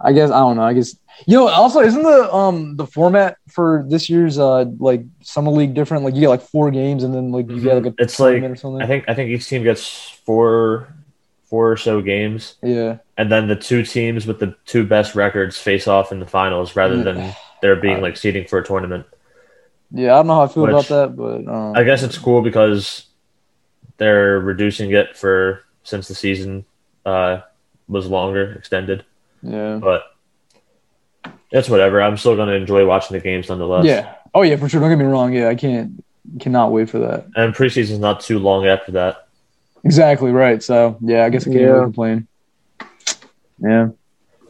I 0.03 0.13
guess 0.13 0.31
I 0.31 0.39
don't 0.39 0.57
know. 0.57 0.63
I 0.63 0.73
guess 0.73 0.95
you 1.27 1.37
know. 1.37 1.47
Also, 1.47 1.79
isn't 1.81 2.03
the 2.03 2.33
um 2.33 2.75
the 2.75 2.85
format 2.85 3.37
for 3.49 3.85
this 3.87 4.09
year's 4.09 4.39
uh 4.39 4.65
like 4.79 5.03
summer 5.21 5.51
league 5.51 5.73
different? 5.73 6.03
Like 6.03 6.15
you 6.15 6.21
get 6.21 6.29
like 6.29 6.41
four 6.41 6.71
games 6.71 7.03
and 7.03 7.13
then 7.13 7.31
like 7.31 7.49
you 7.49 7.61
get 7.61 7.83
like 7.83 7.93
a 7.93 7.95
It's 8.01 8.19
like 8.19 8.41
or 8.43 8.55
something. 8.55 8.81
I 8.81 8.87
think 8.87 9.05
I 9.07 9.13
think 9.13 9.29
each 9.29 9.47
team 9.47 9.63
gets 9.63 10.09
four 10.25 10.93
four 11.45 11.71
or 11.71 11.77
so 11.77 12.01
games, 12.01 12.55
yeah, 12.63 12.97
and 13.17 13.29
then 13.31 13.47
the 13.47 13.55
two 13.57 13.83
teams 13.83 14.25
with 14.25 14.39
the 14.39 14.55
two 14.65 14.85
best 14.85 15.15
records 15.15 15.57
face 15.57 15.85
off 15.87 16.11
in 16.11 16.19
the 16.19 16.25
finals 16.25 16.75
rather 16.77 17.03
than 17.03 17.35
there 17.61 17.75
being 17.75 18.01
like 18.01 18.17
seeding 18.17 18.47
for 18.47 18.59
a 18.59 18.63
tournament. 18.63 19.05
yeah. 19.91 20.13
I 20.13 20.17
don't 20.17 20.27
know 20.27 20.35
how 20.35 20.43
I 20.43 20.47
feel 20.47 20.65
about 20.65 20.87
that, 20.87 21.15
but 21.15 21.47
um, 21.51 21.75
I 21.75 21.83
guess 21.83 22.03
it's 22.03 22.17
cool 22.17 22.41
because 22.41 23.05
they're 23.97 24.39
reducing 24.39 24.91
it 24.91 25.15
for 25.17 25.63
since 25.83 26.07
the 26.07 26.15
season 26.15 26.65
uh, 27.05 27.41
was 27.87 28.07
longer 28.07 28.53
extended, 28.53 29.03
yeah, 29.43 29.77
but 29.81 30.03
it's 31.51 31.69
whatever. 31.69 32.01
I'm 32.01 32.17
still 32.17 32.35
going 32.35 32.47
to 32.49 32.55
enjoy 32.55 32.85
watching 32.85 33.15
the 33.17 33.21
games 33.23 33.49
nonetheless. 33.49 33.85
yeah. 33.85 34.15
Oh 34.33 34.41
yeah, 34.43 34.55
for 34.55 34.69
sure. 34.69 34.79
Don't 34.79 34.89
get 34.89 34.97
me 34.97 35.05
wrong. 35.05 35.33
Yeah, 35.33 35.47
I 35.49 35.55
can't 35.55 36.03
cannot 36.39 36.71
wait 36.71 36.89
for 36.89 36.99
that. 36.99 37.25
and 37.35 37.53
preseason's 37.53 37.99
not 37.99 38.21
too 38.21 38.39
long 38.39 38.65
after 38.67 38.91
that. 38.93 39.27
Exactly 39.83 40.31
right. 40.31 40.61
So 40.63 40.97
yeah, 41.01 41.25
I 41.25 41.29
guess 41.29 41.43
I 41.43 41.51
can't 41.51 41.59
Yeah. 41.61 41.67
really 41.67 41.83
complain. 41.85 42.27
Yeah, 43.59 43.89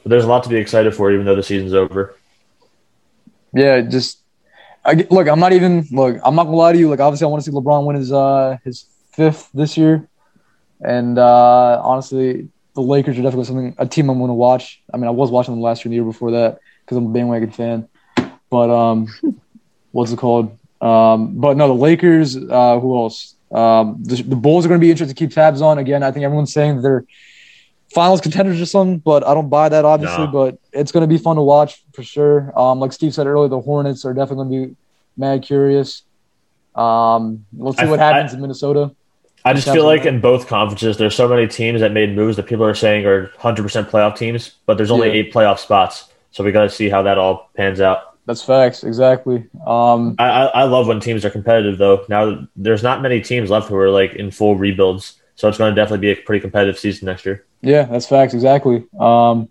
But 0.04 0.10
there's 0.10 0.24
a 0.24 0.28
lot 0.28 0.44
to 0.44 0.50
be 0.50 0.56
excited 0.58 0.94
for, 0.96 1.12
even 1.12 1.26
though 1.26 1.36
the 1.36 1.44
season's 1.44 1.74
over. 1.74 2.16
yeah. 3.54 3.82
Just 3.82 4.20
I 4.86 4.94
look. 5.10 5.28
I'm 5.28 5.40
not 5.40 5.54
even 5.54 5.86
look. 5.92 6.18
I'm 6.24 6.36
not 6.36 6.46
gonna 6.46 6.58
lie 6.58 6.74
to 6.74 6.78
you. 6.80 6.90
Like 6.90 7.00
obviously, 7.00 7.26
I 7.26 7.28
want 7.30 7.44
to 7.44 7.50
see 7.52 7.56
LeBron 7.56 7.86
win 7.86 7.96
his 7.96 8.12
uh 8.12 8.58
his 8.64 8.86
fifth 9.12 9.50
this 9.54 9.78
year, 9.78 10.08
and 10.82 11.18
uh 11.20 11.82
honestly, 11.84 12.50
the 12.74 12.82
Lakers 12.82 13.18
are 13.18 13.22
definitely 13.22 13.46
something 13.46 13.76
a 13.78 13.86
team 13.86 14.10
I'm 14.10 14.20
gonna 14.20 14.34
watch. 14.34 14.82
I 14.94 14.98
mean, 14.98 15.08
I 15.08 15.12
was 15.12 15.30
watching 15.32 15.54
them 15.54 15.62
last 15.62 15.80
year, 15.80 15.90
and 15.90 15.94
the 15.94 15.96
year 15.96 16.06
before 16.06 16.32
that, 16.32 16.60
because 16.86 16.98
I'm 16.98 17.08
a 17.08 17.10
bandwagon 17.10 17.52
fan. 17.52 17.88
But 18.50 18.70
um, 18.70 19.08
what's 19.92 20.12
it 20.12 20.18
called? 20.20 20.58
Um, 20.82 21.40
but 21.40 21.58
no, 21.58 21.68
the 21.68 21.74
Lakers. 21.74 22.36
Uh, 22.36 22.80
who 22.80 22.98
else? 22.98 23.36
Um, 23.52 24.02
the, 24.04 24.22
the 24.24 24.36
Bulls 24.36 24.66
are 24.66 24.70
going 24.70 24.80
to 24.80 24.84
be 24.84 24.90
interesting 24.90 25.16
to 25.16 25.20
keep 25.20 25.32
tabs 25.34 25.62
on. 25.62 25.78
Again, 25.78 26.04
I 26.04 26.12
think 26.12 26.24
everyone's 26.24 26.54
saying 26.54 26.78
that 26.78 26.82
they're 26.82 27.06
finals 27.94 28.22
contenders 28.22 28.62
or 28.62 28.66
something, 28.66 29.00
but 29.00 29.28
I 29.28 29.34
don't 29.34 29.50
buy 29.50 29.68
that 29.70 29.84
obviously. 29.84 30.26
No. 30.26 30.32
But 30.32 30.60
it's 30.72 30.92
going 30.92 31.02
to 31.02 31.08
be 31.08 31.18
fun 31.18 31.36
to 31.36 31.42
watch 31.42 31.84
for 31.94 32.04
sure. 32.04 32.58
Um, 32.58 32.80
like 32.80 32.94
Steve 32.94 33.14
said 33.14 33.28
earlier, 33.28 33.50
the 33.50 33.60
Hornets 33.60 34.06
are 34.06 34.14
definitely 34.14 34.46
going 34.46 34.52
to 34.52 34.68
be 34.70 34.76
mad 35.18 35.44
curious. 35.44 36.04
Um, 36.76 37.46
let's 37.58 37.78
see 37.78 37.84
I- 37.84 37.90
what 37.90 38.00
happens 38.00 38.34
in 38.34 38.42
Minnesota. 38.42 38.96
I 39.44 39.54
just 39.54 39.68
feel 39.68 39.86
like 39.86 40.06
in 40.06 40.22
both 40.22 40.48
conferences, 40.48 40.98
there's 40.98 41.16
so 41.16 41.28
many 41.28 41.48
teams 41.48 41.82
that 41.82 41.92
made 41.92 42.16
moves 42.16 42.38
that 42.38 42.44
people 42.48 42.66
are 42.66 42.76
saying 42.76 43.06
are 43.06 43.28
100% 43.40 43.90
playoff 43.90 44.16
teams, 44.18 44.56
but 44.66 44.78
there's 44.78 44.92
only 44.92 45.08
Yeah. 45.08 45.14
eight 45.16 45.34
playoff 45.34 45.60
spots. 45.60 46.10
So 46.32 46.44
we 46.44 46.52
got 46.52 46.64
to 46.64 46.70
see 46.70 46.90
how 46.90 47.02
that 47.04 47.18
all 47.18 47.50
pans 47.58 47.82
out. 47.82 48.16
That's 48.28 48.44
facts, 48.44 48.84
exactly. 48.84 49.48
Um, 49.66 50.16
I, 50.20 50.26
I, 50.30 50.46
I 50.46 50.64
love 50.64 50.88
when 50.88 51.00
teams 51.00 51.26
are 51.26 51.32
competitive, 51.32 51.78
though. 51.80 52.06
Now, 52.08 52.48
there's 52.56 52.84
not 52.84 53.02
many 53.02 53.20
teams 53.20 53.50
left 53.50 53.68
who 53.68 53.76
are 53.76 53.90
like 53.90 54.14
in 54.14 54.30
full 54.32 54.56
rebuilds. 54.56 55.18
So 55.36 55.48
it's 55.50 55.58
going 55.58 55.74
to 55.74 55.82
definitely 55.82 56.14
be 56.14 56.20
a 56.20 56.24
pretty 56.24 56.40
competitive 56.40 56.78
season 56.78 57.08
next 57.08 57.26
year. 57.26 57.46
Yeah, 57.62 57.84
that's 57.84 58.06
facts. 58.08 58.36
Exactly. 58.36 58.86
Um, 59.00 59.50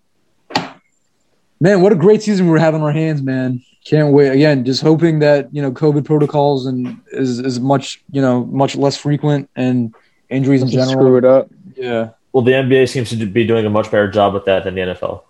man, 1.60 1.80
what 1.82 1.92
a 1.92 1.96
great 1.96 2.22
season 2.22 2.46
we're 2.48 2.58
having 2.58 2.80
on 2.80 2.86
our 2.86 2.92
hands, 2.92 3.22
man. 3.22 3.62
Can't 3.84 4.12
wait. 4.12 4.28
Again, 4.30 4.64
just 4.64 4.82
hoping 4.82 5.20
that 5.20 5.52
you 5.54 5.62
know 5.62 5.72
COVID 5.72 6.04
protocols 6.04 6.66
and 6.66 7.00
is 7.12 7.38
is 7.40 7.58
much 7.60 8.02
you 8.10 8.20
know 8.20 8.44
much 8.46 8.76
less 8.76 8.96
frequent 8.96 9.48
and 9.56 9.94
injuries 10.28 10.62
in 10.62 10.68
general. 10.68 10.90
screw 10.92 11.16
it 11.16 11.24
up. 11.24 11.48
Yeah. 11.76 12.10
Well, 12.32 12.44
the 12.44 12.52
NBA 12.52 12.88
seems 12.88 13.10
to 13.10 13.26
be 13.26 13.46
doing 13.46 13.66
a 13.66 13.70
much 13.70 13.90
better 13.90 14.08
job 14.10 14.34
with 14.34 14.44
that 14.44 14.64
than 14.64 14.74
the 14.74 14.82
NFL. 14.82 15.22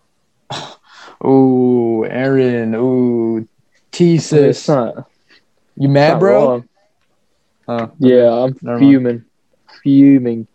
Ooh, 1.24 2.04
Aaron. 2.06 2.74
Ooh, 2.74 3.46
T 3.92 4.16
It's 4.16 4.26
sis. 4.26 4.68
not, 4.68 5.08
You 5.76 5.88
mad, 5.88 6.18
bro? 6.18 6.48
wrong. 6.48 6.68
Uh, 7.68 7.86
Yeah, 7.98 8.30
I'm 8.32 8.56
Never 8.62 8.78
mind. 8.78 8.80
fuming. 8.80 9.24
Fuming. 9.82 10.46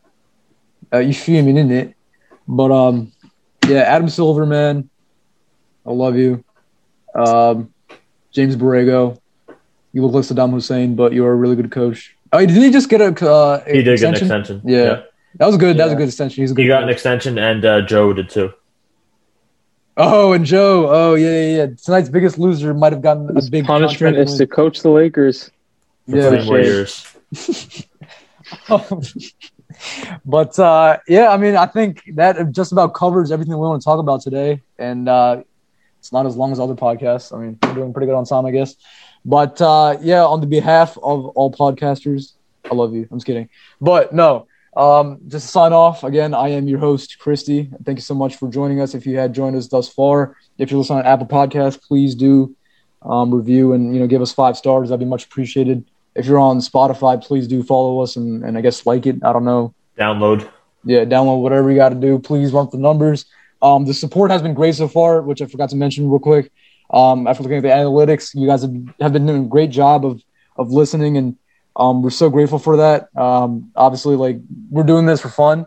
uh, 0.94 0.98
you 1.00 1.14
fuming, 1.14 1.58
isn't 1.58 1.72
it? 1.72 1.96
But 2.48 2.72
um, 2.72 3.12
yeah, 3.68 3.80
Adam 3.82 4.10
Silver, 4.10 4.46
man, 4.46 4.90
I 5.86 5.92
love 5.92 6.16
you. 6.16 6.44
Um, 7.16 7.74
James 8.36 8.58
Borrego, 8.58 9.18
you 9.94 10.04
look 10.04 10.12
like 10.12 10.26
Saddam 10.26 10.52
Hussein, 10.52 10.96
but 10.96 11.14
you're 11.14 11.32
a 11.32 11.36
really 11.36 11.56
good 11.56 11.72
coach. 11.72 12.16
Oh, 12.34 12.40
didn't 12.40 12.62
he 12.62 12.70
just 12.70 12.90
get 12.90 13.00
a? 13.00 13.08
Uh, 13.26 13.64
He 13.64 13.82
did 13.82 13.88
extension? 13.94 14.28
get 14.28 14.36
an 14.36 14.42
extension. 14.42 14.70
Yeah. 14.70 15.04
That 15.38 15.48
was 15.48 15.56
good. 15.56 15.78
That 15.78 15.86
was 15.86 15.94
a 15.94 15.96
good 15.96 16.10
extension. 16.10 16.44
He's 16.44 16.52
a 16.52 16.54
good. 16.54 16.64
He 16.64 16.68
got 16.68 16.84
an 16.84 16.90
extension, 16.90 17.38
and 17.38 17.64
uh, 17.64 17.82
Joe 17.82 18.12
did 18.12 18.30
too. 18.30 18.54
oh, 19.96 20.34
and 20.34 20.46
Joe. 20.46 20.90
Oh, 20.90 21.16
yeah, 21.16 21.30
yeah, 21.30 21.56
yeah. 21.58 21.68
Tonight's 21.82 22.10
biggest 22.10 22.38
loser 22.38 22.74
might 22.74 22.92
have 22.92 23.02
gotten 23.02 23.30
a 23.38 23.42
big 23.50 23.66
punishment 23.66 24.16
contract 24.16 24.30
is 24.30 24.38
to 24.38 24.48
coach 24.48 24.82
the 24.82 24.90
Lakers. 24.90 25.50
Yeah. 26.08 26.30
three 26.30 26.46
more 26.46 26.86
shame. 26.86 27.86
but 30.26 30.60
uh, 30.60 30.98
yeah, 31.08 31.30
I 31.30 31.38
mean, 31.38 31.56
I 31.56 31.66
think 31.68 32.04
that 32.16 32.52
just 32.52 32.74
about 32.74 32.94
covers 32.94 33.32
everything 33.32 33.54
we 33.54 33.66
want 33.66 33.82
to 33.82 33.86
talk 33.86 34.00
about 34.00 34.22
today, 34.22 34.62
and 34.78 35.08
uh, 35.08 35.44
it's 36.06 36.12
not 36.12 36.28
as 36.28 36.36
long 36.36 36.52
as 36.52 36.60
other 36.60 36.76
podcasts. 36.76 37.36
I 37.36 37.42
mean, 37.42 37.58
we're 37.64 37.74
doing 37.74 37.92
pretty 37.92 38.06
good 38.06 38.16
on 38.16 38.26
time, 38.26 38.46
I 38.46 38.52
guess. 38.52 38.76
But 39.26 39.60
uh, 39.60 39.98
yeah, 40.02 40.24
on 40.24 40.40
the 40.40 40.46
behalf 40.46 40.98
of 40.98 41.26
all 41.30 41.52
podcasters, 41.52 42.34
I 42.70 42.76
love 42.76 42.94
you. 42.94 43.08
I'm 43.10 43.18
just 43.18 43.26
kidding, 43.26 43.50
but 43.82 44.14
no. 44.14 44.48
Um, 44.78 45.20
just 45.28 45.48
to 45.48 45.52
sign 45.52 45.74
off 45.74 46.04
again, 46.04 46.36
I 46.36 46.50
am 46.50 46.68
your 46.68 46.80
host, 46.80 47.18
Christy. 47.18 47.72
Thank 47.86 47.98
you 47.98 48.04
so 48.04 48.14
much 48.14 48.36
for 48.36 48.50
joining 48.50 48.82
us. 48.82 48.94
If 48.94 49.08
you 49.08 49.18
had 49.18 49.34
joined 49.34 49.56
us 49.56 49.68
thus 49.68 49.90
far, 49.90 50.36
if 50.60 50.70
you're 50.70 50.78
listening 50.78 51.00
on 51.00 51.06
Apple 51.06 51.26
Podcasts, 51.26 51.82
please 51.82 52.14
do 52.14 52.56
um, 53.02 53.34
review 53.34 53.74
and 53.74 53.96
you 53.96 54.00
know 54.00 54.06
give 54.06 54.22
us 54.22 54.32
five 54.32 54.58
stars. 54.58 54.90
That'd 54.90 55.00
be 55.00 55.06
much 55.06 55.26
appreciated. 55.26 55.86
If 56.14 56.28
you're 56.28 56.40
on 56.40 56.60
Spotify, 56.60 57.24
please 57.24 57.48
do 57.48 57.64
follow 57.64 58.02
us 58.02 58.16
and, 58.16 58.44
and 58.44 58.58
I 58.58 58.62
guess 58.62 58.86
like 58.86 59.08
it. 59.08 59.16
I 59.24 59.34
don't 59.34 59.46
know. 59.46 59.74
Download. 59.98 60.48
Yeah, 60.84 61.06
download 61.06 61.42
whatever 61.42 61.72
you 61.72 61.78
got 61.78 61.90
to 61.90 61.96
do. 61.96 62.20
Please 62.20 62.52
run 62.52 62.70
the 62.72 62.78
numbers. 62.78 63.26
Um, 63.62 63.86
the 63.86 63.94
support 63.94 64.32
has 64.32 64.42
been 64.42 64.54
great 64.54 64.76
so 64.76 64.88
far, 64.88 65.22
which 65.22 65.42
I 65.42 65.46
forgot 65.46 65.70
to 65.70 65.76
mention 65.76 66.10
real 66.10 66.20
quick. 66.20 66.52
Um, 66.92 67.28
after 67.28 67.44
looking 67.44 67.58
at 67.58 67.64
the 67.64 67.70
analytics, 67.70 68.36
you 68.36 68.48
guys 68.48 68.62
have, 68.62 68.74
have 69.02 69.14
been 69.14 69.26
doing 69.26 69.46
a 69.46 69.48
great 69.48 69.70
job 69.72 70.06
of 70.06 70.22
of 70.58 70.72
listening, 70.72 71.18
and 71.18 71.38
um, 71.76 72.02
we're 72.02 72.10
so 72.10 72.30
grateful 72.30 72.60
for 72.60 72.78
that. 72.78 73.16
Um, 73.18 73.72
obviously, 73.76 74.16
like 74.16 74.38
we're 74.70 74.84
doing 74.84 75.06
this 75.06 75.22
for 75.22 75.30
fun, 75.30 75.66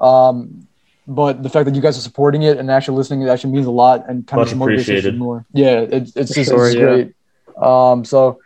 um, 0.00 0.68
but 1.06 1.42
the 1.42 1.48
fact 1.48 1.64
that 1.66 1.74
you 1.74 1.80
guys 1.80 1.98
are 1.98 2.02
supporting 2.02 2.42
it 2.42 2.58
and 2.58 2.70
actually 2.70 2.98
listening, 2.98 3.22
it 3.22 3.28
actually 3.28 3.52
means 3.52 3.66
a 3.66 3.70
lot 3.70 4.08
and 4.08 4.26
kind 4.26 4.40
Much 4.40 4.52
of 4.52 4.58
motivates 4.58 5.16
more. 5.16 5.44
Yeah, 5.52 5.80
it, 5.80 6.12
it's 6.14 6.34
just 6.34 6.50
sure, 6.50 6.66
it's 6.66 6.76
yeah. 6.76 6.82
great. 6.82 7.14
Um, 7.56 8.04
so 8.04 8.40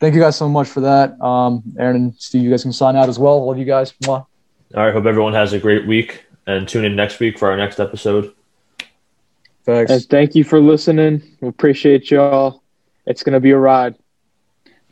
thank 0.00 0.14
you 0.14 0.20
guys 0.20 0.36
so 0.36 0.48
much 0.48 0.68
for 0.68 0.80
that. 0.80 1.20
Um, 1.20 1.62
Aaron 1.78 1.96
and 1.96 2.14
Steve, 2.16 2.44
you 2.44 2.50
guys 2.50 2.62
can 2.62 2.72
sign 2.72 2.96
out 2.96 3.08
as 3.08 3.18
well. 3.18 3.44
Love 3.44 3.58
you 3.58 3.64
guys. 3.64 3.92
Mwah. 4.02 4.26
All 4.74 4.84
right. 4.84 4.92
Hope 4.92 5.06
everyone 5.06 5.32
has 5.34 5.52
a 5.52 5.58
great 5.58 5.86
week 5.86 6.24
and 6.48 6.66
tune 6.66 6.84
in 6.84 6.96
next 6.96 7.20
week 7.20 7.38
for 7.38 7.50
our 7.50 7.56
next 7.56 7.78
episode. 7.78 8.32
Thanks. 9.64 9.92
And 9.92 10.02
thank 10.04 10.34
you 10.34 10.44
for 10.44 10.60
listening. 10.60 11.22
We 11.40 11.48
appreciate 11.48 12.10
y'all. 12.10 12.62
It's 13.06 13.22
gonna 13.22 13.38
be 13.38 13.50
a 13.50 13.58
ride. 13.58 13.94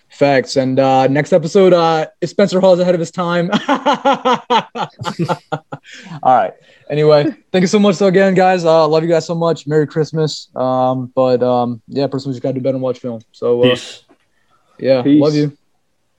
Facts. 0.09 0.57
And 0.57 0.79
uh, 0.79 1.09
next 1.09 1.33
episode, 1.33 1.73
uh, 1.73 2.07
is 2.21 2.31
Spencer 2.31 2.61
Hawes 2.61 2.79
ahead 2.79 2.95
of 2.95 3.01
his 3.01 3.11
time? 3.11 3.51
All 3.69 4.43
right. 6.23 6.53
Anyway, 6.89 7.25
thank 7.51 7.63
you 7.63 7.67
so 7.67 7.79
much 7.79 7.99
though, 7.99 8.07
again, 8.07 8.35
guys. 8.35 8.65
Uh, 8.65 8.87
love 8.87 9.03
you 9.03 9.09
guys 9.09 9.27
so 9.27 9.35
much. 9.35 9.67
Merry 9.67 9.87
Christmas. 9.87 10.49
Um, 10.55 11.07
but 11.15 11.43
um, 11.43 11.83
yeah, 11.89 12.07
personally, 12.07 12.35
just 12.35 12.43
got 12.43 12.51
to 12.51 12.55
do 12.55 12.61
better 12.61 12.77
and 12.77 12.83
watch 12.83 13.01
film. 13.01 13.21
So 13.33 13.63
uh, 13.63 13.71
Peace. 13.71 14.05
yeah, 14.79 15.03
Peace. 15.03 15.21
love 15.21 15.35
you. 15.35 15.57